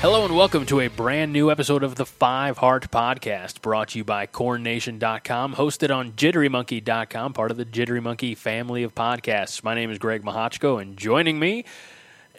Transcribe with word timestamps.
Hello 0.00 0.24
and 0.24 0.36
welcome 0.36 0.64
to 0.66 0.78
a 0.78 0.86
brand 0.86 1.32
new 1.32 1.50
episode 1.50 1.82
of 1.82 1.96
the 1.96 2.06
Five 2.06 2.58
Heart 2.58 2.88
Podcast, 2.88 3.60
brought 3.62 3.88
to 3.88 3.98
you 3.98 4.04
by 4.04 4.28
CornNation.com, 4.28 5.56
hosted 5.56 5.92
on 5.92 6.12
JitteryMonkey.com, 6.12 7.32
part 7.32 7.50
of 7.50 7.56
the 7.56 7.64
Jittery 7.64 8.00
Monkey 8.00 8.36
family 8.36 8.84
of 8.84 8.94
podcasts. 8.94 9.64
My 9.64 9.74
name 9.74 9.90
is 9.90 9.98
Greg 9.98 10.22
Mahochko, 10.22 10.80
and 10.80 10.96
joining 10.96 11.40
me, 11.40 11.64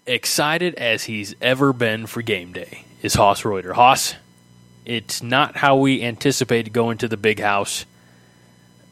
excited 0.05 0.73
as 0.76 1.04
he's 1.04 1.35
ever 1.41 1.73
been 1.73 2.08
for 2.08 2.22
game 2.22 2.54
day, 2.54 2.85
is 3.02 3.16
Hoss 3.16 3.44
Reuter. 3.44 3.73
Hoss, 3.73 4.16
it's 4.85 5.21
not 5.21 5.57
how 5.57 5.76
we 5.76 6.02
anticipated 6.02 6.71
going 6.71 6.98
to 6.99 7.10
the 7.10 7.18
big 7.18 7.41
house. 7.41 7.85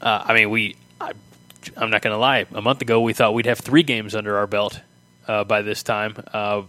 Uh, 0.02 0.24
I 0.26 0.34
mean, 0.34 0.50
we, 0.50 0.76
I, 1.00 1.12
I'm 1.74 1.88
not 1.88 2.02
going 2.02 2.12
to 2.12 2.18
lie, 2.18 2.44
a 2.52 2.60
month 2.60 2.82
ago 2.82 3.00
we 3.00 3.14
thought 3.14 3.32
we'd 3.32 3.46
have 3.46 3.60
three 3.60 3.82
games 3.82 4.14
under 4.14 4.36
our 4.36 4.46
belt 4.46 4.78
uh, 5.26 5.44
by 5.44 5.62
this 5.62 5.82
time. 5.82 6.22
Uh, 6.34 6.64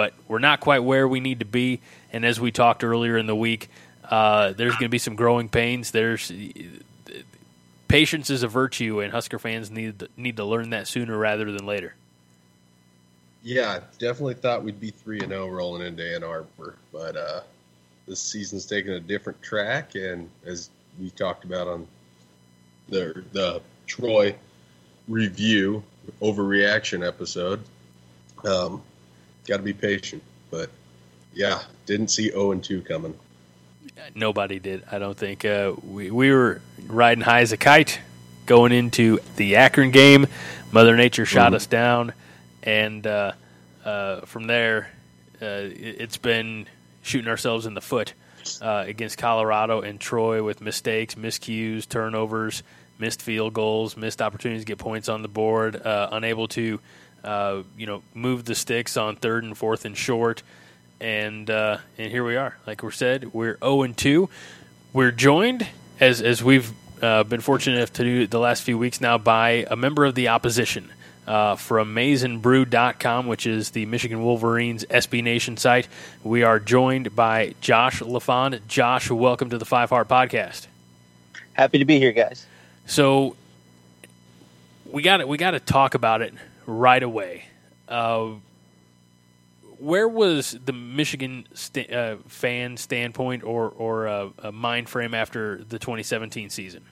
but 0.00 0.14
we're 0.28 0.38
not 0.38 0.60
quite 0.60 0.78
where 0.78 1.06
we 1.06 1.20
need 1.20 1.40
to 1.40 1.44
be. 1.44 1.78
And 2.10 2.24
as 2.24 2.40
we 2.40 2.50
talked 2.50 2.82
earlier 2.82 3.18
in 3.18 3.26
the 3.26 3.36
week, 3.36 3.68
uh, 4.02 4.54
there's 4.54 4.72
going 4.72 4.84
to 4.84 4.88
be 4.88 4.96
some 4.96 5.14
growing 5.14 5.50
pains. 5.50 5.90
There's 5.90 6.32
patience 7.86 8.30
is 8.30 8.42
a 8.42 8.48
virtue, 8.48 9.00
and 9.00 9.12
Husker 9.12 9.38
fans 9.38 9.70
need 9.70 10.08
need 10.16 10.38
to 10.38 10.44
learn 10.46 10.70
that 10.70 10.88
sooner 10.88 11.18
rather 11.18 11.52
than 11.52 11.66
later. 11.66 11.96
Yeah, 13.42 13.80
definitely 13.98 14.36
thought 14.36 14.64
we'd 14.64 14.80
be 14.80 14.88
three 14.88 15.20
and 15.20 15.28
zero 15.28 15.44
oh 15.44 15.48
rolling 15.48 15.86
into 15.86 16.14
Ann 16.14 16.24
Arbor, 16.24 16.76
but 16.90 17.14
uh, 17.18 17.40
this 18.08 18.22
season's 18.22 18.64
taken 18.64 18.94
a 18.94 19.00
different 19.00 19.42
track, 19.42 19.96
and 19.96 20.30
as 20.46 20.70
we 20.98 21.10
talked 21.10 21.44
about 21.44 21.68
on 21.68 21.86
the 22.88 23.22
the 23.32 23.60
Troy 23.86 24.34
review 25.08 25.84
overreaction 26.22 27.06
episode, 27.06 27.60
um, 28.46 28.80
got 29.50 29.58
to 29.58 29.62
be 29.62 29.74
patient. 29.74 30.22
But 30.50 30.70
yeah, 31.34 31.60
didn't 31.84 32.08
see 32.08 32.30
0 32.30 32.52
and 32.52 32.64
2 32.64 32.82
coming. 32.82 33.14
Nobody 34.14 34.58
did, 34.58 34.84
I 34.90 34.98
don't 34.98 35.16
think. 35.16 35.44
Uh, 35.44 35.74
we, 35.82 36.10
we 36.10 36.32
were 36.32 36.62
riding 36.86 37.22
high 37.22 37.40
as 37.40 37.52
a 37.52 37.56
kite 37.56 38.00
going 38.46 38.72
into 38.72 39.18
the 39.36 39.56
Akron 39.56 39.90
game. 39.90 40.26
Mother 40.72 40.96
Nature 40.96 41.26
shot 41.26 41.48
mm-hmm. 41.48 41.56
us 41.56 41.66
down, 41.66 42.12
and 42.62 43.06
uh, 43.06 43.32
uh, 43.84 44.20
from 44.20 44.46
there, 44.46 44.90
uh, 45.42 45.68
it's 45.68 46.16
been 46.16 46.66
shooting 47.02 47.28
ourselves 47.28 47.66
in 47.66 47.74
the 47.74 47.80
foot 47.80 48.14
uh, 48.62 48.84
against 48.86 49.18
Colorado 49.18 49.80
and 49.80 50.00
Troy 50.00 50.42
with 50.42 50.60
mistakes, 50.60 51.14
miscues, 51.16 51.88
turnovers, 51.88 52.62
missed 52.98 53.22
field 53.22 53.52
goals, 53.52 53.96
missed 53.96 54.22
opportunities 54.22 54.62
to 54.62 54.66
get 54.66 54.78
points 54.78 55.08
on 55.08 55.22
the 55.22 55.28
board, 55.28 55.76
uh, 55.76 56.08
unable 56.12 56.48
to 56.48 56.80
uh, 57.24 57.62
you 57.76 57.86
know, 57.86 58.02
move 58.14 58.44
the 58.44 58.54
sticks 58.54 58.96
on 58.96 59.16
third 59.16 59.44
and 59.44 59.56
fourth 59.56 59.84
and 59.84 59.96
short, 59.96 60.42
and 61.00 61.48
uh, 61.50 61.78
and 61.98 62.10
here 62.10 62.24
we 62.24 62.36
are. 62.36 62.56
Like 62.66 62.82
we 62.82 62.90
said, 62.90 63.32
we're 63.32 63.58
zero 63.58 63.82
and 63.82 63.96
two. 63.96 64.28
We're 64.92 65.10
joined 65.10 65.66
as 65.98 66.22
as 66.22 66.42
we've 66.42 66.72
uh, 67.02 67.24
been 67.24 67.40
fortunate 67.40 67.76
enough 67.76 67.92
to 67.94 68.04
do 68.04 68.26
the 68.26 68.38
last 68.38 68.62
few 68.62 68.78
weeks 68.78 69.00
now 69.00 69.18
by 69.18 69.66
a 69.70 69.76
member 69.76 70.04
of 70.04 70.14
the 70.14 70.28
opposition. 70.28 70.90
Uh, 71.26 71.54
from 71.54 71.94
MaizenBrew.com, 71.94 73.28
which 73.28 73.46
is 73.46 73.70
the 73.70 73.86
Michigan 73.86 74.24
Wolverines 74.24 74.84
SB 74.86 75.22
Nation 75.22 75.56
site. 75.56 75.86
We 76.24 76.42
are 76.42 76.58
joined 76.58 77.14
by 77.14 77.54
Josh 77.60 78.00
LaFond. 78.00 78.66
Josh, 78.66 79.08
welcome 79.10 79.48
to 79.50 79.58
the 79.58 79.64
Five 79.64 79.90
Heart 79.90 80.08
Podcast. 80.08 80.66
Happy 81.52 81.78
to 81.78 81.84
be 81.84 82.00
here, 82.00 82.10
guys. 82.10 82.46
So 82.86 83.36
we 84.86 85.02
got 85.02 85.20
it. 85.20 85.28
we 85.28 85.36
got 85.36 85.52
to 85.52 85.60
talk 85.60 85.94
about 85.94 86.20
it 86.20 86.34
right 86.66 87.02
away. 87.02 87.44
Uh, 87.88 88.34
where 89.78 90.08
was 90.08 90.58
the 90.64 90.72
Michigan 90.72 91.46
st- 91.54 91.92
uh, 91.92 92.16
fan 92.28 92.76
standpoint 92.76 93.42
or 93.42 93.70
or 93.70 94.08
uh, 94.08 94.28
a 94.38 94.52
mind 94.52 94.88
frame 94.88 95.14
after 95.14 95.64
the 95.64 95.78
2017 95.78 96.50
season? 96.50 96.84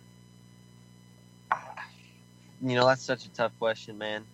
You 2.60 2.74
know, 2.74 2.86
that's 2.86 3.02
such 3.02 3.24
a 3.24 3.28
tough 3.30 3.52
question, 3.58 3.98
man. 3.98 4.24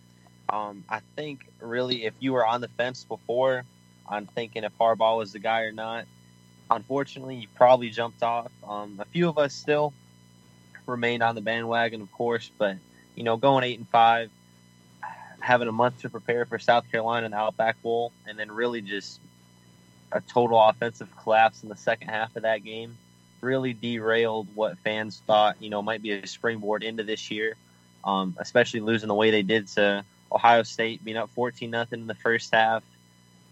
Um, 0.48 0.84
I 0.88 1.00
think 1.16 1.46
really, 1.60 2.04
if 2.04 2.14
you 2.20 2.32
were 2.32 2.46
on 2.46 2.60
the 2.60 2.68
fence 2.68 3.04
before, 3.04 3.64
I'm 4.08 4.26
thinking 4.26 4.64
if 4.64 4.72
Harbaugh 4.78 5.18
was 5.18 5.32
the 5.32 5.38
guy 5.38 5.62
or 5.62 5.72
not. 5.72 6.06
Unfortunately, 6.70 7.36
you 7.36 7.48
probably 7.54 7.90
jumped 7.90 8.22
off. 8.22 8.50
Um, 8.66 8.96
a 8.98 9.04
few 9.06 9.28
of 9.28 9.36
us 9.36 9.52
still 9.52 9.92
remained 10.86 11.22
on 11.22 11.34
the 11.34 11.40
bandwagon, 11.40 12.00
of 12.00 12.10
course, 12.12 12.50
but 12.56 12.76
you 13.14 13.24
know, 13.24 13.36
going 13.36 13.64
eight 13.64 13.78
and 13.78 13.88
five, 13.88 14.30
having 15.44 15.68
a 15.68 15.72
month 15.72 16.00
to 16.00 16.08
prepare 16.08 16.46
for 16.46 16.58
South 16.58 16.90
Carolina 16.90 17.26
in 17.26 17.32
the 17.32 17.36
Outback 17.36 17.80
Bowl, 17.82 18.12
and 18.26 18.38
then 18.38 18.50
really 18.50 18.80
just 18.80 19.20
a 20.10 20.20
total 20.22 20.58
offensive 20.60 21.08
collapse 21.22 21.62
in 21.62 21.68
the 21.68 21.76
second 21.76 22.08
half 22.08 22.34
of 22.34 22.42
that 22.42 22.64
game 22.64 22.96
really 23.42 23.74
derailed 23.74 24.48
what 24.54 24.78
fans 24.78 25.20
thought 25.26 25.56
you 25.60 25.68
know 25.68 25.82
might 25.82 26.00
be 26.00 26.12
a 26.12 26.26
springboard 26.26 26.82
into 26.82 27.02
this 27.02 27.30
year. 27.30 27.56
Um, 28.04 28.36
especially 28.38 28.80
losing 28.80 29.08
the 29.08 29.14
way 29.14 29.30
they 29.30 29.42
did 29.42 29.68
to 29.68 30.04
Ohio 30.30 30.62
State, 30.62 31.04
being 31.04 31.16
up 31.16 31.30
fourteen 31.30 31.70
nothing 31.70 32.00
in 32.00 32.06
the 32.06 32.14
first 32.14 32.52
half, 32.52 32.82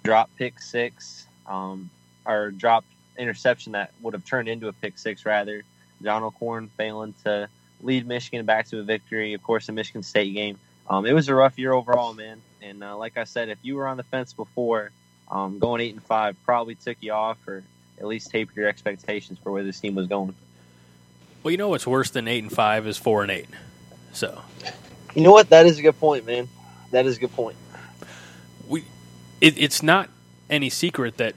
drop 0.02 0.30
pick 0.36 0.60
six, 0.60 1.26
um, 1.46 1.90
or 2.24 2.50
drop 2.50 2.84
interception 3.18 3.72
that 3.72 3.92
would 4.00 4.14
have 4.14 4.24
turned 4.24 4.48
into 4.48 4.68
a 4.68 4.72
pick 4.72 4.98
six 4.98 5.26
rather. 5.26 5.62
John 6.02 6.22
O'Korn 6.22 6.68
failing 6.76 7.14
to 7.24 7.48
lead 7.82 8.06
Michigan 8.06 8.44
back 8.46 8.66
to 8.68 8.80
a 8.80 8.82
victory. 8.82 9.34
Of 9.34 9.42
course, 9.42 9.66
the 9.66 9.72
Michigan 9.72 10.02
State 10.02 10.34
game 10.34 10.58
um, 10.92 11.06
it 11.06 11.14
was 11.14 11.28
a 11.28 11.34
rough 11.34 11.58
year 11.58 11.72
overall, 11.72 12.12
man. 12.12 12.42
And 12.60 12.84
uh, 12.84 12.98
like 12.98 13.16
I 13.16 13.24
said, 13.24 13.48
if 13.48 13.56
you 13.62 13.76
were 13.76 13.86
on 13.86 13.96
the 13.96 14.02
fence 14.02 14.34
before, 14.34 14.90
um, 15.30 15.58
going 15.58 15.80
eight 15.80 15.94
and 15.94 16.02
five 16.02 16.36
probably 16.44 16.74
took 16.74 16.98
you 17.00 17.12
off, 17.12 17.38
or 17.48 17.64
at 17.98 18.06
least 18.06 18.30
tapered 18.30 18.54
your 18.54 18.68
expectations 18.68 19.38
for 19.42 19.50
where 19.50 19.64
this 19.64 19.80
team 19.80 19.94
was 19.94 20.06
going. 20.06 20.34
Well, 21.42 21.50
you 21.50 21.56
know 21.56 21.70
what's 21.70 21.86
worse 21.86 22.10
than 22.10 22.28
eight 22.28 22.42
and 22.42 22.52
five 22.52 22.86
is 22.86 22.98
four 22.98 23.22
and 23.22 23.30
eight. 23.30 23.48
So, 24.12 24.42
you 25.14 25.22
know 25.22 25.32
what? 25.32 25.48
That 25.48 25.64
is 25.64 25.78
a 25.78 25.82
good 25.82 25.98
point, 25.98 26.26
man. 26.26 26.46
That 26.90 27.06
is 27.06 27.16
a 27.16 27.20
good 27.20 27.32
point. 27.32 27.56
We, 28.68 28.84
it, 29.40 29.56
it's 29.56 29.82
not 29.82 30.10
any 30.50 30.68
secret 30.68 31.16
that 31.16 31.34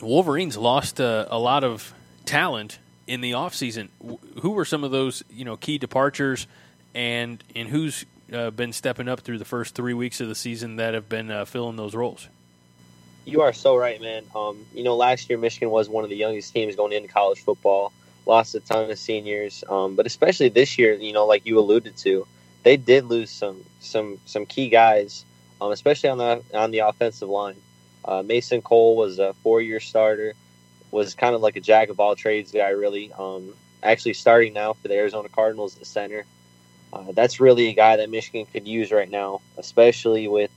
Wolverines 0.00 0.56
lost 0.56 1.00
uh, 1.00 1.26
a 1.30 1.38
lot 1.38 1.62
of 1.62 1.94
talent 2.24 2.80
in 3.06 3.20
the 3.20 3.30
offseason. 3.30 3.90
Who 4.40 4.50
were 4.50 4.64
some 4.64 4.82
of 4.82 4.90
those, 4.90 5.22
you 5.30 5.44
know, 5.44 5.56
key 5.56 5.78
departures, 5.78 6.48
and 6.94 7.42
and 7.54 7.68
who's 7.68 8.04
uh, 8.34 8.50
been 8.50 8.72
stepping 8.72 9.08
up 9.08 9.20
through 9.20 9.38
the 9.38 9.44
first 9.44 9.74
three 9.74 9.94
weeks 9.94 10.20
of 10.20 10.28
the 10.28 10.34
season 10.34 10.76
that 10.76 10.94
have 10.94 11.08
been 11.08 11.30
uh, 11.30 11.44
filling 11.44 11.76
those 11.76 11.94
roles. 11.94 12.28
You 13.24 13.42
are 13.42 13.52
so 13.52 13.76
right, 13.76 14.00
man. 14.00 14.24
Um, 14.34 14.66
you 14.74 14.82
know, 14.82 14.96
last 14.96 15.30
year 15.30 15.38
Michigan 15.38 15.70
was 15.70 15.88
one 15.88 16.02
of 16.04 16.10
the 16.10 16.16
youngest 16.16 16.52
teams 16.52 16.74
going 16.74 16.92
into 16.92 17.08
college 17.08 17.40
football. 17.40 17.92
Lost 18.26 18.54
a 18.54 18.60
ton 18.60 18.90
of 18.90 18.98
seniors, 18.98 19.64
um, 19.68 19.96
but 19.96 20.06
especially 20.06 20.48
this 20.48 20.78
year, 20.78 20.94
you 20.94 21.12
know, 21.12 21.26
like 21.26 21.44
you 21.44 21.58
alluded 21.58 21.96
to, 21.98 22.26
they 22.62 22.76
did 22.76 23.04
lose 23.04 23.30
some 23.30 23.64
some 23.80 24.18
some 24.26 24.46
key 24.46 24.68
guys, 24.68 25.24
um, 25.60 25.72
especially 25.72 26.08
on 26.10 26.18
the 26.18 26.42
on 26.54 26.70
the 26.70 26.80
offensive 26.80 27.28
line. 27.28 27.56
Uh, 28.04 28.22
Mason 28.22 28.62
Cole 28.62 28.96
was 28.96 29.18
a 29.18 29.34
four-year 29.42 29.80
starter, 29.80 30.34
was 30.90 31.14
kind 31.14 31.34
of 31.34 31.40
like 31.40 31.56
a 31.56 31.60
jack 31.60 31.88
of 31.88 31.98
all 31.98 32.14
trades 32.14 32.52
guy, 32.52 32.70
really. 32.70 33.12
Um, 33.12 33.54
actually, 33.82 34.14
starting 34.14 34.52
now 34.52 34.72
for 34.72 34.86
the 34.88 34.94
Arizona 34.94 35.28
Cardinals, 35.28 35.74
the 35.74 35.84
center. 35.84 36.24
Uh, 36.92 37.12
that's 37.12 37.40
really 37.40 37.68
a 37.68 37.74
guy 37.74 37.96
that 37.96 38.10
Michigan 38.10 38.46
could 38.46 38.68
use 38.68 38.92
right 38.92 39.10
now, 39.10 39.40
especially 39.56 40.28
with 40.28 40.50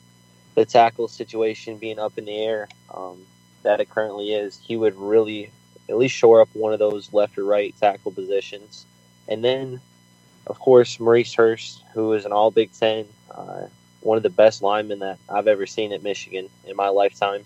the 0.55 0.65
tackle 0.65 1.07
situation 1.07 1.77
being 1.77 1.99
up 1.99 2.17
in 2.17 2.25
the 2.25 2.37
air 2.37 2.67
um, 2.93 3.25
that 3.63 3.79
it 3.79 3.89
currently 3.89 4.33
is. 4.33 4.59
He 4.61 4.75
would 4.75 4.95
really 4.95 5.51
at 5.87 5.97
least 5.97 6.15
shore 6.15 6.41
up 6.41 6.49
one 6.53 6.73
of 6.73 6.79
those 6.79 7.13
left 7.13 7.37
or 7.37 7.45
right 7.45 7.73
tackle 7.79 8.11
positions. 8.11 8.85
And 9.27 9.43
then, 9.43 9.79
of 10.47 10.59
course, 10.59 10.99
Maurice 10.99 11.33
Hurst, 11.33 11.81
who 11.93 12.13
is 12.13 12.25
an 12.25 12.31
all 12.31 12.51
Big 12.51 12.71
Ten, 12.73 13.05
uh, 13.31 13.67
one 14.01 14.17
of 14.17 14.23
the 14.23 14.29
best 14.29 14.61
linemen 14.61 14.99
that 14.99 15.17
I've 15.29 15.47
ever 15.47 15.65
seen 15.65 15.93
at 15.93 16.03
Michigan 16.03 16.49
in 16.65 16.75
my 16.75 16.89
lifetime, 16.89 17.43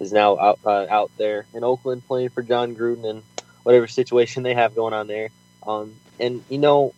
is 0.00 0.12
now 0.12 0.38
out, 0.38 0.58
uh, 0.64 0.86
out 0.88 1.10
there 1.16 1.46
in 1.54 1.64
Oakland 1.64 2.06
playing 2.06 2.30
for 2.30 2.42
Jon 2.42 2.74
Gruden 2.74 3.08
and 3.08 3.22
whatever 3.62 3.86
situation 3.86 4.42
they 4.42 4.54
have 4.54 4.74
going 4.74 4.94
on 4.94 5.06
there. 5.06 5.30
Um, 5.66 5.94
and, 6.20 6.44
you 6.48 6.58
know, 6.58 6.94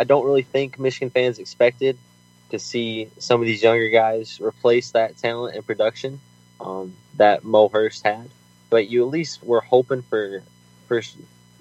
I 0.00 0.04
don't 0.04 0.24
really 0.24 0.42
think 0.42 0.78
Michigan 0.78 1.10
fans 1.10 1.38
expected 1.38 1.98
to 2.50 2.58
see 2.58 3.10
some 3.18 3.40
of 3.40 3.46
these 3.46 3.62
younger 3.62 3.90
guys 3.90 4.40
replace 4.40 4.92
that 4.92 5.18
talent 5.18 5.54
and 5.54 5.66
production 5.66 6.20
um, 6.60 6.94
that 7.18 7.44
Mo 7.44 7.68
Hurst 7.68 8.04
had. 8.04 8.30
but 8.70 8.88
you 8.88 9.02
at 9.02 9.10
least 9.10 9.42
were 9.44 9.60
hoping 9.60 10.02
for 10.02 10.42
for 10.86 11.02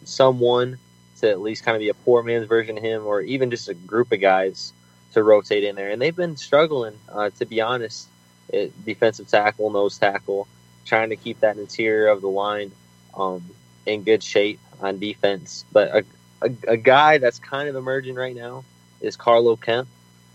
someone 0.06 0.77
to 1.19 1.30
at 1.30 1.41
least 1.41 1.65
kind 1.65 1.75
of 1.75 1.80
be 1.80 1.89
a 1.89 1.94
poor 1.94 2.24
man's 2.24 2.47
version 2.47 2.77
of 2.77 2.83
him, 2.83 3.06
or 3.06 3.21
even 3.21 3.51
just 3.51 3.68
a 3.68 3.74
group 3.74 4.12
of 4.12 4.21
guys 4.21 4.71
to 5.13 5.24
rotate 5.24 5.63
in 5.63 5.75
there. 5.75 5.89
And 5.89 6.01
they've 6.01 6.15
been 6.15 6.38
struggling, 6.38 6.97
uh, 7.09 7.31
to 7.39 7.45
be 7.45 7.62
honest, 7.62 8.07
at 8.53 8.86
defensive 8.86 9.27
tackle, 9.27 9.69
nose 9.71 9.97
tackle, 9.97 10.47
trying 10.86 11.09
to 11.09 11.15
keep 11.18 11.41
that 11.41 11.57
interior 11.57 12.07
of 12.07 12.21
the 12.21 12.30
line 12.30 12.71
um, 13.15 13.44
in 13.86 14.03
good 14.03 14.24
shape 14.24 14.59
on 14.81 15.00
defense. 15.00 15.65
But 15.71 15.95
a, 15.95 16.06
a, 16.41 16.51
a, 16.68 16.77
guy 16.77 17.18
that's 17.18 17.39
kind 17.39 17.69
of 17.69 17.75
emerging 17.75 18.15
right 18.15 18.36
now 18.36 18.63
is 19.01 19.15
Carlo 19.15 19.56
Kemp, 19.56 19.88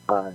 uh, 0.08 0.32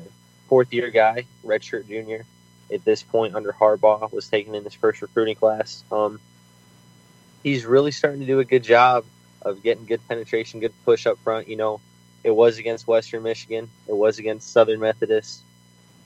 fourth 0.48 0.74
year 0.74 0.90
guy, 0.90 1.26
redshirt 1.46 1.88
junior. 1.88 2.26
At 2.72 2.86
this 2.86 3.02
point, 3.02 3.36
under 3.36 3.52
Harbaugh, 3.52 4.12
was 4.12 4.30
taken 4.30 4.54
in 4.54 4.64
his 4.64 4.76
first 4.76 5.02
recruiting 5.02 5.36
class. 5.36 5.84
Um, 5.92 6.20
he's 7.42 7.66
really 7.66 7.92
starting 7.92 8.20
to 8.20 8.28
do 8.28 8.40
a 8.40 8.46
good 8.46 8.64
job 8.64 9.06
of 9.42 9.64
getting 9.64 9.86
good 9.86 10.02
penetration, 10.08 10.60
good 10.60 10.74
push 10.86 11.08
up 11.08 11.18
front. 11.20 11.48
You 11.48 11.56
know, 11.56 11.82
it 12.24 12.32
was 12.32 12.58
against 12.58 12.88
Western 12.88 13.24
Michigan, 13.24 13.70
it 13.88 13.96
was 13.96 14.20
against 14.20 14.52
Southern 14.52 14.80
Methodist. 14.80 15.42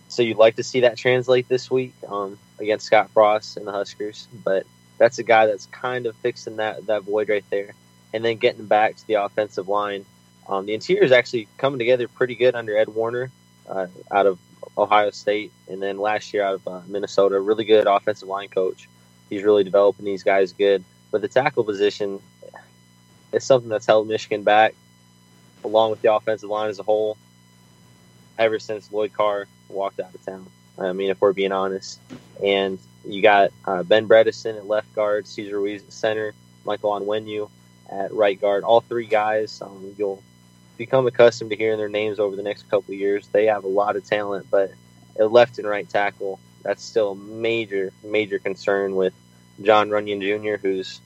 So 0.07 0.21
you'd 0.21 0.37
like 0.37 0.57
to 0.57 0.63
see 0.63 0.81
that 0.81 0.97
translate 0.97 1.49
this 1.49 1.71
week 1.71 1.93
um, 2.07 2.37
against 2.59 2.85
Scott 2.85 3.09
Frost 3.11 3.57
and 3.57 3.65
the 3.65 3.71
Huskers, 3.71 4.27
but 4.43 4.65
that's 4.97 5.17
a 5.17 5.23
guy 5.23 5.47
that's 5.47 5.65
kind 5.67 6.05
of 6.05 6.15
fixing 6.17 6.57
that 6.57 6.85
that 6.85 7.03
void 7.03 7.29
right 7.29 7.43
there, 7.49 7.73
and 8.13 8.23
then 8.23 8.37
getting 8.37 8.65
back 8.65 8.95
to 8.95 9.07
the 9.07 9.15
offensive 9.15 9.67
line. 9.67 10.05
Um, 10.47 10.65
the 10.65 10.73
interior 10.73 11.03
is 11.03 11.11
actually 11.11 11.47
coming 11.57 11.79
together 11.79 12.07
pretty 12.07 12.35
good 12.35 12.55
under 12.55 12.77
Ed 12.77 12.89
Warinner 12.89 13.31
uh, 13.67 13.87
out 14.11 14.25
of 14.25 14.39
Ohio 14.77 15.09
State, 15.11 15.51
and 15.67 15.81
then 15.81 15.97
last 15.97 16.33
year 16.33 16.43
out 16.43 16.55
of 16.55 16.67
uh, 16.67 16.81
Minnesota. 16.87 17.39
Really 17.39 17.65
good 17.65 17.87
offensive 17.87 18.27
line 18.27 18.49
coach. 18.49 18.87
He's 19.29 19.43
really 19.43 19.63
developing 19.63 20.05
these 20.05 20.23
guys 20.23 20.53
good. 20.53 20.83
But 21.11 21.21
the 21.21 21.27
tackle 21.27 21.63
position 21.63 22.19
is 23.31 23.43
something 23.43 23.69
that's 23.69 23.85
held 23.85 24.07
Michigan 24.07 24.43
back, 24.43 24.75
along 25.63 25.91
with 25.91 26.01
the 26.01 26.13
offensive 26.13 26.49
line 26.49 26.69
as 26.69 26.79
a 26.79 26.83
whole, 26.83 27.17
ever 28.37 28.59
since 28.59 28.91
Lloyd 28.91 29.13
Carr 29.13 29.47
walked 29.69 29.99
out 29.99 30.13
of 30.13 30.25
town. 30.25 30.47
I 30.77 30.91
mean, 30.93 31.09
if 31.09 31.21
we're 31.21 31.33
being 31.33 31.51
honest. 31.51 31.99
And 32.43 32.79
you 33.05 33.21
got 33.21 33.51
uh, 33.65 33.83
Ben 33.83 34.07
Bredeson 34.07 34.57
at 34.57 34.67
left 34.67 34.93
guard, 34.95 35.27
Cesar 35.27 35.57
Ruiz 35.57 35.83
at 35.83 35.93
center, 35.93 36.33
Michael 36.65 36.91
Onwenu 36.91 37.49
at 38.01 38.13
right 38.13 38.39
guard. 38.39 38.63
All 38.63 38.81
three 38.81 39.07
guys, 39.07 39.61
um, 39.61 39.93
you'll 39.97 40.23
become 40.77 41.07
accustomed 41.07 41.51
to 41.51 41.57
hearing 41.57 41.77
their 41.77 41.89
names 41.89 42.19
over 42.19 42.35
the 42.35 42.43
next 42.43 42.69
couple 42.69 42.93
years. 42.93 43.27
They 43.27 43.45
have 43.45 43.63
a 43.63 43.67
lot 43.67 43.95
of 43.95 44.05
talent, 44.05 44.47
but 44.49 44.71
at 45.19 45.31
left 45.31 45.59
and 45.59 45.67
right 45.67 45.87
tackle, 45.87 46.39
that's 46.63 46.83
still 46.83 47.11
a 47.11 47.15
major, 47.15 47.91
major 48.03 48.39
concern 48.39 48.95
with 48.95 49.13
Jon 49.61 49.89
Runyan 49.89 50.21
Jr., 50.21 50.65
who's 50.65 51.01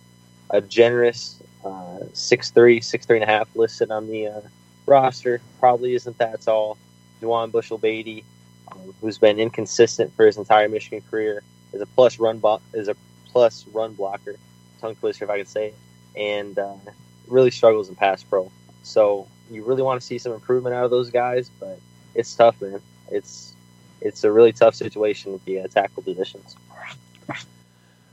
a 0.50 0.62
generous 0.62 1.42
uh, 1.66 2.00
six 2.13 2.51
three, 2.51 2.80
six 2.80 3.06
three 3.06 3.18
and 3.18 3.30
a 3.30 3.31
half 3.33 3.50
listed 3.56 3.92
on 3.92 4.07
the 4.07 4.28
uh, 4.28 4.42
roster. 4.86 5.42
Probably 5.60 5.94
isn't 5.95 6.18
that 6.19 6.42
tall. 6.42 6.78
Juwann 7.22 7.51
Bushell 7.51 7.80
Beaty, 7.80 8.24
um, 8.72 8.94
who's 9.01 9.18
been 9.18 9.40
inconsistent 9.40 10.16
for 10.16 10.25
his 10.25 10.38
entire 10.38 10.69
Michigan 10.69 11.01
career, 11.10 11.44
is 11.74 11.81
a 11.81 11.86
plus 11.88 12.19
run 12.19 12.40
bo- 12.40 12.62
is 12.74 12.88
a 12.88 12.95
plus 13.25 13.66
run 13.74 13.94
blocker, 13.94 14.38
tongue 14.80 14.95
twister 14.95 15.25
if 15.25 15.31
I 15.31 15.40
could 15.40 15.48
say 15.48 15.68
it, 15.68 15.75
and 16.18 16.58
uh, 16.58 16.75
really 17.28 17.52
struggles 17.52 17.90
in 17.90 17.96
pass 17.96 18.24
pro. 18.24 18.52
So 18.84 19.28
you 19.52 19.64
really 19.64 19.81
want 19.81 20.02
to 20.02 20.06
see 20.06 20.18
some 20.18 20.34
improvement 20.34 20.75
out 20.75 20.86
of 20.86 20.92
those 20.92 21.10
guys, 21.10 21.50
but 21.60 21.80
it's 22.16 22.34
tough, 22.36 22.62
man. 22.62 22.81
It's 23.10 23.54
it's 24.02 24.24
a 24.24 24.31
really 24.31 24.54
tough 24.54 24.75
situation 24.75 25.34
with 25.34 25.44
the 25.46 25.62
uh, 25.62 25.68
tackle 25.68 26.04
positions. 26.04 26.56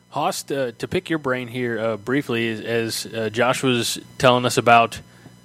Hoss, 0.08 0.48
uh, 0.50 0.72
to 0.78 0.88
pick 0.88 1.10
your 1.10 1.18
brain 1.18 1.48
here 1.48 1.78
uh, 1.78 1.96
briefly, 1.96 2.48
as 2.48 3.04
uh, 3.04 3.30
Josh 3.30 3.64
was 3.64 3.98
telling 4.16 4.44
us 4.46 4.56
about, 4.56 5.00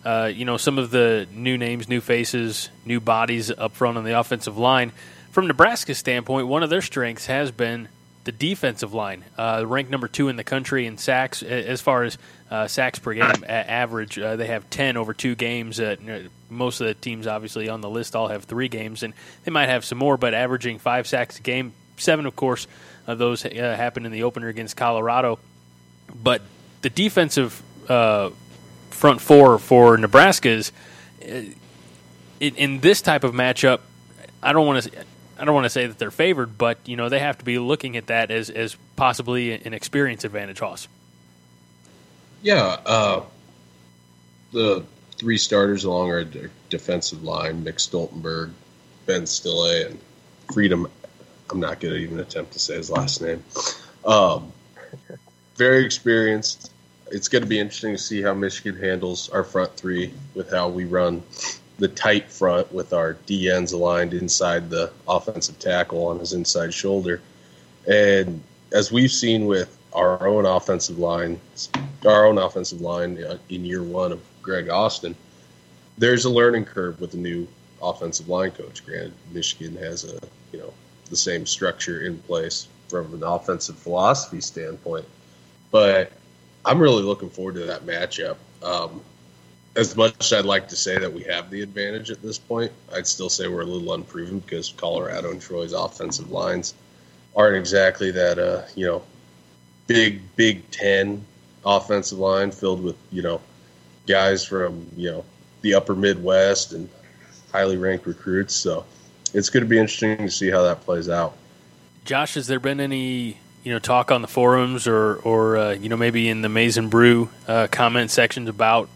uh, 0.06 0.32
you 0.32 0.46
know, 0.46 0.58
some 0.58 0.78
of 0.78 0.92
the 0.92 1.28
new 1.32 1.58
names, 1.58 1.90
new 1.90 2.00
faces, 2.00 2.70
new 2.86 3.00
bodies 3.00 3.50
up 3.50 3.74
front 3.74 3.98
on 3.98 4.04
the 4.04 4.18
offensive 4.20 4.60
line. 4.60 4.92
From 5.32 5.48
Nebraska's 5.48 5.98
standpoint, 5.98 6.48
one 6.48 6.62
of 6.62 6.70
their 6.70 6.84
strengths 6.84 7.26
has 7.26 7.52
been 7.52 7.88
the 8.26 8.32
defensive 8.32 8.94
line, 8.94 9.24
uh, 9.38 9.64
ranked 9.66 9.92
number 9.92 10.08
two 10.08 10.28
in 10.28 10.36
the 10.36 10.44
country 10.44 10.86
in 10.86 10.98
sacks 10.98 11.42
as 11.42 11.82
far 11.82 12.04
as 12.04 12.18
uh, 12.52 12.68
sacks 12.68 13.00
per 13.00 13.14
game 13.14 13.46
average. 13.48 14.16
they 14.16 14.48
have 14.48 14.70
ten 14.70 14.98
over 14.98 15.14
two 15.14 15.36
games. 15.36 15.80
most 16.50 16.82
of 16.82 16.88
the 16.88 16.94
teams, 16.94 17.28
obviously, 17.28 17.70
on 17.70 17.82
the 17.82 17.90
list 17.90 18.16
all 18.16 18.28
have 18.28 18.44
three 18.44 18.68
games, 18.68 19.04
and 19.04 19.14
they 19.44 19.52
might 19.52 19.70
have 19.70 19.86
some 19.86 19.98
more, 19.98 20.18
but 20.18 20.34
averaging 20.34 20.80
five 20.80 21.08
sacks 21.08 21.40
a 21.40 21.42
game. 21.42 21.74
Seven, 21.98 22.26
of 22.26 22.36
course, 22.36 22.68
uh, 23.08 23.16
those 23.16 23.46
uh, 23.46 23.50
happened 23.50 24.06
in 24.06 24.12
the 24.12 24.24
opener 24.24 24.48
against 24.48 24.78
Colorado. 24.78 25.40
But 26.24 26.42
the 26.82 26.90
defensive 26.90 27.62
uh, 27.90 28.30
front 28.90 29.22
four 29.22 29.58
for 29.60 29.98
Nebraska 29.98 30.50
is 30.50 30.72
uh, 31.24 31.42
in, 32.40 32.56
in, 32.56 32.80
this 32.80 33.02
type 33.02 33.24
of 33.24 33.34
matchup. 33.34 33.82
I 34.42 34.54
don't 34.54 34.66
want 34.66 34.84
to. 34.84 34.92
I 35.40 35.46
don't 35.46 35.56
want 35.56 35.66
to 35.66 35.70
say 35.70 35.88
that 35.88 35.98
they're 35.98 36.12
favored, 36.12 36.58
but 36.58 36.78
you 36.86 36.96
know 36.96 37.10
they 37.10 37.20
have 37.20 37.38
to 37.38 37.46
be 37.46 37.60
looking 37.60 37.98
at 37.98 38.08
that 38.08 38.32
as, 38.32 38.50
as 38.50 38.76
possibly 38.96 39.54
an 39.54 39.74
experience 39.74 40.24
advantage. 40.24 40.60
Hoss. 40.60 40.88
Yeah, 42.42 42.78
uh, 42.86 43.24
the 44.52 44.86
three 45.18 45.38
starters 45.38 45.84
along 45.84 46.10
our 46.10 46.26
defensive 46.70 47.24
line: 47.24 47.64
Mick 47.64 47.76
Stoltenberg, 47.76 48.52
Ben 49.06 49.26
Stille, 49.26 49.88
and 49.88 50.00
Freedom 50.54 50.88
I'm 51.52 51.60
not 51.60 51.80
going 51.80 51.94
to 51.94 52.00
even 52.00 52.20
attempt 52.20 52.54
to 52.54 52.60
say 52.60 52.76
his 52.76 52.90
last 52.90 53.22
name. 53.22 53.44
Um, 54.06 54.52
very 55.56 55.84
experienced. 55.84 56.72
It's 57.12 57.28
going 57.28 57.42
to 57.42 57.50
be 57.50 57.60
interesting 57.60 57.94
to 57.94 58.02
see 58.02 58.22
how 58.22 58.34
Michigan 58.34 58.80
handles 58.80 59.30
our 59.30 59.44
front 59.44 59.76
three 59.76 60.14
with 60.36 60.52
how 60.52 60.70
we 60.70 60.86
run 60.86 61.24
the 61.80 61.88
tight 61.88 62.30
front 62.30 62.72
with 62.74 62.94
our 62.94 63.16
DNs 63.26 63.74
aligned 63.74 64.14
inside 64.14 64.70
the 64.70 64.92
offensive 65.08 65.58
tackle 65.60 66.08
on 66.08 66.20
his 66.20 66.34
inside 66.34 66.74
shoulder. 66.74 67.22
And 67.88 68.44
as 68.72 68.92
we've 68.92 69.12
seen 69.12 69.46
with 69.46 69.76
our 69.94 70.28
own 70.28 70.46
offensive 70.46 71.00
line, 71.00 71.40
our 72.06 72.26
own 72.26 72.38
offensive 72.38 72.82
line 72.82 73.24
uh, 73.24 73.38
in 73.50 73.66
year 73.66 73.82
one 73.82 74.12
of 74.12 74.22
Greg 74.42 74.70
Austin, 74.70 75.16
there's 75.98 76.26
a 76.26 76.30
learning 76.30 76.66
curve 76.66 77.00
with 77.00 77.12
the 77.12 77.18
new 77.18 77.48
offensive 77.82 78.28
line 78.28 78.52
coach. 78.52 78.86
Granted, 78.86 79.14
Michigan 79.32 79.76
has 79.78 80.04
a 80.04 80.20
you 80.52 80.60
know 80.60 80.74
the 81.10 81.16
same 81.16 81.46
structure 81.46 82.02
in 82.02 82.20
place 82.20 82.68
from 82.90 83.14
an 83.14 83.24
offensive 83.24 83.78
philosophy 83.78 84.42
standpoint. 84.42 85.06
But 85.72 86.12
I'm 86.66 86.80
really 86.80 87.04
looking 87.04 87.30
forward 87.30 87.56
to 87.56 87.66
that 87.66 87.86
matchup. 87.86 88.36
Um, 88.62 89.02
as 89.76 89.96
much 89.96 90.16
as 90.20 90.34
I'd 90.34 90.46
like 90.46 90.68
to 90.70 90.76
say 90.76 90.98
that 90.98 91.12
we 91.12 91.24
have 91.24 91.50
the 91.50 91.62
advantage 91.62 92.12
at 92.12 92.22
this 92.22 92.38
point, 92.38 92.72
I'd 92.94 93.08
still 93.08 93.30
say 93.30 93.48
we're 93.48 93.62
a 93.62 93.66
little 93.66 93.94
unproven 93.94 94.40
because 94.40 94.74
Colorado 94.76 95.32
and 95.32 95.42
Troy's 95.42 95.74
offensive 95.74 96.32
lines 96.32 96.74
aren't 97.36 97.58
exactly 97.58 98.12
that, 98.12 98.40
uh, 98.40 98.64
you 98.76 98.86
know, 98.86 99.04
big 99.88 100.22
Big 100.36 100.70
Ten 100.72 101.24
offensive 101.66 102.18
line 102.18 102.52
filled 102.52 102.84
with, 102.84 102.98
you 103.12 103.22
know, 103.22 103.42
guys 104.08 104.44
from, 104.44 104.88
you 104.96 105.12
know, 105.12 105.26
the 105.62 105.76
upper 105.76 105.96
Midwest 105.96 106.74
and 106.74 106.90
highly 107.52 107.78
ranked 107.78 108.06
recruits. 108.06 108.56
So 108.56 108.86
it's 109.34 109.50
going 109.50 109.64
to 109.64 109.70
be 109.70 109.78
interesting 109.78 110.18
to 110.18 110.32
see 110.32 110.50
how 110.50 110.64
that 110.64 110.82
plays 110.82 111.10
out. 111.10 111.36
Josh, 112.06 112.34
has 112.34 112.48
there 112.48 112.60
been 112.60 112.80
any 112.80 113.38
you 113.64 113.74
know 113.74 113.80
talk 113.80 114.10
on 114.10 114.22
the 114.22 114.28
forums 114.28 114.88
or 114.88 115.16
or 115.18 115.58
uh, 115.58 115.72
you 115.72 115.90
know 115.90 115.98
maybe 115.98 116.30
in 116.30 116.42
the 116.42 116.50
Maize 116.50 116.78
n 116.78 116.88
Brew 116.88 117.30
uh, 117.48 117.68
comment 117.72 118.10
sections 118.10 118.50
about 118.50 118.90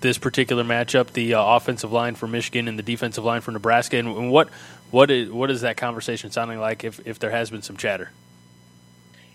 this 0.00 0.18
particular 0.18 0.64
matchup, 0.64 1.12
the 1.12 1.34
uh, 1.34 1.56
offensive 1.56 1.92
line 1.92 2.14
for 2.14 2.26
Michigan 2.26 2.68
and 2.68 2.78
the 2.78 2.82
defensive 2.82 3.24
line 3.24 3.40
for 3.40 3.50
Nebraska, 3.50 3.96
and, 3.96 4.08
and 4.08 4.30
what 4.30 4.48
what 4.90 5.10
is 5.10 5.30
what 5.30 5.50
is 5.50 5.62
that 5.62 5.76
conversation 5.76 6.30
sounding 6.30 6.58
like 6.58 6.84
if 6.84 7.04
if 7.06 7.18
there 7.18 7.30
has 7.30 7.50
been 7.50 7.62
some 7.62 7.76
chatter? 7.76 8.10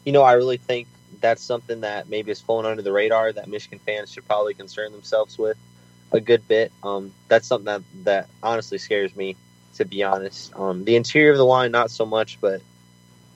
You 0.06 0.12
know, 0.12 0.24
I 0.24 0.34
really 0.34 0.58
think 0.58 0.88
that's 1.20 1.44
something 1.44 1.82
that 1.82 2.10
maybe 2.10 2.32
is 2.32 2.42
flown 2.42 2.66
under 2.66 2.82
the 2.82 2.92
radar 2.92 3.32
that 3.34 3.48
Michigan 3.48 3.80
fans 3.86 4.12
should 4.12 4.26
probably 4.26 4.54
concern 4.54 4.92
themselves 4.92 5.38
with 5.38 5.58
a 6.12 6.20
good 6.20 6.48
bit. 6.48 6.72
Um, 6.84 7.14
that's 7.28 7.48
something 7.48 7.66
that 7.66 7.82
that 8.04 8.30
honestly 8.42 8.78
scares 8.78 9.16
me 9.16 9.36
to 9.76 9.86
be 9.86 10.04
honest. 10.04 10.54
Um, 10.56 10.84
the 10.84 10.96
interior 10.96 11.32
of 11.32 11.38
the 11.38 11.46
line, 11.46 11.72
not 11.72 11.92
so 11.92 12.06
much, 12.06 12.40
but 12.42 12.62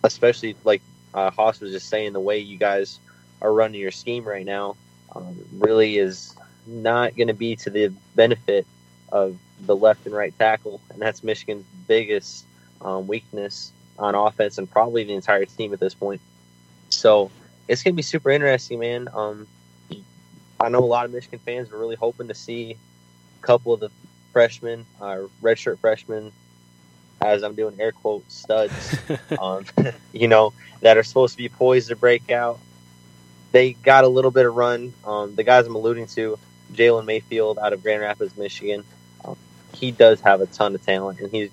especially 0.03 0.55
like 0.63 0.81
uh, 1.13 1.31
Hoss 1.31 1.59
was 1.59 1.71
just 1.71 1.89
saying, 1.89 2.13
the 2.13 2.19
way 2.19 2.39
you 2.39 2.57
guys 2.57 2.99
are 3.41 3.51
running 3.51 3.79
your 3.79 3.91
scheme 3.91 4.23
right 4.23 4.45
now 4.45 4.75
um, 5.15 5.37
really 5.53 5.97
is 5.97 6.35
not 6.67 7.15
going 7.15 7.27
to 7.27 7.33
be 7.33 7.55
to 7.57 7.69
the 7.69 7.93
benefit 8.15 8.65
of 9.11 9.37
the 9.65 9.75
left 9.75 10.05
and 10.05 10.15
right 10.15 10.37
tackle, 10.37 10.81
and 10.91 11.01
that's 11.01 11.23
Michigan's 11.23 11.65
biggest 11.87 12.45
um, 12.81 13.07
weakness 13.07 13.71
on 13.97 14.15
offense 14.15 14.57
and 14.57 14.69
probably 14.69 15.03
the 15.03 15.13
entire 15.13 15.45
team 15.45 15.73
at 15.73 15.79
this 15.79 15.93
point. 15.93 16.21
So 16.89 17.31
it's 17.67 17.83
going 17.83 17.93
to 17.93 17.95
be 17.95 18.01
super 18.03 18.29
interesting, 18.29 18.79
man. 18.79 19.07
Um, 19.13 19.47
I 20.59 20.69
know 20.69 20.79
a 20.79 20.85
lot 20.85 21.05
of 21.05 21.11
Michigan 21.11 21.39
fans 21.39 21.71
are 21.71 21.77
really 21.77 21.95
hoping 21.95 22.27
to 22.27 22.33
see 22.33 22.77
a 23.41 23.45
couple 23.45 23.73
of 23.73 23.79
the 23.79 23.89
freshmen, 24.31 24.85
uh, 25.01 25.19
redshirt 25.41 25.79
freshmen, 25.79 26.31
as 27.21 27.43
I'm 27.43 27.55
doing 27.55 27.79
air 27.79 27.91
quote 27.91 28.29
studs, 28.31 28.97
um, 29.39 29.65
you 30.13 30.27
know, 30.27 30.53
that 30.81 30.97
are 30.97 31.03
supposed 31.03 31.33
to 31.33 31.37
be 31.37 31.49
poised 31.49 31.89
to 31.89 31.95
break 31.95 32.31
out. 32.31 32.59
they 33.51 33.73
got 33.73 34.03
a 34.03 34.07
little 34.07 34.31
bit 34.31 34.45
of 34.45 34.55
run. 34.55 34.93
Um, 35.05 35.35
the 35.35 35.43
guys 35.43 35.65
I'm 35.65 35.75
alluding 35.75 36.07
to, 36.07 36.37
Jalen 36.75 37.05
Mayfield 37.05 37.57
out 37.59 37.73
of 37.73 37.83
Grand 37.83 38.01
Rapids, 38.01 38.37
Michigan, 38.37 38.83
um, 39.23 39.37
he 39.73 39.91
does 39.91 40.21
have 40.21 40.41
a 40.41 40.45
ton 40.45 40.75
of 40.75 40.85
talent, 40.85 41.19
and 41.19 41.31
he's 41.31 41.49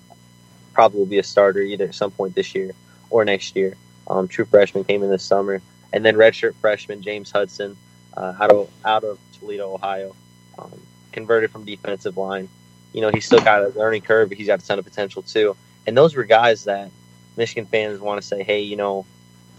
probably 0.73 1.01
will 1.01 1.07
be 1.07 1.19
a 1.19 1.23
starter 1.23 1.61
either 1.61 1.87
at 1.87 1.95
some 1.95 2.11
point 2.11 2.35
this 2.35 2.55
year 2.55 2.73
or 3.11 3.25
next 3.25 3.57
year. 3.57 3.77
Um, 4.07 4.29
true 4.29 4.45
freshman 4.45 4.85
came 4.85 5.03
in 5.03 5.11
this 5.11 5.23
summer, 5.23 5.63
and 5.93 6.05
then 6.05 6.17
redshirt 6.17 6.55
freshman 6.57 7.03
James 7.03 7.31
Hudson 7.31 7.77
uh, 8.17 8.35
out 8.41 8.51
of 8.51 8.71
out 8.85 9.05
of 9.05 9.19
Toledo, 9.39 9.75
Ohio, 9.75 10.15
um, 10.59 10.73
converted 11.13 11.51
from 11.51 11.65
defensive 11.65 12.17
line. 12.17 12.49
You 12.93 13.01
know, 13.01 13.11
he's 13.11 13.25
still 13.25 13.41
got 13.41 13.63
a 13.63 13.69
learning 13.69 14.03
curve, 14.03 14.29
but 14.29 14.39
he's 14.39 14.47
got 14.47 14.63
a 14.63 14.67
ton 14.67 14.79
of 14.79 14.85
potential 14.85 15.23
too. 15.23 15.57
And 15.87 15.97
those 15.97 16.15
were 16.15 16.25
guys 16.25 16.65
that 16.65 16.91
Michigan 17.37 17.67
fans 17.67 18.01
want 18.01 18.21
to 18.21 18.27
say, 18.27 18.43
hey, 18.43 18.61
you 18.61 18.77
know, 18.77 19.07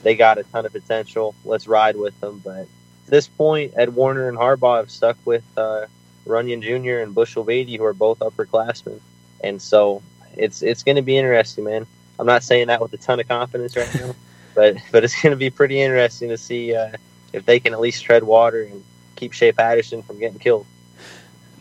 they 0.03 0.15
got 0.15 0.38
a 0.38 0.43
ton 0.43 0.65
of 0.65 0.72
potential. 0.72 1.34
Let's 1.43 1.67
ride 1.67 1.96
with 1.96 2.20
them. 2.20 2.41
But 2.43 2.67
this 3.13 3.27
point, 3.27 3.74
Ed 3.77 3.89
Warinner 3.89 4.27
and 4.27 4.38
Harbaugh 4.38 4.77
have 4.77 4.89
stuck 4.89 5.17
with 5.24 5.43
uh, 5.55 5.86
Runyan 6.25 6.63
Jr. 6.63 7.03
and 7.03 7.13
Bushell 7.13 7.43
Beaty, 7.43 7.77
who 7.77 7.86
are 7.86 7.93
both 7.93 8.20
upperclassmen. 8.20 9.00
And 9.43 9.62
so 9.62 10.01
it's 10.36 10.63
it's 10.63 10.84
going 10.84 10.96
to 10.96 11.03
be 11.03 11.15
interesting, 11.15 11.65
man. 11.65 11.86
I'm 12.17 12.25
not 12.25 12.41
saying 12.41 12.67
that 12.67 12.82
with 12.82 12.91
a 12.93 12.98
ton 12.98 13.20
of 13.20 13.27
confidence 13.27 13.77
right 13.77 13.93
now, 13.96 14.15
but 14.55 14.77
but 14.91 15.03
it's 15.03 15.22
going 15.22 15.32
to 15.32 15.38
be 15.38 15.51
pretty 15.51 15.79
interesting 15.79 16.29
to 16.29 16.38
see 16.38 16.75
uh, 16.75 16.89
if 17.32 17.46
they 17.46 17.60
can 17.60 17.74
at 17.74 17.79
least 17.79 18.03
tread 18.03 18.24
water 18.24 18.63
and 18.63 18.84
keep 19.15 19.32
Shea 19.32 19.51
Patterson 19.51 20.01
from 20.01 20.20
getting 20.20 20.39
killed. 20.39 20.65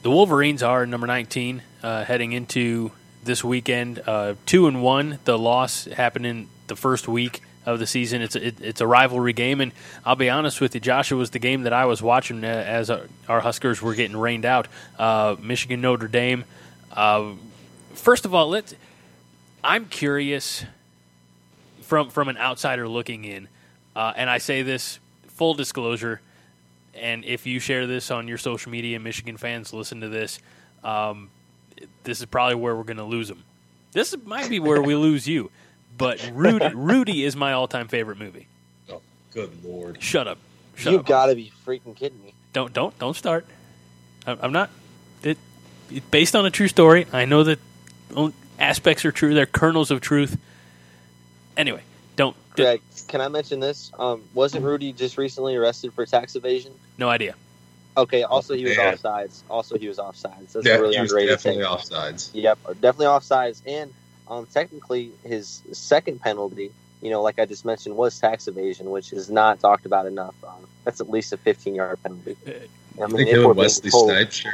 The 0.00 0.10
Wolverines 0.10 0.62
are 0.62 0.86
number 0.86 1.06
19 1.06 1.62
uh, 1.82 2.04
heading 2.04 2.32
into 2.32 2.92
this 3.22 3.44
weekend. 3.44 4.02
Uh, 4.06 4.34
two 4.46 4.66
and 4.66 4.82
one. 4.82 5.18
The 5.24 5.38
loss 5.38 5.84
happened 5.84 6.26
in 6.26 6.48
the 6.66 6.76
first 6.76 7.06
week 7.06 7.42
of 7.64 7.78
the 7.78 7.86
season. 7.86 8.22
It's 8.22 8.36
a, 8.36 8.48
it, 8.48 8.60
it's 8.60 8.80
a 8.80 8.86
rivalry 8.86 9.32
game, 9.32 9.60
and 9.60 9.72
I'll 10.04 10.16
be 10.16 10.30
honest 10.30 10.60
with 10.60 10.74
you, 10.74 10.80
Josh. 10.80 11.12
It 11.12 11.16
was 11.16 11.30
the 11.30 11.38
game 11.38 11.62
that 11.62 11.72
I 11.72 11.84
was 11.84 12.02
watching 12.02 12.44
uh, 12.44 12.48
as 12.48 12.90
our, 12.90 13.40
Huskers 13.40 13.80
were 13.80 13.94
getting 13.94 14.16
rained 14.16 14.44
out. 14.44 14.68
Uh, 14.98 15.36
Michigan 15.40 15.80
Notre 15.80 16.08
Dame. 16.08 16.44
Uh, 16.90 17.32
first 17.94 18.24
of 18.24 18.34
all, 18.34 18.48
let's. 18.48 18.74
I'm 19.64 19.86
curious 19.86 20.64
from 21.82 22.10
from 22.10 22.28
an 22.28 22.36
outsider 22.36 22.88
looking 22.88 23.24
in, 23.24 23.48
uh, 23.94 24.12
and 24.16 24.28
I 24.28 24.38
say 24.38 24.62
this 24.62 24.98
full 25.28 25.54
disclosure. 25.54 26.20
And 26.94 27.24
if 27.24 27.46
you 27.46 27.58
share 27.58 27.86
this 27.86 28.10
on 28.10 28.28
your 28.28 28.36
social 28.36 28.70
media, 28.70 29.00
Michigan 29.00 29.38
fans 29.38 29.72
listen 29.72 30.02
to 30.02 30.08
this. 30.08 30.40
Um, 30.84 31.30
this 32.04 32.20
is 32.20 32.26
probably 32.26 32.56
where 32.56 32.76
we're 32.76 32.82
going 32.84 32.98
to 32.98 33.04
lose 33.04 33.28
them. 33.28 33.42
This 33.92 34.14
might 34.24 34.50
be 34.50 34.60
where 34.60 34.82
we 34.82 34.94
lose 35.08 35.26
you. 35.26 35.50
But 35.96 36.30
Rudy, 36.34 36.68
Rudy 36.74 37.24
is 37.24 37.36
my 37.36 37.52
all-time 37.52 37.88
favorite 37.88 38.18
movie. 38.18 38.46
Oh, 38.90 39.00
good 39.32 39.64
lord! 39.64 40.02
Shut 40.02 40.26
up! 40.26 40.38
Shut 40.74 40.92
You've 40.92 41.04
gotta 41.04 41.34
be 41.34 41.52
freaking 41.66 41.94
kidding 41.96 42.22
me! 42.22 42.34
Don't 42.52 42.72
don't 42.72 42.98
don't 42.98 43.16
start. 43.16 43.46
I'm 44.26 44.52
not. 44.52 44.70
It, 45.22 45.38
it, 45.90 46.10
based 46.10 46.36
on 46.36 46.46
a 46.46 46.50
true 46.50 46.68
story. 46.68 47.06
I 47.12 47.24
know 47.24 47.44
that 47.44 47.58
aspects 48.58 49.04
are 49.04 49.12
true. 49.12 49.34
They're 49.34 49.46
kernels 49.46 49.90
of 49.90 50.00
truth. 50.00 50.38
Anyway, 51.56 51.82
don't. 52.16 52.36
Greg, 52.54 52.82
can 53.08 53.20
I 53.20 53.28
mention 53.28 53.60
this? 53.60 53.90
Um, 53.98 54.22
wasn't 54.34 54.64
Rudy 54.64 54.92
just 54.92 55.18
recently 55.18 55.56
arrested 55.56 55.92
for 55.92 56.06
tax 56.06 56.36
evasion? 56.36 56.72
No 56.98 57.08
idea. 57.08 57.34
Okay. 57.96 58.22
Also, 58.22 58.54
he 58.54 58.64
was 58.64 58.76
Man. 58.76 58.96
offsides. 58.96 59.42
Also, 59.50 59.78
he 59.78 59.88
was 59.88 59.98
offsides. 59.98 60.52
That's 60.52 60.66
yeah, 60.66 60.76
really 60.76 60.94
he 60.94 61.00
was 61.00 61.12
definitely 61.12 61.62
thing. 61.62 61.70
offsides. 61.70 62.30
Yep, 62.32 62.58
definitely 62.80 63.06
offsides. 63.06 63.62
And 63.66 63.92
um, 64.32 64.46
technically, 64.46 65.12
his 65.24 65.62
second 65.72 66.20
penalty, 66.20 66.72
you 67.02 67.10
know, 67.10 67.22
like 67.22 67.38
I 67.38 67.44
just 67.44 67.64
mentioned, 67.64 67.96
was 67.96 68.18
tax 68.18 68.48
evasion, 68.48 68.90
which 68.90 69.12
is 69.12 69.28
not 69.30 69.60
talked 69.60 69.84
about 69.86 70.06
enough. 70.06 70.34
Um, 70.44 70.66
that's 70.84 71.00
at 71.00 71.10
least 71.10 71.32
a 71.32 71.36
15 71.36 71.74
yard 71.74 72.02
penalty. 72.02 72.36
I 73.00 73.06
mean, 73.08 73.28
if 73.28 73.56
Wesley 73.56 73.90
Snipes, 73.90 74.44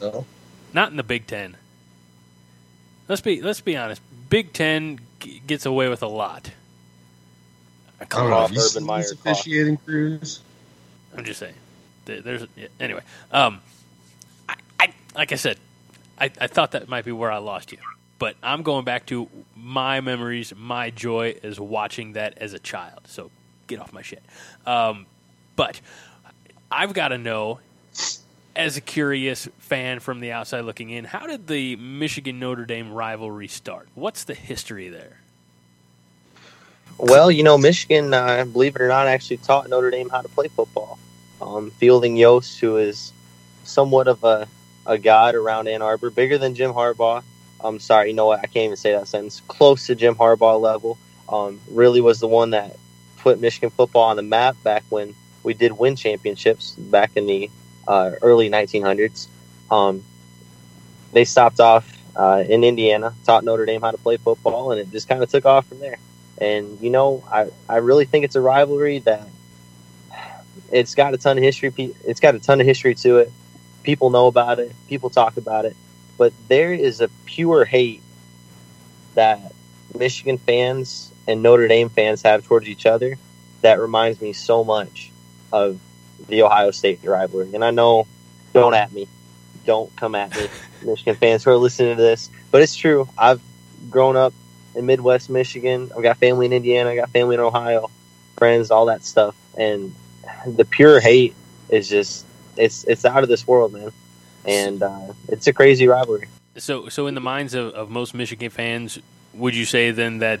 no? 0.00 0.26
Not 0.72 0.90
in 0.90 0.96
the 0.96 1.02
Big 1.02 1.26
Ten. 1.26 1.56
Let's 3.08 3.20
be 3.22 3.40
let's 3.40 3.60
be 3.60 3.76
honest. 3.76 4.02
Big 4.28 4.52
Ten 4.52 5.00
g- 5.20 5.40
gets 5.46 5.64
away 5.64 5.88
with 5.88 6.02
a 6.02 6.08
lot. 6.08 6.50
I 8.00 8.04
don't 8.04 8.30
know. 8.30 8.40
Have 8.42 8.52
you 8.52 8.60
seen 8.60 8.82
officiating 9.12 9.76
crews? 9.78 10.40
I'm 11.16 11.24
just 11.24 11.40
saying. 11.40 11.54
There's 12.04 12.46
yeah, 12.56 12.68
anyway. 12.78 13.00
Um, 13.32 13.60
I, 14.48 14.54
I 14.80 14.94
like 15.14 15.32
I 15.32 15.36
said, 15.36 15.58
I, 16.18 16.30
I 16.40 16.46
thought 16.46 16.72
that 16.72 16.88
might 16.88 17.04
be 17.04 17.12
where 17.12 17.30
I 17.30 17.38
lost 17.38 17.72
you, 17.72 17.78
but 18.18 18.36
I'm 18.42 18.62
going 18.62 18.84
back 18.84 19.06
to 19.06 19.28
my 19.54 20.00
memories. 20.00 20.52
My 20.56 20.90
joy 20.90 21.36
is 21.42 21.60
watching 21.60 22.14
that 22.14 22.38
as 22.38 22.52
a 22.54 22.58
child. 22.58 23.00
So 23.06 23.30
get 23.66 23.80
off 23.80 23.92
my 23.92 24.02
shit. 24.02 24.22
Um, 24.66 25.06
but 25.54 25.80
I've 26.70 26.94
got 26.94 27.08
to 27.08 27.18
know, 27.18 27.60
as 28.54 28.76
a 28.76 28.80
curious 28.80 29.48
fan 29.58 30.00
from 30.00 30.20
the 30.20 30.32
outside 30.32 30.62
looking 30.62 30.90
in, 30.90 31.04
how 31.04 31.26
did 31.26 31.46
the 31.46 31.76
Michigan 31.76 32.38
Notre 32.38 32.64
Dame 32.64 32.92
rivalry 32.92 33.48
start? 33.48 33.88
What's 33.94 34.24
the 34.24 34.34
history 34.34 34.88
there? 34.88 35.18
Well, 36.98 37.30
you 37.30 37.42
know, 37.42 37.58
Michigan, 37.58 38.14
uh, 38.14 38.46
believe 38.46 38.74
it 38.76 38.80
or 38.80 38.88
not, 38.88 39.06
actually 39.06 39.36
taught 39.38 39.68
Notre 39.68 39.90
Dame 39.90 40.08
how 40.08 40.22
to 40.22 40.28
play 40.28 40.48
football. 40.48 40.98
Um, 41.42 41.70
Fielding 41.72 42.16
Yost, 42.16 42.58
who 42.58 42.78
is 42.78 43.12
somewhat 43.64 44.08
of 44.08 44.24
a, 44.24 44.48
a 44.86 44.96
god 44.96 45.34
around 45.34 45.68
Ann 45.68 45.82
Arbor, 45.82 46.08
bigger 46.08 46.38
than 46.38 46.54
Jim 46.54 46.72
Harbaugh. 46.72 47.22
I'm 47.60 47.78
sorry, 47.78 48.08
you 48.08 48.14
know 48.14 48.26
what? 48.26 48.40
I 48.40 48.46
can't 48.46 48.66
even 48.66 48.76
say 48.76 48.92
that 48.92 49.08
sentence. 49.08 49.42
Close 49.48 49.86
to 49.86 49.94
Jim 49.94 50.14
Harbaugh 50.14 50.60
level. 50.60 50.98
Um, 51.28 51.60
really 51.70 52.00
was 52.00 52.20
the 52.20 52.28
one 52.28 52.50
that 52.50 52.76
put 53.18 53.40
Michigan 53.40 53.70
football 53.70 54.04
on 54.04 54.16
the 54.16 54.22
map 54.22 54.56
back 54.62 54.84
when 54.88 55.14
we 55.42 55.54
did 55.54 55.72
win 55.72 55.96
championships 55.96 56.72
back 56.72 57.12
in 57.16 57.26
the 57.26 57.50
uh, 57.88 58.12
early 58.22 58.50
1900s. 58.50 59.28
Um, 59.70 60.04
they 61.12 61.24
stopped 61.24 61.60
off 61.60 61.90
uh, 62.14 62.44
in 62.48 62.64
Indiana, 62.64 63.14
taught 63.24 63.44
Notre 63.44 63.66
Dame 63.66 63.80
how 63.80 63.90
to 63.90 63.98
play 63.98 64.16
football, 64.16 64.72
and 64.72 64.80
it 64.80 64.90
just 64.90 65.08
kind 65.08 65.22
of 65.22 65.30
took 65.30 65.44
off 65.44 65.66
from 65.66 65.80
there. 65.80 65.98
And 66.38 66.80
you 66.80 66.90
know, 66.90 67.24
I, 67.30 67.46
I 67.68 67.76
really 67.78 68.04
think 68.04 68.24
it's 68.24 68.36
a 68.36 68.40
rivalry 68.40 69.00
that 69.00 69.26
it's 70.70 70.94
got 70.94 71.14
a 71.14 71.18
ton 71.18 71.38
of 71.38 71.44
history. 71.44 71.72
It's 72.04 72.20
got 72.20 72.34
a 72.34 72.38
ton 72.38 72.60
of 72.60 72.66
history 72.66 72.94
to 72.96 73.18
it. 73.18 73.32
People 73.82 74.10
know 74.10 74.26
about 74.26 74.58
it. 74.58 74.72
People 74.88 75.10
talk 75.10 75.36
about 75.36 75.64
it. 75.64 75.76
But 76.18 76.32
there 76.48 76.72
is 76.72 77.00
a 77.00 77.08
pure 77.26 77.64
hate 77.64 78.02
that 79.14 79.52
Michigan 79.94 80.38
fans 80.38 81.12
and 81.26 81.42
Notre 81.42 81.68
Dame 81.68 81.88
fans 81.88 82.22
have 82.22 82.44
towards 82.44 82.68
each 82.68 82.86
other 82.86 83.16
that 83.62 83.80
reminds 83.80 84.20
me 84.20 84.32
so 84.32 84.64
much 84.64 85.10
of 85.52 85.80
the 86.28 86.42
Ohio 86.42 86.70
State 86.70 87.00
rivalry. 87.04 87.50
And 87.54 87.64
I 87.64 87.70
know, 87.70 88.06
don't 88.52 88.74
at 88.74 88.92
me, 88.92 89.08
don't 89.64 89.94
come 89.96 90.14
at 90.14 90.34
me, 90.36 90.48
Michigan 90.82 91.16
fans 91.16 91.44
who 91.44 91.50
are 91.50 91.56
listening 91.56 91.96
to 91.96 92.02
this. 92.02 92.30
But 92.50 92.62
it's 92.62 92.74
true. 92.74 93.08
I've 93.18 93.40
grown 93.90 94.16
up 94.16 94.32
in 94.74 94.86
Midwest 94.86 95.30
Michigan. 95.30 95.90
I've 95.96 96.02
got 96.02 96.18
family 96.18 96.46
in 96.46 96.52
Indiana. 96.52 96.90
I 96.90 96.96
got 96.96 97.10
family 97.10 97.34
in 97.34 97.40
Ohio, 97.40 97.90
friends, 98.36 98.70
all 98.70 98.86
that 98.86 99.04
stuff. 99.04 99.34
And 99.58 99.94
the 100.46 100.64
pure 100.64 101.00
hate 101.00 101.34
is 101.68 101.88
just 101.88 102.24
it's 102.56 102.84
it's 102.84 103.04
out 103.04 103.22
of 103.22 103.28
this 103.28 103.46
world, 103.46 103.72
man. 103.72 103.92
And 104.46 104.82
uh, 104.82 105.12
it's 105.28 105.46
a 105.46 105.52
crazy 105.52 105.88
rivalry. 105.88 106.28
So, 106.56 106.88
so 106.88 107.06
in 107.06 107.14
the 107.14 107.20
minds 107.20 107.54
of, 107.54 107.74
of 107.74 107.90
most 107.90 108.14
Michigan 108.14 108.50
fans, 108.50 108.98
would 109.34 109.54
you 109.54 109.64
say 109.64 109.90
then 109.90 110.18
that? 110.18 110.40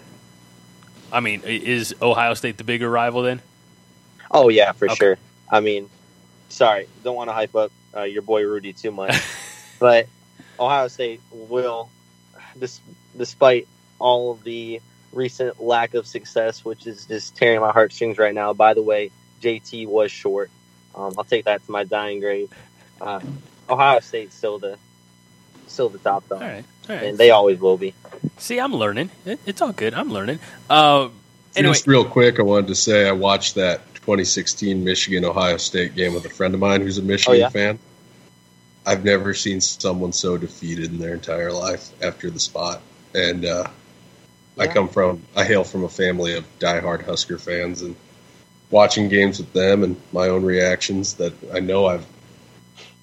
I 1.12 1.20
mean, 1.20 1.42
is 1.44 1.94
Ohio 2.00 2.34
State 2.34 2.56
the 2.56 2.64
bigger 2.64 2.90
rival 2.90 3.22
then? 3.22 3.40
Oh 4.30 4.48
yeah, 4.48 4.72
for 4.72 4.86
okay. 4.86 4.94
sure. 4.94 5.18
I 5.50 5.60
mean, 5.60 5.88
sorry, 6.48 6.88
don't 7.04 7.14
want 7.14 7.28
to 7.28 7.34
hype 7.34 7.54
up 7.54 7.70
uh, 7.96 8.02
your 8.02 8.22
boy 8.22 8.42
Rudy 8.42 8.72
too 8.72 8.90
much, 8.90 9.14
but 9.78 10.08
Ohio 10.58 10.88
State 10.88 11.20
will, 11.30 11.90
this, 12.56 12.80
despite 13.16 13.68
all 13.98 14.32
of 14.32 14.42
the 14.42 14.80
recent 15.12 15.62
lack 15.62 15.94
of 15.94 16.06
success, 16.06 16.64
which 16.64 16.86
is 16.86 17.06
just 17.06 17.36
tearing 17.36 17.60
my 17.60 17.72
heartstrings 17.72 18.18
right 18.18 18.34
now. 18.34 18.52
By 18.52 18.74
the 18.74 18.82
way, 18.82 19.10
JT 19.40 19.86
was 19.86 20.10
short. 20.10 20.50
Um, 20.94 21.14
I'll 21.16 21.24
take 21.24 21.44
that 21.44 21.64
to 21.64 21.70
my 21.70 21.84
dying 21.84 22.20
grave. 22.20 22.50
Uh, 23.00 23.20
Ohio 23.68 24.00
State's 24.00 24.34
still 24.34 24.58
the 24.58 24.78
still 25.66 25.88
the 25.88 25.98
top 25.98 26.28
dog, 26.28 26.42
all 26.42 26.48
right, 26.48 26.64
all 26.88 26.96
right. 26.96 27.04
and 27.04 27.18
they 27.18 27.30
always 27.30 27.60
will 27.60 27.76
be. 27.76 27.94
See, 28.38 28.58
I'm 28.58 28.74
learning. 28.74 29.10
It, 29.24 29.40
it's 29.46 29.60
all 29.60 29.72
good. 29.72 29.94
I'm 29.94 30.10
learning. 30.10 30.38
Uh, 30.70 31.08
anyway. 31.54 31.74
Just 31.74 31.86
real 31.86 32.04
quick, 32.04 32.38
I 32.38 32.42
wanted 32.42 32.68
to 32.68 32.74
say 32.74 33.08
I 33.08 33.12
watched 33.12 33.56
that 33.56 33.82
2016 33.94 34.84
Michigan 34.84 35.24
Ohio 35.24 35.56
State 35.56 35.94
game 35.94 36.14
with 36.14 36.24
a 36.24 36.30
friend 36.30 36.54
of 36.54 36.60
mine 36.60 36.80
who's 36.80 36.98
a 36.98 37.02
Michigan 37.02 37.34
oh, 37.34 37.38
yeah? 37.38 37.48
fan. 37.48 37.78
I've 38.86 39.04
never 39.04 39.34
seen 39.34 39.60
someone 39.60 40.12
so 40.12 40.36
defeated 40.36 40.92
in 40.92 40.98
their 40.98 41.14
entire 41.14 41.52
life 41.52 41.90
after 42.02 42.30
the 42.30 42.38
spot, 42.38 42.80
and 43.14 43.44
uh, 43.44 43.64
yeah. 44.56 44.62
I 44.62 44.66
come 44.68 44.88
from 44.88 45.22
I 45.34 45.44
hail 45.44 45.64
from 45.64 45.84
a 45.84 45.88
family 45.88 46.34
of 46.34 46.46
diehard 46.60 47.04
Husker 47.04 47.38
fans, 47.38 47.82
and 47.82 47.96
watching 48.70 49.08
games 49.08 49.38
with 49.38 49.52
them 49.52 49.82
and 49.82 50.00
my 50.12 50.28
own 50.28 50.44
reactions 50.44 51.14
that 51.14 51.32
I 51.52 51.60
know 51.60 51.86
I've 51.86 52.06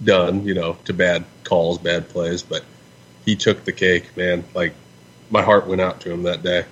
done, 0.03 0.45
you 0.45 0.53
know, 0.53 0.77
to 0.85 0.93
bad 0.93 1.25
calls, 1.43 1.77
bad 1.77 2.09
plays, 2.09 2.43
but 2.43 2.63
he 3.25 3.35
took 3.35 3.63
the 3.63 3.71
cake, 3.71 4.15
man. 4.17 4.43
Like 4.53 4.73
my 5.29 5.41
heart 5.41 5.67
went 5.67 5.81
out 5.81 6.01
to 6.01 6.11
him 6.11 6.23
that 6.23 6.43
day. 6.43 6.65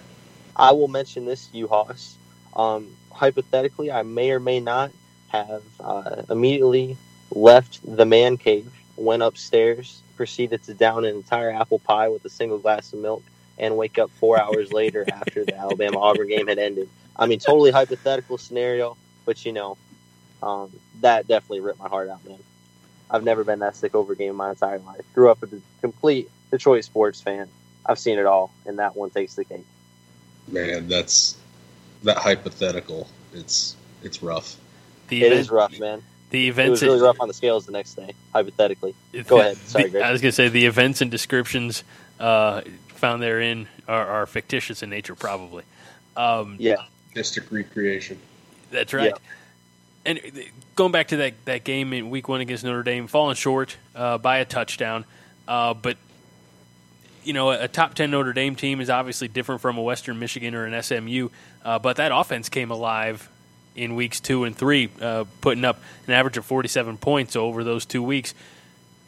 I 0.55 0.71
will 0.71 0.87
mention 0.87 1.25
this, 1.25 1.49
you 1.53 1.67
Hoss. 1.67 2.17
Um, 2.55 2.95
hypothetically, 3.11 3.91
I 3.91 4.03
may 4.03 4.31
or 4.31 4.39
may 4.39 4.59
not 4.59 4.91
have 5.29 5.63
uh, 5.79 6.23
immediately 6.29 6.97
left 7.31 7.79
the 7.83 8.05
man 8.05 8.37
cave, 8.37 8.71
went 8.97 9.23
upstairs, 9.23 10.01
proceeded 10.17 10.63
to 10.63 10.73
down 10.73 11.05
an 11.05 11.15
entire 11.15 11.51
apple 11.51 11.79
pie 11.79 12.09
with 12.09 12.25
a 12.25 12.29
single 12.29 12.57
glass 12.59 12.91
of 12.93 12.99
milk, 12.99 13.23
and 13.57 13.77
wake 13.77 13.97
up 13.97 14.11
four 14.11 14.39
hours 14.41 14.71
later 14.73 15.05
after 15.11 15.45
the 15.45 15.57
Alabama 15.57 15.99
Auburn 15.99 16.27
game 16.27 16.47
had 16.47 16.59
ended. 16.59 16.89
I 17.15 17.25
mean, 17.25 17.39
totally 17.39 17.71
hypothetical 17.71 18.37
scenario, 18.37 18.97
but 19.25 19.45
you 19.45 19.53
know, 19.53 19.77
um, 20.43 20.71
that 21.01 21.27
definitely 21.27 21.61
ripped 21.61 21.79
my 21.79 21.87
heart 21.87 22.09
out, 22.09 22.25
man. 22.25 22.39
I've 23.11 23.23
never 23.23 23.43
been 23.43 23.59
that 23.59 23.75
sick 23.75 23.93
over 23.93 24.13
a 24.13 24.15
game 24.15 24.29
in 24.29 24.35
my 24.35 24.51
entire 24.51 24.79
life. 24.79 25.01
Grew 25.13 25.29
up 25.29 25.43
a 25.43 25.47
complete 25.81 26.29
Detroit 26.49 26.85
sports 26.85 27.21
fan. 27.21 27.47
I've 27.85 27.99
seen 27.99 28.17
it 28.17 28.25
all, 28.25 28.51
and 28.65 28.79
that 28.79 28.95
one 28.95 29.09
takes 29.09 29.35
the 29.35 29.43
cake. 29.43 29.65
Man, 30.47 30.87
that's 30.87 31.37
that 32.03 32.17
hypothetical. 32.17 33.07
It's 33.33 33.75
it's 34.01 34.23
rough. 34.23 34.55
The 35.09 35.23
it 35.23 35.27
event, 35.27 35.39
is 35.41 35.51
rough, 35.51 35.79
man. 35.79 36.03
The 36.29 36.47
events 36.47 36.81
it 36.81 36.85
was 36.85 36.93
really 36.93 37.07
rough 37.07 37.19
on 37.19 37.27
the 37.27 37.33
scales 37.33 37.65
the 37.65 37.73
next 37.73 37.95
day. 37.95 38.13
Hypothetically, 38.33 38.95
go 39.27 39.39
ahead. 39.39 39.57
Sorry, 39.57 39.89
the, 39.89 40.03
I 40.03 40.11
was 40.11 40.21
going 40.21 40.31
to 40.31 40.35
say 40.35 40.47
the 40.47 40.65
events 40.65 41.01
and 41.01 41.11
descriptions 41.11 41.83
uh, 42.19 42.61
found 42.87 43.21
therein 43.21 43.67
are, 43.87 44.07
are, 44.07 44.25
fictitious 44.25 44.83
in 44.83 44.89
nature, 44.89 45.15
probably. 45.15 45.63
Um, 46.15 46.55
yeah, 46.59 46.85
artistic 47.09 47.51
recreation. 47.51 48.19
That's 48.71 48.93
right. 48.93 49.11
Yeah. 49.11 49.17
And 50.05 50.19
going 50.75 50.91
back 50.91 51.09
to 51.09 51.17
that, 51.17 51.33
that 51.45 51.63
game 51.63 51.93
in 51.93 52.09
Week 52.09 52.27
One 52.27 52.41
against 52.41 52.63
Notre 52.63 52.83
Dame, 52.83 53.07
falling 53.07 53.35
short 53.35 53.77
uh, 53.95 54.17
by 54.17 54.37
a 54.37 54.45
touchdown, 54.45 55.05
uh, 55.47 55.73
but 55.73 55.97
you 57.23 57.33
know, 57.33 57.51
a 57.51 57.67
top 57.67 57.93
10 57.93 58.11
Notre 58.11 58.33
Dame 58.33 58.55
team 58.55 58.81
is 58.81 58.89
obviously 58.89 59.27
different 59.27 59.61
from 59.61 59.77
a 59.77 59.81
Western 59.81 60.17
Michigan 60.17 60.55
or 60.55 60.65
an 60.65 60.81
SMU, 60.81 61.29
uh, 61.63 61.77
but 61.77 61.97
that 61.97 62.11
offense 62.11 62.49
came 62.49 62.71
alive 62.71 63.29
in 63.75 63.95
weeks 63.95 64.19
two 64.19 64.43
and 64.43 64.55
three, 64.55 64.89
uh, 65.01 65.25
putting 65.39 65.63
up 65.63 65.79
an 66.07 66.13
average 66.13 66.37
of 66.37 66.45
47 66.45 66.97
points 66.97 67.35
over 67.35 67.63
those 67.63 67.85
two 67.85 68.03
weeks. 68.03 68.33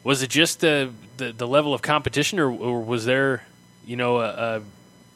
Was 0.04 0.22
it 0.22 0.30
just 0.30 0.60
the, 0.60 0.92
the, 1.16 1.32
the 1.32 1.46
level 1.46 1.74
of 1.74 1.82
competition, 1.82 2.38
or, 2.38 2.50
or, 2.50 2.82
was 2.82 3.04
there, 3.04 3.42
you 3.86 3.96
know, 3.96 4.20
a, 4.20 4.28
a, 4.28 4.62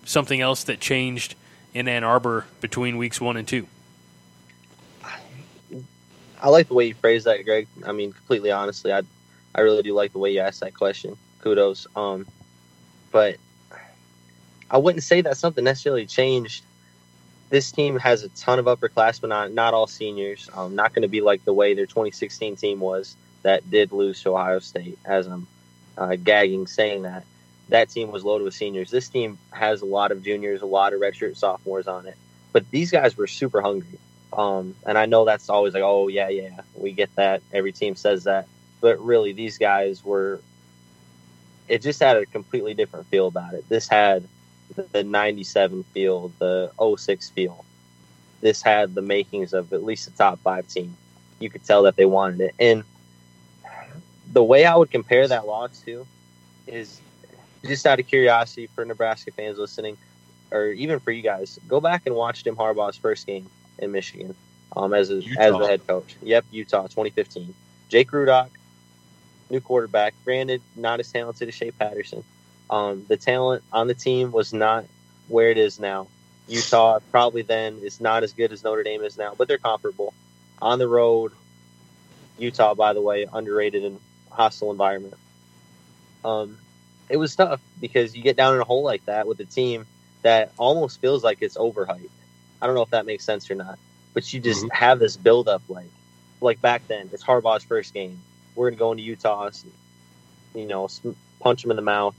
something 0.04 0.40
else 0.40 0.64
that 0.64 0.80
changed 0.80 1.34
in 1.74 1.88
Ann 1.88 2.04
Arbor 2.04 2.46
between 2.60 2.96
weeks 2.96 3.20
one 3.20 3.36
and 3.36 3.46
two? 3.46 3.66
I 6.40 6.48
like 6.50 6.68
the 6.68 6.74
way 6.74 6.86
you 6.86 6.94
phrased 6.94 7.26
that, 7.26 7.44
Greg. 7.44 7.66
I 7.84 7.92
mean, 7.92 8.12
completely 8.12 8.50
honestly, 8.50 8.92
I 8.92 9.02
I 9.54 9.60
really 9.62 9.82
do 9.82 9.94
like 9.94 10.12
the 10.12 10.18
way 10.18 10.32
you 10.32 10.40
asked 10.40 10.60
that 10.60 10.74
question. 10.74 11.16
Kudos. 11.40 11.86
Um, 11.96 12.26
but 13.10 13.36
I 14.70 14.78
wouldn't 14.78 15.02
say 15.02 15.22
that 15.22 15.36
something 15.36 15.64
necessarily 15.64 16.06
changed. 16.06 16.62
This 17.50 17.72
team 17.72 17.98
has 17.98 18.22
a 18.22 18.28
ton 18.30 18.58
of 18.58 18.66
upperclassmen 18.66 19.34
on, 19.34 19.54
not 19.54 19.72
all 19.72 19.86
seniors. 19.86 20.50
Um, 20.52 20.74
not 20.74 20.92
going 20.92 21.02
to 21.02 21.08
be 21.08 21.22
like 21.22 21.44
the 21.44 21.52
way 21.52 21.74
their 21.74 21.86
2016 21.86 22.56
team 22.56 22.80
was 22.80 23.16
that 23.42 23.68
did 23.70 23.92
lose 23.92 24.22
to 24.22 24.30
Ohio 24.30 24.58
State. 24.58 24.98
As 25.04 25.26
I'm 25.26 25.46
uh, 25.96 26.16
gagging 26.16 26.66
saying 26.66 27.02
that, 27.02 27.24
that 27.70 27.88
team 27.88 28.10
was 28.10 28.24
loaded 28.24 28.44
with 28.44 28.54
seniors. 28.54 28.90
This 28.90 29.08
team 29.08 29.38
has 29.50 29.80
a 29.80 29.86
lot 29.86 30.12
of 30.12 30.22
juniors, 30.22 30.60
a 30.60 30.66
lot 30.66 30.92
of 30.92 31.00
redshirt 31.00 31.36
sophomores 31.36 31.88
on 31.88 32.06
it. 32.06 32.16
But 32.52 32.70
these 32.70 32.90
guys 32.90 33.16
were 33.16 33.26
super 33.26 33.60
hungry. 33.62 33.98
Um, 34.32 34.74
and 34.86 34.98
I 34.98 35.06
know 35.06 35.24
that's 35.24 35.48
always 35.48 35.74
like, 35.74 35.82
oh 35.82 36.08
yeah, 36.08 36.28
yeah, 36.28 36.60
we 36.74 36.92
get 36.92 37.14
that. 37.16 37.42
Every 37.52 37.72
team 37.72 37.96
says 37.96 38.24
that, 38.24 38.46
but 38.80 38.98
really, 39.00 39.32
these 39.32 39.58
guys 39.58 40.04
were 40.04 40.40
it 41.68 41.82
just 41.82 42.00
had 42.00 42.16
a 42.16 42.26
completely 42.26 42.74
different 42.74 43.06
feel 43.06 43.26
about 43.26 43.54
it. 43.54 43.68
This 43.68 43.88
had 43.88 44.24
the 44.92 45.04
97 45.04 45.84
feel, 45.84 46.32
the 46.38 46.70
06 46.96 47.30
feel. 47.30 47.64
This 48.40 48.62
had 48.62 48.94
the 48.94 49.02
makings 49.02 49.52
of 49.52 49.72
at 49.72 49.84
least 49.84 50.08
a 50.08 50.16
top 50.16 50.38
five 50.40 50.66
team. 50.68 50.96
You 51.38 51.50
could 51.50 51.64
tell 51.64 51.82
that 51.82 51.96
they 51.96 52.06
wanted 52.06 52.40
it. 52.40 52.54
And 52.58 52.84
the 54.32 54.42
way 54.42 54.64
I 54.64 54.76
would 54.76 54.90
compare 54.90 55.26
that 55.28 55.46
loss 55.46 55.80
to 55.80 56.06
is 56.66 57.00
just 57.64 57.86
out 57.86 58.00
of 58.00 58.06
curiosity 58.06 58.68
for 58.68 58.84
Nebraska 58.84 59.30
fans 59.32 59.58
listening, 59.58 59.96
or 60.50 60.68
even 60.68 61.00
for 61.00 61.10
you 61.10 61.22
guys, 61.22 61.58
go 61.68 61.80
back 61.80 62.02
and 62.06 62.14
watch 62.14 62.44
Jim 62.44 62.56
Harbaugh's 62.56 62.96
first 62.96 63.26
game 63.26 63.48
in 63.78 63.92
Michigan 63.92 64.34
um, 64.76 64.92
as, 64.94 65.10
a, 65.10 65.22
as 65.38 65.52
the 65.52 65.66
head 65.66 65.86
coach. 65.86 66.16
Yep, 66.22 66.46
Utah, 66.50 66.82
2015. 66.82 67.54
Jake 67.88 68.10
Rudock 68.10 68.50
new 69.50 69.60
quarterback. 69.60 70.14
Granted, 70.24 70.62
not 70.76 71.00
as 71.00 71.10
talented 71.10 71.48
as 71.48 71.54
Shea 71.54 71.70
Patterson. 71.70 72.24
Um, 72.70 73.04
the 73.08 73.16
talent 73.16 73.64
on 73.72 73.86
the 73.86 73.94
team 73.94 74.30
was 74.30 74.52
not 74.52 74.84
where 75.28 75.50
it 75.50 75.58
is 75.58 75.80
now. 75.80 76.08
Utah 76.48 76.98
probably 77.10 77.42
then 77.42 77.78
is 77.82 78.00
not 78.00 78.22
as 78.22 78.32
good 78.32 78.52
as 78.52 78.64
Notre 78.64 78.82
Dame 78.82 79.02
is 79.02 79.18
now, 79.18 79.34
but 79.36 79.48
they're 79.48 79.58
comparable. 79.58 80.14
On 80.60 80.78
the 80.78 80.88
road, 80.88 81.32
Utah, 82.38 82.74
by 82.74 82.92
the 82.92 83.02
way, 83.02 83.26
underrated 83.30 83.84
and 83.84 84.00
hostile 84.30 84.70
environment. 84.70 85.14
Um, 86.24 86.58
it 87.08 87.16
was 87.16 87.36
tough 87.36 87.60
because 87.80 88.16
you 88.16 88.22
get 88.22 88.36
down 88.36 88.54
in 88.54 88.60
a 88.60 88.64
hole 88.64 88.82
like 88.82 89.04
that 89.06 89.26
with 89.26 89.40
a 89.40 89.44
team 89.44 89.86
that 90.22 90.52
almost 90.58 91.00
feels 91.00 91.22
like 91.22 91.38
it's 91.40 91.56
overhyped. 91.56 92.10
I 92.60 92.66
don't 92.66 92.74
know 92.74 92.82
if 92.82 92.90
that 92.90 93.06
makes 93.06 93.24
sense 93.24 93.50
or 93.50 93.54
not, 93.54 93.78
but 94.14 94.32
you 94.32 94.40
just 94.40 94.64
mm-hmm. 94.64 94.74
have 94.74 94.98
this 94.98 95.16
build 95.16 95.48
up 95.48 95.62
like, 95.68 95.90
like 96.40 96.60
back 96.60 96.86
then. 96.88 97.10
It's 97.12 97.24
Harbaugh's 97.24 97.64
first 97.64 97.94
game 97.94 98.20
we're 98.58 98.70
going 98.70 98.74
to 98.74 98.78
go 98.78 98.92
into 98.92 99.04
Utah, 99.04 99.50
you 100.54 100.66
know, 100.66 100.88
punch 101.38 101.62
them 101.62 101.70
in 101.70 101.76
the 101.76 101.82
mouth, 101.82 102.16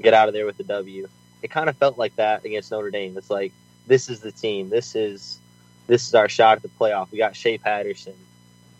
get 0.00 0.14
out 0.14 0.28
of 0.28 0.34
there 0.34 0.46
with 0.46 0.56
the 0.56 0.64
W. 0.64 1.08
It 1.42 1.50
kind 1.50 1.68
of 1.68 1.76
felt 1.76 1.98
like 1.98 2.14
that 2.16 2.44
against 2.44 2.70
Notre 2.70 2.90
Dame. 2.90 3.18
It's 3.18 3.28
like 3.28 3.52
this 3.86 4.08
is 4.08 4.20
the 4.20 4.30
team. 4.30 4.68
This 4.68 4.94
is 4.94 5.40
this 5.88 6.06
is 6.06 6.14
our 6.14 6.28
shot 6.28 6.56
at 6.56 6.62
the 6.62 6.68
playoff. 6.68 7.10
We 7.10 7.18
got 7.18 7.34
Shea 7.34 7.58
Patterson. 7.58 8.14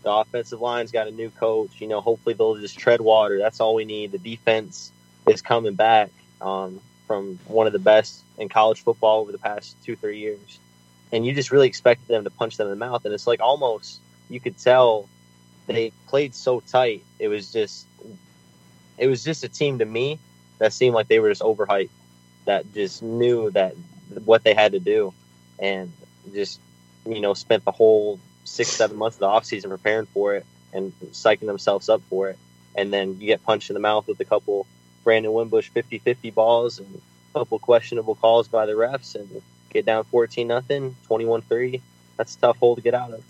The 0.03 0.12
offensive 0.12 0.61
line's 0.61 0.92
got 0.92 1.09
a 1.09 1.11
new 1.11 1.31
coach. 1.31 1.81
You 1.81 1.88
know, 1.88 2.01
hopefully 2.01 2.35
they'll 2.35 2.57
just 2.57 2.79
tread 2.79 3.01
water. 3.01 3.38
That's 3.38 3.61
all 3.61 3.75
we 3.75 3.85
need. 3.85 4.12
The 4.12 4.18
defense 4.18 4.92
is 5.27 5.42
coming 5.42 5.75
back 5.75 6.11
um, 6.40 6.81
from 7.09 7.40
one 7.46 7.66
of 7.66 7.73
the 7.73 7.81
best 7.81 8.23
in 8.38 8.49
college 8.49 8.83
football 8.83 9.20
over 9.20 9.33
the 9.33 9.38
past 9.38 9.77
two, 9.85 9.96
three 9.96 10.18
years. 10.18 10.61
And 11.12 11.27
you 11.27 11.35
just 11.35 11.51
really 11.51 11.66
expected 11.66 12.09
them 12.09 12.25
to 12.25 12.31
punch 12.31 12.57
them 12.57 12.66
in 12.68 12.70
the 12.70 12.85
mouth. 12.85 13.05
And 13.05 13.12
it's 13.12 13.27
like 13.27 13.40
almost 13.40 14.01
you 14.29 14.40
could 14.40 14.59
tell 14.59 15.09
they 15.66 15.92
played 16.09 16.35
so 16.35 16.61
tight. 16.61 17.05
It 17.18 17.29
was 17.29 17.53
just 17.53 17.87
it 18.99 19.07
was 19.07 19.25
just 19.25 19.44
a 19.44 19.49
team 19.49 19.79
to 19.79 19.85
me 19.85 20.18
that 20.59 20.73
seemed 20.73 20.94
like 20.94 21.09
they 21.09 21.18
were 21.18 21.31
just 21.31 21.42
overhyped. 21.42 21.90
That 22.44 22.73
just 22.73 23.03
knew 23.03 23.51
that 23.53 23.75
what 24.25 24.44
they 24.44 24.55
had 24.55 24.73
to 24.73 24.81
do, 24.81 25.12
and 25.59 25.92
just 26.33 26.61
you 27.07 27.20
know 27.20 27.35
spent 27.35 27.64
the 27.64 27.73
whole 27.73 28.18
six 28.44 28.70
seven 28.70 28.96
months 28.96 29.16
of 29.16 29.20
the 29.20 29.27
off 29.27 29.44
season 29.44 29.70
preparing 29.70 30.07
for 30.07 30.35
it 30.35 30.46
and 30.73 30.92
psyching 31.12 31.46
themselves 31.46 31.88
up 31.88 32.03
for 32.09 32.31
it. 32.31 32.38
And 32.75 32.92
then 32.92 33.20
you 33.20 33.27
get 33.27 33.42
punched 33.42 33.70
in 33.70 33.75
the 33.75 33.81
mouth 33.81 34.07
with 34.07 34.20
a 34.20 34.25
couple 34.25 34.66
Brandon 35.03 35.33
Wimbush 35.33 35.70
50-50 35.70 36.33
balls 36.33 36.79
and 36.79 37.01
a 37.35 37.38
couple 37.38 37.59
questionable 37.59 38.14
calls 38.14 38.49
by 38.49 38.66
the 38.66 38.73
refs 38.73 39.14
and 39.14 39.42
get 39.70 39.87
down 39.87 40.04
14 40.04 40.46
nothing, 40.46 40.96
21-3. 41.09 41.80
That's 42.16 42.37
a 42.37 42.40
tough 42.40 42.59
hole 42.59 42.76
to 42.76 42.83
get 42.83 42.94
out 42.94 43.12
of. 43.12 43.24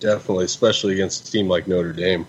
Definitely, 0.00 0.46
especially 0.46 0.94
against 0.94 1.28
a 1.28 1.30
team 1.30 1.48
like 1.48 1.68
Notre 1.68 1.92
Dame. 1.92 2.26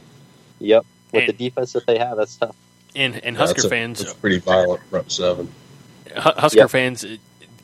Yep, 0.59 0.85
with 1.11 1.23
and, 1.23 1.29
the 1.29 1.33
defense 1.49 1.73
that 1.73 1.87
they 1.87 1.97
have, 1.97 2.17
that's 2.17 2.35
tough. 2.35 2.55
And 2.95 3.23
and 3.23 3.37
Husker 3.37 3.61
yeah, 3.63 3.69
fans, 3.69 4.01
it's 4.01 4.13
pretty 4.13 4.39
violent 4.39 4.83
front 4.83 5.11
seven. 5.11 5.49
Husker 6.15 6.59
yep. 6.59 6.69
fans, 6.69 7.05
it, 7.05 7.19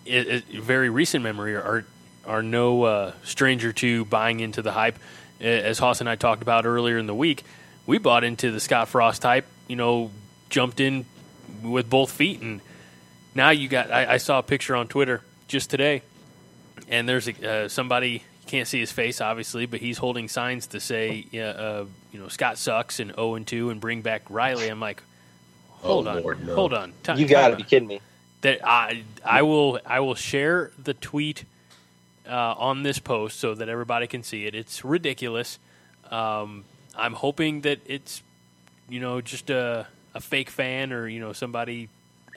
it, 0.06 0.46
very 0.46 0.90
recent 0.90 1.24
memory, 1.24 1.56
are 1.56 1.86
are 2.26 2.42
no 2.42 2.84
uh, 2.84 3.14
stranger 3.24 3.74
to 3.74 4.06
buying 4.06 4.40
into 4.40 4.62
the 4.62 4.72
hype. 4.72 4.98
As 5.40 5.78
Hoss 5.80 6.00
and 6.00 6.10
I 6.10 6.16
talked 6.16 6.42
about 6.42 6.66
earlier 6.66 6.98
in 6.98 7.06
the 7.06 7.14
week, 7.14 7.44
we 7.86 7.98
bought 7.98 8.24
into 8.24 8.52
the 8.52 8.60
Scott 8.60 8.88
Frost 8.88 9.24
hype. 9.24 9.46
You 9.68 9.76
know, 9.76 10.12
jumped 10.50 10.80
in 10.80 11.06
with 11.62 11.90
both 11.90 12.12
feet, 12.12 12.42
and 12.42 12.62
now 13.38 13.52
you 13.52 13.70
got. 13.70 13.92
I, 13.92 14.14
I 14.14 14.18
saw 14.18 14.40
a 14.40 14.44
picture 14.44 14.76
on 14.76 14.88
Twitter 14.88 15.22
just 15.48 15.70
today, 15.70 16.02
and 16.90 17.08
there's 17.08 17.30
a, 17.30 17.50
uh, 17.50 17.70
somebody 17.70 18.24
can't 18.48 18.68
see 18.68 18.80
his 18.80 18.92
face 18.92 19.22
obviously, 19.22 19.66
but 19.66 19.80
he's 19.80 19.98
holding 19.98 20.28
signs 20.28 20.68
to 20.68 20.80
say, 20.80 21.26
uh, 21.34 21.84
you 22.12 22.20
know, 22.20 22.28
Scott 22.30 22.58
sucks 22.58 23.00
and 23.00 23.12
zero 23.12 23.32
oh 23.32 23.36
and 23.36 23.46
two 23.46 23.70
and 23.70 23.80
bring 23.80 24.02
back 24.02 24.24
Riley. 24.30 24.70
I'm 24.70 24.80
like, 24.80 25.04
hold 25.70 26.08
oh, 26.08 26.12
on, 26.12 26.24
Lord, 26.24 26.46
no. 26.46 26.56
hold 26.56 26.74
on, 26.74 26.94
T- 27.04 27.14
you 27.16 27.28
got 27.28 27.50
to 27.50 27.56
be 27.56 27.64
kidding 27.64 27.88
me. 27.88 28.02
That 28.42 28.66
I 28.66 29.04
I 29.24 29.44
will 29.44 29.80
I 29.86 30.00
will 30.00 30.16
share 30.16 30.72
the 30.82 30.94
tweet 30.94 31.46
uh, 32.28 32.56
on 32.58 32.84
this 32.84 33.00
post 33.00 33.40
so 33.40 33.54
that 33.54 33.70
everybody 33.70 34.08
can 34.08 34.24
see 34.24 34.46
it. 34.46 34.56
It's 34.56 34.84
ridiculous. 34.84 35.60
Um, 36.10 36.64
I'm 36.96 37.14
hoping 37.14 37.62
that 37.62 37.80
it's 37.86 38.24
you 38.90 39.00
know 39.00 39.22
just 39.22 39.50
a 39.50 39.88
a 40.16 40.22
fake 40.22 40.50
fan 40.50 40.92
or 40.92 41.08
you 41.08 41.20
know 41.20 41.34
somebody 41.34 41.90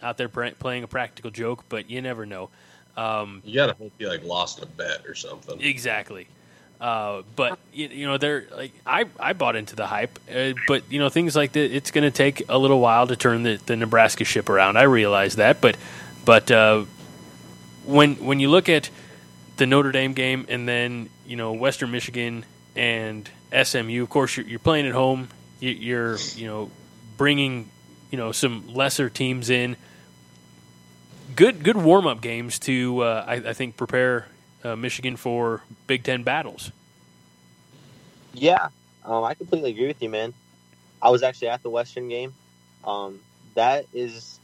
out 0.03 0.17
there 0.17 0.29
playing 0.29 0.85
a 0.85 0.89
practical 0.89 1.31
joke, 1.31 1.65
but 1.69 1.91
you 1.91 2.01
never 2.03 2.27
know. 2.27 2.51
Um, 2.97 3.43
you 3.45 3.55
gotta 3.55 3.75
hope 3.75 3.93
you 3.99 4.09
like 4.09 4.25
lost 4.25 4.63
a 4.63 4.67
bet 4.67 5.07
or 5.07 5.15
something. 5.15 5.61
Exactly. 5.61 6.27
Uh, 6.81 7.23
but 7.37 7.59
you, 7.75 7.89
you, 7.89 8.07
know, 8.07 8.17
they're 8.17 8.47
like 8.57 8.73
I, 8.87 9.05
I 9.19 9.35
bought 9.35 9.55
into 9.55 9.77
the 9.77 9.87
hype, 9.87 10.19
uh, 10.35 10.53
but 10.67 10.91
you 10.91 10.99
know 10.99 11.11
things 11.11 11.37
like 11.37 11.53
that. 11.53 11.75
It's 11.75 11.91
going 11.91 12.05
to 12.05 12.11
take 12.11 12.43
a 12.49 12.57
little 12.57 12.81
while 12.81 13.07
to 13.07 13.17
turn 13.17 13.43
the, 13.43 13.61
the 13.67 13.77
Nebraska 13.77 14.25
ship 14.25 14.49
around. 14.49 14.79
I 14.79 14.85
realize 14.85 15.37
that, 15.37 15.61
but 15.61 15.77
but 16.25 16.51
uh, 16.51 16.85
when 17.85 18.15
when 18.25 18.41
you 18.41 18.49
look 18.49 18.71
at 18.71 18.89
the 19.61 19.67
Notre 19.67 19.93
Dame 19.93 20.15
game, 20.15 20.47
and 20.49 20.67
then 20.67 21.11
you 21.27 21.37
know 21.37 21.53
Western 21.53 21.91
Michigan 21.91 22.47
and 22.75 23.29
SMU. 23.53 24.03
Of 24.03 24.09
course, 24.09 24.37
you're, 24.37 24.47
you're 24.47 24.59
playing 24.59 24.87
at 24.87 24.95
home. 24.95 25.29
You, 25.61 25.71
you're 25.71 26.17
you 26.35 26.47
know 26.47 26.71
bringing 27.19 27.69
you 28.11 28.17
know 28.17 28.33
some 28.33 28.73
lesser 28.73 29.11
teams 29.11 29.51
in. 29.51 29.77
Good 31.37 31.63
good 31.63 31.77
warm 31.77 32.07
up 32.07 32.21
games 32.21 32.59
to 32.61 33.01
uh, 33.03 33.25
I, 33.27 33.35
I, 33.35 33.53
think 33.53 33.77
prepare 33.77 34.27
uh, 34.65 34.75
Michigan 34.75 35.17
for 35.17 35.63
Big 35.87 36.03
Ten 36.03 36.23
battles. 36.23 36.73
Yeah, 38.33 38.69
um, 39.05 39.25
I 39.25 39.35
completely 39.35 39.71
agree 39.71 39.87
with 39.87 40.03
you, 40.03 40.09
man. 40.09 40.33
I 41.03 41.11
was 41.11 41.23
actually 41.23 41.49
at 41.49 41.63
the 41.63 41.71
Western 41.71 42.09
game. 42.09 42.33
Um, 42.85 43.21
that 43.55 43.87
is, 43.93 44.39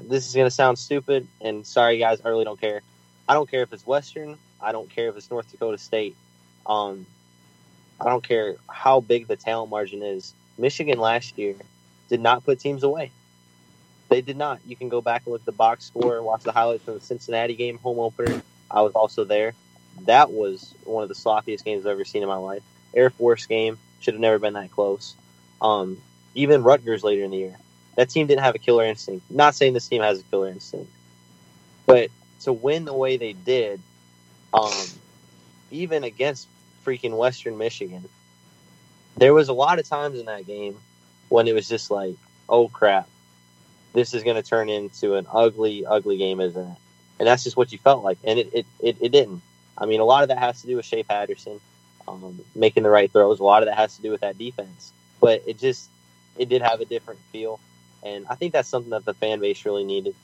this 0.00 0.28
is 0.28 0.34
gonna 0.34 0.50
sound 0.50 0.78
stupid, 0.78 1.26
and 1.40 1.66
sorry 1.66 1.98
guys, 1.98 2.20
I 2.24 2.28
really 2.28 2.44
don't 2.44 2.60
care. 2.60 2.82
I 3.28 3.34
don't 3.34 3.50
care 3.50 3.62
if 3.62 3.72
it's 3.72 3.86
Western. 3.86 4.38
I 4.60 4.72
don't 4.72 4.88
care 4.88 5.08
if 5.08 5.16
it's 5.16 5.30
North 5.30 5.50
Dakota 5.50 5.78
State. 5.78 6.16
Um, 6.66 7.06
I 8.00 8.04
don't 8.04 8.22
care 8.22 8.56
how 8.70 9.00
big 9.00 9.26
the 9.26 9.36
talent 9.36 9.70
margin 9.70 10.02
is. 10.02 10.34
Michigan 10.58 10.98
last 10.98 11.36
year 11.36 11.56
did 12.08 12.20
not 12.20 12.44
put 12.44 12.60
teams 12.60 12.82
away. 12.82 13.10
They 14.08 14.20
did 14.20 14.36
not. 14.36 14.60
You 14.66 14.76
can 14.76 14.88
go 14.88 15.00
back 15.00 15.22
and 15.24 15.32
look 15.32 15.42
at 15.42 15.46
the 15.46 15.52
box 15.52 15.84
score, 15.84 16.22
watch 16.22 16.42
the 16.42 16.52
highlights 16.52 16.84
from 16.84 16.94
the 16.94 17.00
Cincinnati 17.00 17.54
game, 17.54 17.78
home 17.78 17.98
opener. 17.98 18.42
I 18.70 18.82
was 18.82 18.92
also 18.92 19.24
there. 19.24 19.54
That 20.02 20.30
was 20.30 20.74
one 20.84 21.02
of 21.02 21.08
the 21.08 21.14
sloppiest 21.14 21.64
games 21.64 21.86
I've 21.86 21.92
ever 21.92 22.04
seen 22.04 22.22
in 22.22 22.28
my 22.28 22.36
life. 22.36 22.62
Air 22.94 23.10
Force 23.10 23.46
game 23.46 23.78
should 24.00 24.14
have 24.14 24.20
never 24.20 24.38
been 24.38 24.54
that 24.54 24.70
close. 24.70 25.14
Um, 25.60 25.98
even 26.34 26.62
Rutgers 26.62 27.02
later 27.02 27.24
in 27.24 27.30
the 27.30 27.38
year, 27.38 27.56
that 27.96 28.10
team 28.10 28.26
didn't 28.26 28.42
have 28.42 28.54
a 28.54 28.58
killer 28.58 28.84
instinct. 28.84 29.30
Not 29.30 29.54
saying 29.54 29.72
this 29.72 29.88
team 29.88 30.02
has 30.02 30.20
a 30.20 30.22
killer 30.24 30.48
instinct, 30.48 30.90
but 31.86 32.10
to 32.40 32.52
win 32.52 32.84
the 32.84 32.92
way 32.92 33.16
they 33.16 33.32
did, 33.32 33.80
um, 34.52 34.70
even 35.70 36.04
against 36.04 36.46
freaking 36.84 37.16
Western 37.16 37.58
Michigan, 37.58 38.04
there 39.16 39.34
was 39.34 39.48
a 39.48 39.52
lot 39.54 39.78
of 39.78 39.88
times 39.88 40.18
in 40.18 40.26
that 40.26 40.46
game 40.46 40.76
when 41.28 41.48
it 41.48 41.54
was 41.54 41.68
just 41.68 41.90
like, 41.90 42.14
oh 42.48 42.68
crap, 42.68 43.08
this 43.96 44.12
is 44.12 44.22
going 44.22 44.36
to 44.36 44.42
turn 44.42 44.68
into 44.68 45.14
an 45.14 45.26
ugly, 45.32 45.86
ugly 45.86 46.18
game, 46.18 46.38
isn't 46.38 46.68
it? 46.68 46.76
And 47.18 47.26
that's 47.26 47.42
just 47.42 47.56
what 47.56 47.72
you 47.72 47.78
felt 47.78 48.04
like. 48.04 48.18
And 48.24 48.38
it, 48.38 48.50
it, 48.52 48.66
it, 48.78 48.96
it 49.00 49.08
didn't. 49.10 49.40
I 49.76 49.86
mean, 49.86 50.00
a 50.00 50.04
lot 50.04 50.22
of 50.22 50.28
that 50.28 50.38
has 50.38 50.60
to 50.60 50.66
do 50.66 50.76
with 50.76 50.84
Shea 50.84 51.02
Patterson 51.02 51.58
um, 52.06 52.38
making 52.54 52.82
the 52.82 52.90
right 52.90 53.10
throws. 53.10 53.40
A 53.40 53.44
lot 53.44 53.62
of 53.62 53.68
that 53.68 53.76
has 53.78 53.96
to 53.96 54.02
do 54.02 54.10
with 54.10 54.20
that 54.20 54.36
defense. 54.36 54.92
But 55.18 55.44
it 55.46 55.58
just, 55.58 55.88
it 56.36 56.50
did 56.50 56.60
have 56.60 56.82
a 56.82 56.84
different 56.84 57.20
feel. 57.32 57.58
And 58.02 58.26
I 58.28 58.34
think 58.34 58.52
that's 58.52 58.68
something 58.68 58.90
that 58.90 59.06
the 59.06 59.14
fan 59.14 59.40
base 59.40 59.64
really 59.64 59.84
needed. 59.84 60.14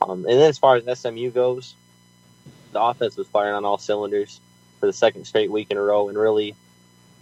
Um, 0.00 0.24
and 0.24 0.40
then 0.40 0.48
as 0.48 0.56
far 0.56 0.76
as 0.76 0.98
SMU 0.98 1.30
goes, 1.30 1.74
the 2.72 2.80
offense 2.80 3.18
was 3.18 3.26
firing 3.26 3.54
on 3.54 3.66
all 3.66 3.76
cylinders 3.76 4.40
for 4.78 4.86
the 4.86 4.94
second 4.94 5.26
straight 5.26 5.50
week 5.50 5.70
in 5.70 5.76
a 5.76 5.82
row. 5.82 6.08
And 6.08 6.16
really, 6.16 6.54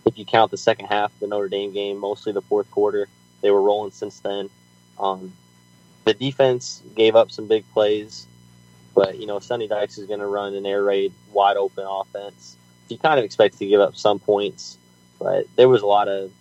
if 0.07 0.17
you 0.17 0.25
count 0.25 0.53
the 0.53 0.59
second 0.59 0.87
half 0.87 1.13
of 1.13 1.19
the 1.19 1.27
Notre 1.27 1.49
Dame 1.49 1.73
game, 1.73 1.99
mostly 1.99 2.33
the 2.33 2.41
fourth 2.41 2.71
quarter, 2.71 3.09
they 3.41 3.51
were 3.51 3.61
rolling 3.61 3.91
since 3.91 4.21
then. 4.21 4.49
Um, 5.01 5.33
the 6.09 6.15
defense 6.15 6.83
gave 6.97 7.15
up 7.15 7.31
some 7.31 7.47
big 7.47 7.71
plays, 7.75 8.27
but 8.95 9.19
you 9.19 9.27
know 9.27 9.41
Sonny 9.41 9.69
Dykes 9.69 9.99
is 9.99 10.07
going 10.07 10.21
to 10.21 10.27
run 10.27 10.55
an 10.55 10.65
air 10.65 10.83
raid, 10.83 11.13
wide 11.33 11.59
open 11.59 11.85
offense. 11.87 12.57
You 12.89 12.97
kind 12.97 13.19
of 13.19 13.27
expect 13.27 13.59
to 13.59 13.67
give 13.67 13.83
up 13.83 13.95
some 13.95 14.19
points, 14.19 14.79
but 15.19 15.47
there 15.57 15.69
was 15.69 15.83
a 15.83 15.87
lot 15.87 16.09
of 16.09 16.33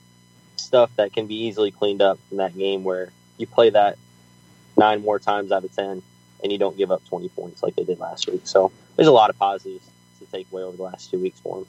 stuff 0.55 0.89
that 0.95 1.11
can 1.11 1.27
be 1.27 1.35
easily 1.47 1.71
cleaned 1.71 2.01
up 2.01 2.17
in 2.31 2.37
that 2.37 2.57
game 2.57 2.85
where 2.85 3.11
you 3.37 3.45
play 3.45 3.69
that 3.71 3.97
nine 4.77 5.01
more 5.01 5.19
times 5.19 5.51
out 5.51 5.65
of 5.65 5.75
ten 5.75 6.01
and 6.41 6.51
you 6.51 6.57
don't 6.57 6.77
give 6.77 6.91
up 6.91 7.03
20 7.09 7.27
points 7.29 7.63
like 7.63 7.75
they 7.75 7.83
did 7.83 7.99
last 7.99 8.27
week. 8.27 8.41
So 8.45 8.71
there's 8.95 9.07
a 9.07 9.11
lot 9.11 9.29
of 9.29 9.37
positives 9.37 9.85
to 10.19 10.25
take 10.27 10.49
away 10.51 10.61
over 10.61 10.77
the 10.77 10.83
last 10.83 11.11
two 11.11 11.19
weeks 11.19 11.39
for 11.39 11.57
them. 11.57 11.67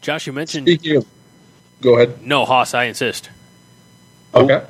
Josh, 0.00 0.26
you 0.26 0.32
mentioned. 0.32 0.66
Speaking 0.66 0.96
of, 0.96 1.06
go 1.82 1.94
ahead. 1.94 2.26
No, 2.26 2.44
Hoss, 2.46 2.74
I 2.74 2.84
insist. 2.84 3.30
Okay. 4.34 4.64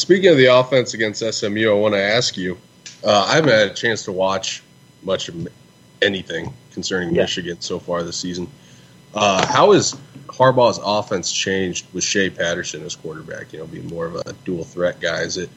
Speaking 0.00 0.30
of 0.30 0.38
the 0.38 0.46
offense 0.46 0.94
against 0.94 1.20
SMU, 1.20 1.70
I 1.70 1.74
want 1.74 1.92
to 1.92 2.00
ask 2.00 2.38
you. 2.38 2.56
Uh, 3.04 3.26
I 3.28 3.34
haven't 3.34 3.50
had 3.50 3.68
a 3.68 3.74
chance 3.74 4.02
to 4.04 4.12
watch 4.12 4.62
much 5.02 5.28
of 5.28 5.46
anything 6.00 6.54
concerning 6.72 7.14
yeah. 7.14 7.22
Michigan 7.22 7.60
so 7.60 7.78
far 7.78 8.02
this 8.02 8.16
season. 8.16 8.48
Uh, 9.14 9.46
how 9.46 9.72
has 9.72 9.94
Harbaugh's 10.28 10.80
offense 10.82 11.30
changed 11.30 11.84
with 11.92 12.02
Shea 12.02 12.30
Patterson 12.30 12.82
as 12.82 12.96
quarterback? 12.96 13.52
You 13.52 13.58
know, 13.58 13.66
being 13.66 13.88
more 13.88 14.06
of 14.06 14.14
a 14.14 14.32
dual 14.46 14.64
threat 14.64 15.00
guy. 15.00 15.20
Is 15.20 15.36
it 15.36 15.50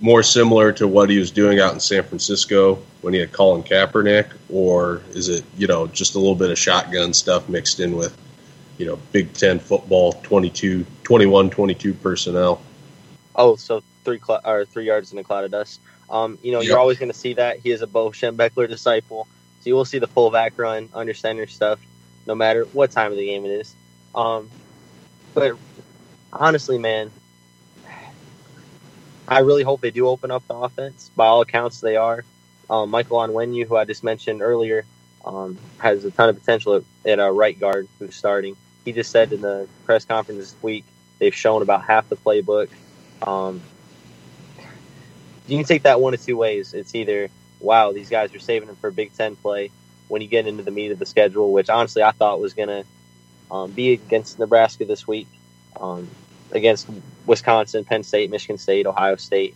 more 0.00 0.24
similar 0.24 0.72
to 0.72 0.88
what 0.88 1.08
he 1.08 1.18
was 1.18 1.30
doing 1.30 1.60
out 1.60 1.72
in 1.72 1.78
San 1.78 2.02
Francisco 2.02 2.82
when 3.02 3.14
he 3.14 3.20
had 3.20 3.30
Colin 3.30 3.62
Kaepernick, 3.62 4.28
or 4.50 5.02
is 5.10 5.28
it 5.28 5.44
you 5.56 5.68
know 5.68 5.86
just 5.86 6.16
a 6.16 6.18
little 6.18 6.34
bit 6.34 6.50
of 6.50 6.58
shotgun 6.58 7.14
stuff 7.14 7.48
mixed 7.48 7.78
in 7.78 7.96
with 7.96 8.18
you 8.76 8.86
know 8.86 8.98
Big 9.12 9.32
Ten 9.34 9.60
football 9.60 10.14
22, 10.24 10.84
21, 11.04 11.50
22 11.50 11.94
personnel? 11.94 12.60
Oh, 13.34 13.56
so 13.56 13.82
three 14.04 14.20
cl- 14.24 14.40
or 14.44 14.64
three 14.64 14.86
yards 14.86 15.12
in 15.12 15.18
a 15.18 15.24
cloud 15.24 15.44
of 15.44 15.50
dust. 15.50 15.80
Um, 16.10 16.38
you 16.42 16.52
know, 16.52 16.60
yep. 16.60 16.68
you're 16.68 16.78
always 16.78 16.98
going 16.98 17.10
to 17.10 17.18
see 17.18 17.34
that. 17.34 17.58
He 17.58 17.70
is 17.70 17.82
a 17.82 17.86
Bo 17.86 18.10
Schembechler 18.10 18.68
disciple, 18.68 19.26
so 19.60 19.70
you 19.70 19.74
will 19.74 19.84
see 19.84 19.98
the 19.98 20.06
fullback 20.06 20.58
run, 20.58 20.88
under 20.92 21.14
center 21.14 21.46
stuff, 21.46 21.80
no 22.26 22.34
matter 22.34 22.64
what 22.72 22.90
time 22.90 23.10
of 23.10 23.18
the 23.18 23.26
game 23.26 23.44
it 23.44 23.50
is. 23.50 23.74
Um, 24.14 24.50
but 25.32 25.56
honestly, 26.32 26.78
man, 26.78 27.10
I 29.26 29.40
really 29.40 29.62
hope 29.62 29.80
they 29.80 29.90
do 29.90 30.06
open 30.06 30.30
up 30.30 30.46
the 30.46 30.54
offense. 30.54 31.10
By 31.16 31.26
all 31.26 31.40
accounts, 31.40 31.80
they 31.80 31.96
are. 31.96 32.24
Um, 32.68 32.90
Michael 32.90 33.18
Onwenu, 33.18 33.66
who 33.66 33.76
I 33.76 33.84
just 33.84 34.04
mentioned 34.04 34.42
earlier, 34.42 34.84
um, 35.24 35.58
has 35.78 36.04
a 36.04 36.10
ton 36.10 36.28
of 36.28 36.38
potential 36.38 36.76
at, 36.76 36.84
at 37.06 37.18
a 37.18 37.32
right 37.32 37.58
guard 37.58 37.88
who's 37.98 38.14
starting. 38.14 38.56
He 38.84 38.92
just 38.92 39.10
said 39.10 39.32
in 39.32 39.40
the 39.40 39.66
press 39.86 40.04
conference 40.04 40.40
this 40.40 40.62
week 40.62 40.84
they've 41.18 41.34
shown 41.34 41.62
about 41.62 41.84
half 41.84 42.08
the 42.08 42.16
playbook. 42.16 42.68
Um, 43.22 43.62
you 45.46 45.58
can 45.58 45.66
take 45.66 45.82
that 45.82 46.00
one 46.00 46.14
of 46.14 46.22
two 46.22 46.36
ways. 46.36 46.74
It's 46.74 46.94
either, 46.94 47.28
wow, 47.60 47.92
these 47.92 48.08
guys 48.08 48.34
are 48.34 48.38
saving 48.38 48.68
them 48.68 48.76
for 48.76 48.88
a 48.88 48.92
Big 48.92 49.14
Ten 49.14 49.36
play 49.36 49.70
when 50.08 50.22
you 50.22 50.28
get 50.28 50.46
into 50.46 50.62
the 50.62 50.70
meat 50.70 50.90
of 50.90 50.98
the 50.98 51.06
schedule, 51.06 51.52
which 51.52 51.68
honestly 51.68 52.02
I 52.02 52.12
thought 52.12 52.40
was 52.40 52.54
going 52.54 52.68
to 52.68 52.84
um, 53.50 53.72
be 53.72 53.92
against 53.92 54.38
Nebraska 54.38 54.84
this 54.84 55.06
week, 55.06 55.28
um, 55.80 56.08
against 56.52 56.88
Wisconsin, 57.26 57.84
Penn 57.84 58.02
State, 58.02 58.30
Michigan 58.30 58.58
State, 58.58 58.86
Ohio 58.86 59.16
State. 59.16 59.54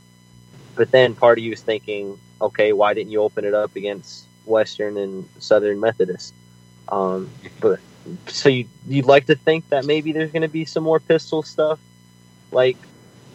But 0.75 0.91
then 0.91 1.15
part 1.15 1.39
of 1.39 1.45
you 1.45 1.53
is 1.53 1.63
thinking, 1.63 2.19
okay, 2.41 2.73
why 2.73 2.95
didn't 2.95 3.11
you 3.11 3.23
open 3.23 3.45
it 3.45 3.55
up 3.55 3.77
against 3.77 4.27
Western 4.45 4.97
and 4.97 5.29
Southern 5.39 5.81
Methodist? 5.81 6.35
Um, 6.89 7.31
but 7.61 7.81
so 8.27 8.49
you 8.49 8.67
you'd 8.87 9.05
like 9.05 9.27
to 9.27 9.35
think 9.35 9.69
that 9.71 9.85
maybe 9.85 10.13
there's 10.13 10.31
going 10.31 10.43
to 10.43 10.49
be 10.49 10.65
some 10.65 10.85
more 10.85 11.01
pistol 11.01 11.43
stuff, 11.43 11.79
like 12.51 12.77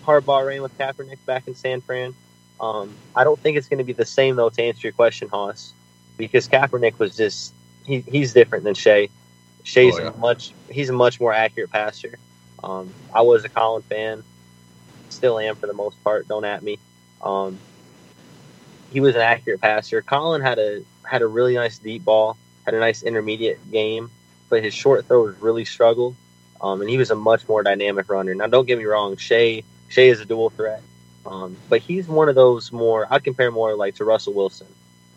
Harbaugh 0.04 0.46
ran 0.46 0.62
with 0.62 0.78
Kaepernick 0.78 1.26
back 1.26 1.48
in 1.48 1.56
San 1.56 1.82
Fran. 1.82 2.14
Um, 2.60 2.94
I 3.16 3.24
don't 3.24 3.40
think 3.40 3.58
it's 3.58 3.68
going 3.68 3.80
to 3.80 3.84
be 3.84 3.94
the 3.94 4.06
same 4.06 4.36
though. 4.36 4.50
To 4.50 4.64
answer 4.64 4.88
your 4.88 4.94
question, 4.94 5.30
Hoss, 5.30 5.74
because 6.18 6.48
Kaepernick 6.48 7.00
was 7.00 7.16
just 7.16 7.54
he, 7.86 8.00
he's 8.02 8.34
different 8.34 8.64
than 8.64 8.74
Shea. 8.74 9.10
Shea's 9.64 9.96
oh, 9.98 10.04
yeah. 10.04 10.12
much 10.18 10.54
he's 10.70 10.90
a 10.90 10.94
much 10.94 11.20
more 11.20 11.34
accurate 11.34 11.72
passer. 11.72 12.18
Um, 12.64 12.94
I 13.14 13.22
was 13.22 13.44
a 13.44 13.50
Colin 13.50 13.82
fan, 13.84 14.24
still 15.10 15.40
am 15.40 15.56
for 15.56 15.68
the 15.68 15.74
most 15.74 16.02
part. 16.04 16.28
Don't 16.28 16.46
at 16.46 16.64
me. 16.64 16.80
Um, 17.22 17.58
he 18.92 19.00
was 19.00 19.16
an 19.16 19.22
accurate 19.22 19.60
passer. 19.60 20.02
Colin 20.02 20.42
had 20.42 20.60
a 20.60 20.84
had 21.04 21.22
a 21.22 21.28
really 21.28 21.56
nice 21.56 21.80
deep 21.80 22.06
ball, 22.06 22.38
had 22.66 22.74
a 22.74 22.80
nice 22.80 23.04
intermediate 23.04 23.72
game, 23.72 24.10
but 24.50 24.64
his 24.64 24.74
short 24.74 25.06
throws 25.06 25.36
really 25.40 25.66
struggled. 25.66 26.16
Um, 26.62 26.80
and 26.80 26.90
he 26.90 26.98
was 26.98 27.12
a 27.12 27.16
much 27.16 27.48
more 27.50 27.62
dynamic 27.62 28.10
runner. 28.10 28.34
Now, 28.34 28.48
don't 28.48 28.66
get 28.66 28.78
me 28.78 28.86
wrong, 28.86 29.18
Shea 29.18 29.66
Shea 29.94 30.10
is 30.10 30.20
a 30.20 30.26
dual 30.26 30.50
threat, 30.50 30.82
um, 31.24 31.56
but 31.70 31.80
he's 31.82 32.08
one 32.08 32.28
of 32.28 32.34
those 32.34 32.72
more. 32.72 33.06
I'd 33.12 33.24
compare 33.24 33.52
more 33.52 33.76
like 33.76 33.96
to 33.96 34.06
Russell 34.06 34.34
Wilson, 34.34 34.66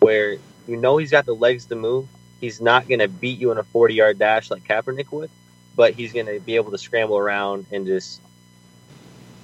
where 0.01 0.37
you 0.69 0.77
know 0.77 0.99
he's 0.99 1.11
got 1.11 1.25
the 1.25 1.35
legs 1.35 1.65
to 1.67 1.77
move. 1.77 2.07
He's 2.43 2.61
not 2.61 2.87
going 2.87 2.99
to 2.99 3.09
beat 3.09 3.39
you 3.39 3.51
in 3.53 3.57
a 3.57 3.62
40 3.62 3.95
yard 3.95 4.19
dash 4.19 4.51
like 4.51 4.65
Kaepernick 4.65 5.11
would, 5.12 5.31
but 5.75 5.95
he's 5.95 6.12
going 6.12 6.27
to 6.27 6.41
be 6.41 6.57
able 6.57 6.73
to 6.73 6.79
scramble 6.79 7.17
around 7.17 7.65
and 7.73 7.87
just 7.87 8.21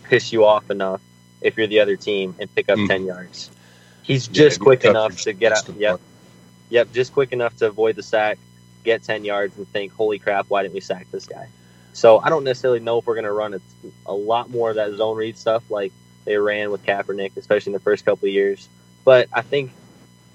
piss 0.03 0.35
you 0.35 0.45
off 0.45 0.71
enough 0.71 1.01
if 1.41 1.57
you're 1.57 1.67
the 1.67 1.81
other 1.81 1.97
team 1.97 2.35
and 2.39 2.55
pick 2.55 2.69
up 2.69 2.77
mm. 2.77 2.87
10 2.87 3.07
yards. 3.07 3.51
He's 4.03 4.29
just 4.29 4.59
yeah, 4.59 4.65
quick 4.65 4.85
enough 4.85 5.17
to 5.23 5.33
get 5.33 5.53
out. 5.53 5.67
Yep. 5.75 6.01
Yep. 6.69 6.93
Just 6.93 7.15
quick 7.15 7.33
enough 7.33 7.57
to 7.57 7.69
avoid 7.69 7.97
the 7.97 8.03
sack, 8.03 8.39
get 8.85 9.03
10 9.03 9.25
yards, 9.25 9.57
and 9.57 9.67
think, 9.69 9.93
holy 9.93 10.19
crap, 10.19 10.51
why 10.51 10.63
didn't 10.63 10.75
we 10.75 10.81
sack 10.81 11.07
this 11.11 11.25
guy? 11.25 11.49
So 11.93 12.19
I 12.19 12.31
don't 12.31 12.45
necessarily 12.45 12.81
know 12.81 12.99
if 12.99 13.07
we're 13.07 13.15
going 13.15 13.25
to 13.25 13.33
run 13.33 13.55
a, 13.55 13.61
a 14.07 14.15
lot 14.15 14.51
more 14.51 14.71
of 14.71 14.77
that 14.77 14.95
zone 14.97 15.17
read 15.17 15.37
stuff 15.37 15.71
like 15.71 15.93
they 16.25 16.37
ran 16.37 16.71
with 16.71 16.85
Kaepernick, 16.85 17.37
especially 17.37 17.71
in 17.71 17.75
the 17.75 17.81
first 17.81 18.05
couple 18.05 18.29
of 18.29 18.33
years. 18.33 18.69
But 19.05 19.29
I 19.33 19.43
think, 19.43 19.73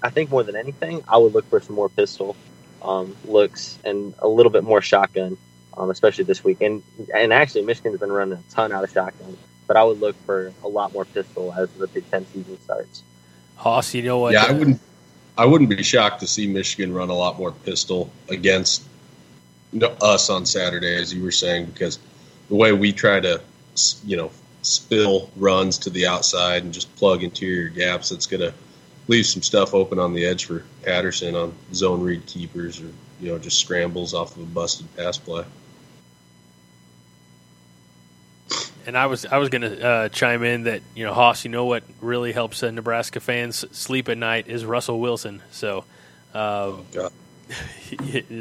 I 0.02 0.10
think 0.10 0.30
more 0.30 0.42
than 0.42 0.56
anything, 0.56 1.02
I 1.08 1.16
would 1.16 1.34
look 1.34 1.48
for 1.48 1.60
some 1.60 1.74
more 1.74 1.88
pistol 1.88 2.36
um, 2.82 3.16
looks 3.24 3.78
and 3.84 4.14
a 4.18 4.28
little 4.28 4.50
bit 4.50 4.64
more 4.64 4.82
shotgun, 4.82 5.36
um, 5.76 5.90
especially 5.90 6.24
this 6.24 6.44
week. 6.44 6.60
And 6.60 6.82
and 7.14 7.32
actually, 7.32 7.62
Michigan's 7.62 7.98
been 7.98 8.12
running 8.12 8.38
a 8.38 8.52
ton 8.52 8.72
out 8.72 8.84
of 8.84 8.90
shotgun, 8.90 9.36
but 9.66 9.76
I 9.76 9.84
would 9.84 10.00
look 10.00 10.16
for 10.24 10.52
a 10.62 10.68
lot 10.68 10.92
more 10.92 11.04
pistol 11.04 11.52
as 11.52 11.70
the 11.70 11.86
Big 11.86 12.08
Ten 12.10 12.26
season 12.32 12.60
starts. 12.62 13.02
Hoss, 13.56 13.94
you 13.94 14.02
know 14.02 14.18
what? 14.18 14.32
Yeah, 14.32 14.44
I 14.44 14.52
wouldn't. 14.52 14.80
I 15.36 15.44
wouldn't 15.46 15.70
be 15.70 15.84
shocked 15.84 16.20
to 16.20 16.26
see 16.26 16.48
Michigan 16.48 16.92
run 16.92 17.10
a 17.10 17.14
lot 17.14 17.38
more 17.38 17.52
pistol 17.52 18.10
against 18.28 18.82
us 20.00 20.30
on 20.30 20.46
Saturday, 20.46 20.96
as 20.96 21.12
you 21.12 21.22
were 21.22 21.30
saying, 21.30 21.66
because 21.66 21.98
the 22.48 22.54
way 22.54 22.72
we 22.72 22.92
try 22.92 23.20
to, 23.20 23.40
you 24.04 24.16
know, 24.16 24.30
spill 24.62 25.30
runs 25.36 25.78
to 25.78 25.90
the 25.90 26.06
outside 26.06 26.64
and 26.64 26.72
just 26.72 26.94
plug 26.96 27.22
interior 27.22 27.68
gaps, 27.68 28.10
it's 28.10 28.26
going 28.26 28.40
to 28.40 28.52
leave 29.08 29.26
some 29.26 29.42
stuff 29.42 29.74
open 29.74 29.98
on 29.98 30.12
the 30.12 30.24
edge 30.24 30.44
for 30.44 30.64
Patterson 30.82 31.34
on 31.34 31.54
zone 31.72 32.02
read 32.02 32.24
keepers 32.26 32.80
or 32.80 32.92
you 33.20 33.32
know 33.32 33.38
just 33.38 33.58
scrambles 33.58 34.14
off 34.14 34.36
of 34.36 34.42
a 34.42 34.46
busted 34.46 34.94
pass 34.96 35.18
play. 35.18 35.44
And 38.86 38.96
I 38.96 39.06
was 39.06 39.26
I 39.26 39.38
was 39.38 39.48
going 39.48 39.62
to 39.62 39.86
uh, 39.86 40.08
chime 40.08 40.42
in 40.44 40.64
that 40.64 40.82
you 40.94 41.04
know 41.04 41.12
Hoss, 41.12 41.44
you 41.44 41.50
know 41.50 41.64
what 41.64 41.82
really 42.00 42.32
helps 42.32 42.62
uh, 42.62 42.70
Nebraska 42.70 43.20
fans 43.20 43.64
sleep 43.76 44.08
at 44.08 44.16
night 44.16 44.48
is 44.48 44.64
Russell 44.64 45.00
Wilson. 45.00 45.42
So, 45.50 45.84
um, 46.32 46.86
oh, 46.96 47.10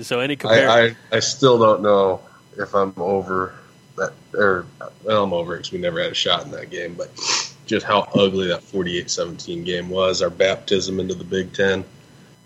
so 0.02 0.20
any 0.20 0.36
compare? 0.36 0.70
I, 0.70 0.86
I, 0.88 0.96
I 1.14 1.20
still 1.20 1.58
don't 1.58 1.82
know 1.82 2.22
if 2.58 2.74
I'm 2.74 2.94
over 2.98 3.54
that 3.96 4.14
or 4.34 4.66
well, 5.04 5.24
I'm 5.24 5.34
over 5.34 5.56
it 5.56 5.60
because 5.60 5.72
we 5.72 5.80
never 5.80 6.02
had 6.02 6.12
a 6.12 6.16
shot 6.16 6.46
in 6.46 6.52
that 6.52 6.70
game, 6.70 6.94
but 6.94 7.10
just 7.66 7.86
how 7.86 8.02
ugly 8.16 8.48
that 8.48 8.62
48-17 8.62 9.66
game 9.66 9.90
was. 9.90 10.22
Our 10.22 10.30
baptism 10.30 11.00
into 11.00 11.14
the 11.14 11.24
Big 11.24 11.54
Ten. 11.54 11.84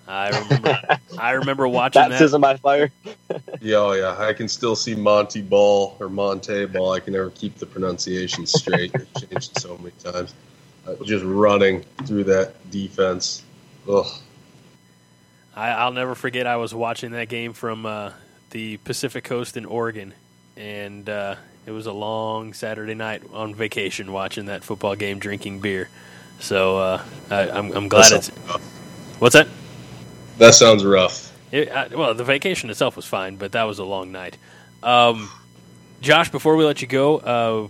I 0.08 0.30
remember. 0.30 1.00
I 1.17 1.32
remember 1.32 1.67
watching 1.69 2.02
baptism 2.10 2.41
that. 2.41 2.62
by 2.62 2.78
fire. 2.80 2.91
yeah, 3.62 3.78
oh 3.78 3.93
yeah. 3.93 4.17
I 4.17 4.34
can 4.34 4.50
still 4.50 4.76
see 4.76 4.95
Monty 4.95 5.41
Ball 5.41 5.95
or 6.00 6.10
Monte 6.10 6.65
Ball. 6.65 6.93
I 6.93 7.00
can 7.00 7.13
never 7.13 7.30
keep 7.30 7.56
the 7.58 7.65
pronunciation 7.65 8.45
straight. 8.45 8.93
It 8.93 9.08
changed 9.30 9.60
so 9.60 9.78
many 9.78 9.93
times. 10.04 10.34
Uh, 10.86 10.95
just 11.06 11.24
running 11.24 11.86
through 12.06 12.26
that 12.26 12.71
defense. 12.71 13.43
Ugh. 13.88 14.08
I, 15.55 15.85
will 15.85 15.93
never 15.93 16.15
forget. 16.15 16.47
I 16.47 16.57
was 16.57 16.73
watching 16.73 17.11
that 17.11 17.29
game 17.29 17.53
from 17.53 17.85
uh, 17.85 18.11
the 18.51 18.77
Pacific 18.77 19.23
Coast 19.23 19.57
in 19.57 19.65
Oregon, 19.65 20.13
and 20.55 21.07
uh, 21.09 21.35
it 21.65 21.71
was 21.71 21.85
a 21.85 21.91
long 21.91 22.53
Saturday 22.53 22.93
night 22.93 23.21
on 23.33 23.53
vacation 23.53 24.11
watching 24.11 24.45
that 24.45 24.63
football 24.63 24.95
game, 24.95 25.19
drinking 25.19 25.59
beer. 25.59 25.89
So 26.39 26.77
uh, 26.77 27.03
I, 27.29 27.41
am 27.43 27.55
I'm, 27.55 27.71
I'm 27.73 27.87
glad 27.89 28.11
it's. 28.11 28.31
Rough. 28.47 28.61
What's 29.19 29.33
that? 29.33 29.47
That 30.37 30.55
sounds 30.55 30.83
rough. 30.83 31.31
It, 31.51 31.69
uh, 31.69 31.89
well, 31.93 32.13
the 32.13 32.23
vacation 32.23 32.69
itself 32.69 32.95
was 32.95 33.05
fine, 33.05 33.35
but 33.35 33.51
that 33.51 33.63
was 33.63 33.79
a 33.79 33.83
long 33.83 34.11
night. 34.11 34.37
Um, 34.81 35.29
Josh, 36.01 36.31
before 36.31 36.55
we 36.55 36.65
let 36.65 36.81
you 36.81 36.87
go, 36.87 37.17
uh, 37.17 37.67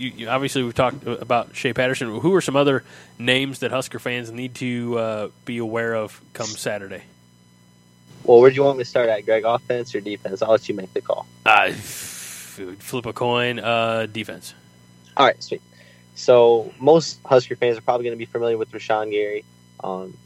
you, 0.00 0.12
you, 0.16 0.28
obviously 0.28 0.62
we've 0.62 0.74
talked 0.74 1.06
about 1.06 1.54
Shea 1.54 1.72
Patterson. 1.72 2.20
Who 2.20 2.34
are 2.34 2.40
some 2.40 2.56
other 2.56 2.82
names 3.18 3.58
that 3.60 3.70
Husker 3.70 3.98
fans 3.98 4.32
need 4.32 4.54
to 4.56 4.98
uh, 4.98 5.28
be 5.44 5.58
aware 5.58 5.94
of 5.94 6.20
come 6.32 6.46
Saturday? 6.46 7.02
Well, 8.24 8.40
where 8.40 8.50
do 8.50 8.56
you 8.56 8.64
want 8.64 8.78
me 8.78 8.84
to 8.84 8.90
start 8.90 9.08
at, 9.08 9.24
Greg? 9.24 9.44
Offense 9.44 9.94
or 9.94 10.00
defense? 10.00 10.42
I'll 10.42 10.50
let 10.50 10.68
you 10.68 10.74
make 10.74 10.92
the 10.94 11.00
call. 11.00 11.26
Uh, 11.44 11.72
flip 11.72 13.06
a 13.06 13.12
coin. 13.12 13.58
Uh, 13.58 14.06
defense. 14.06 14.54
All 15.16 15.26
right, 15.26 15.42
sweet. 15.42 15.62
So 16.14 16.72
most 16.78 17.20
Husker 17.24 17.56
fans 17.56 17.78
are 17.78 17.82
probably 17.82 18.04
going 18.04 18.16
to 18.16 18.18
be 18.18 18.30
familiar 18.30 18.58
with 18.58 18.72
Rashan 18.72 19.10
Gary. 19.10 19.44
Um, 19.82 20.16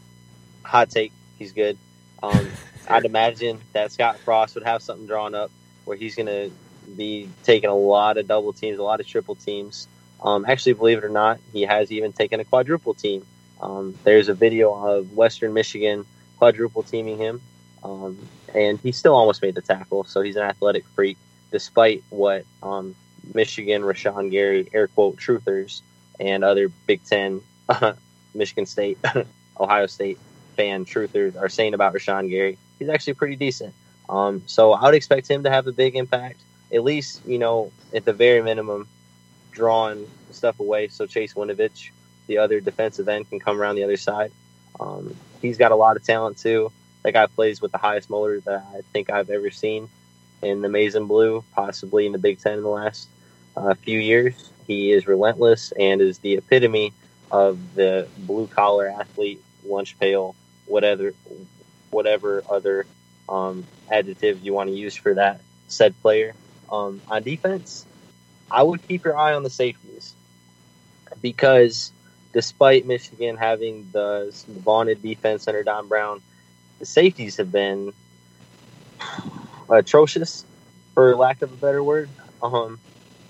hot 0.62 0.90
take, 0.90 1.12
he's 1.38 1.52
good. 1.52 1.78
Um, 2.22 2.48
I'd 2.88 3.04
imagine 3.04 3.60
that 3.72 3.92
Scott 3.92 4.18
Frost 4.18 4.54
would 4.54 4.64
have 4.64 4.82
something 4.82 5.06
drawn 5.06 5.34
up 5.34 5.50
where 5.84 5.96
he's 5.96 6.14
going 6.14 6.26
to 6.26 6.50
be 6.96 7.28
taking 7.42 7.70
a 7.70 7.74
lot 7.74 8.18
of 8.18 8.26
double 8.26 8.52
teams, 8.52 8.78
a 8.78 8.82
lot 8.82 9.00
of 9.00 9.06
triple 9.06 9.34
teams. 9.34 9.88
Um, 10.22 10.44
actually, 10.48 10.74
believe 10.74 10.98
it 10.98 11.04
or 11.04 11.10
not, 11.10 11.38
he 11.52 11.62
has 11.62 11.92
even 11.92 12.12
taken 12.12 12.40
a 12.40 12.44
quadruple 12.44 12.94
team. 12.94 13.26
Um, 13.60 13.96
there's 14.04 14.28
a 14.28 14.34
video 14.34 14.74
of 14.74 15.12
Western 15.12 15.52
Michigan 15.52 16.04
quadruple 16.38 16.82
teaming 16.82 17.18
him, 17.18 17.40
um, 17.82 18.18
and 18.54 18.78
he 18.80 18.92
still 18.92 19.14
almost 19.14 19.42
made 19.42 19.54
the 19.54 19.62
tackle. 19.62 20.04
So 20.04 20.22
he's 20.22 20.36
an 20.36 20.42
athletic 20.42 20.86
freak 20.94 21.18
despite 21.50 22.02
what 22.10 22.44
um, 22.62 22.96
Michigan, 23.32 23.82
Rashan 23.82 24.30
Gary, 24.30 24.68
air 24.72 24.88
quote, 24.88 25.16
truthers, 25.16 25.82
and 26.18 26.42
other 26.42 26.68
Big 26.86 27.04
Ten, 27.04 27.40
Michigan 28.34 28.66
State, 28.66 28.98
Ohio 29.60 29.86
State 29.86 30.18
fan 30.56 30.84
truthers 30.84 31.36
are 31.40 31.48
saying 31.48 31.74
about 31.74 31.94
Rashan 31.94 32.28
Gary. 32.28 32.58
He's 32.78 32.88
actually 32.88 33.14
pretty 33.14 33.36
decent. 33.36 33.74
Um, 34.08 34.42
so 34.46 34.72
I 34.72 34.84
would 34.84 34.94
expect 34.94 35.28
him 35.28 35.44
to 35.44 35.50
have 35.50 35.66
a 35.66 35.72
big 35.72 35.96
impact, 35.96 36.40
at 36.74 36.82
least, 36.82 37.22
you 37.24 37.38
know, 37.38 37.72
at 37.94 38.04
the 38.04 38.12
very 38.12 38.42
minimum, 38.42 38.88
drawing 39.52 40.10
stuff 40.32 40.58
away 40.58 40.88
so 40.88 41.06
Chase 41.06 41.34
Winovich, 41.34 41.90
the 42.26 42.38
other 42.38 42.60
defensive 42.60 43.08
end, 43.08 43.30
can 43.30 43.38
come 43.38 43.60
around 43.60 43.76
the 43.76 43.84
other 43.84 43.96
side. 43.96 44.32
Um, 44.80 45.14
he's 45.40 45.56
got 45.56 45.70
a 45.70 45.76
lot 45.76 45.96
of 45.96 46.04
talent, 46.04 46.38
too. 46.38 46.72
That 47.04 47.12
guy 47.12 47.26
plays 47.26 47.60
with 47.60 47.70
the 47.70 47.78
highest 47.78 48.10
motor 48.10 48.40
that 48.40 48.64
I 48.74 48.80
think 48.92 49.10
I've 49.10 49.30
ever 49.30 49.50
seen 49.50 49.88
in 50.42 50.62
the 50.62 50.68
maize 50.68 50.96
and 50.96 51.06
blue, 51.06 51.44
possibly 51.52 52.06
in 52.06 52.12
the 52.12 52.18
Big 52.18 52.40
Ten 52.40 52.54
in 52.54 52.62
the 52.62 52.68
last 52.68 53.08
uh, 53.56 53.74
few 53.74 54.00
years. 54.00 54.50
He 54.66 54.90
is 54.90 55.06
relentless 55.06 55.72
and 55.78 56.00
is 56.00 56.18
the 56.18 56.34
epitome 56.34 56.92
of 57.30 57.74
the 57.74 58.08
blue 58.18 58.46
collar 58.46 58.88
athlete, 58.88 59.40
lunch 59.64 59.98
pail, 59.98 60.34
whatever, 60.66 61.12
whatever 61.90 62.42
other 62.50 62.86
um, 63.28 63.64
adjective 63.90 64.44
you 64.44 64.52
want 64.52 64.70
to 64.70 64.76
use 64.76 64.94
for 64.96 65.14
that 65.14 65.40
said 65.68 65.94
player. 66.00 66.34
Um, 66.70 67.02
on 67.08 67.22
defense, 67.22 67.86
I 68.50 68.62
would 68.62 68.86
keep 68.86 69.04
your 69.04 69.16
eye 69.16 69.34
on 69.34 69.42
the 69.42 69.50
safeties 69.50 70.14
because 71.20 71.92
despite 72.32 72.86
Michigan 72.86 73.36
having 73.36 73.88
the 73.92 74.34
vaunted 74.48 75.02
defense 75.02 75.46
under 75.48 75.62
Don 75.62 75.88
Brown, 75.88 76.20
the 76.78 76.86
safeties 76.86 77.36
have 77.36 77.52
been 77.52 77.92
atrocious, 79.70 80.44
for 80.94 81.14
lack 81.16 81.42
of 81.42 81.52
a 81.52 81.56
better 81.56 81.82
word, 81.82 82.10
um, 82.42 82.78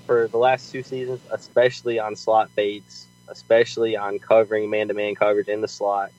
for 0.07 0.29
the 0.29 0.39
last 0.39 0.71
two 0.71 0.83
seasons, 0.83 1.21
especially 1.33 1.99
on 1.99 2.17
slot 2.17 2.51
fades, 2.51 3.07
especially 3.29 3.97
on 3.97 4.19
covering 4.19 4.71
man-to-man 4.71 5.15
coverage 5.15 5.49
in 5.49 5.61
the 5.61 5.69
slot. 5.69 6.11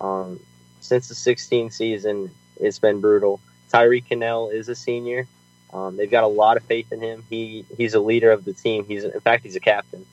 Um, 0.00 0.40
since 0.80 1.08
the 1.08 1.14
16 1.14 1.70
season, 1.70 2.30
it's 2.56 2.78
been 2.78 3.00
brutal. 3.00 3.40
Tyree 3.70 4.00
Kinnel 4.00 4.50
is 4.50 4.68
a 4.68 4.74
senior. 4.74 5.26
Um, 5.72 5.96
they've 5.96 6.10
got 6.10 6.24
a 6.24 6.28
lot 6.28 6.56
of 6.56 6.64
faith 6.64 6.92
in 6.92 7.00
him. 7.00 7.24
He 7.30 7.64
he's 7.76 7.94
a 7.94 8.00
leader 8.00 8.32
of 8.32 8.44
the 8.44 8.52
team. 8.52 8.84
He's 8.84 9.04
in 9.04 9.20
fact 9.20 9.44
he's 9.44 9.56
a 9.56 9.60
captain. 9.60 10.04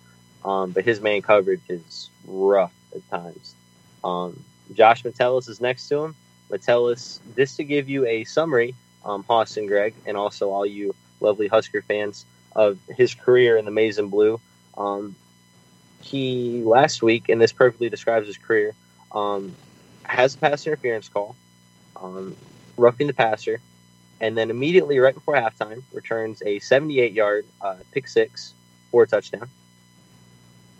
Um, 0.46 0.72
but 0.72 0.86
his 0.86 1.02
man 1.02 1.22
coverage 1.22 1.64
is 1.68 2.10
rough 2.26 2.74
at 2.96 3.08
times. 3.10 3.56
Um, 4.04 4.44
Josh 4.74 5.04
Metellus 5.04 5.48
is 5.48 5.60
next 5.60 5.88
to 5.90 6.06
him. 6.06 6.16
Metellus, 6.50 7.20
just 7.36 7.58
to 7.58 7.64
give 7.64 7.90
you 7.90 8.06
a 8.06 8.24
summary 8.24 8.76
um, 9.04 9.24
Hoss 9.24 9.58
and 9.58 9.68
Greg, 9.68 9.94
and 10.06 10.16
also 10.16 10.52
all 10.52 10.66
you 10.66 10.94
lovely 11.20 11.48
Husker 11.48 11.82
fans 11.82 12.26
of 12.56 12.78
his 12.90 13.14
career 13.14 13.58
in 13.58 13.66
the 13.66 13.72
Maize 13.72 13.98
and 13.98 14.12
Blue. 14.12 14.40
Um, 14.78 15.16
he 16.02 16.64
last 16.64 17.02
week, 17.02 17.30
and 17.30 17.42
this 17.42 17.52
perfectly 17.52 17.90
describes 17.90 18.28
his 18.28 18.38
career, 18.38 18.74
um, 19.12 19.56
has 20.04 20.36
a 20.36 20.38
pass 20.38 20.68
interference 20.68 21.10
call, 21.10 21.36
um, 21.96 22.36
roughing 22.78 23.08
the 23.08 23.14
passer, 23.14 23.60
and 24.20 24.38
then 24.38 24.50
immediately 24.50 25.00
right 25.00 25.14
before 25.14 25.36
halftime 25.36 25.84
returns 25.94 26.42
a 26.42 26.60
78-yard 26.60 27.46
uh, 27.62 27.76
pick 27.92 28.08
six 28.08 28.54
for 28.92 29.04
a 29.04 29.08
touchdown. 29.08 29.50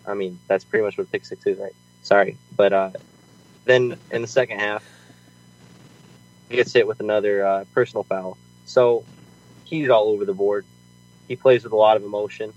I 0.06 0.14
mean, 0.14 0.38
that's 0.48 0.64
pretty 0.64 0.84
much 0.84 0.96
what 0.96 1.10
pick 1.12 1.24
six 1.24 1.46
is, 1.46 1.58
right? 1.58 1.74
Sorry, 2.02 2.36
but 2.56 2.72
uh, 2.72 2.90
then 3.64 3.98
in 4.10 4.22
the 4.22 4.28
second 4.28 4.58
half, 4.58 4.84
he 6.48 6.56
gets 6.56 6.72
hit 6.72 6.86
with 6.86 7.00
another 7.00 7.44
uh, 7.44 7.64
personal 7.74 8.04
foul. 8.04 8.38
So 8.64 9.04
he's 9.64 9.90
all 9.90 10.08
over 10.08 10.24
the 10.24 10.34
board. 10.34 10.64
He 11.28 11.36
plays 11.36 11.64
with 11.64 11.72
a 11.72 11.76
lot 11.76 11.96
of 11.96 12.04
emotion. 12.04 12.54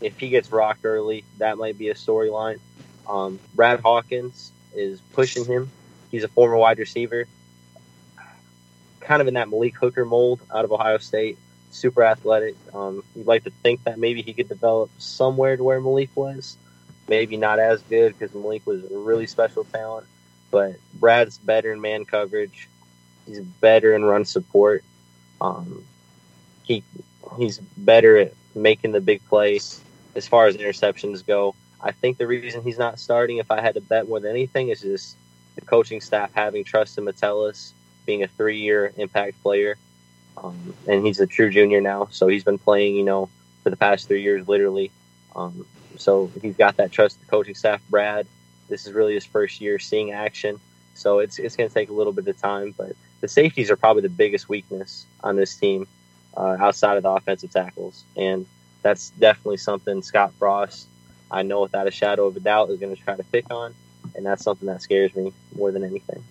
If 0.00 0.18
he 0.18 0.28
gets 0.28 0.50
rocked 0.50 0.84
early, 0.84 1.24
that 1.38 1.56
might 1.56 1.78
be 1.78 1.88
a 1.90 1.94
storyline. 1.94 2.58
Um, 3.08 3.38
Brad 3.54 3.80
Hawkins 3.80 4.50
is 4.74 5.00
pushing 5.12 5.44
him. 5.44 5.70
He's 6.10 6.24
a 6.24 6.28
former 6.28 6.56
wide 6.56 6.78
receiver, 6.78 7.26
kind 9.04 9.20
of 9.20 9.28
in 9.28 9.34
that 9.34 9.48
Malik 9.48 9.76
Hooker 9.76 10.04
mold 10.04 10.40
out 10.54 10.64
of 10.64 10.72
Ohio 10.72 10.98
State. 10.98 11.38
Super 11.70 12.04
athletic. 12.04 12.54
Um, 12.74 13.02
you'd 13.14 13.26
like 13.26 13.44
to 13.44 13.50
think 13.62 13.84
that 13.84 13.98
maybe 13.98 14.22
he 14.22 14.32
could 14.34 14.48
develop 14.48 14.90
somewhere 14.98 15.56
to 15.56 15.64
where 15.64 15.80
Malik 15.80 16.10
was. 16.14 16.56
Maybe 17.08 17.36
not 17.36 17.58
as 17.58 17.82
good 17.82 18.16
because 18.16 18.34
Malik 18.34 18.66
was 18.66 18.90
a 18.90 18.96
really 18.96 19.26
special 19.26 19.64
talent, 19.64 20.06
but 20.50 20.76
Brad's 20.94 21.38
better 21.38 21.72
in 21.72 21.80
man 21.80 22.04
coverage. 22.04 22.68
He's 23.26 23.40
better 23.40 23.94
in 23.94 24.04
run 24.04 24.24
support. 24.24 24.84
Um, 25.40 25.84
he 26.62 26.84
he's 27.38 27.58
better 27.58 28.18
at 28.18 28.32
making 28.54 28.92
the 28.92 29.00
big 29.00 29.24
plays 29.26 29.80
as 30.14 30.28
far 30.28 30.46
as 30.46 30.56
interceptions 30.56 31.26
go. 31.26 31.54
I 31.80 31.90
think 31.90 32.18
the 32.18 32.26
reason 32.26 32.62
he's 32.62 32.78
not 32.78 33.00
starting, 33.00 33.38
if 33.38 33.50
I 33.50 33.60
had 33.60 33.74
to 33.74 33.80
bet 33.80 34.08
more 34.08 34.20
than 34.20 34.30
anything, 34.30 34.68
is 34.68 34.80
just 34.80 35.16
the 35.56 35.62
coaching 35.62 36.00
staff 36.00 36.30
having 36.34 36.64
trust 36.64 36.98
in 36.98 37.04
Metellus 37.04 37.74
being 38.06 38.22
a 38.24 38.28
three-year 38.28 38.92
impact 38.96 39.42
player, 39.42 39.76
um, 40.36 40.74
and 40.86 41.04
he's 41.06 41.20
a 41.20 41.26
true 41.26 41.50
junior 41.50 41.80
now. 41.80 42.08
So 42.10 42.28
he's 42.28 42.44
been 42.44 42.58
playing, 42.58 42.96
you 42.96 43.04
know, 43.04 43.30
for 43.64 43.70
the 43.70 43.76
past 43.76 44.08
three 44.08 44.22
years, 44.22 44.48
literally. 44.48 44.92
Um, 45.36 45.66
so 45.98 46.32
he's 46.42 46.56
got 46.56 46.76
that 46.78 46.92
trust. 46.92 47.20
The 47.20 47.26
coaching 47.26 47.54
staff, 47.54 47.82
Brad, 47.88 48.28
this 48.68 48.86
is 48.86 48.92
really 48.94 49.14
his 49.14 49.26
first 49.26 49.60
year 49.60 49.78
seeing 49.78 50.12
action 50.12 50.60
So 50.94 51.20
it's 51.20 51.38
it's 51.38 51.56
going 51.56 51.68
to 51.68 51.74
take 51.74 51.90
a 51.90 51.94
little 51.94 52.12
bit 52.12 52.28
of 52.28 52.38
time, 52.38 52.74
but 52.76 52.92
the 53.20 53.28
safeties 53.28 53.70
are 53.70 53.76
probably 53.76 54.02
the 54.02 54.10
biggest 54.10 54.48
weakness 54.48 55.06
on 55.22 55.36
this 55.36 55.56
team 55.56 55.88
uh, 56.36 56.56
outside 56.60 56.96
of 56.96 57.04
the 57.04 57.10
offensive 57.10 57.52
tackles, 57.52 58.06
and 58.16 58.46
that's 58.82 59.10
definitely 59.10 59.58
something 59.58 60.02
Scott 60.02 60.34
Frost, 60.38 60.88
I 61.30 61.42
know 61.42 61.62
without 61.62 61.88
a 61.88 61.92
shadow 61.92 62.26
of 62.26 62.36
a 62.36 62.40
doubt, 62.40 62.70
is 62.70 62.80
going 62.80 62.94
to 62.94 63.02
try 63.02 63.16
to 63.16 63.24
pick 63.24 63.46
on, 63.50 63.74
and 64.14 64.26
that's 64.26 64.44
something 64.44 64.68
that 64.68 64.82
scares 64.82 65.14
me 65.14 65.34
more 65.54 65.72
than 65.72 65.84
anything. 65.84 66.26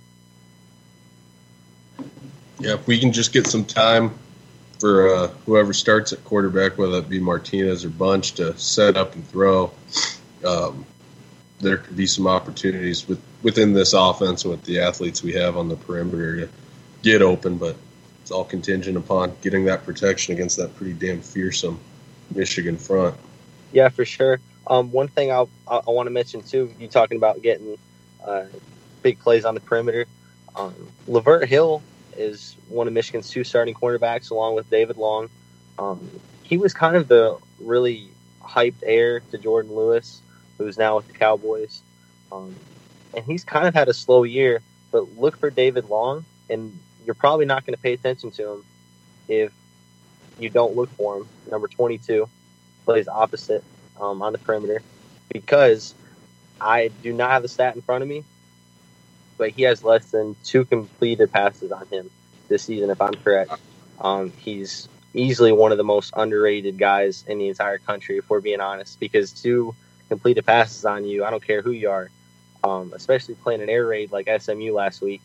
Yeah, 2.62 2.76
if 2.76 2.86
we 2.86 3.00
can 3.00 3.12
just 3.12 3.34
get 3.34 3.48
some 3.48 3.66
time 3.66 4.14
for 4.80 5.16
uh, 5.16 5.28
whoever 5.48 5.74
starts 5.74 6.14
at 6.14 6.24
quarterback, 6.24 6.78
whether 6.78 7.00
it 7.00 7.10
be 7.10 7.20
Martinez 7.20 7.84
or 7.84 7.90
Bunch, 7.90 8.34
to 8.34 8.56
set 8.56 8.98
up 8.98 9.16
and 9.16 9.28
throw, 9.28 9.72
um, 10.46 10.86
there 11.60 11.78
could 11.78 11.98
be 11.98 12.06
some 12.06 12.28
opportunities 12.28 13.08
with, 13.08 13.20
within 13.42 13.74
this 13.74 13.94
offense 13.94 14.46
with 14.46 14.64
the 14.64 14.80
athletes 14.80 15.24
we 15.24 15.34
have 15.34 15.58
on 15.58 15.70
the 15.70 15.76
perimeter 15.76 16.42
to 16.42 16.50
get 17.02 17.24
open. 17.24 17.58
But 17.58 17.78
it's 18.22 18.30
all 18.30 18.46
contingent 18.46 18.96
upon 18.96 19.34
getting 19.42 19.66
that 19.66 19.84
protection 19.84 20.36
against 20.36 20.58
that 20.58 20.76
pretty 20.76 20.94
damn 20.94 21.22
fearsome 21.22 21.80
Michigan 22.36 22.78
front. 22.78 23.16
Yeah, 23.72 23.90
for 23.90 24.06
sure. 24.06 24.40
Um, 24.68 24.92
one 24.92 25.08
thing 25.08 25.32
I'll, 25.32 25.50
I, 25.68 25.82
I 25.88 25.90
want 25.90 26.06
to 26.06 26.12
mention 26.12 26.44
too, 26.44 26.72
you 26.80 26.88
talking 26.88 27.18
about 27.18 27.42
getting 27.42 27.80
uh, 28.24 28.44
big 29.02 29.18
plays 29.18 29.46
on 29.46 29.56
the 29.56 29.62
perimeter. 29.62 30.06
Um, 30.56 30.76
Lavert 31.08 31.48
Hill 31.48 31.82
is 32.18 32.56
one 32.68 32.88
of 32.88 32.94
Michigan's 32.94 33.30
two 33.30 33.44
starting 33.44 33.74
cornerbacks, 33.74 34.32
along 34.32 34.56
with 34.56 34.70
David 34.70 34.98
Long. 34.98 35.30
Um, 35.80 36.10
he 36.44 36.58
was 36.58 36.74
kind 36.74 36.96
of 36.96 37.08
the 37.08 37.38
really 37.60 38.10
hyped 38.42 38.84
heir 38.84 39.22
to 39.32 39.38
Jourdan 39.38 39.70
Lewis, 39.70 40.22
who's 40.58 40.78
now 40.78 40.98
with 40.98 41.08
the 41.08 41.14
Cowboys. 41.14 41.82
Um, 42.32 42.56
and 43.14 43.26
he's 43.26 43.44
kind 43.44 43.68
of 43.68 43.74
had 43.74 43.90
a 43.90 43.94
slow 43.94 44.24
year, 44.24 44.62
but 44.92 45.18
look 45.18 45.38
for 45.38 45.50
David 45.50 45.90
Long, 45.90 46.26
and 46.50 46.78
you're 47.06 47.16
probably 47.16 47.46
not 47.46 47.66
going 47.66 47.76
to 47.76 47.82
pay 47.82 47.94
attention 47.94 48.32
to 48.32 48.52
him 48.52 48.66
if 49.28 49.52
you 50.40 50.50
don't 50.50 50.76
look 50.76 50.90
for 50.92 51.18
him. 51.18 51.28
Number 51.50 51.68
22 51.68 52.28
plays 52.86 53.08
opposite 53.08 53.64
um, 54.00 54.22
on 54.22 54.34
the 54.34 54.40
perimeter 54.40 54.82
because 55.32 55.94
I 56.60 56.90
do 57.02 57.14
not 57.14 57.32
have 57.32 57.42
the 57.42 57.48
stat 57.48 57.76
in 57.76 57.82
front 57.82 58.04
of 58.04 58.10
me, 58.10 58.24
but 59.38 59.52
he 59.52 59.64
has 59.64 59.84
less 59.84 60.12
than 60.12 60.36
two 60.44 60.66
completed 60.66 61.32
passes 61.32 61.72
on 61.72 61.86
him 61.92 62.10
this 62.50 62.64
season, 62.64 62.90
if 62.90 63.02
I'm 63.02 63.14
correct. 63.16 63.52
Um, 64.00 64.32
he's 64.38 64.90
easily 65.14 65.52
one 65.52 65.72
of 65.72 65.78
the 65.78 65.84
most 65.84 66.14
underrated 66.16 66.78
guys 66.78 67.24
in 67.28 67.38
the 67.38 67.50
entire 67.50 67.78
country, 67.80 68.18
if 68.18 68.30
we're 68.30 68.42
being 68.42 68.62
honest, 68.62 69.00
because 69.00 69.32
two 69.32 69.76
completed 70.10 70.46
passes 70.46 70.86
on 70.86 71.06
you, 71.06 71.24
I 71.24 71.32
don't 71.32 71.46
care 71.46 71.62
who 71.62 71.72
you 71.72 71.90
are, 71.90 72.10
um, 72.64 72.92
especially 72.96 73.36
playing 73.36 73.62
an 73.62 73.70
air 73.70 73.86
raid 73.86 74.12
like 74.12 74.30
SMU 74.42 74.74
last 74.74 75.02
week, 75.02 75.22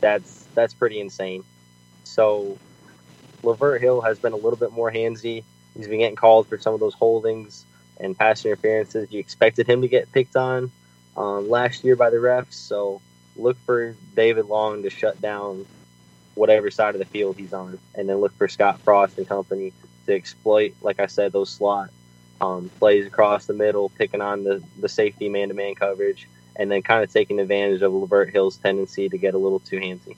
that's 0.00 0.48
that's 0.54 0.74
pretty 0.74 1.00
insane. 1.00 1.44
So 2.04 2.58
Lavert 3.42 3.80
Hill 3.80 4.00
has 4.00 4.18
been 4.18 4.32
a 4.32 4.36
little 4.36 4.58
bit 4.58 4.72
more 4.72 4.90
handsy. 4.90 5.44
He's 5.76 5.88
been 5.88 6.00
getting 6.00 6.16
called 6.16 6.48
for 6.48 6.58
some 6.58 6.74
of 6.74 6.80
those 6.80 6.94
holdings 6.94 7.64
and 7.98 8.16
pass 8.16 8.44
interferences. 8.44 9.10
You 9.10 9.20
expected 9.20 9.68
him 9.68 9.82
to 9.82 9.88
get 9.88 10.12
picked 10.12 10.36
on 10.36 10.72
um, 11.16 11.48
last 11.48 11.84
year 11.84 11.96
by 11.96 12.10
the 12.10 12.16
refs. 12.16 12.54
So 12.54 13.00
look 13.36 13.56
for 13.66 13.94
David 14.14 14.46
Long 14.46 14.82
to 14.82 14.90
shut 14.90 15.20
down 15.20 15.66
whatever 16.34 16.70
side 16.70 16.94
of 16.94 16.98
the 16.98 17.04
field 17.04 17.36
he's 17.36 17.52
on, 17.52 17.78
and 17.94 18.08
then 18.08 18.16
look 18.18 18.36
for 18.36 18.48
Scott 18.48 18.80
Frost 18.80 19.18
and 19.18 19.28
company 19.28 19.72
to 20.06 20.14
exploit, 20.14 20.74
like 20.80 21.00
I 21.00 21.06
said, 21.06 21.32
those 21.32 21.50
slot 21.50 21.90
um, 22.40 22.70
plays 22.78 23.06
across 23.06 23.46
the 23.46 23.52
middle, 23.52 23.90
picking 23.90 24.20
on 24.20 24.44
the, 24.44 24.62
the 24.78 24.88
safety 24.88 25.28
man 25.28 25.48
to 25.48 25.54
man 25.54 25.74
coverage, 25.74 26.28
and 26.56 26.70
then 26.70 26.82
kind 26.82 27.04
of 27.04 27.12
taking 27.12 27.38
advantage 27.38 27.82
of 27.82 27.92
Lavert 27.92 28.30
Hill's 28.32 28.56
tendency 28.56 29.08
to 29.08 29.18
get 29.18 29.34
a 29.34 29.38
little 29.38 29.60
too 29.60 29.78
handsy. 29.78 30.16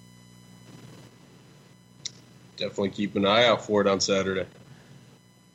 Definitely 2.56 2.90
keep 2.90 3.16
an 3.16 3.26
eye 3.26 3.46
out 3.46 3.64
for 3.64 3.80
it 3.80 3.88
on 3.88 4.00
Saturday. 4.00 4.46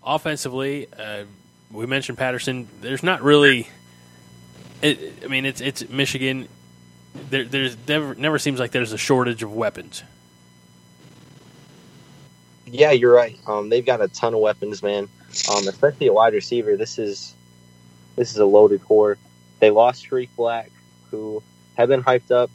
Offensively, 0.03 0.87
uh, 0.97 1.23
we 1.71 1.85
mentioned 1.85 2.17
Patterson. 2.17 2.67
There's 2.81 3.03
not 3.03 3.21
really. 3.21 3.67
It, 4.81 5.23
I 5.23 5.27
mean, 5.27 5.45
it's 5.45 5.61
it's 5.61 5.89
Michigan. 5.89 6.47
There, 7.29 7.43
there's 7.43 7.75
never 7.87 8.15
never 8.15 8.39
seems 8.39 8.59
like 8.59 8.71
there's 8.71 8.93
a 8.93 8.97
shortage 8.97 9.43
of 9.43 9.53
weapons. 9.53 10.03
Yeah, 12.65 12.91
you're 12.91 13.13
right. 13.13 13.37
Um, 13.47 13.69
they've 13.69 13.85
got 13.85 14.01
a 14.01 14.07
ton 14.09 14.33
of 14.33 14.41
weapons, 14.41 14.83
man. 14.83 15.07
Um, 15.51 15.67
especially 15.67 16.07
a 16.07 16.13
wide 16.13 16.33
receiver. 16.33 16.75
This 16.75 16.99
is 16.99 17.35
this 18.15 18.31
is 18.31 18.37
a 18.37 18.45
loaded 18.45 18.83
core. 18.83 19.17
They 19.59 19.71
lost 19.71 20.05
Tarik 20.05 20.35
Black, 20.35 20.71
who 21.09 21.41
had 21.75 21.89
been 21.89 22.03
hyped 22.03 22.31
up 22.31 22.51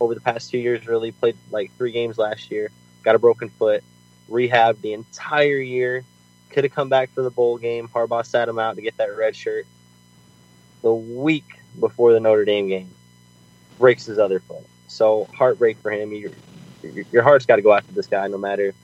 over 0.00 0.14
the 0.14 0.20
past 0.20 0.50
two 0.50 0.58
years. 0.58 0.86
Really 0.86 1.12
played 1.12 1.36
like 1.50 1.76
three 1.76 1.92
games 1.92 2.18
last 2.18 2.50
year. 2.50 2.70
Got 3.02 3.14
a 3.14 3.18
broken 3.18 3.48
foot. 3.48 3.82
Rehab 4.28 4.80
the 4.80 4.92
entire 4.92 5.58
year. 5.58 6.04
Could 6.50 6.64
have 6.64 6.74
come 6.74 6.88
back 6.88 7.12
for 7.14 7.22
the 7.22 7.30
bowl 7.30 7.58
game. 7.58 7.88
Harbaugh 7.88 8.24
sat 8.24 8.48
him 8.48 8.58
out 8.58 8.76
to 8.76 8.82
get 8.82 8.96
that 8.98 9.16
red 9.16 9.34
shirt. 9.34 9.66
The 10.82 10.94
week 10.94 11.58
before 11.78 12.12
the 12.12 12.20
Notre 12.20 12.44
Dame 12.44 12.68
game, 12.68 12.90
breaks 13.78 14.06
his 14.06 14.18
other 14.18 14.40
foot. 14.40 14.64
So 14.88 15.28
heartbreak 15.36 15.78
for 15.78 15.90
him. 15.90 16.12
Your, 16.12 16.30
your 17.12 17.22
heart's 17.22 17.46
got 17.46 17.56
to 17.56 17.62
go 17.62 17.72
after 17.72 17.92
this 17.92 18.06
guy, 18.06 18.26
no 18.28 18.38
matter 18.38 18.74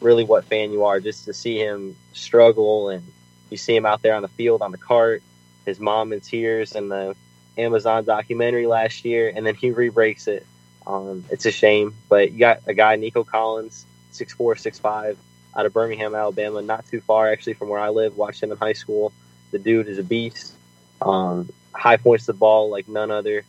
really 0.00 0.24
what 0.24 0.44
fan 0.44 0.72
you 0.72 0.84
are, 0.84 0.98
just 0.98 1.26
to 1.26 1.32
see 1.32 1.58
him 1.58 1.96
struggle 2.12 2.88
and 2.88 3.04
you 3.50 3.56
see 3.56 3.76
him 3.76 3.86
out 3.86 4.02
there 4.02 4.14
on 4.14 4.22
the 4.22 4.28
field 4.28 4.62
on 4.62 4.72
the 4.72 4.78
cart, 4.78 5.22
his 5.64 5.78
mom 5.78 6.12
in 6.12 6.20
tears 6.20 6.72
in 6.72 6.88
the 6.88 7.14
Amazon 7.56 8.04
documentary 8.04 8.66
last 8.66 9.04
year, 9.04 9.32
and 9.34 9.46
then 9.46 9.54
he 9.54 9.70
re-breaks 9.70 10.26
it. 10.26 10.46
Um, 10.86 11.24
it's 11.30 11.46
a 11.46 11.52
shame, 11.52 11.94
but 12.08 12.32
you 12.32 12.38
got 12.38 12.62
a 12.66 12.74
guy, 12.74 12.96
Nico 12.96 13.22
Collins, 13.22 13.86
six 14.10 14.32
four, 14.32 14.56
six 14.56 14.78
five, 14.78 15.16
out 15.54 15.66
of 15.66 15.72
Birmingham, 15.72 16.14
Alabama, 16.14 16.62
not 16.62 16.86
too 16.86 17.00
far 17.00 17.30
actually 17.30 17.54
from 17.54 17.68
where 17.68 17.78
I 17.78 17.90
live. 17.90 18.16
Watched 18.16 18.42
him 18.42 18.50
in 18.50 18.58
high 18.58 18.72
school. 18.72 19.12
The 19.52 19.58
dude 19.58 19.86
is 19.86 19.98
a 19.98 20.02
beast. 20.02 20.54
Um, 21.00 21.50
high 21.74 21.96
points 21.96 22.26
the 22.26 22.32
ball 22.32 22.70
like 22.70 22.88
none 22.88 23.10
other. 23.10 23.44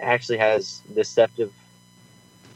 Actually 0.00 0.38
has 0.38 0.80
deceptive 0.94 1.52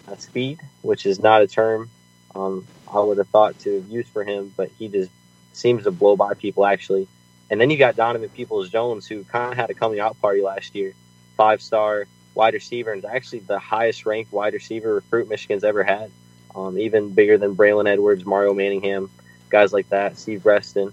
uh, 0.09 0.17
speed, 0.17 0.61
which 0.83 1.07
is 1.07 1.21
not 1.21 1.43
a 1.43 1.47
term 1.47 1.91
um, 2.35 2.67
I 2.93 3.01
would 3.01 3.19
have 3.19 3.29
thought 3.29 3.59
to 3.61 3.77
have 3.77 3.89
used 3.89 4.09
for 4.09 4.25
him, 4.25 4.53
but 4.57 4.71
he 4.79 4.89
just 4.89 5.11
seems 5.53 5.85
to 5.85 5.91
blow 5.91 6.17
by 6.17 6.35
people 6.35 6.65
actually. 6.65 7.09
And 7.51 7.61
then 7.61 7.71
you 7.71 7.77
got 7.77 7.97
Donovan 7.97 8.31
Peoples 8.31 8.71
Jones, 8.71 9.07
who 9.07 9.25
kind 9.25 9.53
of 9.53 9.59
had 9.59 9.71
a 9.71 9.75
coming 9.75 10.01
out 10.01 10.19
party 10.21 10.41
last 10.41 10.75
year, 10.75 10.95
five 11.37 11.61
star 11.61 12.07
wide 12.35 12.55
receiver, 12.55 12.93
and 12.93 13.05
actually 13.05 13.41
the 13.41 13.59
highest 13.59 14.07
ranked 14.07 14.33
wide 14.33 14.55
receiver 14.55 14.95
recruit 14.95 15.29
Michigan's 15.29 15.65
ever 15.65 15.83
had, 15.83 16.11
um, 16.55 16.79
even 16.79 17.11
bigger 17.13 17.37
than 17.37 17.55
Braylon 17.55 17.87
Edwards, 17.87 18.25
Mario 18.25 18.55
Manningham, 18.55 19.11
guys 19.51 19.73
like 19.73 19.89
that, 19.91 20.17
Steve 20.17 20.43
Breaston, 20.43 20.93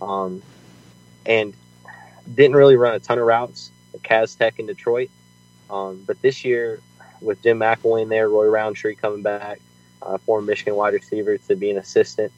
um, 0.00 0.42
and 1.24 1.54
didn't 2.34 2.56
really 2.56 2.76
run 2.76 2.94
a 2.94 2.98
ton 2.98 3.18
of 3.18 3.26
routes 3.26 3.70
at 3.94 4.02
Cass 4.02 4.34
Tech 4.34 4.58
in 4.58 4.66
Detroit. 4.66 5.10
Um, 5.70 6.02
but 6.06 6.20
this 6.22 6.44
year, 6.44 6.80
with 7.20 7.42
Jim 7.42 7.58
McElwain 7.58 8.08
there, 8.08 8.28
Roy 8.28 8.46
Roundtree 8.46 8.96
coming 8.96 9.22
back, 9.22 9.60
uh, 10.02 10.18
former 10.18 10.46
Michigan 10.46 10.74
wide 10.74 10.94
receiver, 10.94 11.38
to 11.38 11.56
be 11.56 11.70
an 11.70 11.78
assistant. 11.78 12.32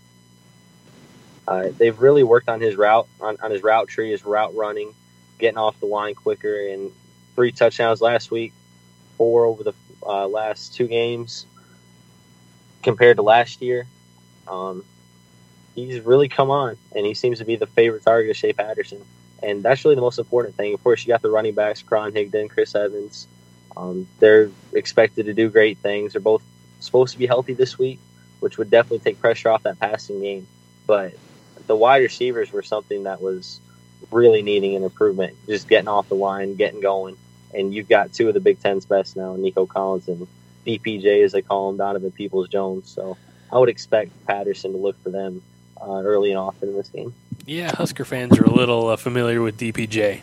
Uh, 1.46 1.68
they've 1.76 1.98
really 1.98 2.22
worked 2.22 2.48
on 2.48 2.60
his 2.60 2.76
route, 2.76 3.08
on, 3.20 3.36
on 3.42 3.50
his 3.50 3.62
route 3.62 3.88
tree, 3.88 4.10
his 4.10 4.24
route 4.24 4.54
running, 4.54 4.94
getting 5.38 5.58
off 5.58 5.78
the 5.80 5.86
line 5.86 6.14
quicker, 6.14 6.68
and 6.68 6.92
three 7.34 7.52
touchdowns 7.52 8.00
last 8.00 8.30
week, 8.30 8.52
four 9.16 9.46
over 9.46 9.62
the 9.62 9.72
uh, 10.02 10.26
last 10.28 10.74
two 10.74 10.86
games 10.86 11.46
compared 12.82 13.16
to 13.16 13.22
last 13.22 13.62
year. 13.62 13.86
Um, 14.46 14.84
he's 15.74 16.00
really 16.00 16.28
come 16.28 16.50
on, 16.50 16.76
and 16.94 17.06
he 17.06 17.14
seems 17.14 17.38
to 17.38 17.44
be 17.44 17.56
the 17.56 17.66
favorite 17.66 18.02
target 18.02 18.30
of 18.30 18.36
Shea 18.36 18.52
Patterson. 18.52 19.02
And 19.42 19.62
that's 19.62 19.84
really 19.84 19.94
the 19.94 20.00
most 20.02 20.18
important 20.18 20.56
thing. 20.56 20.74
Of 20.74 20.82
course, 20.82 21.04
you 21.04 21.08
got 21.08 21.22
the 21.22 21.30
running 21.30 21.54
backs, 21.54 21.82
Karan 21.82 22.12
Higdon, 22.12 22.50
Chris 22.50 22.74
Evans. 22.74 23.26
Um, 23.76 24.08
they're 24.18 24.50
expected 24.72 25.26
to 25.26 25.34
do 25.34 25.48
great 25.48 25.78
things. 25.78 26.12
They're 26.12 26.20
both 26.20 26.42
supposed 26.80 27.12
to 27.12 27.18
be 27.18 27.26
healthy 27.26 27.54
this 27.54 27.78
week, 27.78 28.00
which 28.40 28.58
would 28.58 28.70
definitely 28.70 29.00
take 29.00 29.20
pressure 29.20 29.50
off 29.50 29.62
that 29.62 29.78
passing 29.78 30.20
game. 30.20 30.46
But 30.86 31.14
the 31.66 31.76
wide 31.76 32.02
receivers 32.02 32.52
were 32.52 32.62
something 32.62 33.04
that 33.04 33.20
was 33.20 33.60
really 34.10 34.42
needing 34.42 34.74
an 34.74 34.82
improvement, 34.82 35.36
just 35.46 35.68
getting 35.68 35.88
off 35.88 36.08
the 36.08 36.14
line, 36.14 36.56
getting 36.56 36.80
going. 36.80 37.16
And 37.54 37.72
you've 37.72 37.88
got 37.88 38.12
two 38.12 38.28
of 38.28 38.34
the 38.34 38.40
Big 38.40 38.60
Ten's 38.60 38.86
best 38.86 39.16
now, 39.16 39.36
Nico 39.36 39.66
Collins 39.66 40.08
and 40.08 40.26
DPJ, 40.66 41.24
as 41.24 41.32
they 41.32 41.42
call 41.42 41.70
him, 41.70 41.76
Donovan 41.76 42.10
Peoples 42.10 42.48
Jones. 42.48 42.90
So 42.90 43.16
I 43.52 43.58
would 43.58 43.68
expect 43.68 44.26
Patterson 44.26 44.72
to 44.72 44.78
look 44.78 45.02
for 45.02 45.10
them 45.10 45.42
uh, 45.80 46.02
early 46.02 46.30
and 46.30 46.38
often 46.38 46.70
in 46.70 46.76
this 46.76 46.88
game. 46.88 47.14
Yeah, 47.48 47.74
Husker 47.74 48.04
fans 48.04 48.38
are 48.38 48.44
a 48.44 48.52
little 48.52 48.88
uh, 48.88 48.96
familiar 48.96 49.40
with 49.40 49.56
DPJ. 49.56 50.20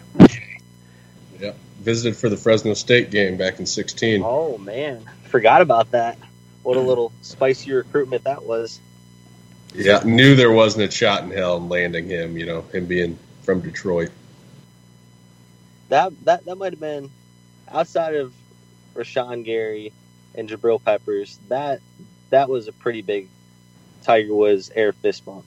Yeah, 1.40 1.54
visited 1.80 2.16
for 2.16 2.30
the 2.30 2.38
Fresno 2.38 2.76
State 2.76 3.10
game 3.10 3.36
back 3.36 3.60
in 3.60 3.66
16. 3.66 4.22
Oh, 4.24 4.60
man. 4.60 5.04
Forgot 5.24 5.64
about 5.64 5.90
that. 5.90 6.20
What 6.62 6.78
a 6.78 6.82
little 6.82 7.12
spicy 7.24 7.72
recruitment 7.72 8.26
that 8.26 8.44
was. 8.44 8.80
Yeah, 9.74 10.04
knew 10.06 10.36
there 10.36 10.52
wasn't 10.52 10.88
a 10.88 10.92
shot 10.92 11.24
in 11.24 11.32
hell 11.32 11.58
in 11.58 11.68
landing 11.68 12.08
him, 12.08 12.38
you 12.38 12.46
know, 12.46 12.62
him 12.62 12.86
being 12.86 13.18
from 13.42 13.60
Detroit. 13.60 14.12
That 15.90 16.14
that 16.26 16.46
that 16.46 16.58
might 16.58 16.74
have 16.74 16.80
been 16.80 17.10
outside 17.72 18.14
of 18.14 18.34
Rashan 18.94 19.44
Gary, 19.44 19.94
and 20.36 20.48
Jabril 20.48 20.84
Peppers, 20.84 21.40
that 21.50 21.82
that 22.30 22.50
was 22.50 22.68
a 22.68 22.72
pretty 22.72 23.02
big 23.02 23.30
Tiger 24.04 24.34
Woods 24.34 24.72
air 24.76 24.94
fist 24.94 25.26
bump 25.26 25.46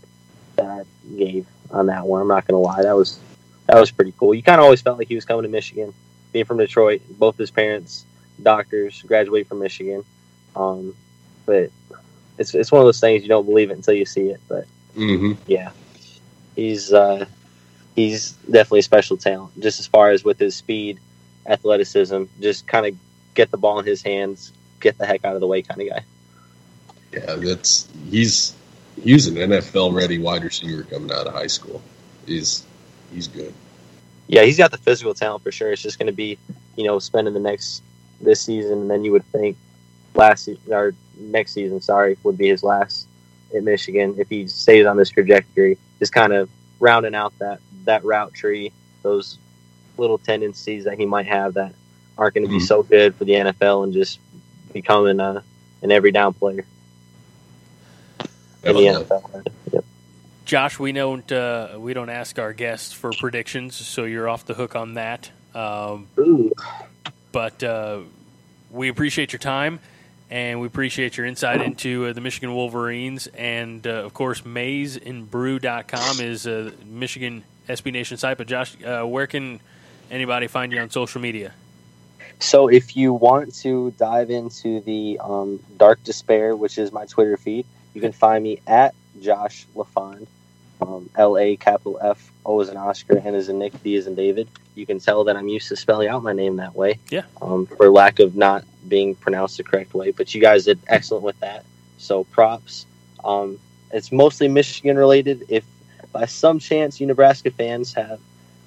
that 0.56 0.66
I 0.66 0.84
gave 1.16 1.46
on 1.70 1.86
that 1.86 2.06
one. 2.06 2.22
I'm 2.22 2.28
not 2.28 2.46
gonna 2.46 2.60
lie, 2.60 2.82
that 2.82 2.96
was 2.96 3.18
that 3.66 3.78
was 3.78 3.90
pretty 3.90 4.12
cool. 4.18 4.34
You 4.34 4.42
kind 4.42 4.60
of 4.60 4.64
always 4.64 4.80
felt 4.82 4.98
like 4.98 5.08
he 5.08 5.14
was 5.14 5.24
coming 5.24 5.42
to 5.42 5.48
Michigan, 5.48 5.92
being 6.32 6.44
from 6.44 6.58
Detroit. 6.58 7.02
Both 7.10 7.36
his 7.36 7.50
parents 7.50 8.04
doctors, 8.42 9.02
graduated 9.02 9.48
from 9.48 9.60
Michigan. 9.60 10.04
Um, 10.56 10.94
but 11.46 11.70
it's 12.38 12.54
it's 12.54 12.70
one 12.72 12.80
of 12.80 12.86
those 12.86 13.00
things 13.00 13.22
you 13.22 13.28
don't 13.28 13.44
believe 13.46 13.70
it 13.70 13.76
until 13.76 13.94
you 13.94 14.06
see 14.06 14.28
it. 14.28 14.40
But 14.48 14.66
Mm-hmm. 14.96 15.40
yeah, 15.46 15.70
he's 16.56 16.92
uh, 16.92 17.26
he's 17.94 18.32
definitely 18.32 18.80
a 18.80 18.84
special 18.84 19.16
talent. 19.16 19.60
Just 19.60 19.78
as 19.78 19.86
far 19.86 20.10
as 20.10 20.24
with 20.24 20.38
his 20.38 20.56
speed, 20.56 20.98
athleticism, 21.46 22.24
just 22.40 22.66
kind 22.66 22.86
of 22.86 22.96
get 23.34 23.50
the 23.50 23.58
ball 23.58 23.78
in 23.78 23.86
his 23.86 24.02
hands, 24.02 24.52
get 24.80 24.98
the 24.98 25.06
heck 25.06 25.24
out 25.24 25.34
of 25.34 25.40
the 25.40 25.46
way 25.46 25.62
kind 25.62 25.80
of 25.82 25.88
guy. 25.88 26.04
Yeah, 27.12 27.36
that's 27.36 27.88
he's 28.10 28.54
he's 29.02 29.26
an 29.26 29.34
NFL 29.36 29.94
ready 29.94 30.18
wide 30.18 30.44
receiver 30.44 30.82
coming 30.82 31.10
out 31.12 31.26
of 31.26 31.32
high 31.34 31.46
school. 31.46 31.82
He's 32.26 32.64
he's 33.12 33.28
good. 33.28 33.52
Yeah, 34.26 34.42
he's 34.42 34.58
got 34.58 34.70
the 34.70 34.78
physical 34.78 35.14
talent 35.14 35.42
for 35.42 35.50
sure. 35.52 35.72
It's 35.72 35.82
just 35.82 35.98
going 35.98 36.06
to 36.08 36.12
be, 36.12 36.38
you 36.76 36.84
know, 36.84 36.98
spending 36.98 37.32
the 37.34 37.40
next 37.40 37.82
this 38.20 38.40
season, 38.42 38.72
and 38.82 38.90
then 38.90 39.04
you 39.04 39.12
would 39.12 39.24
think 39.32 39.56
last 40.14 40.44
se- 40.44 40.58
or 40.70 40.94
next 41.18 41.52
season, 41.52 41.80
sorry, 41.80 42.18
would 42.24 42.36
be 42.36 42.48
his 42.48 42.62
last 42.62 43.06
at 43.56 43.62
Michigan 43.64 44.16
if 44.18 44.28
he 44.28 44.46
stays 44.48 44.84
on 44.86 44.96
this 44.96 45.08
trajectory. 45.10 45.78
Just 45.98 46.12
kind 46.12 46.32
of 46.32 46.50
rounding 46.80 47.14
out 47.14 47.32
that 47.38 47.60
that 47.84 48.04
route 48.04 48.34
tree, 48.34 48.72
those 49.02 49.38
little 49.96 50.18
tendencies 50.18 50.84
that 50.84 50.98
he 50.98 51.06
might 51.06 51.26
have 51.26 51.54
that 51.54 51.74
aren't 52.18 52.34
going 52.34 52.44
to 52.46 52.50
be 52.50 52.58
Mhm. 52.58 52.66
so 52.66 52.82
good 52.82 53.14
for 53.14 53.24
the 53.24 53.32
NFL, 53.32 53.84
and 53.84 53.92
just 53.92 54.18
becoming 54.72 55.18
a, 55.20 55.42
an 55.82 55.90
every 55.90 56.12
down 56.12 56.34
player 56.34 56.66
in 58.64 58.76
the 58.76 58.82
NFL. 58.82 59.46
Yep. 59.72 59.84
Josh, 60.44 60.78
we 60.78 60.92
don't 60.92 61.30
uh, 61.30 61.76
we 61.78 61.92
don't 61.92 62.08
ask 62.08 62.38
our 62.38 62.52
guests 62.52 62.92
for 62.92 63.10
predictions, 63.18 63.74
so 63.74 64.04
you're 64.04 64.28
off 64.28 64.46
the 64.46 64.54
hook 64.54 64.76
on 64.76 64.94
that. 64.94 65.30
Um, 65.54 66.08
but 67.32 67.62
uh, 67.62 68.00
we 68.70 68.88
appreciate 68.88 69.32
your 69.32 69.40
time 69.40 69.80
and 70.30 70.60
we 70.60 70.66
appreciate 70.66 71.16
your 71.16 71.26
insight 71.26 71.62
into 71.62 72.06
uh, 72.06 72.12
the 72.12 72.20
Michigan 72.20 72.54
Wolverines. 72.54 73.26
And 73.28 73.86
uh, 73.86 73.90
of 74.04 74.14
course, 74.14 74.42
maizenbrew.com 74.42 76.20
is 76.20 76.46
a 76.46 76.72
Michigan 76.86 77.44
SB 77.68 77.92
Nation 77.92 78.16
site. 78.16 78.38
But 78.38 78.46
Josh, 78.46 78.76
uh, 78.82 79.04
where 79.04 79.26
can 79.26 79.60
anybody 80.10 80.46
find 80.46 80.72
you 80.72 80.80
on 80.80 80.90
social 80.90 81.20
media? 81.20 81.52
So 82.40 82.68
if 82.68 82.96
you 82.96 83.12
want 83.12 83.54
to 83.56 83.92
dive 83.98 84.30
into 84.30 84.80
the 84.80 85.18
um, 85.22 85.60
Dark 85.76 86.02
Despair, 86.04 86.54
which 86.54 86.78
is 86.78 86.92
my 86.92 87.04
Twitter 87.06 87.36
feed, 87.36 87.66
you 87.94 88.00
can 88.00 88.12
find 88.12 88.44
me 88.44 88.60
at 88.66 88.94
Josh 89.20 89.66
LaFond, 89.74 90.26
um, 90.80 91.10
L 91.16 91.36
A 91.36 91.56
capital 91.56 91.98
F 92.00 92.30
O 92.44 92.60
as 92.60 92.68
an 92.68 92.76
Oscar, 92.76 93.18
N 93.18 93.34
is 93.34 93.48
in 93.48 93.58
Nick, 93.58 93.82
D 93.82 93.94
is 93.94 94.06
in 94.06 94.14
David. 94.14 94.48
You 94.74 94.86
can 94.86 95.00
tell 95.00 95.24
that 95.24 95.36
I'm 95.36 95.48
used 95.48 95.68
to 95.68 95.76
spelling 95.76 96.08
out 96.08 96.22
my 96.22 96.32
name 96.32 96.56
that 96.56 96.74
way. 96.74 96.98
Yeah. 97.10 97.22
Um, 97.42 97.66
for 97.66 97.90
lack 97.90 98.20
of 98.20 98.36
not 98.36 98.64
being 98.86 99.14
pronounced 99.16 99.56
the 99.56 99.64
correct 99.64 99.92
way, 99.92 100.12
but 100.12 100.34
you 100.34 100.40
guys 100.40 100.64
did 100.64 100.78
excellent 100.86 101.24
with 101.24 101.38
that. 101.40 101.64
So 101.98 102.24
props. 102.24 102.86
Um, 103.24 103.58
it's 103.92 104.12
mostly 104.12 104.48
Michigan 104.48 104.96
related. 104.96 105.46
If 105.48 105.64
by 106.12 106.26
some 106.26 106.58
chance 106.58 107.00
you 107.00 107.06
Nebraska 107.06 107.50
fans 107.50 107.92
have 107.94 108.20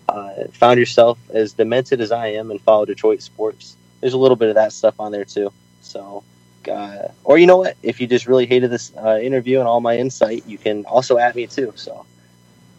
uh, 0.10 0.48
found 0.52 0.80
yourself 0.80 1.18
as 1.34 1.54
demented 1.54 2.02
as 2.02 2.12
I 2.12 2.28
am 2.28 2.52
and 2.52 2.60
follow 2.62 2.86
Detroit 2.86 3.22
sports, 3.22 3.78
there's 4.02 4.14
a 4.14 4.18
little 4.18 4.36
bit 4.36 4.50
of 4.50 4.56
that 4.56 4.74
stuff 4.74 4.96
on 5.00 5.12
there 5.12 5.26
too. 5.26 5.54
So, 5.82 6.24
uh, 6.68 7.10
or 7.24 7.38
you 7.38 7.46
know 7.48 7.58
what? 7.58 7.76
If 7.84 8.02
you 8.02 8.08
just 8.08 8.28
really 8.28 8.46
hated 8.46 8.70
this 8.72 8.92
uh, 8.98 9.18
interview 9.22 9.60
and 9.60 9.68
all 9.68 9.82
my 9.82 9.98
insight, 9.98 10.44
you 10.48 10.58
can 10.58 10.86
also 10.86 11.18
at 11.18 11.36
me 11.36 11.48
too. 11.48 11.74
So, 11.76 12.06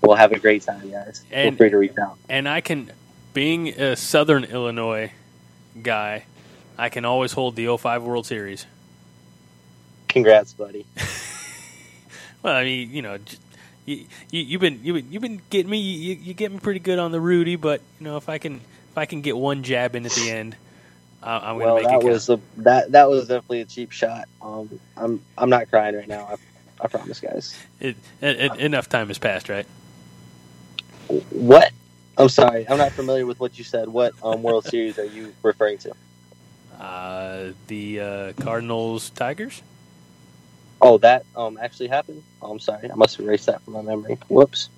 we'll 0.03 0.17
have 0.17 0.33
a 0.33 0.39
great 0.39 0.63
time, 0.63 0.91
guys. 0.91 1.25
And- 1.31 1.51
Feel 1.55 1.59
free 1.59 1.71
to 1.71 1.79
reach 1.79 1.99
out. 1.99 2.19
And 2.29 2.49
I 2.49 2.61
can, 2.61 2.91
being 3.35 3.69
a 3.69 3.97
Southern 3.97 4.45
Illinois 4.45 5.13
guy, 5.83 6.25
I 6.79 6.89
can 6.89 7.05
always 7.05 7.33
hold 7.33 7.57
the 7.57 7.77
05 7.77 8.03
World 8.03 8.27
Series. 8.27 8.67
Congrats, 10.09 10.53
buddy. 10.53 10.87
Well, 12.43 12.57
I 12.57 12.65
mean, 12.65 12.91
you 12.91 13.03
know, 13.03 13.19
j- 13.19 13.37
you, 13.87 13.97
you, 14.33 14.43
you've 14.43 14.61
been 14.61 14.81
you've 14.83 14.97
been 14.97 15.13
you've 15.13 15.23
been 15.23 15.41
getting 15.49 15.71
me 15.71 15.79
you, 15.79 16.15
you 16.17 16.35
get 16.35 16.51
me 16.51 16.59
pretty 16.59 16.81
good 16.81 16.99
on 16.99 17.13
the 17.13 17.21
Rudy, 17.21 17.55
but 17.55 17.81
you 18.01 18.05
know 18.05 18.17
if 18.17 18.29
I 18.29 18.39
can 18.39 18.57
if 18.57 18.99
I 18.99 19.07
can 19.07 19.21
get 19.21 19.37
one 19.37 19.63
jab 19.63 19.95
in 19.95 20.05
at 20.05 20.11
the 20.11 20.29
end, 20.29 20.57
I'm 21.23 21.57
well, 21.57 21.75
gonna 21.75 21.75
make 21.75 21.85
that 21.85 21.91
count. 21.91 22.05
was 22.05 22.29
a 22.29 22.41
that 22.59 22.93
that 22.93 23.09
was 23.09 23.29
definitely 23.29 23.61
a 23.61 23.65
cheap 23.65 23.93
shot. 23.93 24.29
Um, 24.41 24.81
I'm 24.97 25.23
I'm 25.39 25.51
not 25.51 25.71
crying 25.71 25.95
right 25.95 26.09
now. 26.09 26.29
I, 26.31 26.37
I 26.85 26.89
promise, 26.89 27.21
guys. 27.21 27.57
It, 27.81 27.97
it, 28.21 28.41
it- 28.41 28.57
enough 28.57 28.89
time 28.89 29.09
has 29.09 29.19
passed, 29.19 29.49
right? 29.49 29.67
What? 31.31 31.71
I'm 32.19 32.29
sorry. 32.29 32.69
I'm 32.69 32.79
not 32.79 32.93
familiar 32.93 33.27
with 33.27 33.41
what 33.41 33.59
you 33.59 33.65
said. 33.65 33.89
What 33.89 34.15
um, 34.23 34.43
World 34.43 34.65
Series 34.65 34.99
are 34.99 35.05
you 35.05 35.33
referring 35.43 35.79
to? 35.79 35.93
Uh, 36.79 37.53
the 37.69 38.01
uh, 38.01 38.33
Cardinals 38.35 39.11
Tigers. 39.11 39.63
Oh, 40.81 40.99
that 40.99 41.25
um 41.37 41.59
actually 41.63 41.89
happened. 41.89 42.23
Oh, 42.43 42.51
I'm 42.51 42.59
sorry. 42.59 42.91
I 42.91 42.95
must 42.97 43.19
erase 43.21 43.47
that 43.47 43.63
from 43.63 43.75
my 43.75 43.83
memory. 43.83 44.19
Whoops. 44.29 44.69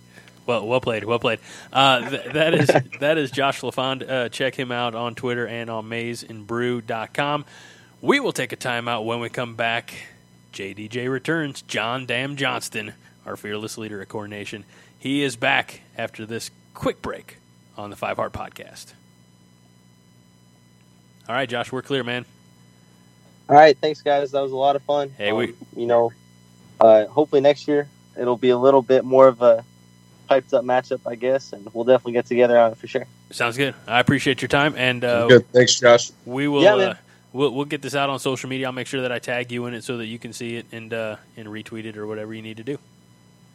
Well, 0.47 0.67
well 0.67 0.81
played, 0.81 1.05
well 1.05 1.19
played. 1.19 1.39
Uh, 1.73 2.09
th- 2.11 2.33
that 2.35 2.55
is 2.55 2.69
that 3.01 3.19
is 3.19 3.31
Josh 3.31 3.63
LaFond. 3.63 4.03
Uh, 4.09 4.29
check 4.29 4.55
him 4.55 4.71
out 4.73 4.95
on 4.95 5.15
Twitter 5.15 5.47
and 5.47 5.71
on 5.71 5.87
maizenbrew.com. 5.89 7.45
We 8.03 8.21
will 8.21 8.33
take 8.33 8.53
a 8.53 8.57
timeout 8.57 9.05
when 9.05 9.21
we 9.21 9.29
come 9.31 9.55
back. 9.55 9.95
JDJ 10.53 11.11
returns. 11.11 11.63
John 11.63 12.07
Dam 12.07 12.37
Johnston, 12.37 12.93
our 13.27 13.37
fearless 13.37 13.79
leader 13.79 14.01
at 14.03 14.09
Corn 14.09 14.31
Nation. 14.31 14.65
He 14.99 15.23
is 15.23 15.37
back 15.37 15.81
after 15.99 16.25
this 16.27 16.51
quick 16.75 17.01
break 17.03 17.39
on 17.77 17.91
the 17.91 17.97
Five 17.97 18.17
Heart 18.17 18.33
Podcast. 18.33 18.93
All 21.29 21.35
right, 21.35 21.49
Josh, 21.49 21.73
we're 21.73 21.83
clear, 21.83 22.05
man. 22.05 22.25
All 23.49 23.57
right, 23.57 23.77
thanks 23.79 24.03
guys. 24.03 24.33
That 24.33 24.41
was 24.43 24.53
a 24.53 24.57
lot 24.57 24.77
of 24.77 24.83
fun. 24.83 25.11
Hey, 25.17 25.33
we- 25.33 25.49
Um, 25.49 25.57
you 25.77 25.87
know, 25.87 26.13
uh, 26.81 27.07
hopefully 27.07 27.41
next 27.41 27.67
year 27.67 27.89
it'll 28.19 28.37
be 28.37 28.51
a 28.51 28.59
little 28.59 28.83
bit 28.83 29.05
more 29.05 29.27
of 29.29 29.41
a 29.43 29.65
hyped 30.35 30.53
up 30.53 30.65
matchup, 30.65 31.01
I 31.07 31.15
guess, 31.15 31.53
and 31.53 31.69
we'll 31.73 31.85
definitely 31.85 32.13
get 32.13 32.27
together 32.27 32.59
on 32.59 32.73
it 32.73 32.79
for 32.79 32.87
sure. 32.87 33.07
Sounds 33.31 33.57
good. 33.57 33.75
I 33.87 34.01
appreciate 34.01 34.43
your 34.43 34.49
time, 34.49 34.75
and 34.77 35.05
uh, 35.05 35.29
Good. 35.29 35.53
Thanks, 35.53 35.79
Josh. 35.79 36.11
We 36.25 36.49
will. 36.49 36.63
Yeah, 36.63 36.75
uh, 36.75 36.95
we'll 37.33 37.51
we'll 37.51 37.65
get 37.65 37.83
this 37.83 37.95
out 37.95 38.11
on 38.11 38.19
social 38.19 38.49
media. 38.49 38.67
I'll 38.67 38.73
make 38.73 38.87
sure 38.87 39.03
that 39.03 39.13
I 39.13 39.19
tag 39.19 39.53
you 39.53 39.67
in 39.67 39.75
it 39.75 39.85
so 39.85 39.99
that 39.99 40.07
you 40.07 40.19
can 40.19 40.33
see 40.33 40.57
it 40.57 40.67
and 40.73 40.93
uh, 40.93 41.17
and 41.37 41.49
retweet 41.49 41.85
it 41.85 41.97
or 41.97 42.07
whatever 42.07 42.35
you 42.35 42.43
need 42.43 42.57
to 42.59 42.65
do. 42.65 42.79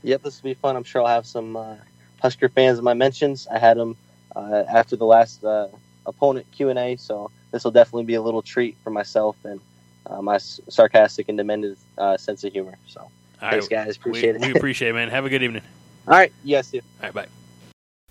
Yep, 0.03 0.23
this 0.23 0.41
will 0.41 0.49
be 0.51 0.53
fun. 0.53 0.75
I'm 0.75 0.83
sure 0.83 1.01
I'll 1.01 1.07
have 1.07 1.25
some 1.25 1.57
uh, 1.57 1.75
Husker 2.21 2.49
fans 2.49 2.77
in 2.77 2.83
my 2.83 2.93
mentions. 2.93 3.47
I 3.47 3.59
had 3.59 3.77
them 3.77 3.97
uh, 4.35 4.63
after 4.69 4.95
the 4.95 5.05
last 5.05 5.43
uh, 5.43 5.67
opponent 6.05 6.45
Q 6.51 6.69
and 6.69 6.79
A, 6.79 6.95
so 6.95 7.31
this 7.51 7.63
will 7.63 7.71
definitely 7.71 8.05
be 8.05 8.15
a 8.15 8.21
little 8.21 8.41
treat 8.41 8.77
for 8.83 8.91
myself 8.91 9.35
and 9.43 9.59
uh, 10.05 10.21
my 10.21 10.37
sarcastic 10.37 11.29
and 11.29 11.37
demented 11.37 11.77
uh, 11.97 12.17
sense 12.17 12.43
of 12.43 12.53
humor. 12.53 12.77
So 12.87 13.01
All 13.01 13.11
thanks, 13.39 13.65
right. 13.65 13.85
guys. 13.85 13.97
Appreciate 13.97 14.39
we, 14.39 14.47
it. 14.47 14.53
we 14.53 14.55
appreciate 14.59 14.89
it, 14.89 14.93
man. 14.93 15.09
Have 15.09 15.25
a 15.25 15.29
good 15.29 15.43
evening. 15.43 15.63
All 16.09 16.15
right, 16.17 16.31
Yes. 16.43 16.71
too. 16.71 16.79
All 17.01 17.07
right, 17.07 17.13
bye. 17.13 17.27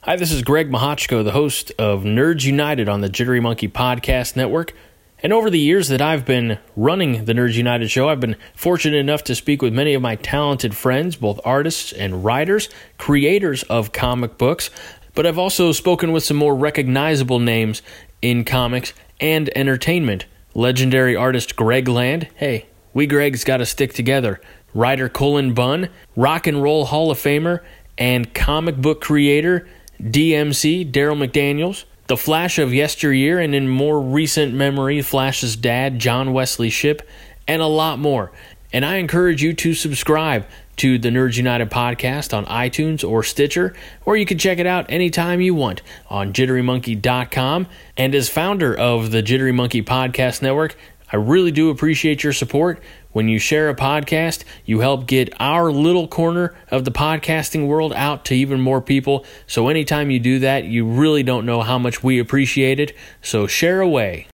Hi, 0.03 0.15
this 0.15 0.31
is 0.31 0.43
Greg 0.43 0.71
Mahochko, 0.71 1.25
the 1.25 1.33
host 1.33 1.73
of 1.79 2.05
Nerds 2.05 2.45
United 2.45 2.89
on 2.89 3.01
the 3.01 3.09
Jittery 3.09 3.41
Monkey 3.41 3.67
Podcast 3.67 4.37
Network. 4.37 4.73
And 5.21 5.33
over 5.33 5.51
the 5.51 5.59
years 5.59 5.89
that 5.89 6.01
I've 6.01 6.25
been 6.25 6.59
running 6.77 7.25
the 7.25 7.33
Nerds 7.33 7.55
United 7.55 7.91
show, 7.91 8.09
I've 8.09 8.21
been 8.21 8.37
fortunate 8.55 8.99
enough 8.99 9.25
to 9.25 9.35
speak 9.35 9.61
with 9.61 9.73
many 9.75 9.95
of 9.95 10.01
my 10.01 10.15
talented 10.15 10.77
friends, 10.77 11.17
both 11.17 11.41
artists 11.45 11.93
and 11.93 12.25
writers, 12.25 12.69
creators 12.99 13.65
of 13.65 13.91
comic 13.91 14.39
books. 14.39 14.71
But 15.17 15.27
I've 15.27 15.39
also 15.39 15.73
spoken 15.73 16.13
with 16.13 16.23
some 16.23 16.37
more 16.37 16.55
recognizable 16.55 17.41
names 17.41 17.83
in 18.23 18.45
comics 18.45 18.93
and 19.21 19.51
entertainment. 19.59 20.27
Legendary 20.55 21.17
artist 21.17 21.57
Greg 21.57 21.89
Land. 21.89 22.29
Hey, 22.37 22.67
we 22.95 23.09
Gregs 23.09 23.45
got 23.45 23.57
to 23.57 23.67
stick 23.67 23.93
together. 23.93 24.41
Writer 24.75 25.09
Cullen 25.09 25.55
Bunn, 25.55 25.89
Rock 26.15 26.47
and 26.47 26.63
Roll 26.63 26.85
Hall 26.85 27.11
of 27.11 27.19
Famer, 27.19 27.61
and 27.99 28.33
comic 28.33 28.77
book 28.77 29.01
creator 29.01 29.69
DMC 30.01 30.91
Daryl 30.91 31.19
McDaniels. 31.19 31.85
The 32.07 32.17
Flash 32.17 32.59
of 32.59 32.73
yesteryear, 32.73 33.39
and 33.39 33.55
in 33.55 33.69
more 33.69 34.01
recent 34.01 34.55
memory, 34.55 35.03
Flash's 35.03 35.57
dad, 35.57 35.99
John 35.99 36.33
Wesley 36.33 36.71
Shipp, 36.71 37.03
and 37.47 37.61
a 37.61 37.67
lot 37.67 37.99
more. 37.99 38.33
And 38.73 38.83
I 38.83 38.97
encourage 38.97 39.43
you 39.43 39.53
to 39.53 39.75
subscribe 39.75 40.47
to 40.77 40.97
the 40.97 41.11
Nerds 41.11 41.37
United 41.37 41.71
podcast 41.71 42.37
on 42.37 42.47
iTunes 42.47 43.07
or 43.07 43.23
Stitcher, 43.23 43.75
or 44.07 44.17
you 44.17 44.25
can 44.25 44.39
check 44.39 44.59
it 44.59 44.67
out 44.67 44.87
anytime 44.89 45.41
you 45.41 45.55
want 45.55 45.83
on 46.09 46.33
jitterymonkey.com. 46.33 47.67
And 47.97 48.15
as 48.15 48.29
founder 48.29 48.75
of 48.75 49.11
the 49.11 49.21
Jittery 49.21 49.53
Monkey 49.53 49.83
Podcast 49.83 50.41
Network, 50.41 50.77
I 51.11 51.17
really 51.17 51.51
do 51.51 51.71
appreciate 51.71 52.23
your 52.23 52.33
support. 52.33 52.83
When 53.13 53.29
you 53.29 53.39
share 53.39 53.71
a 53.71 53.75
podcast, 53.75 54.45
you 54.65 54.81
help 54.81 55.07
get 55.07 55.33
our 55.41 55.73
little 55.73 56.07
corner 56.07 56.55
of 56.71 56.85
the 56.85 56.91
podcasting 56.91 57.67
world 57.67 57.93
out 57.95 58.27
to 58.27 58.35
even 58.35 58.61
more 58.61 58.81
people. 58.83 59.25
So 59.47 59.69
anytime 59.69 60.11
you 60.11 60.21
do 60.21 60.39
that, 60.41 60.65
you 60.65 60.87
really 60.87 61.23
don't 61.23 61.47
know 61.47 61.63
how 61.63 61.79
much 61.79 62.03
we 62.03 62.19
appreciate 62.19 62.79
it. 62.79 62.95
So 63.23 63.47
share 63.47 63.81
away. 63.81 64.27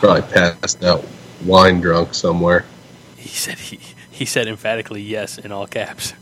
Probably 0.00 0.22
passed 0.22 0.82
out, 0.82 1.04
wine 1.44 1.80
drunk 1.80 2.12
somewhere. 2.14 2.64
He 3.16 3.28
said 3.28 3.58
he 3.58 3.78
he 4.10 4.24
said 4.24 4.48
emphatically 4.48 5.02
yes 5.02 5.38
in 5.38 5.52
all 5.52 5.66
caps. 5.68 6.12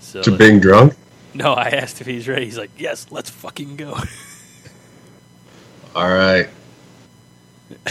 So 0.00 0.22
To 0.22 0.36
being 0.36 0.60
drunk. 0.60 0.94
no, 1.34 1.52
I 1.52 1.70
asked 1.70 2.00
if 2.00 2.06
he's 2.06 2.28
ready. 2.28 2.44
He's 2.44 2.56
like, 2.56 2.70
yes, 2.78 3.08
let's 3.10 3.28
fucking 3.28 3.74
go. 3.76 3.98
All 5.96 6.08
right. 6.08 6.48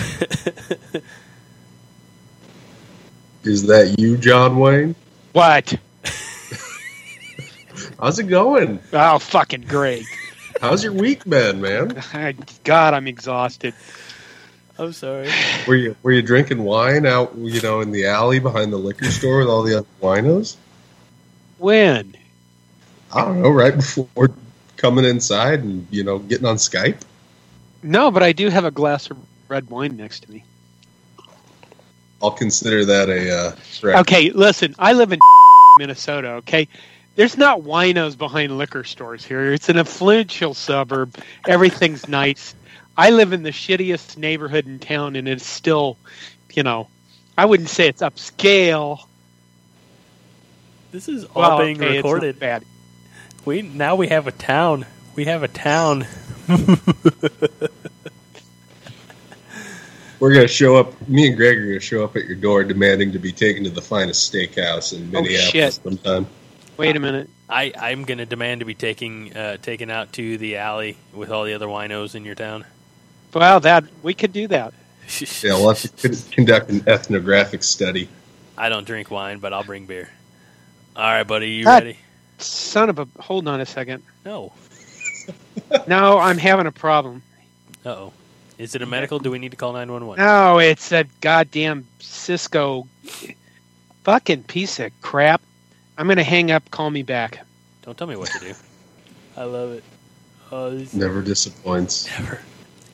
Is 3.43 3.67
that 3.67 3.95
you, 3.99 4.17
John 4.17 4.57
Wayne? 4.57 4.95
What? 5.33 5.77
How's 7.99 8.19
it 8.19 8.25
going? 8.25 8.79
Oh, 8.93 9.19
fucking 9.19 9.61
great. 9.61 10.05
How's 10.61 10.83
your 10.83 10.93
week 10.93 11.25
been, 11.25 11.59
man? 11.59 12.01
God, 12.63 12.93
I'm 12.93 13.07
exhausted. 13.07 13.73
I'm 14.77 14.93
sorry. 14.93 15.29
Were 15.67 15.75
you 15.75 15.95
were 16.03 16.11
you 16.11 16.21
drinking 16.21 16.63
wine 16.63 17.05
out, 17.05 17.35
you 17.37 17.61
know, 17.61 17.81
in 17.81 17.91
the 17.91 18.07
alley 18.07 18.39
behind 18.39 18.71
the 18.71 18.77
liquor 18.77 19.11
store 19.11 19.39
with 19.39 19.47
all 19.47 19.63
the 19.63 19.79
other 19.79 19.87
winos? 20.01 20.55
When? 21.57 22.15
I 23.13 23.25
don't 23.25 23.41
know, 23.41 23.49
right 23.49 23.75
before 23.75 24.31
coming 24.77 25.05
inside 25.05 25.63
and 25.63 25.87
you 25.91 26.03
know 26.03 26.19
getting 26.19 26.45
on 26.45 26.55
Skype. 26.55 27.01
No, 27.83 28.09
but 28.09 28.23
I 28.23 28.31
do 28.31 28.49
have 28.49 28.65
a 28.65 28.71
glass 28.71 29.11
of 29.11 29.17
red 29.47 29.69
wine 29.69 29.97
next 29.97 30.21
to 30.21 30.31
me. 30.31 30.43
I'll 32.21 32.31
consider 32.31 32.85
that 32.85 33.09
a 33.09 33.37
uh, 33.37 33.51
threat. 33.51 33.99
Okay, 34.01 34.29
listen, 34.31 34.75
I 34.79 34.93
live 34.93 35.11
in 35.11 35.19
Minnesota, 35.79 36.29
okay? 36.35 36.67
There's 37.15 37.37
not 37.37 37.61
winos 37.61 38.17
behind 38.17 38.57
liquor 38.57 38.83
stores 38.83 39.25
here. 39.25 39.51
It's 39.53 39.69
an 39.69 39.75
affluential 39.75 40.55
suburb. 40.55 41.15
Everything's 41.47 42.07
nice. 42.07 42.55
I 42.97 43.09
live 43.09 43.33
in 43.33 43.43
the 43.43 43.51
shittiest 43.51 44.17
neighborhood 44.17 44.65
in 44.65 44.79
town, 44.79 45.15
and 45.15 45.27
it's 45.27 45.45
still, 45.45 45.97
you 46.53 46.63
know, 46.63 46.87
I 47.37 47.45
wouldn't 47.45 47.69
say 47.69 47.87
it's 47.87 48.01
upscale. 48.01 48.99
This 50.91 51.09
is 51.09 51.25
all 51.25 51.41
Well, 51.41 51.57
being 51.59 51.77
okay, 51.77 51.97
recorded. 51.97 52.39
bad. 52.39 52.63
We 53.45 53.63
now 53.63 53.95
we 53.95 54.07
have 54.07 54.27
a 54.27 54.31
town. 54.31 54.85
We 55.15 55.25
have 55.25 55.43
a 55.43 55.47
town. 55.47 56.05
We're 60.23 60.33
gonna 60.33 60.47
show 60.47 60.77
up. 60.77 61.09
Me 61.09 61.27
and 61.27 61.35
Greg 61.35 61.57
are 61.57 61.65
gonna 61.67 61.81
show 61.81 62.01
up 62.05 62.15
at 62.15 62.23
your 62.23 62.37
door, 62.37 62.63
demanding 62.63 63.11
to 63.11 63.19
be 63.19 63.33
taken 63.33 63.65
to 63.65 63.69
the 63.69 63.81
finest 63.81 64.33
steakhouse 64.33 64.93
in 64.93 65.09
Oh, 65.13 65.21
Minneapolis 65.21 65.49
shit. 65.49 65.73
sometime. 65.73 66.27
Wait 66.77 66.95
a 66.95 66.99
minute. 67.01 67.29
I 67.49 67.73
I'm 67.77 68.05
gonna 68.05 68.25
demand 68.25 68.61
to 68.61 68.65
be 68.65 68.73
taking 68.73 69.35
uh, 69.35 69.57
taken 69.57 69.89
out 69.89 70.13
to 70.13 70.37
the 70.37 70.55
alley 70.55 70.95
with 71.13 71.29
all 71.29 71.43
the 71.43 71.53
other 71.53 71.67
winos 71.67 72.15
in 72.15 72.23
your 72.23 72.35
town. 72.35 72.63
Well, 73.33 73.59
that 73.59 73.83
we 74.01 74.13
could 74.13 74.31
do 74.31 74.47
that. 74.47 74.73
Yeah, 75.19 75.55
we'll 75.55 75.73
have 75.73 75.81
to 75.97 76.17
conduct 76.31 76.69
an 76.69 76.85
ethnographic 76.87 77.61
study. 77.61 78.07
I 78.57 78.69
don't 78.69 78.87
drink 78.87 79.11
wine, 79.11 79.39
but 79.39 79.51
I'll 79.51 79.65
bring 79.65 79.87
beer. 79.87 80.09
All 80.95 81.03
right, 81.03 81.27
buddy, 81.27 81.49
you 81.49 81.65
God. 81.65 81.83
ready? 81.83 81.97
Son 82.37 82.89
of 82.89 82.97
a. 82.97 83.09
Hold 83.19 83.45
on 83.49 83.59
a 83.59 83.65
second. 83.65 84.03
No. 84.23 84.53
No, 85.87 86.17
I'm 86.17 86.37
having 86.37 86.65
a 86.67 86.71
problem. 86.71 87.23
Uh 87.85 87.89
oh. 87.89 88.13
Is 88.63 88.75
it 88.75 88.81
a 88.81 88.85
medical? 88.85 89.19
Do 89.19 89.29
we 89.29 89.39
need 89.39 89.51
to 89.51 89.57
call 89.57 89.73
nine 89.73 89.91
one 89.91 90.07
one? 90.07 90.17
No, 90.17 90.57
it's 90.57 90.93
a 90.93 91.03
goddamn 91.19 91.85
Cisco 91.99 92.87
fucking 94.05 94.43
piece 94.43 94.79
of 94.79 94.89
crap. 95.01 95.41
I'm 95.97 96.07
gonna 96.07 96.23
hang 96.23 96.49
up. 96.49 96.71
Call 96.71 96.89
me 96.89 97.03
back. 97.03 97.45
Don't 97.81 97.97
tell 97.97 98.07
me 98.07 98.15
what 98.15 98.29
to 98.29 98.39
do. 98.39 98.53
I 99.37 99.43
love 99.43 99.71
it. 99.73 99.83
Oh, 100.49 100.69
this 100.69 100.93
Never 100.93 101.21
disappoints. 101.21 102.07
Never. 102.17 102.39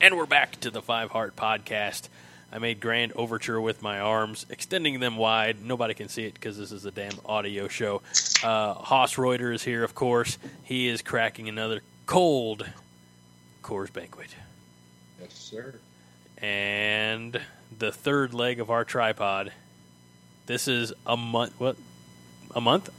And 0.00 0.16
we're 0.16 0.26
back 0.26 0.58
to 0.62 0.72
the 0.72 0.82
Five 0.82 1.12
Heart 1.12 1.36
Podcast. 1.36 2.08
I 2.50 2.58
made 2.58 2.80
grand 2.80 3.12
overture 3.12 3.60
with 3.60 3.80
my 3.80 4.00
arms, 4.00 4.46
extending 4.50 4.98
them 4.98 5.16
wide. 5.16 5.62
Nobody 5.62 5.94
can 5.94 6.08
see 6.08 6.24
it 6.24 6.34
because 6.34 6.58
this 6.58 6.72
is 6.72 6.84
a 6.84 6.90
damn 6.90 7.14
audio 7.24 7.68
show. 7.68 8.02
Uh, 8.42 8.74
Hoss 8.74 9.16
Reuter 9.16 9.52
is 9.52 9.62
here, 9.62 9.84
of 9.84 9.94
course. 9.94 10.36
He 10.64 10.88
is 10.88 11.00
cracking 11.00 11.48
another 11.48 11.82
cold 12.06 12.66
Coors 13.62 13.92
Banquet. 13.92 14.34
Yes, 15.20 15.34
sir. 15.34 15.74
And 16.38 17.40
the 17.78 17.92
third 17.92 18.32
leg 18.34 18.60
of 18.60 18.70
our 18.70 18.84
tripod. 18.84 19.52
This 20.46 20.66
is 20.66 20.92
a 21.06 21.16
month. 21.16 21.54
What? 21.58 21.76
A 22.54 22.60
month? 22.60 22.90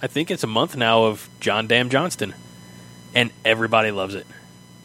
I 0.00 0.08
think 0.08 0.30
it's 0.30 0.42
a 0.42 0.48
month 0.48 0.76
now 0.76 1.04
of 1.04 1.28
John 1.40 1.66
Dam 1.68 1.88
Johnston, 1.88 2.34
and 3.14 3.30
everybody 3.44 3.90
loves 3.92 4.14
it. 4.14 4.26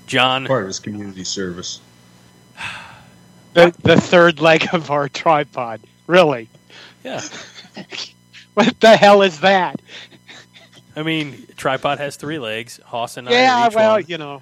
John, 0.05 0.45
Part 0.45 0.63
of 0.63 0.67
his 0.67 0.79
community 0.79 1.23
service. 1.23 1.81
The, 3.53 3.73
the 3.81 3.99
third 3.99 4.39
leg 4.39 4.67
of 4.71 4.91
our 4.91 5.09
tripod. 5.09 5.81
Really? 6.05 6.47
yeah. 7.03 7.21
What 8.53 8.79
the 8.79 8.95
hell 8.97 9.21
is 9.23 9.39
that? 9.39 9.81
I 10.95 11.03
mean, 11.03 11.47
tripod 11.57 11.97
has 11.99 12.15
three 12.15 12.37
legs. 12.39 12.79
Hoss 12.85 13.17
and 13.17 13.29
I 13.29 13.31
yeah, 13.31 13.69
well, 13.73 13.93
one. 13.93 14.05
you 14.07 14.17
know, 14.17 14.41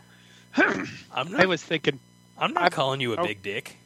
I'm 0.57 1.31
not. 1.31 1.41
I 1.41 1.45
was 1.45 1.61
thinking 1.61 1.99
I'm 2.37 2.53
not 2.53 2.63
I- 2.63 2.69
calling 2.69 3.01
you 3.01 3.13
a 3.13 3.17
oh. 3.17 3.25
big 3.25 3.41
dick. 3.41 3.77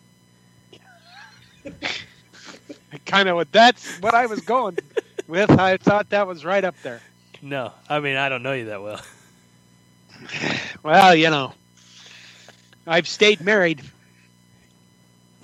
kind 3.06 3.30
of 3.30 3.36
what 3.36 3.52
that's 3.52 4.00
what 4.00 4.14
I 4.14 4.26
was 4.26 4.41
going 4.41 4.78
with. 5.28 5.52
I 5.52 5.78
thought 5.78 6.10
that 6.10 6.28
was 6.28 6.45
right 6.45 6.64
up 6.64 6.76
there. 6.84 7.02
No, 7.41 7.72
I 7.88 8.00
mean 8.00 8.16
I 8.16 8.30
don't 8.30 8.43
know 8.43 8.54
you 8.54 8.66
that 8.66 8.82
well. 8.82 9.02
Well, 10.82 11.14
you 11.14 11.30
know, 11.30 11.54
I've 12.88 13.08
stayed 13.08 13.41
married. 13.41 13.82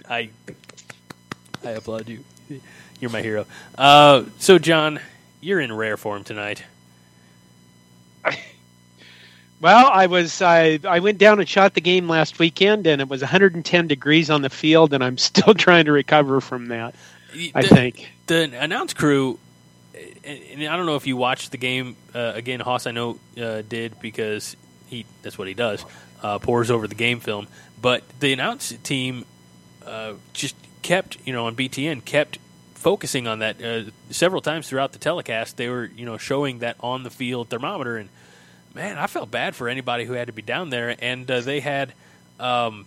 I 0.10 0.30
I 1.64 1.72
applaud 1.72 2.08
you. 2.08 2.24
You're 2.99 3.12
my 3.12 3.22
hero. 3.22 3.45
Uh, 3.78 4.24
so 4.39 4.58
John, 4.58 4.99
you're 5.41 5.60
in 5.60 5.74
rare 5.74 5.97
form 5.97 6.24
tonight. 6.24 6.64
Well, 9.66 9.89
I 9.91 10.05
was 10.05 10.43
I 10.43 10.78
I 10.88 10.99
went 10.99 11.18
down 11.18 11.39
and 11.39 11.49
shot 11.49 11.74
the 11.74 11.82
game 11.82 12.07
last 12.07 12.38
weekend, 12.38 12.86
and 12.86 13.01
it 13.01 13.09
was 13.09 13.22
110 13.22 13.88
degrees 13.88 14.30
on 14.30 14.43
the 14.43 14.49
field, 14.51 14.93
and 14.93 15.03
I'm 15.03 15.18
still 15.32 15.55
trying 15.55 15.86
to 15.86 15.91
recover 15.91 16.39
from 16.39 16.68
that. 16.68 16.93
I 17.55 17.63
think. 17.63 18.11
the 18.28 18.43
announce 18.61 18.93
crew. 18.93 19.39
And 20.24 20.39
and 20.51 20.68
I 20.68 20.78
don't 20.78 20.86
know 20.86 20.97
if 20.97 21.07
you 21.07 21.18
watched 21.18 21.49
the 21.49 21.57
game 21.57 21.95
uh, 22.13 22.34
again. 22.36 22.59
Hoss, 22.59 22.86
I 22.86 22.91
know 22.91 23.18
uh, 23.41 23.63
did 23.68 23.99
because 23.99 24.55
he 24.86 25.07
that's 25.24 25.36
what 25.36 25.47
he 25.47 25.55
does. 25.55 25.84
Uh, 26.22 26.38
pours 26.38 26.70
over 26.70 26.88
the 26.88 26.93
game 26.93 27.20
film, 27.20 27.47
but 27.82 28.03
the 28.20 28.34
announce 28.34 28.72
team 28.84 29.26
uh, 29.84 30.13
just 30.34 30.55
kept 30.84 31.18
you 31.26 31.34
know 31.34 31.47
on 31.47 31.55
BTN 31.55 32.05
kept 32.05 32.38
focusing 32.76 33.26
on 33.26 33.39
that 33.39 33.63
uh, 33.63 33.89
several 34.11 34.43
times 34.43 34.70
throughout 34.70 34.91
the 34.91 34.99
telecast. 34.99 35.57
They 35.57 35.70
were 35.70 35.86
you 35.86 36.05
know 36.05 36.20
showing 36.20 36.59
that 36.59 36.76
on 36.82 37.01
the 37.01 37.09
field 37.09 37.49
thermometer, 37.49 37.97
and 37.97 38.09
man, 38.76 38.98
I 38.98 39.08
felt 39.08 39.32
bad 39.32 39.56
for 39.56 39.70
anybody 39.70 40.06
who 40.06 40.14
had 40.14 40.28
to 40.28 40.34
be 40.34 40.42
down 40.42 40.70
there. 40.70 40.96
And 41.00 41.30
uh, 41.32 41.42
they 41.42 41.62
had 41.62 41.94
um, 42.40 42.86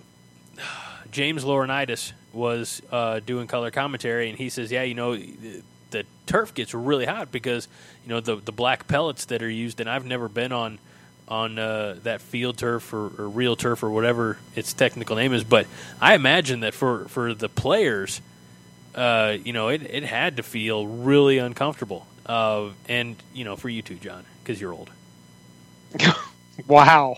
James 1.11 1.45
Laurinaitis 1.45 2.13
was 2.33 2.83
uh, 2.93 3.21
doing 3.21 3.47
color 3.47 3.71
commentary, 3.71 4.29
and 4.29 4.39
he 4.39 4.51
says, 4.51 4.71
"Yeah, 4.71 4.83
you 4.83 4.95
know, 4.95 5.17
the, 5.17 5.63
the 5.91 6.05
turf 6.27 6.55
gets 6.55 6.75
really 6.75 7.07
hot 7.07 7.33
because 7.33 7.67
you 8.05 8.11
know 8.11 8.21
the 8.21 8.37
the 8.37 8.53
black 8.53 8.87
pellets 8.87 9.25
that 9.27 9.43
are 9.43 9.51
used, 9.51 9.81
and 9.81 9.91
I've 9.91 10.07
never 10.07 10.29
been 10.29 10.53
on." 10.53 10.79
On 11.31 11.59
uh, 11.59 11.97
that 12.05 12.23
field 12.23 12.57
turf 12.57 12.91
or, 12.95 13.11
or 13.19 13.29
real 13.29 13.55
turf 13.55 13.83
or 13.83 13.91
whatever 13.91 14.39
its 14.57 14.73
technical 14.73 15.15
name 15.15 15.35
is, 15.35 15.45
but 15.45 15.67
I 16.01 16.15
imagine 16.15 16.61
that 16.61 16.73
for, 16.73 17.05
for 17.09 17.35
the 17.35 17.51
players, 17.51 18.23
uh, 18.95 19.37
you 19.45 19.53
know, 19.53 19.69
it, 19.69 19.83
it 19.83 20.05
had 20.05 20.39
to 20.39 20.43
feel 20.43 20.87
really 20.87 21.37
uncomfortable. 21.37 22.07
Uh, 22.25 22.71
and, 22.89 23.15
you 23.35 23.45
know, 23.45 23.57
for 23.57 23.69
you 23.69 23.83
too, 23.83 23.97
John, 23.97 24.25
because 24.43 24.59
you're 24.59 24.73
old. 24.73 24.89
Wow. 26.67 27.17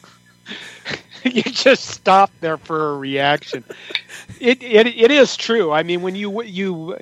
you 1.24 1.42
just 1.42 1.86
stopped 1.86 2.38
there 2.40 2.58
for 2.58 2.92
a 2.92 2.98
reaction. 2.98 3.64
It, 4.38 4.62
it 4.62 4.86
it 4.86 5.10
is 5.10 5.36
true. 5.36 5.72
I 5.72 5.82
mean, 5.82 6.02
when 6.02 6.14
you 6.14 6.42
you, 6.42 6.96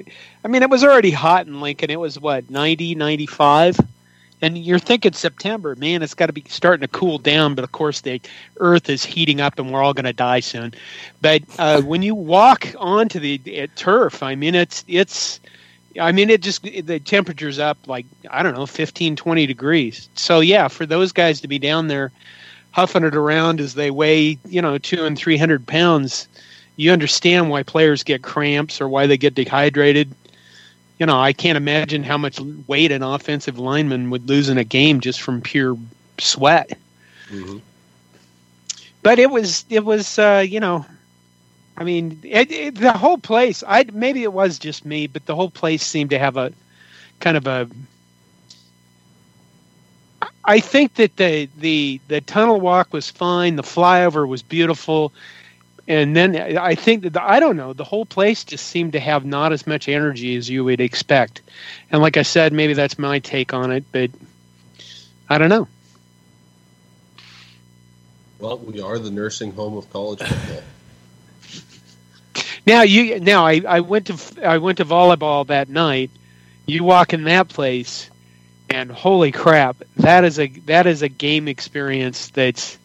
I 0.45 0.49
mean, 0.49 0.63
it 0.63 0.71
was 0.71 0.85
already 0.85 1.11
hot 1.11 1.47
in 1.49 1.61
Lincoln. 1.61 1.91
It 1.91 1.99
was 1.99 2.19
what 2.19 2.49
90, 2.49 2.95
95? 2.95 3.81
and 4.41 4.57
you're 4.57 4.79
thinking 4.79 5.13
September. 5.13 5.75
Man, 5.77 6.03
it's 6.03 6.15
got 6.15 6.27
to 6.27 6.33
be 6.33 6.45
starting 6.49 6.83
to 6.83 6.89
cool 6.89 7.19
down. 7.19 7.55
But 7.55 7.65
of 7.65 7.73
course, 7.73 8.01
the 8.01 8.21
Earth 8.59 8.89
is 8.89 9.05
heating 9.05 9.41
up, 9.41 9.59
and 9.59 9.73
we're 9.73 9.83
all 9.83 9.95
going 9.95 10.05
to 10.05 10.13
die 10.13 10.41
soon. 10.41 10.75
But 11.21 11.43
uh, 11.59 11.83
when 11.83 12.03
you 12.03 12.15
walk 12.15 12.75
onto 12.79 13.19
the 13.19 13.69
turf, 13.77 14.23
I 14.23 14.35
mean, 14.35 14.55
it's 14.55 14.85
it's. 14.89 15.41
I 15.99 16.13
mean, 16.13 16.31
it 16.31 16.43
just 16.43 16.63
the 16.63 17.01
temperature's 17.01 17.59
up 17.59 17.79
like 17.87 18.07
I 18.31 18.43
don't 18.43 18.55
know, 18.55 18.67
15, 18.67 19.17
20 19.17 19.47
degrees. 19.47 20.09
So 20.15 20.41
yeah, 20.41 20.69
for 20.69 20.87
those 20.87 21.13
guys 21.13 21.41
to 21.41 21.49
be 21.49 21.59
down 21.59 21.89
there 21.89 22.13
huffing 22.73 23.05
it 23.05 23.17
around 23.17 23.61
as 23.61 23.75
they 23.75 23.91
weigh, 23.91 24.39
you 24.49 24.63
know, 24.63 24.79
two 24.79 25.05
and 25.05 25.19
three 25.19 25.37
hundred 25.37 25.67
pounds, 25.67 26.29
you 26.77 26.93
understand 26.93 27.51
why 27.51 27.63
players 27.63 28.03
get 28.03 28.23
cramps 28.23 28.81
or 28.81 28.89
why 28.89 29.07
they 29.07 29.17
get 29.17 29.35
dehydrated. 29.35 30.13
You 30.99 31.07
know, 31.07 31.19
I 31.19 31.33
can't 31.33 31.57
imagine 31.57 32.03
how 32.03 32.19
much 32.19 32.41
weight 32.67 32.93
an 32.93 33.03
offensive 33.03 33.59
lineman 33.59 34.11
would 34.11 34.29
lose 34.29 34.49
in 34.49 34.59
a 34.59 34.65
game 34.65 35.01
just 35.01 35.21
from 35.21 35.41
pure 35.41 35.77
sweat. 36.19 36.77
Mhm. 37.31 37.61
But 39.03 39.19
it 39.19 39.31
was, 39.31 39.65
it 39.71 39.85
was, 39.85 40.19
uh, 40.19 40.45
you 40.47 40.61
know, 40.61 40.85
I 41.79 41.85
mean, 41.85 42.19
it, 42.25 42.51
it, 42.51 42.75
the 42.75 42.93
whole 42.93 43.19
place. 43.19 43.63
I 43.67 43.85
maybe 43.93 44.25
it 44.25 44.33
was 44.33 44.59
just 44.59 44.85
me, 44.85 45.07
but 45.07 45.27
the 45.27 45.37
whole 45.37 45.51
place 45.51 45.87
seemed 45.87 46.11
to 46.11 46.19
have 46.19 46.37
a 46.37 46.53
kind 47.21 47.37
of 47.37 47.47
a. 47.47 47.69
I 50.45 50.59
think 50.59 50.95
that 50.95 51.17
the 51.17 51.49
the 51.57 52.01
the 52.09 52.21
tunnel 52.21 52.61
walk 52.61 52.93
was 52.93 53.09
fine. 53.09 53.55
The 53.55 53.63
flyover 53.63 54.27
was 54.27 54.43
beautiful, 54.43 55.13
and 55.87 56.17
then 56.17 56.59
I 56.59 56.75
think 56.75 57.05
that 57.05 57.13
the, 57.13 57.23
I 57.23 57.39
don't 57.39 57.57
know. 57.57 57.73
The 57.75 57.85
whole 57.85 58.05
place 58.05 58.43
just 58.43 58.67
seemed 58.67 58.95
to 58.95 59.01
have 59.01 59.25
not 59.25 59.53
as 59.53 59.65
much 59.65 59.89
energy 59.89 60.35
as 60.35 60.51
you 60.51 60.65
would 60.65 60.81
expect. 60.81 61.43
And 61.93 62.03
like 62.03 62.17
I 62.17 62.23
said, 62.23 62.53
maybe 62.53 62.73
that's 62.73 62.99
my 62.99 63.21
take 63.21 63.55
on 63.55 63.71
it, 63.71 63.85
but 63.93 64.11
I 65.29 65.39
don't 65.39 65.49
know. 65.49 65.69
Well, 68.41 68.59
we 68.59 68.81
are 68.81 68.99
the 68.99 69.13
nursing 69.13 69.53
home 69.53 69.77
of 69.77 69.89
college 69.91 70.19
football. 70.19 70.63
Now 72.69 72.83
you 72.83 73.19
now 73.19 73.47
I, 73.47 73.63
I 73.67 73.81
went 73.81 74.07
to 74.09 74.47
I 74.47 74.59
went 74.59 74.77
to 74.79 74.85
volleyball 74.85 75.47
that 75.47 75.69
night. 75.71 76.11
You 76.67 76.85
walk 76.85 77.15
in 77.15 77.25
that 77.25 77.49
place, 77.49 78.11
and 78.69 78.91
holy 78.93 79.33
crap, 79.33 79.77
that 79.97 80.23
is 80.25 80.39
a 80.39 80.49
that 80.67 80.87
is 80.87 81.01
a 81.01 81.09
game 81.09 81.49
experience 81.49 82.29
that's 82.29 82.77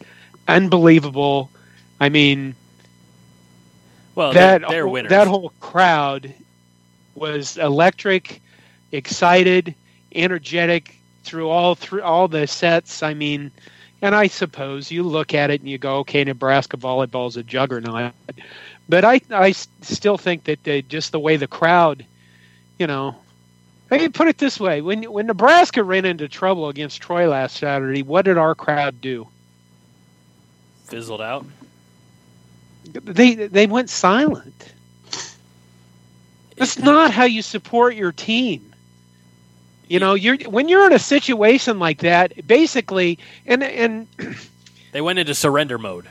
unbelievable. 0.48 1.50
I 2.00 2.08
mean, 2.08 2.54
Well, 4.14 4.32
that 4.32 4.62
they're, 4.62 4.68
they're 4.70 4.82
whole- 4.84 4.92
winners. 4.92 5.10
that 5.10 5.26
whole 5.28 5.52
crowd 5.60 6.32
was 7.14 7.58
electric, 7.58 8.40
excited, 8.90 9.74
energetic 10.14 10.96
through 11.24 11.50
all 11.50 11.74
through 11.74 12.02
all 12.02 12.26
the 12.26 12.46
sets. 12.46 13.02
I 13.02 13.12
mean, 13.12 13.50
and 14.02 14.14
I 14.14 14.26
suppose 14.26 14.90
you 14.90 15.02
look 15.02 15.34
at 15.34 15.50
it 15.50 15.60
and 15.60 15.68
you 15.68 15.78
go, 15.78 15.98
okay, 15.98 16.24
Nebraska 16.24 16.76
volleyball 16.76 17.28
is 17.28 17.36
a 17.36 17.42
juggernaut, 17.42 18.12
but 18.88 19.04
I, 19.04 19.20
I 19.30 19.52
still 19.52 20.18
think 20.18 20.44
that 20.44 20.62
they, 20.64 20.82
just 20.82 21.12
the 21.12 21.20
way 21.20 21.36
the 21.36 21.46
crowd, 21.46 22.04
you 22.78 22.86
know. 22.86 23.16
I 23.90 23.98
can 23.98 24.12
put 24.12 24.28
it 24.28 24.38
this 24.38 24.58
way: 24.58 24.80
when 24.80 25.04
when 25.04 25.26
Nebraska 25.26 25.84
ran 25.84 26.04
into 26.04 26.26
trouble 26.26 26.68
against 26.68 27.00
Troy 27.02 27.28
last 27.28 27.58
Saturday, 27.58 28.02
what 28.02 28.24
did 28.24 28.38
our 28.38 28.54
crowd 28.54 29.00
do? 29.00 29.28
fizzled 30.84 31.20
out. 31.20 31.46
They 32.84 33.34
they 33.34 33.66
went 33.66 33.90
silent. 33.90 34.72
That's 36.56 36.78
not 36.78 37.10
how 37.10 37.24
you 37.24 37.42
support 37.42 37.96
your 37.96 38.12
team. 38.12 38.73
You 39.88 39.98
know, 40.00 40.14
you're 40.14 40.38
when 40.48 40.68
you're 40.68 40.86
in 40.86 40.92
a 40.92 40.98
situation 40.98 41.78
like 41.78 41.98
that, 42.00 42.46
basically, 42.46 43.18
and 43.46 43.62
and 43.62 44.06
They 44.92 45.00
went 45.00 45.18
into 45.18 45.34
surrender 45.34 45.76
mode. 45.78 46.06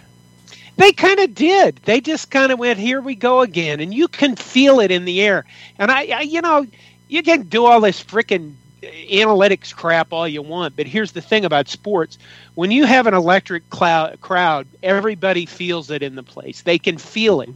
they 0.75 0.91
kind 0.91 1.19
of 1.19 1.33
did. 1.33 1.77
They 1.85 2.01
just 2.01 2.29
kind 2.29 2.51
of 2.51 2.59
went, 2.59 2.79
"Here 2.79 3.01
we 3.01 3.15
go 3.15 3.41
again," 3.41 3.79
and 3.79 3.93
you 3.93 4.07
can 4.09 4.35
feel 4.35 4.79
it 4.81 4.91
in 4.91 5.05
the 5.05 5.21
air. 5.21 5.45
And 5.79 5.89
I, 5.91 6.05
I 6.07 6.21
you 6.21 6.41
know, 6.41 6.65
you 7.07 7.23
can 7.23 7.43
do 7.43 7.65
all 7.65 7.79
this 7.81 8.03
freaking 8.03 8.55
analytics 8.83 9.73
crap 9.73 10.11
all 10.11 10.27
you 10.27 10.41
want, 10.41 10.75
but 10.75 10.85
here's 10.85 11.13
the 11.13 11.21
thing 11.21 11.45
about 11.45 11.69
sports: 11.69 12.17
when 12.55 12.71
you 12.71 12.85
have 12.85 13.07
an 13.07 13.13
electric 13.13 13.69
cloud, 13.69 14.19
crowd, 14.21 14.67
everybody 14.83 15.45
feels 15.45 15.89
it 15.89 16.03
in 16.03 16.15
the 16.15 16.23
place. 16.23 16.61
They 16.63 16.77
can 16.77 16.97
feel 16.97 17.41
it. 17.41 17.49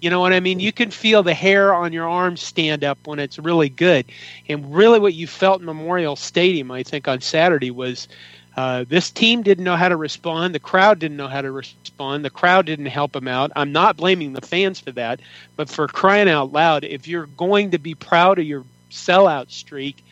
You 0.00 0.10
know 0.10 0.20
what 0.20 0.32
I 0.32 0.40
mean? 0.40 0.60
You 0.60 0.72
can 0.72 0.90
feel 0.90 1.22
the 1.22 1.34
hair 1.34 1.74
on 1.74 1.92
your 1.92 2.08
arms 2.08 2.42
stand 2.42 2.84
up 2.84 3.06
when 3.06 3.18
it's 3.18 3.38
really 3.38 3.68
good. 3.68 4.06
And 4.48 4.74
really, 4.74 4.98
what 4.98 5.14
you 5.14 5.26
felt 5.26 5.60
in 5.60 5.66
Memorial 5.66 6.16
Stadium, 6.16 6.70
I 6.70 6.82
think, 6.82 7.06
on 7.06 7.20
Saturday 7.20 7.70
was 7.70 8.08
uh, 8.56 8.84
this 8.88 9.10
team 9.10 9.42
didn't 9.42 9.64
know 9.64 9.76
how 9.76 9.88
to 9.88 9.96
respond. 9.96 10.54
The 10.54 10.60
crowd 10.60 10.98
didn't 10.98 11.16
know 11.16 11.28
how 11.28 11.42
to 11.42 11.52
respond. 11.52 12.24
The 12.24 12.30
crowd 12.30 12.66
didn't 12.66 12.86
help 12.86 13.12
them 13.12 13.28
out. 13.28 13.52
I'm 13.54 13.72
not 13.72 13.96
blaming 13.96 14.32
the 14.32 14.40
fans 14.40 14.80
for 14.80 14.92
that, 14.92 15.20
but 15.56 15.68
for 15.68 15.86
crying 15.86 16.28
out 16.28 16.52
loud, 16.52 16.84
if 16.84 17.06
you're 17.06 17.26
going 17.26 17.72
to 17.72 17.78
be 17.78 17.94
proud 17.94 18.38
of 18.38 18.46
your 18.46 18.64
sellout 18.90 19.50
streak, 19.50 20.02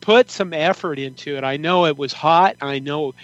put 0.00 0.30
some 0.30 0.52
effort 0.52 0.98
into 0.98 1.36
it. 1.36 1.44
I 1.44 1.56
know 1.56 1.86
it 1.86 1.96
was 1.96 2.12
hot. 2.12 2.56
I 2.60 2.78
know, 2.78 3.14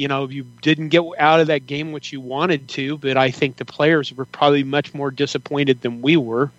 you 0.00 0.08
know, 0.08 0.26
you 0.26 0.44
didn't 0.62 0.88
get 0.88 1.02
out 1.18 1.40
of 1.40 1.48
that 1.48 1.66
game 1.66 1.92
what 1.92 2.10
you 2.10 2.22
wanted 2.22 2.66
to, 2.70 2.96
but 2.96 3.18
I 3.18 3.30
think 3.30 3.56
the 3.56 3.66
players 3.66 4.10
were 4.14 4.24
probably 4.24 4.64
much 4.64 4.94
more 4.94 5.10
disappointed 5.10 5.82
than 5.82 6.00
we 6.00 6.16
were. 6.16 6.50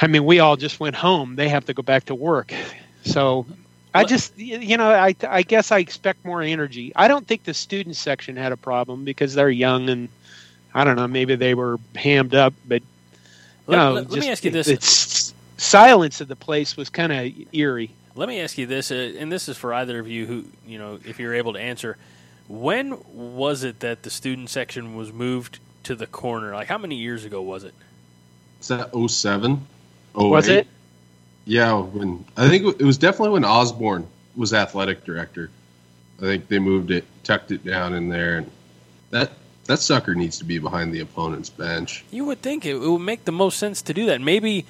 I 0.00 0.06
mean, 0.06 0.24
we 0.24 0.38
all 0.38 0.56
just 0.56 0.78
went 0.78 0.94
home. 0.94 1.34
They 1.34 1.48
have 1.48 1.64
to 1.66 1.74
go 1.74 1.82
back 1.82 2.04
to 2.04 2.14
work. 2.14 2.54
So 3.02 3.44
I 3.92 4.04
just, 4.04 4.38
you 4.38 4.76
know, 4.76 4.88
I, 4.88 5.16
I 5.28 5.42
guess 5.42 5.72
I 5.72 5.80
expect 5.80 6.24
more 6.24 6.40
energy. 6.42 6.92
I 6.94 7.08
don't 7.08 7.26
think 7.26 7.42
the 7.42 7.54
student 7.54 7.96
section 7.96 8.36
had 8.36 8.52
a 8.52 8.56
problem 8.56 9.04
because 9.04 9.34
they're 9.34 9.50
young 9.50 9.90
and 9.90 10.08
I 10.72 10.84
don't 10.84 10.94
know, 10.94 11.08
maybe 11.08 11.34
they 11.34 11.54
were 11.54 11.80
hammed 11.96 12.36
up, 12.36 12.54
but 12.68 12.82
Let, 13.66 13.76
no, 13.76 13.92
let- 13.94 14.10
let 14.10 14.20
me 14.20 14.30
ask 14.30 14.44
you 14.44 14.52
this. 14.52 15.34
Silence 15.56 16.20
of 16.20 16.28
the 16.28 16.36
place 16.36 16.76
was 16.76 16.88
kind 16.88 17.10
of 17.12 17.32
eerie. 17.52 17.90
Let 18.20 18.28
me 18.28 18.42
ask 18.42 18.58
you 18.58 18.66
this, 18.66 18.90
uh, 18.90 19.14
and 19.18 19.32
this 19.32 19.48
is 19.48 19.56
for 19.56 19.72
either 19.72 19.98
of 19.98 20.06
you 20.06 20.26
who, 20.26 20.44
you 20.66 20.78
know, 20.78 20.98
if 21.06 21.18
you're 21.18 21.32
able 21.32 21.54
to 21.54 21.58
answer. 21.58 21.96
When 22.48 22.98
was 23.14 23.64
it 23.64 23.80
that 23.80 24.02
the 24.02 24.10
student 24.10 24.50
section 24.50 24.94
was 24.94 25.10
moved 25.10 25.58
to 25.84 25.94
the 25.94 26.06
corner? 26.06 26.52
Like, 26.52 26.68
how 26.68 26.76
many 26.76 26.96
years 26.96 27.24
ago 27.24 27.40
was 27.40 27.64
it? 27.64 27.72
Is 28.60 28.68
that 28.68 28.90
07? 28.94 29.66
Was 30.14 30.48
it? 30.48 30.66
Yeah, 31.46 31.80
when 31.80 32.22
I 32.36 32.50
think 32.50 32.78
it 32.78 32.84
was 32.84 32.98
definitely 32.98 33.30
when 33.30 33.46
Osborne 33.46 34.06
was 34.36 34.52
athletic 34.52 35.02
director. 35.04 35.48
I 36.18 36.24
think 36.24 36.48
they 36.48 36.58
moved 36.58 36.90
it, 36.90 37.06
tucked 37.24 37.52
it 37.52 37.64
down 37.64 37.94
in 37.94 38.10
there, 38.10 38.36
and 38.36 38.50
that 39.12 39.30
that 39.64 39.78
sucker 39.78 40.14
needs 40.14 40.36
to 40.40 40.44
be 40.44 40.58
behind 40.58 40.92
the 40.92 41.00
opponent's 41.00 41.48
bench. 41.48 42.04
You 42.10 42.26
would 42.26 42.42
think 42.42 42.66
it, 42.66 42.74
it 42.74 42.80
would 42.80 42.98
make 42.98 43.24
the 43.24 43.32
most 43.32 43.58
sense 43.58 43.80
to 43.80 43.94
do 43.94 44.04
that. 44.06 44.20
Maybe 44.20 44.66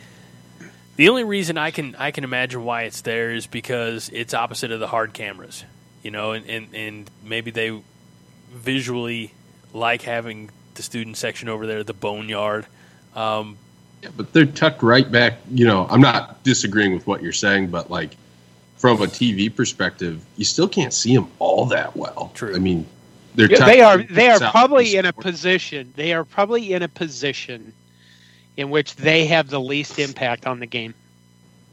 the 0.97 1.09
only 1.09 1.24
reason 1.24 1.59
I 1.59 1.70
can 1.70 1.95
I 1.97 2.11
can 2.11 2.24
imagine 2.24 2.64
why 2.64 2.82
it's 2.82 3.01
there 3.03 3.32
is 3.32 3.47
because 3.47 4.11
it's 4.11 4.34
opposite 4.34 4.70
of 4.70 4.80
the 4.80 4.86
hard 4.86 5.12
cameras, 5.12 5.64
you 6.03 6.11
know, 6.11 6.32
and 6.32 6.47
and, 6.49 6.74
and 6.74 7.11
maybe 7.24 7.51
they 7.51 7.80
visually 8.53 9.32
like 9.72 10.03
having 10.03 10.51
the 10.74 10.82
student 10.82 11.16
section 11.16 11.49
over 11.49 11.66
there, 11.66 11.84
the 11.84 11.95
boneyard. 11.95 12.66
Um, 13.14 13.57
Yeah, 14.03 14.11
but 14.16 14.32
they're 14.32 14.47
tucked 14.47 14.82
right 14.82 15.11
back. 15.11 15.38
You 15.51 15.66
know, 15.66 15.86
I'm 15.88 16.01
not 16.01 16.43
disagreeing 16.43 16.95
with 16.95 17.07
what 17.07 17.22
you're 17.22 17.32
saying, 17.32 17.68
but 17.68 17.91
like 17.91 18.16
from 18.76 19.03
a 19.03 19.07
TV 19.07 19.55
perspective, 19.55 20.24
you 20.36 20.45
still 20.45 20.68
can't 20.68 20.93
see 20.93 21.14
them 21.14 21.28
all 21.38 21.66
that 21.66 21.97
well. 21.97 22.30
True. 22.34 22.55
I 22.57 22.59
mean, 22.59 22.86
they're 23.34 23.51
Yeah, 23.51 23.59
tucked 23.59 23.70
they 23.70 23.80
are 23.80 24.03
they 24.03 24.28
are 24.28 24.41
probably 24.51 24.97
in 24.97 25.07
a 25.07 25.12
position 25.12 25.93
they 25.97 26.12
are 26.12 26.24
probably 26.24 26.72
in 26.72 26.82
a 26.82 26.88
position 26.88 27.72
in 28.61 28.70
which 28.70 28.94
they 28.96 29.26
have 29.26 29.48
the 29.48 29.61
least 29.61 29.98
impact 29.98 30.46
on 30.46 30.61
the 30.61 30.66
game. 30.66 30.94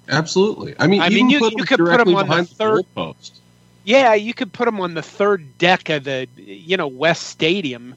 Absolutely. 0.10 0.74
I 0.80 0.88
mean, 0.88 1.02
I 1.02 1.10
mean, 1.10 1.30
you- 1.30 1.40
you 1.40 1.50
them 1.50 1.66
could 1.66 1.80
put 1.80 1.80
'em 1.82 1.86
directly 1.86 2.14
on 2.16 2.28
the 2.30 2.44
third- 2.46 2.86
goalpost. 2.96 3.32
Yeah, 3.84 4.14
you 4.16 4.34
could 4.34 4.52
put 4.52 4.66
them 4.66 4.80
on 4.82 4.94
the 4.94 5.02
third 5.02 5.58
deck 5.58 5.90
of 5.90 6.04
the 6.06 6.28
you 6.38 6.78
know 6.78 6.88
West 6.88 7.24
Stadium. 7.28 7.96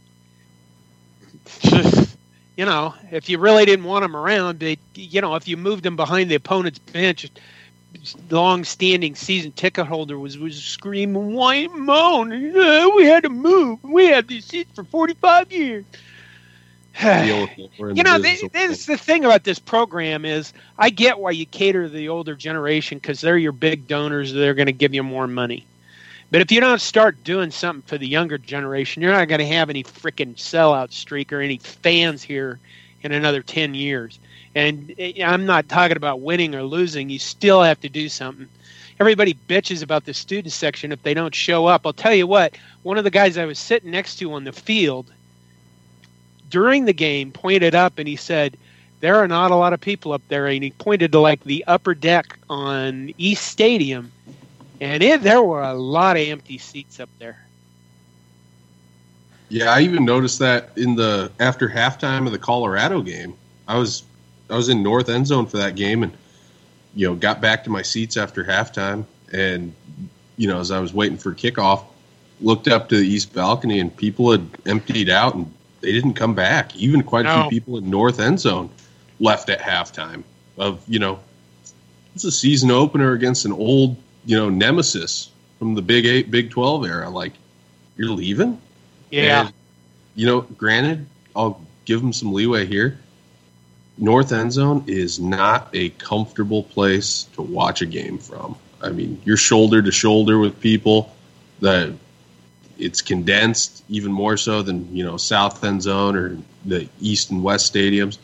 you 2.56 2.64
know, 2.64 2.94
if 3.10 3.28
you 3.28 3.38
really 3.38 3.64
didn't 3.64 3.84
want 3.84 4.02
them 4.02 4.16
around, 4.16 4.62
you 4.94 5.20
know, 5.20 5.34
if 5.36 5.48
you 5.48 5.56
moved 5.56 5.82
them 5.84 5.96
behind 5.96 6.30
the 6.30 6.34
opponent's 6.34 6.78
bench, 6.78 7.28
long-standing 8.30 9.14
season 9.16 9.52
ticket 9.52 9.86
holder 9.86 10.18
was 10.18 10.38
was 10.38 10.62
screaming, 10.62 11.34
whine, 11.34 11.70
moan, 11.86 12.32
"Uh, 12.32 12.88
we 12.96 13.04
had 13.04 13.24
to 13.24 13.28
move. 13.28 13.82
We 13.82 14.06
had 14.06 14.28
these 14.28 14.44
seats 14.44 14.70
for 14.74 14.84
forty-five 14.84 15.50
years. 15.52 15.84
you 17.94 18.02
know, 18.02 18.18
this 18.18 18.86
the 18.86 18.96
thing 18.98 19.24
about 19.24 19.44
this 19.44 19.58
program 19.58 20.24
is 20.24 20.52
I 20.78 20.90
get 20.90 21.18
why 21.18 21.30
you 21.30 21.46
cater 21.46 21.84
to 21.84 21.88
the 21.88 22.08
older 22.08 22.34
generation 22.34 22.98
because 22.98 23.20
they're 23.20 23.38
your 23.38 23.52
big 23.52 23.86
donors. 23.86 24.32
They're 24.32 24.54
going 24.54 24.66
to 24.66 24.72
give 24.72 24.92
you 24.92 25.02
more 25.02 25.26
money. 25.26 25.64
But 26.30 26.42
if 26.42 26.52
you 26.52 26.60
don't 26.60 26.80
start 26.80 27.24
doing 27.24 27.50
something 27.50 27.82
for 27.82 27.98
the 27.98 28.06
younger 28.06 28.38
generation, 28.38 29.02
you're 29.02 29.12
not 29.12 29.28
going 29.28 29.40
to 29.40 29.46
have 29.46 29.70
any 29.70 29.82
freaking 29.82 30.34
sellout 30.36 30.92
streak 30.92 31.32
or 31.32 31.40
any 31.40 31.58
fans 31.58 32.22
here 32.22 32.60
in 33.02 33.12
another 33.12 33.42
10 33.42 33.74
years. 33.74 34.18
And 34.54 34.94
eh, 34.98 35.24
I'm 35.24 35.46
not 35.46 35.68
talking 35.68 35.96
about 35.96 36.20
winning 36.20 36.54
or 36.54 36.62
losing. 36.62 37.08
You 37.08 37.18
still 37.18 37.62
have 37.62 37.80
to 37.80 37.88
do 37.88 38.08
something. 38.08 38.48
Everybody 39.00 39.34
bitches 39.48 39.82
about 39.82 40.04
the 40.04 40.12
student 40.12 40.52
section 40.52 40.92
if 40.92 41.02
they 41.02 41.14
don't 41.14 41.34
show 41.34 41.66
up. 41.66 41.86
I'll 41.86 41.94
tell 41.94 42.14
you 42.14 42.26
what, 42.26 42.56
one 42.82 42.98
of 42.98 43.04
the 43.04 43.10
guys 43.10 43.38
I 43.38 43.46
was 43.46 43.58
sitting 43.58 43.90
next 43.90 44.16
to 44.16 44.32
on 44.34 44.44
the 44.44 44.52
field 44.52 45.10
during 46.50 46.84
the 46.84 46.92
game 46.92 47.32
pointed 47.32 47.74
up 47.74 47.98
and 47.98 48.06
he 48.06 48.16
said, 48.16 48.56
There 49.00 49.16
are 49.16 49.28
not 49.28 49.50
a 49.50 49.56
lot 49.56 49.72
of 49.72 49.80
people 49.80 50.12
up 50.12 50.22
there. 50.28 50.46
And 50.46 50.62
he 50.62 50.70
pointed 50.72 51.12
to 51.12 51.20
like 51.20 51.42
the 51.44 51.64
upper 51.66 51.94
deck 51.94 52.38
on 52.50 53.12
East 53.16 53.46
Stadium. 53.46 54.12
And 54.80 55.02
it, 55.02 55.22
there 55.22 55.42
were 55.42 55.62
a 55.62 55.74
lot 55.74 56.16
of 56.16 56.26
empty 56.26 56.58
seats 56.58 57.00
up 57.00 57.10
there. 57.18 57.38
Yeah, 59.48 59.72
I 59.72 59.80
even 59.80 60.04
noticed 60.04 60.38
that 60.38 60.70
in 60.76 60.94
the 60.94 61.32
after 61.40 61.68
halftime 61.68 62.26
of 62.26 62.32
the 62.32 62.38
Colorado 62.38 63.02
game. 63.02 63.34
I 63.66 63.78
was 63.78 64.04
I 64.48 64.56
was 64.56 64.68
in 64.68 64.82
north 64.82 65.08
end 65.08 65.26
zone 65.26 65.46
for 65.46 65.58
that 65.58 65.76
game 65.76 66.02
and 66.02 66.12
you 66.94 67.06
know, 67.06 67.14
got 67.14 67.40
back 67.40 67.62
to 67.64 67.70
my 67.70 67.82
seats 67.82 68.16
after 68.16 68.44
halftime 68.44 69.04
and 69.32 69.72
you 70.36 70.48
know, 70.48 70.60
as 70.60 70.70
I 70.70 70.80
was 70.80 70.94
waiting 70.94 71.18
for 71.18 71.34
kickoff, 71.34 71.84
looked 72.40 72.66
up 72.66 72.88
to 72.88 72.96
the 72.96 73.06
east 73.06 73.34
balcony 73.34 73.80
and 73.80 73.94
people 73.94 74.30
had 74.32 74.48
emptied 74.66 75.10
out 75.10 75.34
and 75.34 75.52
they 75.80 75.92
didn't 75.92 76.14
come 76.14 76.34
back. 76.34 76.74
Even 76.76 77.02
quite 77.02 77.26
a 77.26 77.42
few 77.42 77.50
people 77.50 77.78
in 77.78 77.90
North 77.90 78.20
End 78.20 78.40
Zone 78.40 78.70
left 79.18 79.48
at 79.48 79.60
halftime. 79.60 80.22
Of 80.58 80.82
you 80.88 80.98
know, 80.98 81.20
it's 82.14 82.24
a 82.24 82.32
season 82.32 82.70
opener 82.70 83.12
against 83.12 83.44
an 83.44 83.52
old 83.52 83.96
you 84.24 84.36
know 84.36 84.50
nemesis 84.50 85.30
from 85.58 85.74
the 85.74 85.82
Big 85.82 86.06
Eight, 86.06 86.30
Big 86.30 86.50
Twelve 86.50 86.84
era. 86.84 87.08
Like 87.08 87.32
you're 87.96 88.10
leaving. 88.10 88.60
Yeah. 89.10 89.46
And, 89.46 89.52
you 90.14 90.26
know, 90.26 90.42
granted, 90.42 91.06
I'll 91.34 91.60
give 91.84 92.00
them 92.00 92.12
some 92.12 92.32
leeway 92.32 92.66
here. 92.66 92.98
North 93.98 94.32
End 94.32 94.52
Zone 94.52 94.84
is 94.86 95.20
not 95.20 95.68
a 95.74 95.90
comfortable 95.90 96.62
place 96.62 97.24
to 97.34 97.42
watch 97.42 97.82
a 97.82 97.86
game 97.86 98.18
from. 98.18 98.56
I 98.82 98.88
mean, 98.88 99.20
you're 99.24 99.36
shoulder 99.36 99.82
to 99.82 99.92
shoulder 99.92 100.38
with 100.38 100.58
people. 100.60 101.14
That 101.60 101.92
it's 102.80 103.02
condensed 103.02 103.84
even 103.88 104.12
more 104.12 104.36
so 104.36 104.62
than 104.62 104.94
you 104.94 105.04
know 105.04 105.16
South 105.16 105.62
End 105.64 105.82
Zone 105.82 106.16
or 106.16 106.38
the 106.64 106.88
East 107.00 107.30
and 107.30 107.42
West 107.42 107.72
stadiums. 107.72 108.18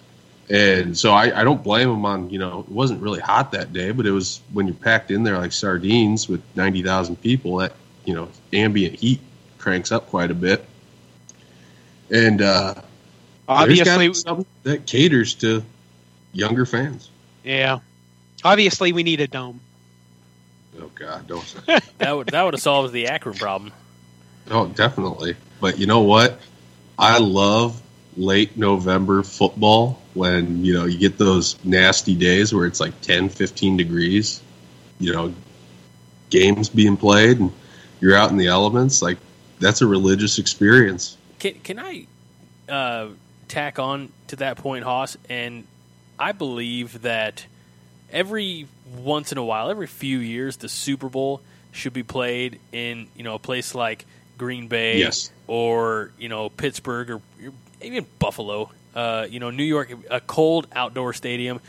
And 0.48 0.96
so 0.96 1.10
I, 1.12 1.40
I 1.40 1.44
don't 1.44 1.62
blame 1.62 1.88
them 1.88 2.04
on 2.04 2.30
you 2.30 2.38
know 2.38 2.60
it 2.60 2.68
wasn't 2.68 3.02
really 3.02 3.20
hot 3.20 3.52
that 3.52 3.72
day, 3.72 3.90
but 3.90 4.06
it 4.06 4.12
was 4.12 4.40
when 4.52 4.66
you're 4.66 4.76
packed 4.76 5.10
in 5.10 5.22
there 5.24 5.38
like 5.38 5.52
sardines 5.52 6.28
with 6.28 6.42
ninety 6.54 6.82
thousand 6.82 7.20
people. 7.20 7.56
That 7.56 7.72
you 8.04 8.14
know 8.14 8.28
ambient 8.52 8.94
heat 8.94 9.20
cranks 9.58 9.90
up 9.92 10.08
quite 10.08 10.30
a 10.30 10.34
bit. 10.34 10.64
And 12.10 12.40
uh, 12.40 12.74
Obviously, 13.48 13.84
gotta 13.84 14.14
something 14.14 14.46
that 14.62 14.86
caters 14.86 15.34
to 15.36 15.64
younger 16.32 16.66
fans. 16.66 17.10
yeah. 17.44 17.80
Obviously, 18.44 18.92
we 18.92 19.02
need 19.02 19.20
a 19.20 19.26
dome. 19.26 19.60
Oh 20.80 20.90
God, 20.94 21.26
don't 21.26 21.42
say. 21.42 21.78
That 21.98 22.16
would 22.16 22.28
that 22.28 22.42
would 22.42 22.54
have 22.54 22.60
solved 22.60 22.92
the 22.92 23.08
Akron 23.08 23.34
problem. 23.36 23.72
Oh, 24.50 24.66
definitely. 24.66 25.36
But 25.60 25.78
you 25.78 25.86
know 25.86 26.00
what? 26.00 26.40
I 26.98 27.18
love 27.18 27.80
late 28.16 28.56
November 28.56 29.22
football 29.22 30.00
when 30.14 30.64
you 30.64 30.74
know 30.74 30.84
you 30.84 30.98
get 30.98 31.18
those 31.18 31.62
nasty 31.64 32.14
days 32.14 32.54
where 32.54 32.66
it's 32.66 32.80
like 32.80 33.00
10, 33.02 33.28
15 33.28 33.76
degrees. 33.76 34.40
You 34.98 35.12
know, 35.12 35.34
games 36.30 36.68
being 36.68 36.96
played 36.96 37.38
and 37.38 37.52
you're 38.00 38.16
out 38.16 38.30
in 38.30 38.36
the 38.36 38.46
elements. 38.46 39.02
Like 39.02 39.18
that's 39.58 39.82
a 39.82 39.86
religious 39.86 40.38
experience. 40.38 41.16
Can 41.38 41.54
can 41.54 41.78
I 41.78 42.06
uh, 42.68 43.08
tack 43.48 43.78
on 43.78 44.10
to 44.28 44.36
that 44.36 44.56
point, 44.58 44.84
Hoss? 44.84 45.16
And 45.28 45.64
I 46.18 46.32
believe 46.32 47.02
that 47.02 47.46
every 48.10 48.66
once 48.96 49.32
in 49.32 49.38
a 49.38 49.44
while, 49.44 49.70
every 49.70 49.86
few 49.86 50.18
years, 50.18 50.56
the 50.56 50.68
Super 50.68 51.08
Bowl 51.08 51.42
should 51.72 51.92
be 51.92 52.02
played 52.02 52.58
in 52.72 53.06
you 53.14 53.22
know 53.22 53.34
a 53.34 53.38
place 53.38 53.74
like 53.74 54.06
Green 54.38 54.68
Bay 54.68 54.98
Yes. 54.98 55.30
or 55.46 56.10
you 56.18 56.28
know 56.28 56.48
Pittsburgh 56.48 57.10
or 57.10 57.20
even 57.82 58.06
Buffalo. 58.18 58.70
Uh, 58.94 59.26
you 59.28 59.40
know 59.40 59.50
New 59.50 59.64
York, 59.64 59.92
a 60.10 60.20
cold 60.20 60.66
outdoor 60.72 61.12
stadium. 61.12 61.60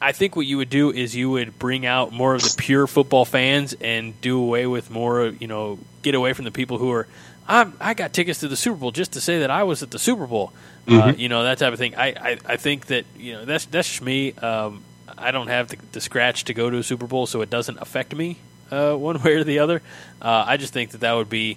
I 0.00 0.12
think 0.12 0.36
what 0.36 0.44
you 0.46 0.58
would 0.58 0.70
do 0.70 0.90
is 0.92 1.16
you 1.16 1.30
would 1.30 1.58
bring 1.58 1.86
out 1.86 2.12
more 2.12 2.34
of 2.34 2.42
the 2.42 2.54
pure 2.58 2.86
football 2.86 3.24
fans 3.24 3.74
and 3.80 4.20
do 4.20 4.38
away 4.38 4.66
with 4.66 4.90
more, 4.90 5.26
you 5.26 5.46
know, 5.46 5.78
get 6.02 6.14
away 6.14 6.32
from 6.34 6.44
the 6.44 6.50
people 6.50 6.76
who 6.78 6.90
are. 6.92 7.06
I, 7.48 7.70
I 7.80 7.94
got 7.94 8.12
tickets 8.12 8.40
to 8.40 8.48
the 8.48 8.56
Super 8.56 8.76
Bowl 8.76 8.90
just 8.90 9.12
to 9.14 9.20
say 9.20 9.40
that 9.40 9.50
I 9.50 9.62
was 9.62 9.82
at 9.82 9.90
the 9.90 9.98
Super 9.98 10.26
Bowl, 10.26 10.52
uh, 10.88 11.12
you 11.16 11.28
know 11.28 11.42
that 11.44 11.58
type 11.58 11.72
of 11.72 11.78
thing. 11.78 11.94
I, 11.96 12.06
I, 12.08 12.38
I 12.46 12.56
think 12.56 12.86
that 12.86 13.04
you 13.18 13.32
know 13.32 13.44
that's 13.46 13.64
that's 13.66 14.00
me. 14.02 14.32
Um, 14.34 14.82
I 15.18 15.30
don't 15.30 15.48
have 15.48 15.68
the, 15.68 15.76
the 15.92 16.00
scratch 16.00 16.44
to 16.44 16.54
go 16.54 16.68
to 16.70 16.78
a 16.78 16.82
Super 16.82 17.06
Bowl, 17.06 17.26
so 17.26 17.40
it 17.40 17.50
doesn't 17.50 17.78
affect 17.80 18.14
me 18.14 18.36
uh, 18.70 18.94
one 18.94 19.22
way 19.22 19.34
or 19.34 19.44
the 19.44 19.58
other. 19.60 19.80
Uh, 20.22 20.44
I 20.46 20.56
just 20.56 20.72
think 20.72 20.90
that 20.90 21.00
that 21.00 21.12
would 21.14 21.28
be, 21.30 21.56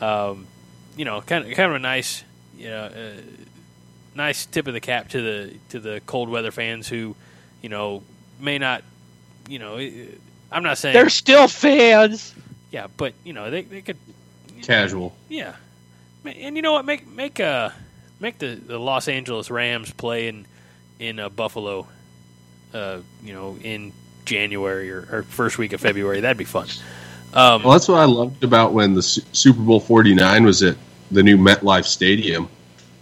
um, 0.00 0.46
you 0.96 1.04
know, 1.04 1.20
kind 1.20 1.44
of 1.46 1.56
kind 1.56 1.70
of 1.70 1.76
a 1.76 1.78
nice, 1.80 2.24
you 2.56 2.68
know, 2.68 2.84
uh, 2.84 3.20
nice 4.14 4.46
tip 4.46 4.66
of 4.66 4.74
the 4.74 4.80
cap 4.80 5.08
to 5.10 5.20
the 5.20 5.54
to 5.70 5.80
the 5.80 6.00
cold 6.06 6.28
weather 6.28 6.50
fans 6.50 6.88
who, 6.88 7.14
you 7.62 7.68
know, 7.68 8.02
may 8.40 8.58
not, 8.58 8.82
you 9.48 9.58
know, 9.58 9.78
I'm 10.50 10.62
not 10.62 10.78
saying 10.78 10.94
They're 10.94 11.08
still 11.08 11.48
fans. 11.48 12.34
yeah, 12.70 12.86
but 12.96 13.14
you 13.24 13.32
know 13.32 13.50
they, 13.50 13.62
they 13.62 13.82
could 13.82 13.96
Casual. 14.62 15.14
yeah, 15.28 15.54
and 16.24 16.56
you 16.56 16.62
know 16.62 16.72
what 16.72 16.84
make 16.84 17.06
make 17.06 17.40
uh 17.40 17.70
make 18.20 18.38
the, 18.38 18.54
the 18.54 18.78
Los 18.78 19.08
Angeles 19.08 19.50
Rams 19.50 19.92
play 19.92 20.28
in 20.28 20.46
in 20.98 21.18
uh, 21.20 21.28
Buffalo, 21.28 21.86
uh 22.74 22.98
you 23.22 23.32
know 23.34 23.56
in 23.62 23.92
January 24.24 24.90
or, 24.90 25.06
or 25.10 25.22
first 25.24 25.58
week 25.58 25.72
of 25.72 25.80
February 25.80 26.20
that'd 26.20 26.36
be 26.38 26.44
fun. 26.44 26.68
Um, 27.36 27.62
Well, 27.62 27.72
that's 27.72 27.86
what 27.86 28.00
I 28.00 28.06
loved 28.06 28.42
about 28.44 28.72
when 28.72 28.94
the 28.94 29.02
Su- 29.02 29.22
Super 29.32 29.60
Bowl 29.60 29.78
49 29.78 30.44
was 30.44 30.62
at 30.62 30.76
the 31.10 31.22
new 31.22 31.36
MetLife 31.36 31.84
Stadium. 31.84 32.48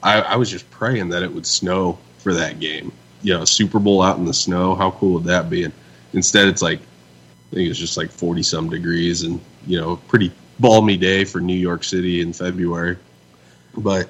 I, 0.03 0.21
I 0.21 0.37
was 0.37 0.51
just 0.51 0.69
praying 0.71 1.09
that 1.11 1.23
it 1.23 1.33
would 1.33 1.47
snow 1.47 1.99
for 2.19 2.35
that 2.35 2.59
game. 2.59 2.93
You 3.23 3.35
know, 3.35 3.45
Super 3.45 3.79
Bowl 3.79 4.03
out 4.03 4.19
in 4.19 4.25
the 4.25 4.35
snow. 4.35 4.75
How 4.75 4.91
cool 4.91 5.15
would 5.15 5.25
that 5.25 5.49
be? 5.49 5.65
And 5.65 5.73
instead, 6.13 6.49
it's 6.49 6.61
like, 6.63 6.81
I 6.81 7.55
think 7.55 7.71
it's 7.71 7.79
just 7.79 7.97
like 7.97 8.11
40 8.11 8.43
some 8.43 8.69
degrees 8.69 9.23
and, 9.23 9.41
you 9.67 9.81
know, 9.81 9.97
pretty 10.09 10.33
balmy 10.59 10.97
day 10.97 11.25
for 11.25 11.41
New 11.41 11.55
York 11.57 11.85
City 11.85 12.21
in 12.21 12.33
February. 12.33 12.99
But 13.77 14.09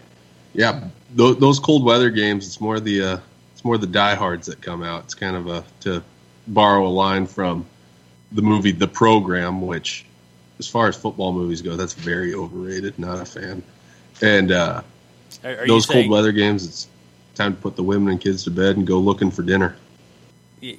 yeah, 0.54 0.88
th- 1.16 1.38
those 1.38 1.58
cold 1.58 1.84
weather 1.84 2.10
games, 2.10 2.46
it's 2.46 2.60
more 2.60 2.80
the, 2.80 3.02
uh, 3.02 3.18
it's 3.52 3.64
more 3.64 3.76
the 3.76 3.86
diehards 3.86 4.46
that 4.46 4.62
come 4.62 4.82
out. 4.82 5.04
It's 5.04 5.14
kind 5.14 5.36
of 5.36 5.48
a, 5.48 5.64
to 5.80 6.02
borrow 6.48 6.86
a 6.86 6.88
line 6.88 7.26
from 7.26 7.66
the 8.32 8.42
movie 8.42 8.72
The 8.72 8.88
Program, 8.88 9.60
which, 9.62 10.06
as 10.58 10.68
far 10.68 10.88
as 10.88 10.96
football 10.96 11.32
movies 11.32 11.62
go, 11.62 11.76
that's 11.76 11.94
very 11.94 12.34
overrated. 12.34 12.98
Not 12.98 13.20
a 13.20 13.24
fan. 13.24 13.62
And 14.22 14.52
uh, 14.52 14.82
are, 15.42 15.66
those 15.66 15.86
saying, 15.86 16.08
cold 16.08 16.12
weather 16.12 16.32
games, 16.32 16.64
it's 16.66 16.88
time 17.34 17.56
to 17.56 17.60
put 17.60 17.76
the 17.76 17.82
women 17.82 18.12
and 18.12 18.20
kids 18.20 18.44
to 18.44 18.50
bed 18.50 18.76
and 18.76 18.86
go 18.86 18.98
looking 18.98 19.30
for 19.30 19.42
dinner. 19.42 19.76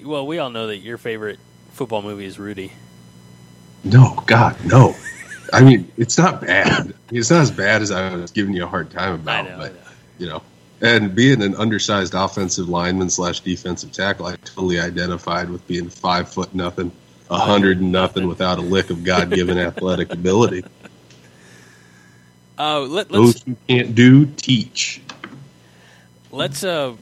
Well, 0.04 0.26
we 0.26 0.40
all 0.40 0.50
know 0.50 0.68
that 0.68 0.78
your 0.78 0.98
favorite 0.98 1.40
football 1.74 2.02
movie 2.02 2.26
is 2.26 2.40
Rudy. 2.40 2.72
No, 3.84 4.24
God, 4.26 4.58
no. 4.66 4.96
I 5.54 5.64
mean, 5.64 5.92
it's 5.98 6.18
not 6.18 6.42
bad. 6.42 6.94
It's 7.12 7.30
not 7.30 7.42
as 7.42 7.52
bad 7.52 7.82
as 7.84 7.92
I 7.92 8.16
was 8.16 8.32
giving 8.32 8.56
you 8.56 8.64
a 8.64 8.68
hard 8.68 8.90
time 8.90 9.14
about, 9.14 9.46
know. 9.46 9.58
But 9.58 9.74
know. 9.74 9.80
you 10.18 10.28
know. 10.28 10.42
And 10.82 11.16
being 11.16 11.42
an 11.42 11.56
undersized 11.56 12.14
offensive 12.16 12.68
lineman 12.68 13.10
slash 13.10 13.40
defensive 13.42 13.92
tackle, 13.92 14.26
I 14.26 14.36
totally 14.38 14.80
identified 14.80 15.50
with 15.50 15.66
being 15.68 15.90
five 15.90 16.28
foot 16.28 16.54
nothing, 16.54 16.92
a 17.30 17.38
hundred 17.40 17.80
and 17.82 17.92
nothing 17.92 18.28
without 18.28 18.58
a 18.58 18.62
lick 18.62 18.90
of 18.90 19.04
God 19.04 19.32
given 19.32 19.58
athletic 19.58 20.12
ability. 20.12 20.64
Uh, 22.58 22.82
let, 22.82 23.12
let's 23.12 23.12
Those 23.12 23.44
who 23.44 23.56
can't 23.68 23.96
do, 23.96 24.26
teach. 24.26 25.02
let's 26.32 26.64
uh, 26.64 26.94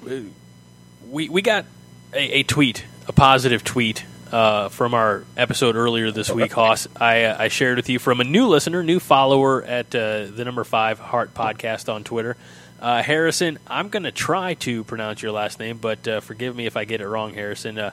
we 1.10 1.30
we 1.30 1.42
got 1.42 1.66
a, 2.14 2.40
a 2.40 2.44
tweet, 2.44 2.86
a 3.08 3.14
positive 3.14 3.64
tweet 3.64 4.04
uh, 4.32 4.70
from 4.70 4.94
our 4.96 5.26
episode 5.38 5.76
earlier 5.76 6.10
this 6.10 6.32
week, 6.32 6.54
Hoss. 6.54 6.88
I 7.00 7.26
uh, 7.26 7.38
I 7.40 7.48
shared 7.50 7.78
with 7.78 7.90
you 7.90 8.00
from 8.00 8.20
a 8.20 8.24
new 8.24 8.48
listener, 8.48 8.82
new 8.82 9.00
follower 9.00 9.64
at 9.64 9.94
uh, 9.94 10.26
the 10.26 10.44
number 10.44 10.64
five 10.64 10.98
Heart 11.00 11.34
Podcast 11.36 11.94
on 11.94 12.04
Twitter. 12.04 12.36
Uh, 12.82 13.02
Harrison, 13.04 13.60
I'm 13.68 13.90
going 13.90 14.04
to 14.04 14.12
try 14.12 14.56
to 14.56 14.84
pronounce 14.84 15.22
your 15.22 15.32
last 15.32 15.60
name, 15.60 15.78
but 15.78 16.06
uh, 16.08 16.20
forgive 16.20 16.54
me 16.56 16.66
if 16.66 16.76
I 16.76 16.84
get 16.84 17.00
it 17.00 17.08
wrong, 17.08 17.34
Harrison. 17.34 17.78
Uh, 17.78 17.92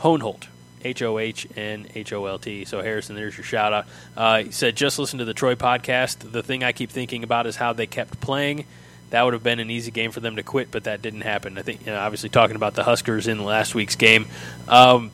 Hohnholt. 0.00 0.46
H 0.84 1.02
O 1.02 1.18
H 1.18 1.46
N 1.56 1.86
H 1.94 2.12
O 2.12 2.26
L 2.26 2.38
T. 2.38 2.64
So, 2.64 2.82
Harrison, 2.82 3.16
there's 3.16 3.36
your 3.36 3.44
shout 3.44 3.72
out. 3.72 3.86
Uh, 4.16 4.44
he 4.44 4.50
said, 4.52 4.76
just 4.76 4.98
listen 4.98 5.18
to 5.18 5.24
the 5.24 5.34
Troy 5.34 5.54
podcast. 5.54 6.32
The 6.32 6.42
thing 6.42 6.64
I 6.64 6.72
keep 6.72 6.90
thinking 6.90 7.24
about 7.24 7.46
is 7.46 7.56
how 7.56 7.72
they 7.72 7.86
kept 7.86 8.20
playing. 8.20 8.66
That 9.10 9.22
would 9.24 9.34
have 9.34 9.42
been 9.42 9.60
an 9.60 9.70
easy 9.70 9.90
game 9.90 10.10
for 10.10 10.20
them 10.20 10.36
to 10.36 10.42
quit, 10.42 10.70
but 10.70 10.84
that 10.84 11.02
didn't 11.02 11.20
happen. 11.20 11.58
I 11.58 11.62
think, 11.62 11.80
you 11.80 11.92
know, 11.92 11.98
obviously, 11.98 12.30
talking 12.30 12.56
about 12.56 12.74
the 12.74 12.82
Huskers 12.82 13.28
in 13.28 13.44
last 13.44 13.74
week's 13.74 13.96
game. 13.96 14.26
Um, 14.68 15.10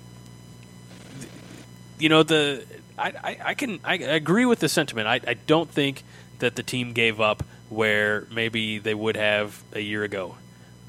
you 1.98 2.08
know, 2.08 2.22
the 2.22 2.64
I, 2.96 3.12
I, 3.22 3.38
I 3.46 3.54
can 3.54 3.80
I 3.84 3.96
agree 3.96 4.44
with 4.44 4.60
the 4.60 4.68
sentiment. 4.68 5.08
I, 5.08 5.20
I 5.26 5.34
don't 5.34 5.70
think 5.70 6.04
that 6.38 6.56
the 6.56 6.62
team 6.62 6.92
gave 6.92 7.20
up 7.20 7.42
where 7.68 8.26
maybe 8.30 8.78
they 8.78 8.94
would 8.94 9.16
have 9.16 9.62
a 9.72 9.80
year 9.80 10.04
ago. 10.04 10.36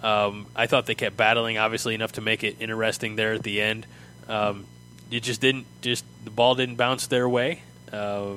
Um, 0.02 0.46
I 0.56 0.68
thought 0.68 0.86
they 0.86 0.96
kept 0.96 1.18
battling, 1.18 1.58
obviously 1.58 1.94
enough 1.94 2.14
to 2.14 2.22
make 2.22 2.44
it 2.44 2.58
interesting 2.60 3.16
there 3.16 3.34
at 3.34 3.44
the 3.44 3.62
end. 3.62 3.86
Um, 4.30 4.66
it 5.12 5.24
just 5.24 5.42
didn't, 5.42 5.66
just 5.82 6.06
the 6.24 6.30
ball 6.30 6.56
didn't 6.56 6.76
bounce 6.76 7.08
their 7.08 7.28
way. 7.28 7.62
Uh, 7.92 8.36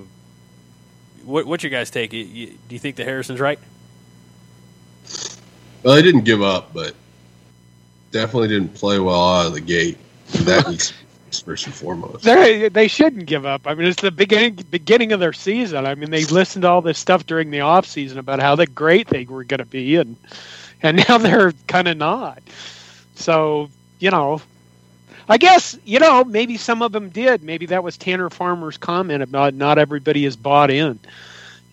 what, 1.24 1.46
what's 1.46 1.62
your 1.62 1.70
guys' 1.70 1.90
take? 1.90 2.12
You, 2.12 2.24
you, 2.24 2.46
do 2.46 2.74
you 2.74 2.78
think 2.78 2.96
the 2.96 3.04
Harrison's 3.04 3.38
right? 3.38 3.58
Well, 5.82 5.94
they 5.94 6.02
didn't 6.02 6.24
give 6.24 6.42
up, 6.42 6.72
but 6.72 6.94
definitely 8.10 8.48
didn't 8.48 8.74
play 8.74 8.98
well 8.98 9.22
out 9.22 9.46
of 9.46 9.54
the 9.54 9.60
gate. 9.60 9.98
That 10.44 10.66
was 10.66 10.92
first 11.44 11.66
and 11.66 11.74
foremost. 11.74 12.22
They 12.24 12.68
they 12.68 12.88
shouldn't 12.88 13.26
give 13.26 13.44
up. 13.44 13.66
I 13.66 13.74
mean, 13.74 13.88
it's 13.88 14.00
the 14.00 14.10
beginning 14.10 14.58
beginning 14.70 15.12
of 15.12 15.20
their 15.20 15.32
season. 15.32 15.86
I 15.86 15.94
mean, 15.94 16.10
they 16.10 16.24
listened 16.26 16.62
to 16.62 16.68
all 16.68 16.82
this 16.82 16.98
stuff 16.98 17.26
during 17.26 17.50
the 17.50 17.60
off 17.60 17.86
season 17.86 18.18
about 18.18 18.40
how 18.40 18.54
the 18.54 18.66
great 18.66 19.08
they 19.08 19.24
were 19.24 19.44
going 19.44 19.58
to 19.58 19.64
be, 19.66 19.96
and 19.96 20.16
and 20.82 21.04
now 21.08 21.18
they're 21.18 21.52
kind 21.66 21.88
of 21.88 21.96
not. 21.96 22.42
So 23.14 23.70
you 23.98 24.10
know, 24.10 24.40
I 25.32 25.38
guess 25.38 25.78
you 25.86 25.98
know 25.98 26.24
maybe 26.24 26.58
some 26.58 26.82
of 26.82 26.92
them 26.92 27.08
did. 27.08 27.42
Maybe 27.42 27.64
that 27.66 27.82
was 27.82 27.96
Tanner 27.96 28.28
Farmer's 28.28 28.76
comment 28.76 29.22
about 29.22 29.54
not 29.54 29.78
everybody 29.78 30.26
is 30.26 30.36
bought 30.36 30.70
in. 30.70 30.98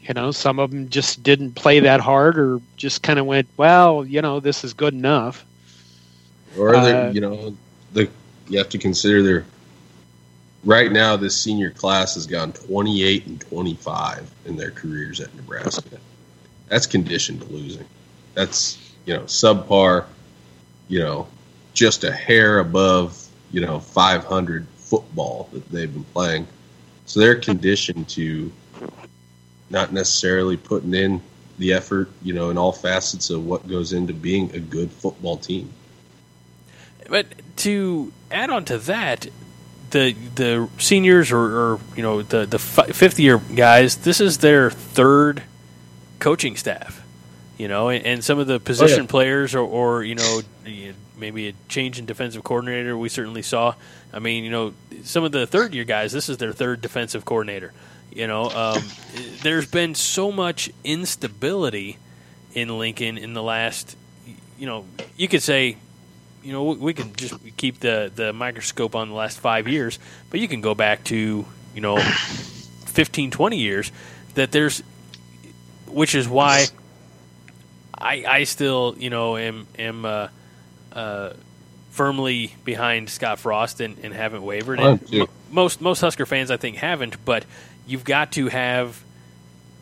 You 0.01 0.13
know, 0.13 0.31
some 0.31 0.59
of 0.59 0.71
them 0.71 0.87
just 0.87 1.23
didn't 1.23 1.55
play 1.55 1.81
that 1.81 1.99
hard, 1.99 2.39
or 2.39 2.61
just 2.77 3.03
kind 3.03 3.19
of 3.19 3.25
went, 3.25 3.49
"Well, 3.57 4.05
you 4.05 4.21
know, 4.21 4.39
this 4.39 4.63
is 4.63 4.71
good 4.71 4.93
enough." 4.93 5.45
Or 6.57 6.73
Uh, 6.73 7.11
you 7.11 7.19
know 7.19 7.53
the 7.91 8.07
you 8.47 8.57
have 8.59 8.69
to 8.69 8.77
consider 8.77 9.21
their 9.23 9.45
right 10.63 10.89
now 10.89 11.17
this 11.17 11.35
senior 11.37 11.69
class 11.69 12.13
has 12.13 12.25
gone 12.25 12.53
28 12.53 13.27
and 13.27 13.41
25 13.41 14.31
in 14.45 14.55
their 14.55 14.71
careers 14.71 15.19
at 15.19 15.35
Nebraska. 15.35 15.99
That's 16.69 16.87
conditioned 16.87 17.41
to 17.41 17.47
losing. 17.47 17.85
That's 18.35 18.77
you 19.05 19.15
know 19.15 19.23
subpar. 19.23 20.05
You 20.87 20.99
know, 20.99 21.27
just 21.73 22.05
a 22.05 22.11
hair 22.13 22.59
above 22.59 23.28
you 23.51 23.61
know 23.61 23.79
500 23.79 24.67
football 24.77 25.49
that 25.53 25.69
they've 25.69 25.91
been 25.91 26.03
playing. 26.05 26.47
So 27.05 27.19
they're 27.19 27.35
conditioned 27.35 28.07
to 28.09 28.51
not 29.69 29.93
necessarily 29.93 30.57
putting 30.57 30.93
in 30.93 31.21
the 31.57 31.73
effort, 31.73 32.09
you 32.21 32.33
know, 32.33 32.49
in 32.49 32.57
all 32.57 32.71
facets 32.71 33.29
of 33.29 33.45
what 33.45 33.67
goes 33.67 33.93
into 33.93 34.13
being 34.13 34.53
a 34.55 34.59
good 34.59 34.91
football 34.91 35.37
team. 35.37 35.71
But 37.09 37.27
to 37.57 38.11
add 38.31 38.49
on 38.49 38.65
to 38.65 38.77
that, 38.79 39.27
the 39.91 40.13
the 40.35 40.69
seniors 40.77 41.31
or, 41.31 41.39
or 41.39 41.79
you 41.95 42.03
know 42.03 42.21
the 42.21 42.45
the 42.45 42.59
fi- 42.59 42.87
fifth 42.87 43.19
year 43.19 43.39
guys, 43.55 43.97
this 43.97 44.21
is 44.21 44.37
their 44.39 44.69
third 44.69 45.43
coaching 46.19 46.55
staff. 46.55 47.03
You 47.57 47.67
know, 47.67 47.89
and, 47.89 48.05
and 48.05 48.23
some 48.23 48.39
of 48.39 48.47
the 48.47 48.53
oh, 48.53 48.59
position 48.59 49.07
players 49.07 49.53
or, 49.53 49.67
or 49.67 50.03
you 50.03 50.15
know 50.15 50.41
maybe 51.19 51.49
a 51.49 51.53
change 51.67 51.99
in 51.99 52.05
defensive 52.05 52.43
coordinator 52.43 52.97
we 52.97 53.09
certainly 53.09 53.41
saw. 53.41 53.75
I 54.13 54.19
mean, 54.19 54.43
you 54.43 54.49
know, 54.49 54.73
some 55.03 55.23
of 55.23 55.31
the 55.31 55.45
third 55.45 55.73
year 55.73 55.83
guys, 55.83 56.11
this 56.11 56.29
is 56.29 56.37
their 56.37 56.53
third 56.53 56.81
defensive 56.81 57.25
coordinator. 57.25 57.73
You 58.11 58.27
know, 58.27 58.49
um, 58.49 58.83
there's 59.43 59.69
been 59.69 59.95
so 59.95 60.31
much 60.31 60.69
instability 60.83 61.97
in 62.53 62.79
Lincoln 62.79 63.17
in 63.17 63.33
the 63.33 63.43
last, 63.43 63.95
you 64.57 64.65
know, 64.65 64.85
you 65.15 65.27
could 65.27 65.43
say, 65.43 65.77
you 66.43 66.53
know, 66.53 66.63
we, 66.63 66.93
can 66.93 67.13
just 67.15 67.35
keep 67.57 67.79
the, 67.79 68.11
the 68.15 68.33
microscope 68.33 68.95
on 68.95 69.09
the 69.09 69.15
last 69.15 69.39
five 69.39 69.67
years, 69.67 69.99
but 70.29 70.39
you 70.39 70.47
can 70.47 70.61
go 70.61 70.73
back 70.73 71.03
to, 71.05 71.45
you 71.75 71.81
know, 71.81 71.97
15, 72.85 73.31
20 73.31 73.57
years 73.57 73.91
that 74.35 74.51
there's, 74.51 74.81
which 75.87 76.15
is 76.15 76.27
why 76.27 76.65
I, 77.93 78.23
I 78.27 78.43
still, 78.45 78.95
you 78.97 79.09
know, 79.09 79.37
am, 79.37 79.67
am, 79.77 80.05
uh, 80.05 80.29
uh, 80.93 81.33
firmly 81.91 82.55
behind 82.63 83.09
Scott 83.09 83.39
Frost 83.39 83.81
and, 83.81 83.97
and 84.03 84.13
haven't 84.13 84.43
wavered. 84.43 84.79
And 84.79 85.05
too. 85.07 85.19
mo- 85.19 85.29
most 85.51 85.81
most 85.81 86.01
Husker 86.01 86.25
fans, 86.25 86.51
I 86.51 86.57
think, 86.57 86.77
haven't. 86.77 87.23
But 87.25 87.45
you've 87.87 88.03
got 88.03 88.33
to 88.33 88.47
have 88.47 89.01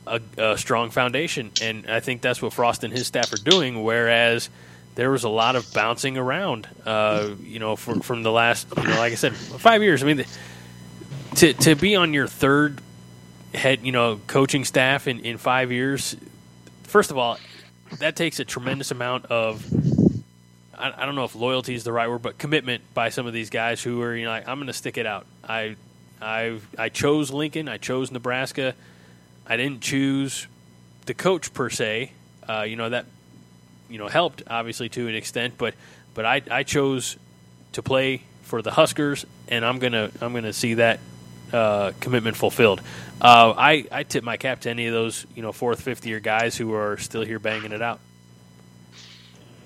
a, 0.06 0.22
a 0.38 0.58
strong 0.58 0.90
foundation, 0.90 1.52
and 1.62 1.90
I 1.90 2.00
think 2.00 2.22
that's 2.22 2.42
what 2.42 2.54
Frost 2.54 2.84
and 2.84 2.94
his 2.94 3.08
staff 3.08 3.32
are 3.34 3.38
doing. 3.38 3.84
Whereas 3.84 4.50
there 4.96 5.12
was 5.12 5.24
a 5.24 5.30
lot 5.30 5.56
of 5.56 5.72
bouncing 5.74 6.18
around, 6.18 6.68
uh, 6.86 7.30
you 7.42 7.60
know, 7.60 7.76
from 7.76 8.02
from 8.02 8.24
the 8.24 8.32
last, 8.32 8.68
you 8.76 8.84
know, 8.84 8.98
like 8.98 9.12
I 9.12 9.16
said, 9.16 9.36
five 9.36 9.84
years. 9.84 10.02
I 10.02 10.08
mean, 10.08 10.26
to 11.36 11.54
to 11.54 11.76
be 11.76 11.96
on 11.96 12.14
your 12.14 12.28
third 12.28 12.82
head, 13.54 13.82
you 13.84 13.92
know, 13.92 14.20
coaching 14.28 14.66
staff 14.66 15.08
in 15.08 15.20
in 15.20 15.38
five 15.38 15.72
years. 15.72 16.16
First 16.84 17.12
of 17.12 17.18
all, 17.18 17.38
that 18.00 18.16
takes 18.16 18.40
a 18.40 18.46
tremendous 18.46 18.92
amount 18.92 19.26
of 19.26 19.64
I, 20.78 21.04
I 21.04 21.06
don't 21.06 21.16
know 21.16 21.24
if 21.24 21.36
loyalty 21.36 21.74
is 21.76 21.84
the 21.84 21.92
right 21.92 22.10
word, 22.10 22.22
but 22.22 22.38
commitment 22.38 22.84
by 22.94 23.10
some 23.10 23.28
of 23.28 23.34
these 23.34 23.50
guys 23.50 23.82
who 23.82 24.02
are 24.02 24.16
you 24.16 24.26
know 24.26 24.32
like 24.32 24.48
I'm 24.48 24.58
going 24.58 24.68
to 24.68 24.74
stick 24.74 24.98
it 24.98 25.06
out. 25.06 25.26
I 25.48 25.76
I 26.22 26.60
I 26.78 26.90
chose 26.90 27.32
Lincoln. 27.32 27.68
I 27.68 27.78
chose 27.78 28.12
Nebraska. 28.12 28.76
I 29.46 29.58
didn't 29.58 29.82
choose 29.82 30.48
the 31.06 31.14
coach 31.14 31.54
per 31.54 31.70
se. 31.70 32.12
Uh, 32.48 32.66
you 32.68 32.76
know 32.76 32.90
that 32.90 33.06
you 33.90 33.98
know 33.98 34.08
helped 34.08 34.44
obviously 34.48 34.90
to 34.90 35.08
an 35.08 35.16
extent, 35.16 35.56
but 35.58 35.74
but 36.14 36.26
I 36.26 36.42
I 36.50 36.64
chose 36.64 37.18
to 37.74 37.82
play 37.82 38.22
for 38.44 38.62
the 38.62 38.72
Huskers, 38.72 39.26
and 39.48 39.66
I'm 39.66 39.80
gonna 39.80 40.12
I'm 40.22 40.34
gonna 40.34 40.54
see 40.54 40.76
that 40.76 41.00
uh, 41.54 41.92
commitment 42.00 42.38
fulfilled. 42.38 42.82
Uh, 43.22 43.54
I 43.58 43.86
I 43.92 44.04
tip 44.04 44.24
my 44.24 44.38
cap 44.38 44.62
to 44.62 44.70
any 44.70 44.88
of 44.88 44.94
those 44.94 45.26
you 45.36 45.42
know 45.42 45.52
fourth 45.52 45.82
fifth 45.82 46.06
year 46.06 46.20
guys 46.20 46.58
who 46.58 46.74
are 46.74 46.98
still 46.98 47.24
here 47.24 47.40
banging 47.40 47.72
it 47.72 47.82
out. 47.82 48.00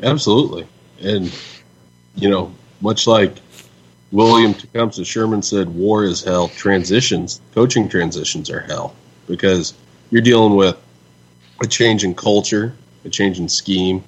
Absolutely. 0.02 0.68
And, 1.02 1.34
you 2.16 2.30
know, 2.30 2.54
much 2.82 3.08
like 3.08 3.38
William 4.12 4.54
Tecumseh 4.54 5.06
Sherman 5.06 5.42
said, 5.42 5.70
war 5.70 6.04
is 6.04 6.24
hell. 6.24 6.50
Transitions, 6.50 7.42
coaching 7.54 7.88
transitions 7.88 8.50
are 8.50 8.62
hell 8.62 8.96
because 9.28 9.74
you're 10.10 10.22
dealing 10.22 10.56
with 10.56 10.78
a 11.62 11.68
change 11.68 12.04
in 12.04 12.14
culture, 12.14 12.74
a 13.06 13.10
change 13.10 13.40
in 13.40 13.48
scheme. 13.48 14.04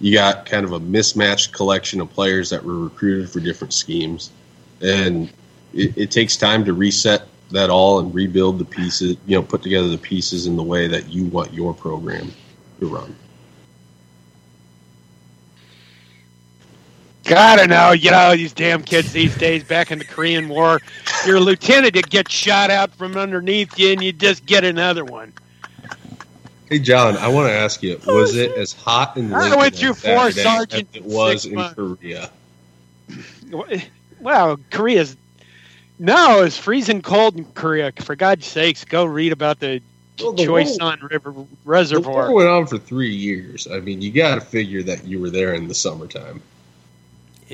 You 0.00 0.12
got 0.12 0.46
kind 0.46 0.64
of 0.64 0.72
a 0.72 0.80
mismatched 0.80 1.52
collection 1.52 2.00
of 2.00 2.10
players 2.10 2.50
that 2.50 2.64
were 2.64 2.78
recruited 2.78 3.30
for 3.30 3.40
different 3.40 3.72
schemes. 3.72 4.30
And 4.80 5.32
it, 5.72 5.96
it 5.96 6.10
takes 6.10 6.36
time 6.36 6.64
to 6.64 6.72
reset 6.72 7.26
that 7.50 7.70
all 7.70 8.00
and 8.00 8.12
rebuild 8.12 8.58
the 8.58 8.64
pieces, 8.64 9.16
you 9.26 9.36
know, 9.36 9.42
put 9.42 9.62
together 9.62 9.88
the 9.88 9.98
pieces 9.98 10.46
in 10.46 10.56
the 10.56 10.62
way 10.62 10.88
that 10.88 11.08
you 11.10 11.26
want 11.26 11.52
your 11.54 11.72
program 11.72 12.32
to 12.80 12.86
run. 12.86 13.14
Gotta 17.24 17.66
know, 17.66 17.92
you 17.92 18.10
know, 18.10 18.36
these 18.36 18.52
damn 18.52 18.82
kids 18.82 19.12
these 19.12 19.34
days 19.36 19.64
back 19.64 19.90
in 19.90 19.98
the 19.98 20.04
Korean 20.04 20.48
War, 20.48 20.80
you're 21.26 21.40
lieutenant 21.40 21.94
that 21.94 22.10
gets 22.10 22.32
shot 22.32 22.70
out 22.70 22.94
from 22.94 23.16
underneath 23.16 23.78
you 23.78 23.92
and 23.92 24.02
you 24.02 24.12
just 24.12 24.44
get 24.44 24.62
another 24.64 25.04
one. 25.04 25.32
Hey 26.68 26.78
John, 26.78 27.16
I 27.16 27.28
want 27.28 27.48
to 27.48 27.52
ask 27.54 27.82
you: 27.82 28.00
oh, 28.06 28.16
Was 28.16 28.36
it 28.36 28.52
as 28.56 28.72
hot 28.72 29.16
in 29.16 29.32
I 29.32 29.40
Lincoln 29.40 29.58
went 29.58 29.74
through 29.76 29.94
four 29.94 30.30
sergeants 30.32 30.96
it 30.96 31.04
was 31.04 31.46
in 31.46 31.54
months. 31.54 31.74
Korea? 31.74 32.30
Well, 34.20 34.58
Korea's 34.70 35.16
no, 35.98 36.42
it's 36.42 36.58
freezing 36.58 37.02
cold 37.02 37.36
in 37.36 37.44
Korea. 37.44 37.92
For 38.00 38.16
God's 38.16 38.46
sakes, 38.46 38.84
go 38.84 39.04
read 39.04 39.32
about 39.32 39.60
the 39.60 39.80
Well, 40.20 40.32
the 40.32 40.44
Choi 40.44 40.64
war- 40.64 40.72
San 40.74 40.98
River 41.10 41.30
The 41.32 41.40
war 41.40 41.48
Reservoir. 41.64 42.32
went 42.32 42.48
on 42.48 42.66
for 42.66 42.78
three 42.78 43.14
years. 43.14 43.66
I 43.70 43.80
mean, 43.80 44.02
you 44.02 44.10
got 44.10 44.34
to 44.36 44.40
figure 44.40 44.82
that 44.84 45.04
you 45.04 45.20
were 45.20 45.30
there 45.30 45.54
in 45.54 45.68
the 45.68 45.74
summertime. 45.74 46.42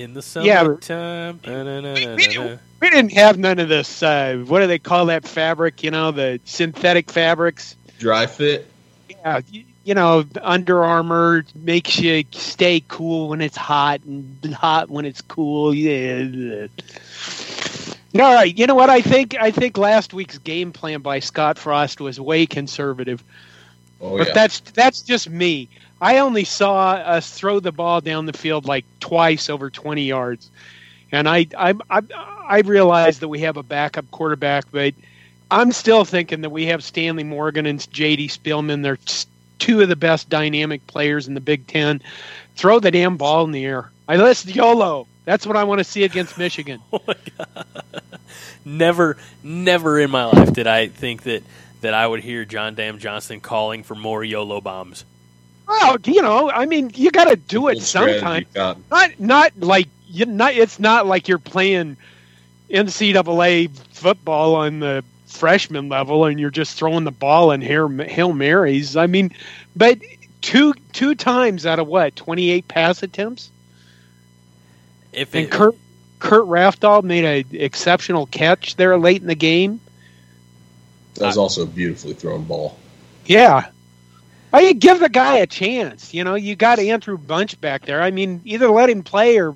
In 0.00 0.14
the 0.14 0.40
Yeah, 0.42 0.62
summertime. 0.62 1.40
We, 1.44 2.38
we, 2.38 2.58
we 2.80 2.90
didn't 2.90 3.12
have 3.12 3.38
none 3.38 3.58
of 3.58 3.68
this. 3.68 4.02
Uh, 4.02 4.42
what 4.46 4.60
do 4.60 4.66
they 4.66 4.78
call 4.78 5.06
that 5.06 5.26
fabric? 5.26 5.82
You 5.82 5.90
know, 5.90 6.10
the 6.10 6.40
synthetic 6.44 7.10
fabrics. 7.10 7.76
Dri-FIT. 7.98 8.66
Yeah, 9.10 9.40
you, 9.50 9.64
you 9.84 9.94
know, 9.94 10.24
Under 10.40 10.82
Armour 10.82 11.44
makes 11.54 11.98
you 11.98 12.24
stay 12.32 12.82
cool 12.88 13.28
when 13.28 13.42
it's 13.42 13.56
hot 13.56 14.02
and 14.04 14.54
hot 14.54 14.88
when 14.88 15.04
it's 15.04 15.20
cool. 15.20 15.74
Yeah. 15.74 16.68
All 18.14 18.34
right, 18.34 18.56
you 18.56 18.66
know 18.66 18.74
what 18.74 18.90
I 18.90 19.02
think? 19.02 19.36
I 19.38 19.50
think 19.50 19.78
last 19.78 20.14
week's 20.14 20.38
game 20.38 20.72
plan 20.72 21.00
by 21.00 21.20
Scott 21.20 21.58
Frost 21.58 22.00
was 22.00 22.18
way 22.18 22.46
conservative. 22.46 23.22
Oh 24.00 24.16
but 24.16 24.28
yeah. 24.28 24.34
that's 24.34 24.60
that's 24.60 25.02
just 25.02 25.28
me. 25.28 25.68
I 26.00 26.18
only 26.18 26.44
saw 26.44 26.92
us 26.92 27.30
throw 27.30 27.60
the 27.60 27.72
ball 27.72 28.00
down 28.00 28.26
the 28.26 28.32
field 28.32 28.64
like 28.64 28.84
twice 29.00 29.50
over 29.50 29.70
20 29.70 30.02
yards, 30.04 30.50
and 31.12 31.28
I 31.28 31.46
I 31.56 31.74
I, 31.90 32.00
I 32.48 32.60
realize 32.60 33.18
that 33.20 33.28
we 33.28 33.40
have 33.40 33.56
a 33.56 33.62
backup 33.62 34.10
quarterback, 34.10 34.64
but 34.70 34.94
I'm 35.50 35.72
still 35.72 36.04
thinking 36.04 36.42
that 36.42 36.50
we 36.50 36.66
have 36.66 36.82
Stanley 36.82 37.24
Morgan 37.24 37.66
and 37.66 37.90
J.D. 37.92 38.28
Spielman. 38.28 38.82
They're 38.82 38.98
two 39.58 39.80
of 39.80 39.88
the 39.88 39.96
best 39.96 40.28
dynamic 40.28 40.86
players 40.86 41.28
in 41.28 41.34
the 41.34 41.40
Big 41.40 41.66
Ten. 41.66 42.00
Throw 42.56 42.80
the 42.80 42.90
damn 42.90 43.16
ball 43.16 43.44
in 43.44 43.52
the 43.52 43.64
air. 43.64 43.90
I 44.08 44.16
list 44.16 44.46
YOLO. 44.46 45.06
That's 45.24 45.46
what 45.46 45.56
I 45.56 45.64
want 45.64 45.78
to 45.78 45.84
see 45.84 46.04
against 46.04 46.38
Michigan. 46.38 46.80
Oh! 46.92 47.00
Never, 48.64 49.16
never 49.42 49.98
in 49.98 50.10
my 50.10 50.26
life 50.26 50.52
did 50.52 50.66
I 50.66 50.88
think 50.88 51.22
that 51.22 51.42
that 51.80 51.94
I 51.94 52.06
would 52.06 52.20
hear 52.20 52.44
John 52.44 52.74
Dam 52.74 52.98
Johnson 52.98 53.40
calling 53.40 53.82
for 53.82 53.94
more 53.94 54.22
YOLO 54.22 54.60
bombs. 54.60 55.04
Well, 55.70 55.98
you 56.04 56.20
know, 56.20 56.50
I 56.50 56.66
mean, 56.66 56.90
you 56.94 57.12
got 57.12 57.28
to 57.28 57.36
do 57.36 57.68
it 57.68 57.74
Good 57.74 57.82
strategy, 57.84 58.18
sometime. 58.18 58.46
Cotton. 58.52 58.84
not 58.90 59.20
not 59.20 59.52
like 59.60 59.88
you 60.08 60.26
not 60.26 60.54
it's 60.54 60.80
not 60.80 61.06
like 61.06 61.28
you're 61.28 61.38
playing 61.38 61.96
NCAA 62.70 63.70
football 63.92 64.56
on 64.56 64.80
the 64.80 65.04
freshman 65.26 65.88
level 65.88 66.24
and 66.24 66.40
you're 66.40 66.50
just 66.50 66.76
throwing 66.76 67.04
the 67.04 67.12
ball 67.12 67.52
in 67.52 67.60
hail, 67.60 67.88
hail 67.88 68.32
marys. 68.32 68.96
I 68.96 69.06
mean, 69.06 69.30
but 69.76 69.98
two 70.40 70.74
two 70.92 71.14
times 71.14 71.66
out 71.66 71.78
of 71.78 71.86
what 71.86 72.16
twenty 72.16 72.50
eight 72.50 72.66
pass 72.66 73.04
attempts, 73.04 73.50
If 75.12 75.34
and 75.36 75.44
it, 75.44 75.52
Kurt 75.52 75.76
Kurt 76.18 76.46
Rafdahl 76.46 77.04
made 77.04 77.24
an 77.24 77.44
exceptional 77.52 78.26
catch 78.26 78.74
there 78.74 78.98
late 78.98 79.20
in 79.20 79.28
the 79.28 79.36
game. 79.36 79.80
That 81.14 81.26
was 81.26 81.38
also 81.38 81.62
a 81.62 81.66
beautifully 81.66 82.14
thrown 82.14 82.42
ball. 82.42 82.76
Yeah. 83.26 83.68
Oh, 84.52 84.58
I 84.58 84.62
mean, 84.62 84.78
give 84.78 85.00
the 85.00 85.08
guy 85.08 85.38
a 85.38 85.46
chance. 85.46 86.12
You 86.12 86.24
know, 86.24 86.34
you 86.34 86.56
got 86.56 86.78
Andrew 86.78 87.16
Bunch 87.16 87.60
back 87.60 87.86
there. 87.86 88.02
I 88.02 88.10
mean, 88.10 88.40
either 88.44 88.68
let 88.68 88.90
him 88.90 89.02
play 89.02 89.38
or 89.38 89.54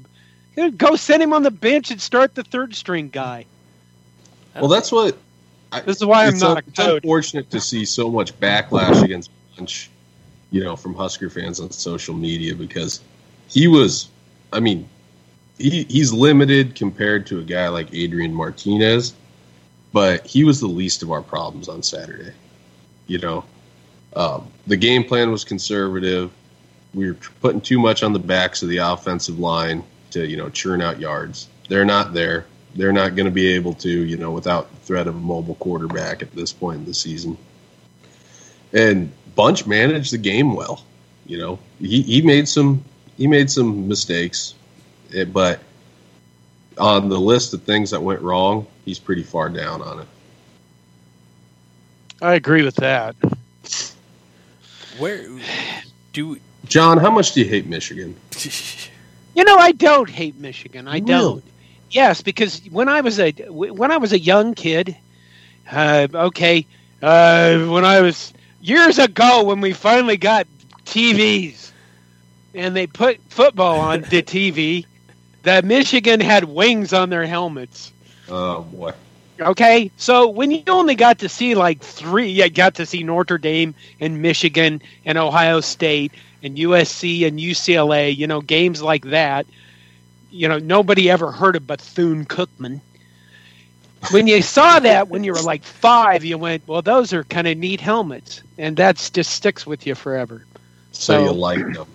you 0.57 0.63
know, 0.63 0.71
go 0.71 0.97
send 0.97 1.23
him 1.23 1.33
on 1.33 1.43
the 1.43 1.51
bench 1.51 1.91
and 1.91 2.01
start 2.01 2.35
the 2.35 2.45
third 2.45 2.75
string 2.75 3.09
guy. 3.09 3.47
Well, 4.55 4.69
that's 4.69 4.93
what 4.93 5.17
I, 5.73 5.81
This 5.81 5.97
is 5.97 6.05
why 6.05 6.27
I'm 6.27 6.39
not 6.39 6.59
un- 6.59 6.63
it's 6.69 6.79
unfortunate 6.79 7.51
to 7.51 7.61
see 7.61 7.85
so 7.85 8.09
much 8.09 8.39
backlash 8.39 9.03
against 9.03 9.31
Bunch, 9.57 9.91
you 10.51 10.63
know, 10.63 10.77
from 10.77 10.95
Husker 10.95 11.29
fans 11.29 11.59
on 11.61 11.71
social 11.71 12.15
media 12.15 12.55
because 12.55 13.01
he 13.49 13.67
was, 13.67 14.09
I 14.53 14.61
mean, 14.61 14.89
he 15.59 15.85
he's 15.85 16.13
limited 16.13 16.75
compared 16.75 17.27
to 17.27 17.41
a 17.41 17.43
guy 17.43 17.69
like 17.69 17.93
Adrian 17.93 18.33
Martinez, 18.33 19.15
but 19.93 20.27
he 20.27 20.45
was 20.45 20.61
the 20.61 20.69
least 20.69 21.03
of 21.03 21.11
our 21.11 21.23
problems 21.23 21.69
on 21.69 21.83
Saturday. 21.83 22.33
You 23.07 23.19
know, 23.19 23.45
um, 24.17 24.49
the 24.67 24.77
game 24.77 25.05
plan 25.05 25.31
was 25.31 25.45
conservative. 25.45 26.31
We 26.93 27.09
were 27.09 27.17
putting 27.41 27.61
too 27.61 27.79
much 27.79 28.03
on 28.03 28.13
the 28.13 28.19
backs 28.19 28.63
of 28.63 28.69
the 28.69 28.79
offensive 28.79 29.39
line 29.39 29.83
to 30.11 30.27
you 30.27 30.37
know 30.37 30.49
churn 30.49 30.81
out 30.81 31.01
yards. 31.01 31.49
They're 31.69 31.85
not 31.85 32.13
there. 32.13 32.47
They're 32.75 32.93
not 32.93 33.15
going 33.15 33.27
to 33.27 33.33
be 33.33 33.49
able 33.55 33.75
to, 33.75 33.89
you 33.89 34.17
know, 34.17 34.33
without 34.33 34.69
the 34.71 34.77
threat 34.79 35.07
of 35.07 35.15
a 35.15 35.21
mobile 35.21 35.55
quarterback 35.57 36.23
at 36.23 36.33
this 36.33 36.53
point 36.53 36.81
in 36.81 36.85
the 36.85 36.95
season. 36.95 37.39
And 38.73 39.13
Bunch 39.37 39.67
managed 39.67 40.13
the 40.13 40.19
game 40.19 40.55
well. 40.55 40.85
You 41.27 41.39
know, 41.39 41.59
he, 41.79 42.03
he 42.03 42.23
made 42.23 42.49
some 42.49 42.85
he 43.17 43.27
made 43.27 43.51
some 43.51 43.89
mistakes, 43.89 44.55
eh, 45.15 45.25
but 45.25 45.61
on 46.77 47.09
the 47.09 47.19
list 47.19 47.55
of 47.55 47.63
things 47.63 47.91
that 47.91 48.03
went 48.03 48.21
wrong, 48.21 48.67
he's 48.85 48.99
pretty 48.99 49.23
far 49.23 49.49
down 49.49 49.81
on 49.81 50.01
it. 50.01 50.07
I 52.21 52.35
agree 52.35 52.63
with 52.63 52.77
that. 52.77 53.17
Where 54.99 55.27
do 56.13 56.39
John, 56.67 56.99
how 56.99 57.11
much 57.11 57.33
do 57.33 57.41
you 57.41 57.49
hate 57.49 57.67
Michigan? 57.67 58.17
You 59.37 59.43
know, 59.43 59.57
I 59.57 59.73
don't 59.73 60.09
hate 60.09 60.37
Michigan. 60.39 60.87
I 60.87 60.93
Really? 60.99 61.07
don't. 61.07 61.45
Yes, 61.91 62.23
because 62.23 62.61
when 62.71 62.89
I 62.89 63.01
was 63.01 63.19
a 63.19 63.33
when 63.51 63.91
I 63.91 63.97
was 63.97 64.13
a 64.13 64.19
young 64.19 64.55
kid, 64.55 64.97
uh, 65.71 66.07
okay, 66.15 66.67
uh, 67.03 67.59
when 67.67 67.85
I 67.85 68.01
was 68.01 68.33
years 68.63 69.01
ago 69.01 69.43
when 69.43 69.61
we 69.61 69.73
finally 69.73 70.17
got 70.17 70.47
TVs 70.85 71.73
and 72.55 72.77
they 72.77 72.87
put 72.87 73.19
football 73.29 73.81
on 73.81 74.03
the 74.03 74.23
TV, 74.35 74.87
that 75.43 75.65
Michigan 75.65 76.21
had 76.21 76.45
wings 76.45 76.93
on 76.93 77.11
their 77.11 77.27
helmets. 77.27 77.93
Oh 78.29 78.63
boy, 78.63 78.93
Okay, 79.41 79.91
so 79.97 80.29
when 80.29 80.51
you 80.53 80.63
only 80.69 80.95
got 80.95 81.19
to 81.21 81.29
see 81.29 81.55
like 81.55 81.81
three, 81.81 82.29
you 82.29 82.49
got 82.51 82.77
to 82.77 82.87
see 82.87 83.03
Notre 83.03 83.39
Dame 83.39 83.75
and 84.01 84.23
Michigan 84.23 84.81
and 85.05 85.19
Ohio 85.19 85.61
State 85.61 86.13
and 86.43 86.57
USC 86.57 87.27
and 87.27 87.39
UCLA, 87.39 88.17
you 88.17 88.27
know, 88.29 88.41
games 88.41 88.81
like 88.81 89.05
that. 89.07 89.47
You 90.31 90.49
know, 90.49 90.59
nobody 90.59 91.11
ever 91.11 91.33
heard 91.33 91.57
of 91.57 91.67
Bethune 91.67 92.27
Cookman. 92.27 92.81
When 94.11 94.27
you 94.27 94.43
saw 94.43 94.79
that 94.81 95.09
when 95.09 95.25
you 95.25 95.33
were 95.33 95.43
like 95.43 95.65
five, 95.65 96.25
you 96.25 96.37
went, 96.37 96.63
"Well, 96.69 96.83
those 96.83 97.13
are 97.13 97.25
kind 97.25 97.49
of 97.49 97.57
neat 97.57 97.81
helmets," 97.81 98.43
and 98.59 98.77
that's 98.77 99.11
just 99.11 99.31
sticks 99.33 99.67
with 99.67 99.87
you 99.87 99.95
forever. 99.95 100.45
so, 100.93 101.15
So- 101.19 101.25
you 101.25 101.33
like 101.33 101.59
them? 101.73 101.87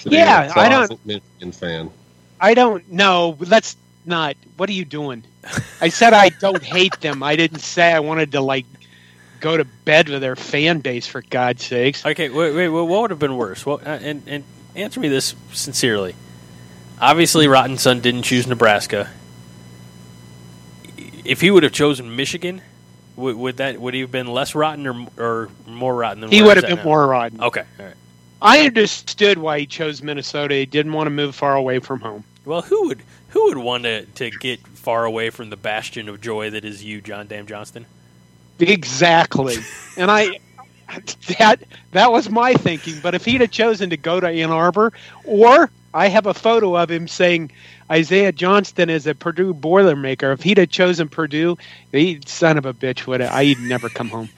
So 0.00 0.10
Yeah, 0.10 0.52
I 0.56 0.68
don't- 0.68 1.06
Michigan 1.06 1.52
fan. 1.52 1.90
I 2.40 2.54
don't 2.54 2.90
know. 2.90 3.36
Let's 3.40 3.76
not. 4.08 4.36
What 4.56 4.68
are 4.68 4.72
you 4.72 4.84
doing? 4.84 5.22
I 5.80 5.88
said 5.88 6.12
I 6.12 6.30
don't 6.30 6.62
hate 6.62 7.00
them. 7.00 7.22
I 7.22 7.36
didn't 7.36 7.60
say 7.60 7.92
I 7.92 8.00
wanted 8.00 8.32
to 8.32 8.40
like 8.40 8.66
go 9.40 9.56
to 9.56 9.64
bed 9.64 10.08
with 10.08 10.20
their 10.20 10.36
fan 10.36 10.80
base 10.80 11.06
for 11.06 11.22
God's 11.22 11.64
sakes. 11.64 12.04
Okay, 12.04 12.28
wait, 12.28 12.54
wait, 12.54 12.68
what 12.68 12.86
would 12.88 13.10
have 13.10 13.18
been 13.20 13.36
worse? 13.36 13.64
Well, 13.64 13.80
uh, 13.84 13.98
and 14.02 14.22
and 14.26 14.44
answer 14.74 15.00
me 15.00 15.08
this 15.08 15.34
sincerely. 15.52 16.14
Obviously, 17.00 17.46
Rotten 17.46 17.78
Son 17.78 18.00
didn't 18.00 18.22
choose 18.22 18.46
Nebraska. 18.46 19.08
If 21.24 21.40
he 21.40 21.50
would 21.50 21.62
have 21.62 21.72
chosen 21.72 22.16
Michigan, 22.16 22.62
would, 23.16 23.36
would 23.36 23.56
that 23.58 23.80
would 23.80 23.94
he 23.94 24.00
have 24.00 24.10
been 24.10 24.26
less 24.26 24.54
rotten 24.54 24.86
or 24.86 25.06
or 25.16 25.50
more 25.66 25.94
rotten 25.94 26.20
than 26.20 26.30
He 26.30 26.42
would 26.42 26.56
have 26.56 26.66
been 26.66 26.76
now? 26.76 26.84
more 26.84 27.06
rotten. 27.06 27.40
Okay, 27.40 27.64
all 27.78 27.86
right. 27.86 27.94
I 28.40 28.60
understood 28.60 29.38
why 29.38 29.60
he 29.60 29.66
chose 29.66 30.02
Minnesota. 30.02 30.54
He 30.54 30.66
didn't 30.66 30.92
want 30.92 31.06
to 31.06 31.10
move 31.10 31.34
far 31.34 31.56
away 31.56 31.80
from 31.80 32.00
home. 32.00 32.24
Well, 32.44 32.62
who 32.62 32.88
would 32.88 33.02
who 33.38 33.44
would 33.46 33.58
want 33.58 33.84
to, 33.84 34.04
to 34.04 34.30
get 34.30 34.66
far 34.66 35.04
away 35.04 35.30
from 35.30 35.50
the 35.50 35.56
bastion 35.56 36.08
of 36.08 36.20
joy 36.20 36.50
that 36.50 36.64
is 36.64 36.84
you, 36.84 37.00
John 37.00 37.26
Dam 37.26 37.46
Johnston? 37.46 37.86
Exactly. 38.58 39.56
and 39.96 40.10
I 40.10 40.40
that 41.38 41.60
that 41.92 42.10
was 42.10 42.28
my 42.30 42.54
thinking. 42.54 42.96
But 43.02 43.14
if 43.14 43.24
he'd 43.24 43.40
have 43.40 43.50
chosen 43.50 43.90
to 43.90 43.96
go 43.96 44.18
to 44.18 44.26
Ann 44.26 44.50
Arbor, 44.50 44.92
or 45.24 45.70
I 45.94 46.08
have 46.08 46.26
a 46.26 46.34
photo 46.34 46.76
of 46.76 46.90
him 46.90 47.06
saying 47.06 47.52
Isaiah 47.90 48.32
Johnston 48.32 48.90
is 48.90 49.06
a 49.06 49.14
Purdue 49.14 49.54
Boilermaker. 49.54 50.32
If 50.32 50.42
he'd 50.42 50.58
have 50.58 50.70
chosen 50.70 51.08
Purdue, 51.08 51.56
the 51.92 52.20
son 52.26 52.58
of 52.58 52.66
a 52.66 52.74
bitch 52.74 53.06
would 53.06 53.20
have 53.20 53.32
I'd 53.32 53.60
never 53.60 53.88
come 53.88 54.08
home. 54.08 54.28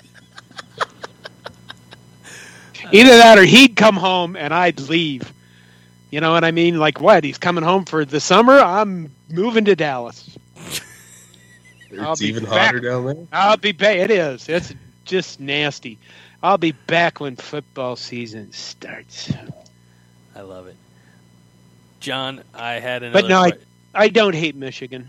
Either 2.92 3.16
that 3.16 3.38
or 3.38 3.44
he'd 3.44 3.76
come 3.76 3.96
home 3.96 4.36
and 4.36 4.52
I'd 4.52 4.80
leave. 4.80 5.32
You 6.10 6.20
know 6.20 6.32
what 6.32 6.44
I 6.44 6.50
mean? 6.50 6.78
Like 6.78 7.00
what? 7.00 7.22
He's 7.24 7.38
coming 7.38 7.62
home 7.64 7.84
for 7.84 8.04
the 8.04 8.20
summer. 8.20 8.58
I'm 8.58 9.10
moving 9.28 9.64
to 9.66 9.76
Dallas. 9.76 10.36
I'll 12.00 12.12
It's 12.12 12.20
be 12.20 12.28
even 12.28 12.44
back. 12.44 12.66
hotter 12.66 12.80
down 12.80 13.06
there. 13.06 13.16
I'll 13.32 13.56
be 13.56 13.72
back. 13.72 13.96
It 13.96 14.10
is. 14.10 14.48
It's 14.48 14.72
just 15.04 15.40
nasty. 15.40 15.98
I'll 16.42 16.58
be 16.58 16.72
back 16.72 17.20
when 17.20 17.36
football 17.36 17.96
season 17.96 18.52
starts. 18.52 19.32
I 20.36 20.40
love 20.40 20.66
it. 20.68 20.76
John, 22.00 22.42
I 22.54 22.74
had 22.74 23.02
another. 23.02 23.22
But 23.22 23.28
no, 23.28 23.38
I, 23.40 23.52
I 23.94 24.08
don't 24.08 24.34
hate 24.34 24.54
Michigan. 24.56 25.08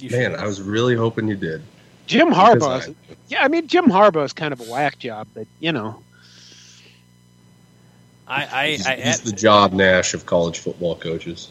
you 0.00 0.10
Man, 0.10 0.32
should- 0.32 0.40
I 0.40 0.46
was 0.46 0.60
really 0.60 0.96
hoping 0.96 1.28
you 1.28 1.36
did. 1.36 1.62
Jim 2.06 2.28
Harbaugh. 2.32 2.88
I- 2.90 2.94
yeah. 3.28 3.44
I 3.44 3.48
mean, 3.48 3.68
Jim 3.68 3.86
Harbaugh 3.86 4.24
is 4.24 4.32
kind 4.32 4.52
of 4.52 4.60
a 4.60 4.64
whack 4.64 4.98
job, 4.98 5.28
but 5.34 5.46
you 5.60 5.70
know, 5.72 6.02
I, 8.26 8.46
I, 8.46 8.70
He's, 8.70 8.86
I, 8.86 8.96
he's 8.96 9.20
the 9.20 9.32
Job 9.32 9.72
Nash 9.72 10.14
of 10.14 10.24
college 10.26 10.58
football 10.60 10.94
coaches. 10.96 11.50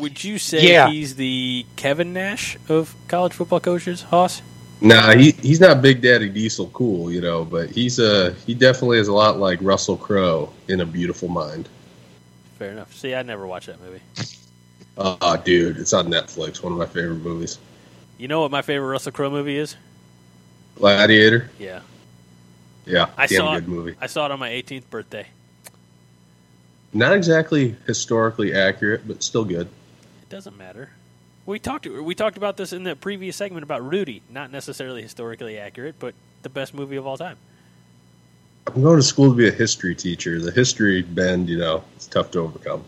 would 0.00 0.22
you 0.22 0.38
say 0.38 0.72
Yeah. 0.72 0.88
he's 0.88 1.16
the 1.16 1.64
Kevin 1.76 2.12
Nash 2.12 2.56
of 2.68 2.94
college 3.08 3.32
football 3.32 3.60
coaches, 3.60 4.02
Hoss? 4.02 4.42
Nah, 4.80 5.16
he 5.16 5.30
he's 5.32 5.60
not 5.60 5.80
Big 5.80 6.02
Daddy 6.02 6.28
Diesel 6.28 6.66
cool, 6.68 7.10
you 7.10 7.20
know, 7.20 7.44
but 7.44 7.70
he's 7.70 7.98
a 7.98 8.32
he 8.46 8.54
definitely 8.54 8.98
is 8.98 9.08
a 9.08 9.12
lot 9.12 9.38
like 9.38 9.58
Russell 9.62 9.96
Crowe 9.96 10.52
in 10.68 10.80
A 10.80 10.86
Beautiful 10.86 11.28
Mind. 11.28 11.68
Fair 12.58 12.72
enough. 12.72 12.92
See, 12.94 13.14
I 13.14 13.22
never 13.22 13.46
watched 13.46 13.66
that 13.68 13.80
movie. 13.80 14.00
Ah, 14.98 15.36
dude, 15.36 15.78
it's 15.78 15.92
on 15.92 16.08
Netflix. 16.08 16.62
One 16.62 16.72
of 16.72 16.78
my 16.78 16.86
favorite 16.86 17.16
movies. 17.16 17.58
You 18.18 18.28
know 18.28 18.42
what 18.42 18.50
my 18.50 18.62
favorite 18.62 18.88
Russell 18.88 19.12
Crowe 19.12 19.30
movie 19.30 19.56
is? 19.56 19.76
Gladiator. 20.76 21.50
Yeah, 21.58 21.80
Yeah, 22.86 23.10
I 23.16 23.26
damn 23.26 23.38
saw 23.38 23.54
good 23.54 23.64
it. 23.64 23.68
movie. 23.68 23.94
I 24.00 24.06
saw 24.06 24.26
it 24.26 24.32
on 24.32 24.38
my 24.38 24.50
18th 24.50 24.90
birthday. 24.90 25.26
Not 26.92 27.14
exactly 27.14 27.76
historically 27.86 28.54
accurate, 28.54 29.06
but 29.06 29.22
still 29.22 29.44
good. 29.44 29.66
It 30.22 30.28
doesn't 30.28 30.56
matter. 30.56 30.90
We 31.46 31.58
talked 31.58 31.86
we 31.86 32.14
talked 32.14 32.36
about 32.36 32.56
this 32.56 32.72
in 32.72 32.84
the 32.84 32.96
previous 32.96 33.36
segment 33.36 33.64
about 33.64 33.84
Rudy. 33.84 34.22
Not 34.30 34.50
necessarily 34.50 35.02
historically 35.02 35.58
accurate, 35.58 35.96
but 35.98 36.14
the 36.42 36.48
best 36.48 36.72
movie 36.72 36.96
of 36.96 37.06
all 37.06 37.18
time. 37.18 37.36
I'm 38.66 38.82
going 38.82 38.96
to 38.96 39.02
school 39.02 39.30
to 39.30 39.36
be 39.36 39.48
a 39.48 39.52
history 39.52 39.94
teacher. 39.94 40.40
The 40.40 40.50
history 40.50 41.02
bend, 41.02 41.50
you 41.50 41.58
know, 41.58 41.84
it's 41.96 42.06
tough 42.06 42.30
to 42.30 42.40
overcome. 42.40 42.82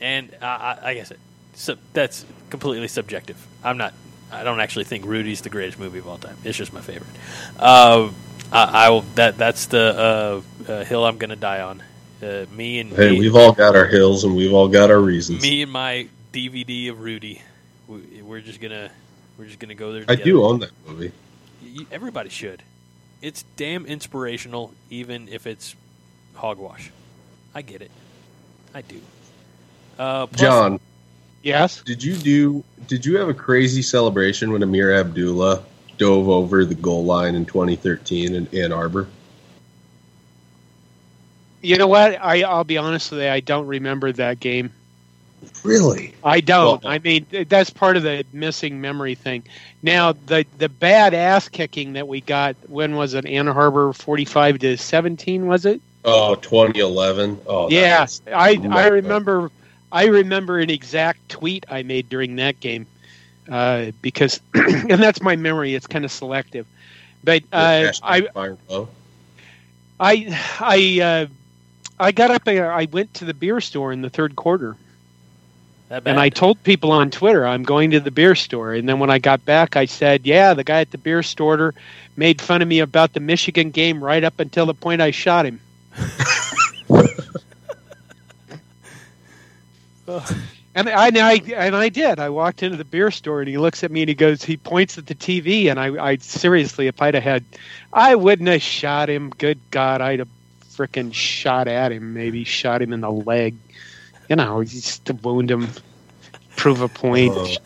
And 0.00 0.32
uh, 0.40 0.46
I, 0.46 0.78
I 0.82 0.94
guess 0.94 1.10
it, 1.10 1.18
so 1.54 1.76
that's 1.94 2.24
completely 2.50 2.88
subjective. 2.88 3.44
I'm 3.64 3.78
not. 3.78 3.92
I 4.30 4.44
don't 4.44 4.60
actually 4.60 4.84
think 4.84 5.04
Rudy's 5.04 5.40
the 5.40 5.50
greatest 5.50 5.78
movie 5.78 5.98
of 5.98 6.06
all 6.06 6.18
time. 6.18 6.36
It's 6.44 6.58
just 6.58 6.72
my 6.72 6.80
favorite. 6.80 7.10
Uh, 7.58 8.10
I, 8.52 8.86
I 8.86 8.90
will. 8.90 9.02
That 9.16 9.36
that's 9.38 9.66
the 9.66 10.42
uh, 10.68 10.70
uh, 10.72 10.84
hill 10.84 11.04
I'm 11.04 11.18
going 11.18 11.30
to 11.30 11.36
die 11.36 11.60
on. 11.60 11.82
Uh, 12.22 12.46
me 12.52 12.80
and 12.80 12.92
Hey, 12.92 13.10
me, 13.12 13.20
we've 13.20 13.36
all 13.36 13.52
got 13.52 13.76
our 13.76 13.86
hills 13.86 14.24
and 14.24 14.34
we've 14.34 14.52
all 14.52 14.68
got 14.68 14.90
our 14.90 15.00
reasons. 15.00 15.42
me 15.42 15.62
and 15.62 15.70
my 15.70 16.08
DVD 16.32 16.90
of 16.90 17.00
Rudy. 17.00 17.42
We, 17.88 18.22
we're 18.22 18.40
just 18.40 18.60
gonna 18.60 18.90
we're 19.38 19.44
just 19.46 19.58
gonna 19.58 19.74
go 19.74 19.92
there. 19.92 20.04
I 20.08 20.14
do 20.14 20.42
own 20.44 20.60
that 20.60 20.70
movie. 20.88 21.12
Y- 21.62 21.86
Everybody 21.92 22.30
should. 22.30 22.62
It's 23.22 23.44
damn 23.56 23.86
inspirational, 23.86 24.72
even 24.90 25.28
if 25.28 25.46
it's 25.46 25.74
hogwash. 26.34 26.90
I 27.54 27.62
get 27.62 27.82
it. 27.82 27.90
I 28.74 28.82
do. 28.82 29.00
Uh, 29.98 30.26
plus- 30.26 30.40
John, 30.40 30.80
yes. 31.42 31.82
did 31.82 32.02
you 32.02 32.14
do? 32.16 32.64
Did 32.86 33.04
you 33.06 33.18
have 33.18 33.28
a 33.28 33.34
crazy 33.34 33.82
celebration 33.82 34.52
when 34.52 34.62
Ameer 34.62 34.98
Abdullah 34.98 35.62
dove 35.98 36.28
over 36.28 36.64
the 36.64 36.74
goal 36.74 37.04
line 37.04 37.34
in 37.34 37.44
2013 37.46 38.34
in 38.34 38.48
Ann 38.52 38.72
Arbor? 38.72 39.06
You 41.62 41.78
know 41.78 41.86
what? 41.88 42.18
I 42.22 42.42
I'll 42.42 42.64
be 42.64 42.78
honest 42.78 43.10
with 43.10 43.20
you. 43.22 43.28
I 43.28 43.40
don't 43.40 43.66
remember 43.66 44.12
that 44.12 44.40
game. 44.40 44.72
Really? 45.62 46.14
I 46.22 46.40
don't. 46.40 46.82
Well- 46.82 46.92
I 46.92 46.98
mean, 46.98 47.26
that's 47.48 47.70
part 47.70 47.96
of 47.96 48.02
the 48.02 48.24
missing 48.32 48.80
memory 48.80 49.14
thing. 49.14 49.44
Now, 49.82 50.12
the 50.12 50.46
the 50.58 50.68
bad 50.68 51.14
ass 51.14 51.48
kicking 51.48 51.94
that 51.94 52.06
we 52.08 52.20
got. 52.20 52.56
When 52.68 52.96
was 52.96 53.14
it? 53.14 53.26
Ann 53.26 53.48
Arbor, 53.48 53.92
forty-five 53.92 54.58
to 54.60 54.76
seventeen. 54.76 55.46
Was 55.46 55.66
it? 55.66 55.80
Oh, 56.04 56.36
2011. 56.36 57.40
Oh, 57.48 57.68
that 57.68 57.74
yeah, 57.74 58.06
I 58.36 58.60
I 58.70 58.86
remember 58.88 59.50
I 59.90 60.06
remember 60.06 60.58
an 60.60 60.70
exact 60.70 61.28
tweet 61.28 61.66
I 61.68 61.82
made 61.82 62.08
during 62.08 62.36
that 62.36 62.60
game. 62.60 62.86
Uh, 63.48 63.90
because, 64.02 64.40
and 64.54 65.02
that's 65.02 65.22
my 65.22 65.36
memory. 65.36 65.74
It's 65.74 65.86
kind 65.86 66.04
of 66.04 66.10
selective. 66.12 66.66
But 67.24 67.42
uh, 67.52 67.92
I, 68.02 68.28
I, 69.98 70.38
I, 70.60 71.00
uh, 71.02 71.26
I 71.98 72.12
got 72.12 72.30
up 72.30 72.44
there. 72.44 72.70
I 72.72 72.84
went 72.86 73.14
to 73.14 73.24
the 73.24 73.34
beer 73.34 73.60
store 73.60 73.92
in 73.92 74.02
the 74.02 74.10
third 74.10 74.36
quarter, 74.36 74.76
That 75.88 76.04
bad. 76.04 76.10
and 76.12 76.20
I 76.20 76.28
told 76.28 76.62
people 76.62 76.92
on 76.92 77.10
Twitter 77.10 77.46
I'm 77.46 77.62
going 77.62 77.90
to 77.92 78.00
the 78.00 78.10
beer 78.10 78.34
store. 78.34 78.74
And 78.74 78.88
then 78.88 78.98
when 78.98 79.10
I 79.10 79.18
got 79.18 79.44
back, 79.44 79.76
I 79.76 79.86
said, 79.86 80.26
"Yeah, 80.26 80.54
the 80.54 80.64
guy 80.64 80.80
at 80.80 80.90
the 80.90 80.98
beer 80.98 81.22
store 81.22 81.74
made 82.16 82.40
fun 82.40 82.62
of 82.62 82.68
me 82.68 82.80
about 82.80 83.12
the 83.14 83.20
Michigan 83.20 83.70
game 83.70 84.02
right 84.04 84.22
up 84.22 84.38
until 84.38 84.66
the 84.66 84.74
point 84.74 85.00
I 85.00 85.10
shot 85.10 85.46
him." 85.46 85.60
And 90.76 90.90
I, 90.90 91.06
and 91.08 91.18
I 91.18 91.32
and 91.56 91.74
I 91.74 91.88
did. 91.88 92.20
I 92.20 92.28
walked 92.28 92.62
into 92.62 92.76
the 92.76 92.84
beer 92.84 93.10
store 93.10 93.40
and 93.40 93.48
he 93.48 93.56
looks 93.56 93.82
at 93.82 93.90
me 93.90 94.02
and 94.02 94.10
he 94.10 94.14
goes, 94.14 94.42
he 94.42 94.58
points 94.58 94.98
at 94.98 95.06
the 95.06 95.14
TV 95.14 95.70
and 95.70 95.80
I, 95.80 96.10
I 96.10 96.16
seriously, 96.18 96.86
if 96.86 97.00
I'd 97.00 97.14
have 97.14 97.22
had, 97.22 97.44
I 97.94 98.14
wouldn't 98.14 98.48
have 98.48 98.60
shot 98.60 99.08
him. 99.08 99.30
Good 99.30 99.58
God, 99.70 100.02
I'd 100.02 100.18
have 100.18 100.28
freaking 100.70 101.14
shot 101.14 101.66
at 101.66 101.92
him. 101.92 102.12
Maybe 102.12 102.44
shot 102.44 102.82
him 102.82 102.92
in 102.92 103.00
the 103.00 103.10
leg. 103.10 103.56
You 104.28 104.36
know, 104.36 104.62
just 104.64 105.06
to 105.06 105.14
wound 105.14 105.50
him, 105.50 105.68
prove 106.56 106.82
a 106.82 106.88
point. 106.88 107.32
Oh. 107.34 107.56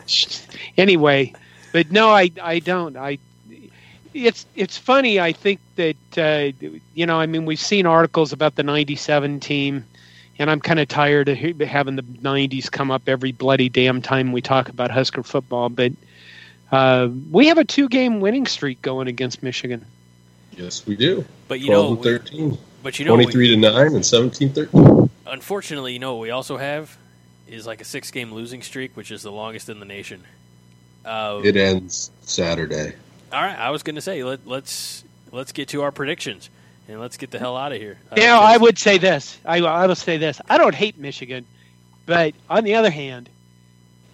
Anyway, 0.77 1.33
but 1.73 1.91
no, 1.91 2.09
I 2.11 2.31
I 2.41 2.59
don't. 2.59 2.95
I 2.95 3.17
it's 4.13 4.45
it's 4.55 4.77
funny. 4.77 5.19
I 5.19 5.33
think 5.33 5.59
that 5.75 6.17
uh, 6.17 6.67
you 6.93 7.05
know. 7.05 7.19
I 7.19 7.25
mean, 7.25 7.45
we've 7.45 7.59
seen 7.59 7.85
articles 7.85 8.31
about 8.31 8.55
the 8.55 8.63
'97 8.63 9.39
team, 9.39 9.85
and 10.39 10.49
I'm 10.49 10.59
kind 10.59 10.79
of 10.79 10.87
tired 10.87 11.29
of 11.29 11.37
having 11.37 11.95
the 11.95 12.03
'90s 12.03 12.71
come 12.71 12.91
up 12.91 13.03
every 13.07 13.31
bloody 13.31 13.69
damn 13.69 14.01
time 14.01 14.31
we 14.31 14.41
talk 14.41 14.69
about 14.69 14.91
Husker 14.91 15.23
football. 15.23 15.69
But 15.69 15.91
uh, 16.71 17.09
we 17.31 17.47
have 17.47 17.57
a 17.57 17.65
two-game 17.65 18.19
winning 18.21 18.45
streak 18.45 18.81
going 18.81 19.07
against 19.07 19.43
Michigan. 19.43 19.85
Yes, 20.57 20.85
we 20.85 20.95
do. 20.95 21.25
but 21.47 21.59
you 21.59 21.67
12 21.67 21.83
know, 21.85 21.89
and 21.91 21.97
we- 21.99 22.03
13. 22.03 22.57
but 22.83 22.99
you 22.99 23.05
know, 23.05 23.15
we- 23.15 23.23
23 23.23 23.47
to 23.49 23.57
9 23.57 23.95
and 23.95 24.05
17 24.05 24.49
13. 24.53 25.09
unfortunately, 25.27 25.93
you 25.93 25.99
know 25.99 26.15
what 26.15 26.21
we 26.21 26.29
also 26.29 26.57
have 26.57 26.97
is 27.47 27.65
like 27.67 27.81
a 27.81 27.85
six-game 27.85 28.33
losing 28.33 28.61
streak, 28.61 28.95
which 28.95 29.11
is 29.11 29.21
the 29.23 29.31
longest 29.31 29.69
in 29.69 29.79
the 29.79 29.85
nation. 29.85 30.23
Uh, 31.05 31.41
It 31.43 31.55
ends 31.57 32.11
Saturday. 32.21 32.93
all 33.33 33.41
right, 33.41 33.57
I 33.57 33.69
was 33.71 33.83
going 33.83 33.95
to 33.95 34.01
say 34.01 34.23
let, 34.23 34.45
let's 34.47 35.03
let's 35.31 35.51
get 35.51 35.69
to 35.69 35.81
our 35.81 35.91
predictions 35.91 36.49
and 36.91 36.99
let's 36.99 37.17
get 37.17 37.31
the 37.31 37.39
hell 37.39 37.57
out 37.57 37.71
of 37.71 37.79
here. 37.79 37.97
Uh, 38.11 38.15
Now, 38.15 38.41
I 38.41 38.57
would 38.57 38.77
say 38.77 38.97
this. 38.97 39.37
I, 39.45 39.57
I 39.59 39.87
will 39.87 39.95
say 39.95 40.17
this. 40.17 40.41
I 40.49 40.57
don't 40.57 40.75
hate 40.75 40.97
Michigan, 40.97 41.45
but 42.05 42.33
on 42.49 42.63
the 42.63 42.75
other 42.75 42.91
hand, 42.91 43.29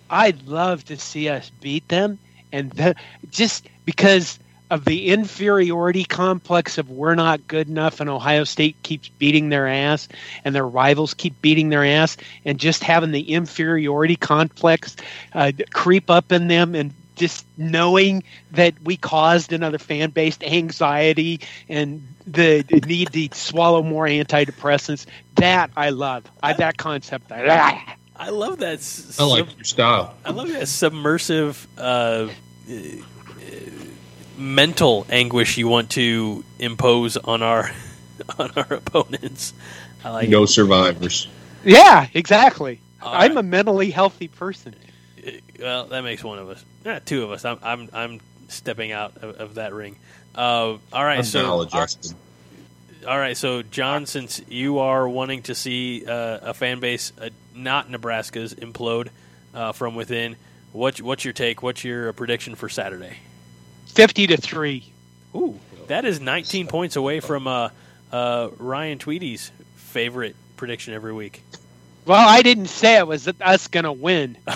I'd 0.09 0.47
love 0.47 0.85
to 0.85 0.97
see 0.97 1.27
us 1.29 1.51
beat 1.61 1.87
them, 1.87 2.19
and 2.51 2.71
the, 2.71 2.95
just 3.29 3.67
because 3.85 4.39
of 4.69 4.85
the 4.85 5.07
inferiority 5.07 6.03
complex 6.03 6.77
of 6.77 6.89
we're 6.89 7.15
not 7.15 7.47
good 7.47 7.67
enough, 7.67 7.99
and 7.99 8.09
Ohio 8.09 8.43
State 8.43 8.75
keeps 8.83 9.07
beating 9.07 9.49
their 9.49 9.67
ass, 9.67 10.07
and 10.43 10.53
their 10.53 10.67
rivals 10.67 11.13
keep 11.13 11.41
beating 11.41 11.69
their 11.69 11.85
ass, 11.85 12.17
and 12.45 12.59
just 12.59 12.83
having 12.83 13.11
the 13.11 13.33
inferiority 13.33 14.15
complex 14.15 14.95
uh, 15.33 15.51
creep 15.73 16.09
up 16.09 16.31
in 16.31 16.47
them, 16.47 16.75
and 16.75 16.93
just 17.17 17.45
knowing 17.57 18.23
that 18.51 18.73
we 18.83 18.95
caused 18.95 19.51
another 19.51 19.77
fan 19.77 20.11
based 20.11 20.43
anxiety 20.43 21.41
and 21.67 22.07
the 22.25 22.63
need 22.87 23.11
to 23.13 23.29
swallow 23.37 23.83
more 23.83 24.05
antidepressants. 24.05 25.05
That 25.35 25.71
I 25.75 25.89
love. 25.89 26.23
I, 26.41 26.53
that 26.53 26.77
concept. 26.77 27.31
I, 27.31 27.95
I 28.15 28.29
love 28.29 28.59
that. 28.59 28.75
s- 28.75 29.19
I 29.19 29.23
like 29.25 29.55
your 29.55 29.63
style. 29.65 30.15
I 30.25 30.31
love 30.31 30.47
that 30.49 30.67
submersive 30.67 31.67
uh, 31.77 32.29
uh, 32.69 32.73
mental 34.37 35.05
anguish 35.09 35.57
you 35.57 35.67
want 35.67 35.91
to 35.91 36.43
impose 36.59 37.17
on 37.17 37.41
our 37.43 37.71
on 38.39 38.51
our 38.55 38.73
opponents. 38.73 39.53
I 40.03 40.11
like. 40.11 40.29
No 40.29 40.45
survivors. 40.45 41.27
yeah, 41.63 42.07
exactly. 42.13 42.79
All 43.01 43.13
I'm 43.13 43.31
right. 43.35 43.37
a 43.37 43.43
mentally 43.43 43.91
healthy 43.91 44.27
person. 44.27 44.75
It. 45.27 45.43
Well, 45.59 45.85
that 45.85 46.01
makes 46.03 46.23
one 46.23 46.39
of 46.39 46.49
us. 46.49 46.63
Yeah, 46.85 46.99
two 46.99 47.23
of 47.23 47.31
us. 47.31 47.45
I'm 47.45 47.59
I'm 47.61 47.89
I'm 47.93 48.19
stepping 48.47 48.91
out 48.91 49.17
of, 49.17 49.39
of 49.39 49.55
that 49.55 49.73
ring. 49.73 49.97
Uh, 50.35 50.77
all 50.93 51.05
right, 51.05 51.19
I'm 51.19 51.23
so 51.23 51.65
Justin. 51.65 52.15
All 53.07 53.17
right, 53.17 53.37
so 53.37 53.61
John, 53.61 54.05
since 54.05 54.41
you 54.49 54.79
are 54.79 55.07
wanting 55.07 55.43
to 55.43 55.55
see 55.55 56.05
uh, 56.05 56.39
a 56.41 56.53
fan 56.53 56.79
base, 56.79 57.13
uh, 57.21 57.29
not 57.55 57.89
Nebraska's, 57.89 58.53
implode 58.53 59.09
uh, 59.53 59.71
from 59.71 59.95
within, 59.95 60.35
what 60.71 61.01
what's 61.01 61.23
your 61.23 61.33
take? 61.33 61.63
What's 61.63 61.83
your 61.83 62.09
uh, 62.09 62.11
prediction 62.13 62.55
for 62.55 62.69
Saturday? 62.69 63.17
Fifty 63.87 64.27
to 64.27 64.37
three. 64.37 64.91
Ooh, 65.35 65.59
that 65.87 66.05
is 66.05 66.19
19 66.19 66.67
points 66.67 66.95
away 66.95 67.19
from 67.19 67.47
uh, 67.47 67.69
uh, 68.11 68.49
Ryan 68.57 68.97
Tweedy's 68.97 69.51
favorite 69.75 70.35
prediction 70.55 70.93
every 70.93 71.13
week. 71.13 71.43
Well, 72.05 72.27
I 72.27 72.41
didn't 72.41 72.67
say 72.67 72.97
it 72.97 73.07
was 73.07 73.27
us 73.27 73.67
going 73.67 73.83
to 73.83 73.91
win. 73.91 74.37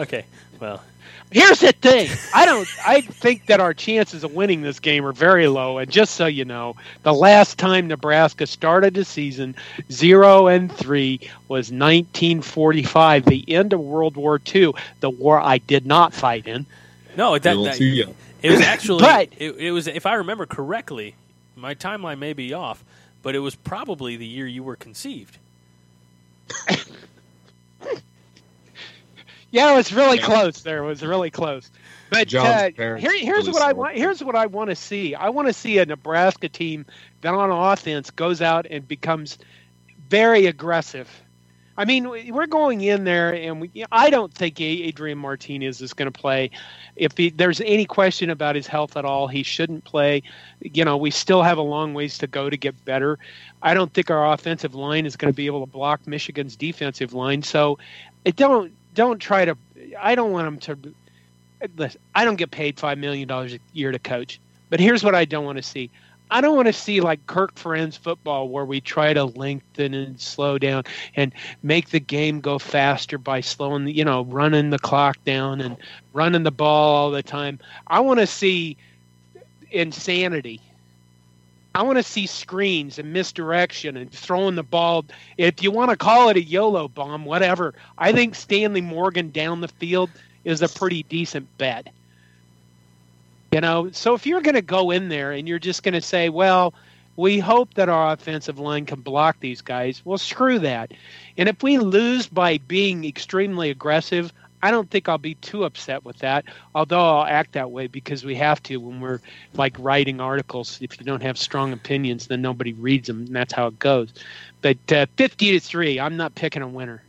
Okay, 0.00 0.24
well, 0.58 0.82
Here's 1.30 1.60
the 1.60 1.70
thing. 1.70 2.10
I 2.34 2.44
don't. 2.44 2.68
I 2.84 3.02
think 3.02 3.46
that 3.46 3.60
our 3.60 3.72
chances 3.72 4.24
of 4.24 4.34
winning 4.34 4.62
this 4.62 4.80
game 4.80 5.06
are 5.06 5.12
very 5.12 5.46
low. 5.46 5.78
And 5.78 5.88
just 5.88 6.16
so 6.16 6.26
you 6.26 6.44
know, 6.44 6.74
the 7.04 7.14
last 7.14 7.56
time 7.56 7.86
Nebraska 7.86 8.48
started 8.48 8.94
the 8.94 9.04
season 9.04 9.54
zero 9.92 10.48
and 10.48 10.72
three 10.72 11.20
was 11.46 11.70
1945, 11.70 13.26
the 13.26 13.44
end 13.52 13.72
of 13.72 13.78
World 13.78 14.16
War 14.16 14.40
II, 14.52 14.72
the 14.98 15.10
war 15.10 15.40
I 15.40 15.58
did 15.58 15.86
not 15.86 16.12
fight 16.12 16.48
in. 16.48 16.66
no, 17.16 17.38
that, 17.38 17.56
Little 17.56 17.64
that 17.64 18.14
it 18.42 18.50
was 18.50 18.60
actually 18.60 19.00
But- 19.02 19.28
it, 19.38 19.54
it 19.56 19.70
was 19.70 19.86
if 19.86 20.06
I 20.06 20.14
remember 20.14 20.46
correctly, 20.46 21.14
my 21.54 21.76
timeline 21.76 22.18
may 22.18 22.32
be 22.32 22.54
off, 22.54 22.82
but 23.22 23.36
it 23.36 23.40
was 23.40 23.54
probably 23.54 24.16
the 24.16 24.26
year 24.26 24.48
you 24.48 24.64
were 24.64 24.76
conceived. 24.76 25.38
Yeah, 29.50 29.72
it 29.72 29.76
was 29.76 29.92
really 29.92 30.18
Yeah. 30.18 30.26
close. 30.26 30.62
There 30.62 30.82
it 30.82 30.86
was 30.86 31.02
really 31.02 31.30
close. 31.30 31.70
But 32.10 32.32
uh, 32.34 32.70
here, 32.76 32.96
here's 32.98 33.48
what 33.48 33.62
I 33.62 33.72
want. 33.72 33.96
Here's 33.96 34.22
what 34.22 34.34
I 34.36 34.46
want 34.46 34.70
to 34.70 34.76
see. 34.76 35.14
I 35.14 35.28
want 35.28 35.48
to 35.48 35.52
see 35.52 35.78
a 35.78 35.86
Nebraska 35.86 36.48
team 36.48 36.86
that 37.20 37.34
on 37.34 37.50
offense 37.50 38.10
goes 38.10 38.42
out 38.42 38.66
and 38.70 38.86
becomes 38.86 39.38
very 40.08 40.46
aggressive. 40.46 41.08
I 41.76 41.84
mean, 41.86 42.10
we- 42.10 42.30
we're 42.30 42.46
going 42.46 42.82
in 42.82 43.04
there, 43.04 43.32
and 43.34 43.60
we, 43.60 43.70
I 43.90 44.10
don't 44.10 44.34
think 44.34 44.60
Adrian 44.60 45.16
Martinez 45.16 45.80
is 45.80 45.94
going 45.94 46.12
to 46.12 46.20
play. 46.20 46.50
If 46.96 47.16
he, 47.16 47.30
there's 47.30 47.60
any 47.62 47.86
question 47.86 48.28
about 48.28 48.54
his 48.54 48.66
health 48.66 48.96
at 48.98 49.04
all, 49.06 49.28
he 49.28 49.42
shouldn't 49.42 49.84
play. 49.84 50.22
You 50.60 50.84
know, 50.84 50.96
we 50.98 51.10
still 51.10 51.42
have 51.42 51.56
a 51.58 51.62
long 51.62 51.94
ways 51.94 52.18
to 52.18 52.26
go 52.26 52.50
to 52.50 52.56
get 52.56 52.84
better. 52.84 53.18
I 53.62 53.72
don't 53.72 53.92
think 53.94 54.10
our 54.10 54.32
offensive 54.32 54.74
line 54.74 55.06
is 55.06 55.16
going 55.16 55.32
to 55.32 55.36
be 55.36 55.46
able 55.46 55.60
to 55.64 55.70
block 55.70 56.06
Michigan's 56.06 56.54
defensive 56.54 57.14
line. 57.14 57.42
So, 57.42 57.78
it 58.26 58.36
don't 58.36 58.72
don't 58.94 59.18
try 59.18 59.44
to. 59.44 59.56
I 59.98 60.14
don't 60.14 60.32
want 60.32 60.46
them 60.46 60.76
to. 60.76 60.94
Listen, 61.76 62.00
I 62.14 62.24
don't 62.24 62.36
get 62.36 62.50
paid 62.50 62.78
five 62.78 62.98
million 62.98 63.28
dollars 63.28 63.54
a 63.54 63.58
year 63.72 63.92
to 63.92 63.98
coach, 63.98 64.40
but 64.70 64.80
here's 64.80 65.04
what 65.04 65.14
I 65.14 65.24
don't 65.24 65.44
want 65.44 65.58
to 65.58 65.62
see. 65.62 65.90
I 66.32 66.40
don't 66.40 66.54
want 66.54 66.66
to 66.66 66.72
see 66.72 67.00
like 67.00 67.26
Kirk 67.26 67.56
Ferentz 67.56 67.98
football 67.98 68.48
where 68.48 68.64
we 68.64 68.80
try 68.80 69.12
to 69.12 69.24
lengthen 69.24 69.94
and 69.94 70.20
slow 70.20 70.58
down 70.58 70.84
and 71.16 71.32
make 71.62 71.90
the 71.90 71.98
game 71.98 72.40
go 72.40 72.58
faster 72.58 73.18
by 73.18 73.40
slowing, 73.40 73.88
you 73.88 74.04
know, 74.04 74.22
running 74.24 74.70
the 74.70 74.78
clock 74.78 75.22
down 75.24 75.60
and 75.60 75.76
running 76.12 76.44
the 76.44 76.52
ball 76.52 76.94
all 76.94 77.10
the 77.10 77.22
time. 77.22 77.58
I 77.88 78.00
want 78.00 78.20
to 78.20 78.26
see 78.28 78.76
insanity. 79.72 80.60
I 81.74 81.82
want 81.82 81.98
to 81.98 82.02
see 82.02 82.26
screens 82.26 82.98
and 82.98 83.12
misdirection 83.12 83.96
and 83.96 84.10
throwing 84.10 84.56
the 84.56 84.62
ball. 84.62 85.04
If 85.38 85.62
you 85.62 85.70
want 85.70 85.90
to 85.90 85.96
call 85.96 86.28
it 86.28 86.36
a 86.36 86.42
YOLO 86.42 86.88
bomb, 86.88 87.24
whatever. 87.24 87.74
I 87.96 88.12
think 88.12 88.34
Stanley 88.34 88.80
Morgan 88.80 89.30
down 89.30 89.60
the 89.60 89.68
field 89.68 90.10
is 90.44 90.62
a 90.62 90.68
pretty 90.68 91.04
decent 91.04 91.46
bet. 91.58 91.88
You 93.52 93.60
know, 93.60 93.90
so 93.92 94.14
if 94.14 94.26
you're 94.26 94.42
going 94.42 94.54
to 94.54 94.62
go 94.62 94.90
in 94.90 95.08
there 95.08 95.32
and 95.32 95.48
you're 95.48 95.58
just 95.58 95.82
going 95.82 95.94
to 95.94 96.00
say, 96.00 96.28
well, 96.28 96.74
we 97.16 97.38
hope 97.38 97.74
that 97.74 97.88
our 97.88 98.12
offensive 98.12 98.58
line 98.58 98.86
can 98.86 99.00
block 99.00 99.38
these 99.40 99.60
guys, 99.60 100.02
well, 100.04 100.18
screw 100.18 100.58
that. 100.60 100.92
And 101.36 101.48
if 101.48 101.62
we 101.62 101.78
lose 101.78 102.26
by 102.26 102.58
being 102.58 103.04
extremely 103.04 103.70
aggressive, 103.70 104.32
I 104.62 104.70
don't 104.70 104.90
think 104.90 105.08
I'll 105.08 105.18
be 105.18 105.34
too 105.36 105.64
upset 105.64 106.04
with 106.04 106.18
that. 106.18 106.44
Although 106.74 107.00
I'll 107.00 107.26
act 107.26 107.52
that 107.52 107.70
way 107.70 107.86
because 107.86 108.24
we 108.24 108.34
have 108.36 108.62
to 108.64 108.76
when 108.76 109.00
we're 109.00 109.20
like 109.54 109.76
writing 109.78 110.20
articles. 110.20 110.78
If 110.80 110.98
you 110.98 111.06
don't 111.06 111.22
have 111.22 111.38
strong 111.38 111.72
opinions, 111.72 112.26
then 112.26 112.42
nobody 112.42 112.72
reads 112.72 113.06
them, 113.06 113.26
and 113.26 113.34
that's 113.34 113.52
how 113.52 113.68
it 113.68 113.78
goes. 113.78 114.12
But 114.62 114.92
uh, 114.92 115.06
fifty 115.16 115.52
to 115.52 115.60
three, 115.60 115.98
I'm 115.98 116.16
not 116.16 116.34
picking 116.34 116.62
a 116.62 116.68
winner. 116.68 117.02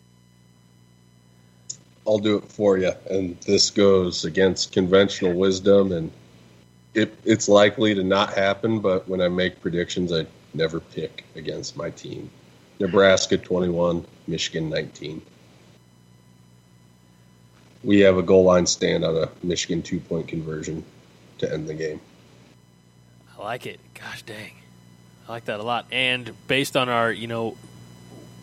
I'll 2.08 2.20
do 2.20 2.38
it 2.38 2.46
for 2.46 2.78
you. 2.78 2.92
And 3.10 3.40
this 3.42 3.70
goes 3.70 4.26
against 4.26 4.72
conventional 4.72 5.34
wisdom, 5.34 5.92
and 5.92 6.12
it, 6.94 7.16
it's 7.26 7.48
likely 7.48 7.94
to 7.96 8.04
not 8.04 8.34
happen. 8.34 8.80
But 8.80 9.08
when 9.08 9.22
I 9.22 9.28
make 9.28 9.62
predictions, 9.62 10.12
I 10.12 10.26
never 10.54 10.80
pick 10.80 11.26
against 11.36 11.78
my 11.78 11.90
team. 11.92 12.30
Nebraska 12.80 13.38
21, 13.38 14.06
Michigan 14.28 14.70
19. 14.70 15.22
We 17.84 18.00
have 18.02 18.18
a 18.18 18.22
goal 18.22 18.44
line 18.44 18.68
stand 18.68 19.04
on 19.04 19.18
a 19.18 19.30
Michigan 19.44 19.82
two 19.82 20.00
point 20.00 20.28
conversion 20.28 20.84
to 21.40 21.52
end 21.52 21.68
the 21.68 21.74
game. 21.74 22.00
I 23.38 23.44
like 23.44 23.66
it. 23.66 23.80
Gosh 23.94 24.22
dang. 24.22 24.54
I 25.28 25.32
like 25.32 25.46
that 25.46 25.60
a 25.60 25.64
lot. 25.64 25.86
And 25.92 26.32
based 26.48 26.78
on 26.78 26.90
our, 26.90 27.12
you 27.12 27.28
know, 27.28 27.58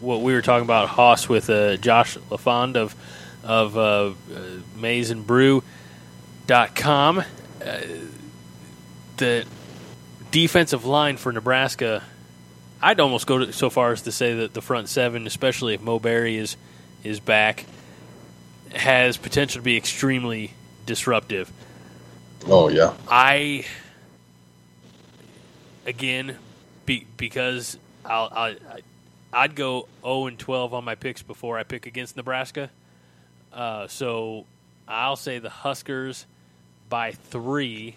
what 0.00 0.22
we 0.22 0.32
were 0.32 0.42
talking 0.42 0.64
about, 0.64 0.88
Hoss 0.88 1.28
with 1.28 1.50
uh, 1.50 1.76
Josh 1.76 2.16
LaFond 2.30 2.76
of 2.76 2.94
of 3.44 3.76
uh, 3.76 4.12
uh, 4.34 5.14
Brew 5.14 5.62
dot 6.46 6.74
com, 6.74 7.18
uh, 7.18 7.24
the 9.18 9.44
defensive 10.30 10.84
line 10.84 11.16
for 11.16 11.32
Nebraska, 11.32 12.02
I'd 12.80 13.00
almost 13.00 13.26
go 13.26 13.38
to, 13.38 13.52
so 13.52 13.70
far 13.70 13.92
as 13.92 14.02
to 14.02 14.12
say 14.12 14.34
that 14.34 14.54
the 14.54 14.62
front 14.62 14.88
seven, 14.88 15.26
especially 15.26 15.74
if 15.74 15.80
Mo 15.80 15.98
Barry 15.98 16.36
is 16.36 16.56
is 17.04 17.20
back, 17.20 17.64
has 18.74 19.16
potential 19.16 19.60
to 19.60 19.64
be 19.64 19.76
extremely 19.76 20.52
disruptive. 20.86 21.50
Oh 22.46 22.68
yeah, 22.68 22.94
I 23.08 23.64
again 25.86 26.36
be, 26.86 27.06
because 27.16 27.78
I'll, 28.04 28.28
I'll 28.32 28.54
I'd 29.32 29.54
go 29.54 29.88
0 30.02 30.26
and 30.26 30.38
12 30.38 30.74
on 30.74 30.84
my 30.84 30.94
picks 30.94 31.22
before 31.22 31.58
I 31.58 31.62
pick 31.62 31.86
against 31.86 32.16
Nebraska. 32.16 32.70
Uh, 33.52 33.86
so 33.88 34.46
I'll 34.86 35.16
say 35.16 35.38
the 35.38 35.50
Huskers 35.50 36.26
by 36.88 37.12
three. 37.12 37.96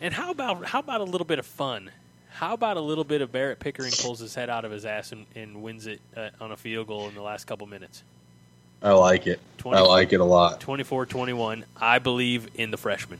And 0.00 0.14
how 0.14 0.30
about 0.30 0.64
how 0.64 0.80
about 0.80 1.00
a 1.00 1.04
little 1.04 1.24
bit 1.24 1.38
of 1.38 1.46
fun? 1.46 1.90
How 2.30 2.54
about 2.54 2.76
a 2.76 2.80
little 2.80 3.04
bit 3.04 3.20
of 3.20 3.32
Barrett 3.32 3.58
Pickering 3.58 3.92
pulls 4.00 4.20
his 4.20 4.34
head 4.34 4.48
out 4.48 4.64
of 4.64 4.70
his 4.70 4.84
ass 4.84 5.10
and, 5.12 5.26
and 5.34 5.60
wins 5.60 5.86
it 5.86 6.00
uh, 6.16 6.30
on 6.40 6.52
a 6.52 6.56
field 6.56 6.86
goal 6.86 7.08
in 7.08 7.14
the 7.14 7.22
last 7.22 7.46
couple 7.46 7.66
minutes? 7.66 8.04
I 8.82 8.92
like 8.92 9.26
it. 9.26 9.40
I 9.66 9.80
like 9.80 10.12
it 10.12 10.20
a 10.20 10.24
lot. 10.24 10.60
24-21. 10.60 11.64
I 11.76 11.98
believe 11.98 12.48
in 12.54 12.70
the 12.70 12.76
freshman. 12.76 13.18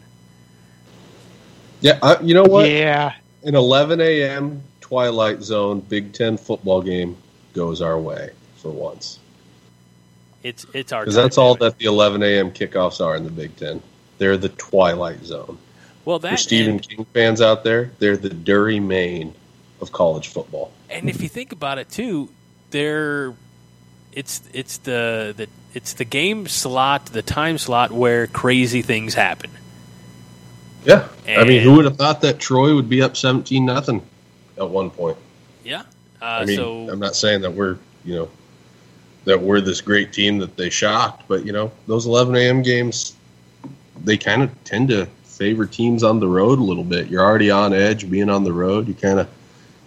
Yeah, 1.80 1.98
I, 2.02 2.20
you 2.20 2.34
know 2.34 2.44
what? 2.44 2.68
Yeah. 2.68 3.14
An 3.42 3.54
11 3.54 4.00
a.m. 4.00 4.62
Twilight 4.80 5.42
Zone 5.42 5.80
Big 5.80 6.12
Ten 6.12 6.36
football 6.36 6.80
game 6.80 7.16
goes 7.52 7.82
our 7.82 7.98
way 7.98 8.30
for 8.56 8.70
once. 8.70 9.18
It's 10.42 10.64
it's 10.72 10.92
our 10.92 11.02
because 11.02 11.14
that's 11.14 11.36
all 11.36 11.56
that 11.56 11.78
the 11.78 11.86
11 11.86 12.22
a.m. 12.22 12.50
kickoffs 12.50 13.04
are 13.04 13.16
in 13.16 13.24
the 13.24 13.30
Big 13.30 13.54
Ten. 13.56 13.82
They're 14.18 14.36
the 14.36 14.48
Twilight 14.50 15.24
Zone. 15.24 15.58
Well, 16.04 16.18
that 16.20 16.30
for 16.30 16.36
Stephen 16.36 16.74
and, 16.74 16.88
King 16.88 17.04
fans 17.12 17.40
out 17.40 17.64
there, 17.64 17.90
they're 17.98 18.16
the 18.16 18.30
Derry 18.30 18.80
Maine 18.80 19.34
of 19.80 19.92
college 19.92 20.28
football. 20.28 20.72
And 20.88 21.10
if 21.10 21.20
you 21.20 21.28
think 21.28 21.52
about 21.52 21.78
it 21.78 21.90
too, 21.90 22.30
they're 22.70 23.34
it's 24.18 24.42
it's 24.52 24.78
the, 24.78 25.32
the 25.36 25.48
it's 25.74 25.92
the 25.92 26.04
game 26.04 26.48
slot, 26.48 27.06
the 27.06 27.22
time 27.22 27.56
slot 27.56 27.92
where 27.92 28.26
crazy 28.26 28.82
things 28.82 29.14
happen. 29.14 29.48
Yeah, 30.84 31.06
and, 31.24 31.40
I 31.40 31.44
mean, 31.44 31.62
who 31.62 31.76
would 31.76 31.84
have 31.84 31.96
thought 31.96 32.22
that 32.22 32.40
Troy 32.40 32.74
would 32.74 32.88
be 32.88 33.00
up 33.00 33.16
seventeen 33.16 33.64
nothing 33.64 34.02
at 34.56 34.68
one 34.68 34.90
point? 34.90 35.16
Yeah, 35.64 35.82
uh, 36.20 36.24
I 36.24 36.44
mean, 36.46 36.56
so, 36.56 36.90
I'm 36.90 36.98
not 36.98 37.14
saying 37.14 37.42
that 37.42 37.52
we're 37.52 37.78
you 38.04 38.16
know 38.16 38.28
that 39.24 39.40
we're 39.40 39.60
this 39.60 39.80
great 39.80 40.12
team 40.12 40.38
that 40.38 40.56
they 40.56 40.68
shocked, 40.68 41.28
but 41.28 41.46
you 41.46 41.52
know 41.52 41.70
those 41.86 42.06
11 42.06 42.34
a.m. 42.34 42.62
games, 42.62 43.14
they 44.02 44.16
kind 44.16 44.42
of 44.42 44.64
tend 44.64 44.88
to 44.88 45.06
favor 45.22 45.64
teams 45.64 46.02
on 46.02 46.18
the 46.18 46.26
road 46.26 46.58
a 46.58 46.62
little 46.62 46.82
bit. 46.82 47.06
You're 47.06 47.24
already 47.24 47.52
on 47.52 47.72
edge, 47.72 48.10
being 48.10 48.30
on 48.30 48.42
the 48.42 48.52
road. 48.52 48.88
You 48.88 48.94
kind 48.94 49.20
of 49.20 49.28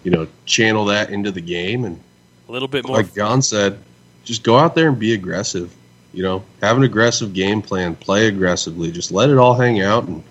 you 0.03 0.11
know 0.11 0.25
channel 0.45 0.85
that 0.85 1.09
into 1.09 1.31
the 1.31 1.41
game 1.41 1.83
and 1.83 1.99
a 2.47 2.51
little 2.53 2.69
bit 2.69 2.87
more. 2.87 2.95
Like 2.95 3.13
John 3.13 3.41
said, 3.41 3.77
just 4.23 4.43
go 4.43 4.57
out 4.57 4.75
there 4.75 4.89
and 4.89 4.99
be 4.99 5.13
aggressive. 5.13 5.73
You 6.13 6.23
know, 6.23 6.43
have 6.61 6.77
an 6.77 6.83
aggressive 6.83 7.33
game 7.33 7.61
plan, 7.61 7.95
play 7.95 8.27
aggressively. 8.27 8.91
Just 8.91 9.11
let 9.11 9.29
it 9.29 9.37
all 9.37 9.53
hang 9.53 9.81
out 9.81 10.03
and 10.03 10.23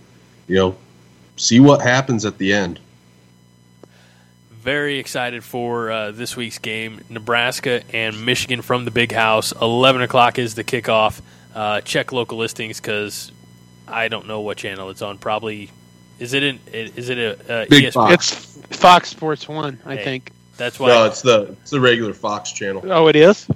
you 0.50 0.56
know, 0.56 0.76
see 1.36 1.60
what 1.60 1.80
happens 1.80 2.24
at 2.24 2.36
the 2.36 2.52
end. 2.52 2.80
Very 4.50 4.98
excited 4.98 5.44
for 5.44 5.90
uh, 5.90 6.10
this 6.10 6.36
week's 6.36 6.58
game. 6.58 7.00
Nebraska 7.08 7.82
and 7.94 8.26
Michigan 8.26 8.60
from 8.60 8.84
the 8.84 8.90
Big 8.90 9.12
House. 9.12 9.52
11 9.52 10.02
o'clock 10.02 10.38
is 10.38 10.54
the 10.54 10.64
kickoff. 10.64 11.20
Uh, 11.54 11.80
check 11.80 12.12
local 12.12 12.36
listings 12.36 12.80
because 12.80 13.30
I 13.86 14.08
don't 14.08 14.26
know 14.26 14.40
what 14.40 14.58
channel 14.58 14.90
it's 14.90 15.02
on. 15.02 15.18
Probably 15.18 15.70
is 16.18 16.34
it 16.34 16.42
in? 16.42 16.60
Is 16.72 17.08
it 17.08 17.18
a 17.18 17.32
uh, 17.32 17.66
Big 17.70 17.84
ESPN? 17.84 17.92
Fox. 17.92 18.58
It's 18.68 18.76
Fox 18.76 19.08
Sports 19.08 19.48
One, 19.48 19.78
I 19.86 19.96
hey, 19.96 20.04
think. 20.04 20.32
That's 20.56 20.78
why. 20.78 20.88
No, 20.88 21.06
it's 21.06 21.22
the 21.22 21.56
it's 21.62 21.70
the 21.70 21.80
regular 21.80 22.12
Fox 22.12 22.52
channel. 22.52 22.82
Oh, 22.86 23.06
it 23.06 23.16
is. 23.16 23.48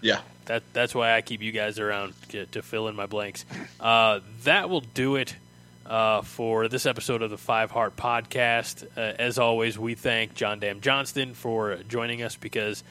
Yeah. 0.00 0.20
That 0.46 0.62
that's 0.72 0.94
why 0.94 1.14
I 1.14 1.20
keep 1.20 1.42
you 1.42 1.52
guys 1.52 1.78
around 1.78 2.14
to, 2.30 2.46
to 2.46 2.62
fill 2.62 2.88
in 2.88 2.96
my 2.96 3.06
blanks. 3.06 3.44
Uh, 3.78 4.20
that 4.44 4.70
will 4.70 4.80
do 4.80 5.16
it 5.16 5.36
uh, 5.84 6.22
for 6.22 6.68
this 6.68 6.86
episode 6.86 7.22
of 7.22 7.30
the 7.30 7.38
Five 7.38 7.70
Heart 7.70 7.96
Podcast. 7.96 8.86
Uh, 8.96 9.00
as 9.00 9.38
always, 9.38 9.78
we 9.78 9.94
thank 9.94 10.34
John 10.34 10.58
Dam 10.58 10.80
Johnston 10.80 11.34
for 11.34 11.76
joining 11.88 12.22
us 12.22 12.36
because 12.36 12.82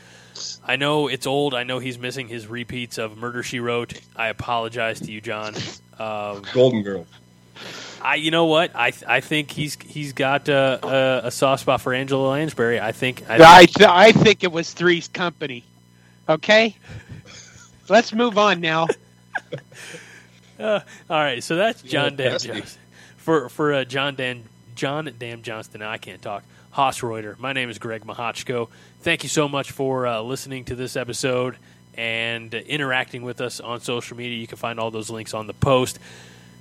I 0.64 0.76
know 0.76 1.08
it's 1.08 1.26
old. 1.26 1.54
I 1.54 1.64
know 1.64 1.80
he's 1.80 1.98
missing 1.98 2.28
his 2.28 2.48
repeats 2.48 2.98
of 2.98 3.18
Murder 3.18 3.42
She 3.44 3.60
Wrote. 3.60 4.00
I 4.16 4.28
apologize 4.28 5.00
to 5.02 5.12
you, 5.12 5.22
John. 5.22 5.56
Um, 6.00 6.44
Golden 6.54 6.84
Girl. 6.84 7.08
I, 8.02 8.16
you 8.16 8.30
know 8.30 8.46
what? 8.46 8.76
I, 8.76 8.94
I 9.08 9.20
think 9.22 9.50
he's 9.50 9.76
he's 9.82 10.14
got 10.14 10.48
uh, 10.48 10.78
a, 10.84 11.22
a 11.28 11.32
soft 11.32 11.62
spot 11.62 11.82
for 11.82 11.92
Angela 11.94 12.30
Lansbury. 12.30 12.80
I 12.80 12.92
think. 12.92 13.24
I, 13.28 13.38
think, 13.38 13.42
I, 13.42 13.66
th- 13.66 13.90
I 13.90 14.12
think 14.12 14.44
it 14.44 14.52
was 14.52 14.72
Three's 14.72 15.08
Company. 15.08 15.64
Okay, 16.30 16.76
let's 17.90 18.14
move 18.14 18.38
on 18.38 18.62
now. 18.62 18.88
Uh, 20.60 20.80
all 21.08 21.20
right, 21.20 21.44
so 21.44 21.56
that's 21.56 21.84
John 21.84 22.14
yeah, 22.14 22.30
Dam 22.30 22.40
Johnston 22.40 22.80
for 23.18 23.48
for 23.48 23.76
uh, 23.76 23.84
John 23.84 24.16
Dan 24.16 24.44
John 24.74 25.14
Dam 25.20 25.44
Johnston. 25.44 25.84
I 25.84 25.98
can't 26.00 26.20
talk. 26.20 26.44
Haasreuter. 26.74 27.38
My 27.38 27.54
name 27.54 27.70
is 27.70 27.78
Greg 27.78 28.06
Mahochko. 28.06 28.70
Thank 29.02 29.22
you 29.22 29.30
so 29.30 29.48
much 29.48 29.72
for 29.72 30.08
uh, 30.08 30.22
listening 30.22 30.66
to 30.66 30.76
this 30.76 30.96
episode 30.96 31.58
and 31.96 32.54
uh, 32.54 32.58
interacting 32.60 33.24
with 33.24 33.42
us 33.42 33.60
on 33.60 33.82
social 33.82 34.18
media. 34.18 34.38
You 34.38 34.48
can 34.48 34.58
find 34.58 34.80
all 34.80 34.92
those 34.92 35.10
links 35.10 35.34
on 35.34 35.48
the 35.48 35.54
post. 35.54 36.00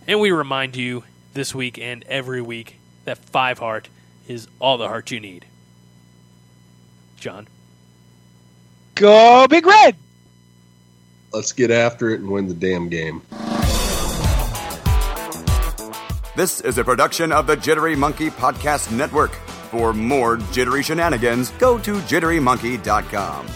And 0.06 0.20
we 0.20 0.30
remind 0.30 0.76
you 0.76 1.04
this 1.34 1.54
week 1.54 1.78
and 1.78 2.04
every 2.04 2.40
week 2.40 2.78
that 3.04 3.18
five 3.18 3.58
heart 3.58 3.88
is 4.26 4.48
all 4.58 4.78
the 4.78 4.88
heart 4.88 5.10
you 5.10 5.20
need. 5.20 5.44
John. 7.18 7.46
Go 8.96 9.46
Big 9.48 9.64
Red! 9.66 9.94
Let's 11.32 11.52
get 11.52 11.70
after 11.70 12.10
it 12.10 12.20
and 12.20 12.30
win 12.30 12.48
the 12.48 12.54
damn 12.54 12.88
game. 12.88 13.22
This 16.34 16.60
is 16.60 16.78
a 16.78 16.84
production 16.84 17.30
of 17.30 17.46
the 17.46 17.56
Jittery 17.56 17.94
Monkey 17.96 18.30
Podcast 18.30 18.90
Network. 18.90 19.32
For 19.70 19.92
more 19.92 20.38
jittery 20.52 20.82
shenanigans, 20.82 21.50
go 21.52 21.78
to 21.78 21.96
jitterymonkey.com. 22.00 23.46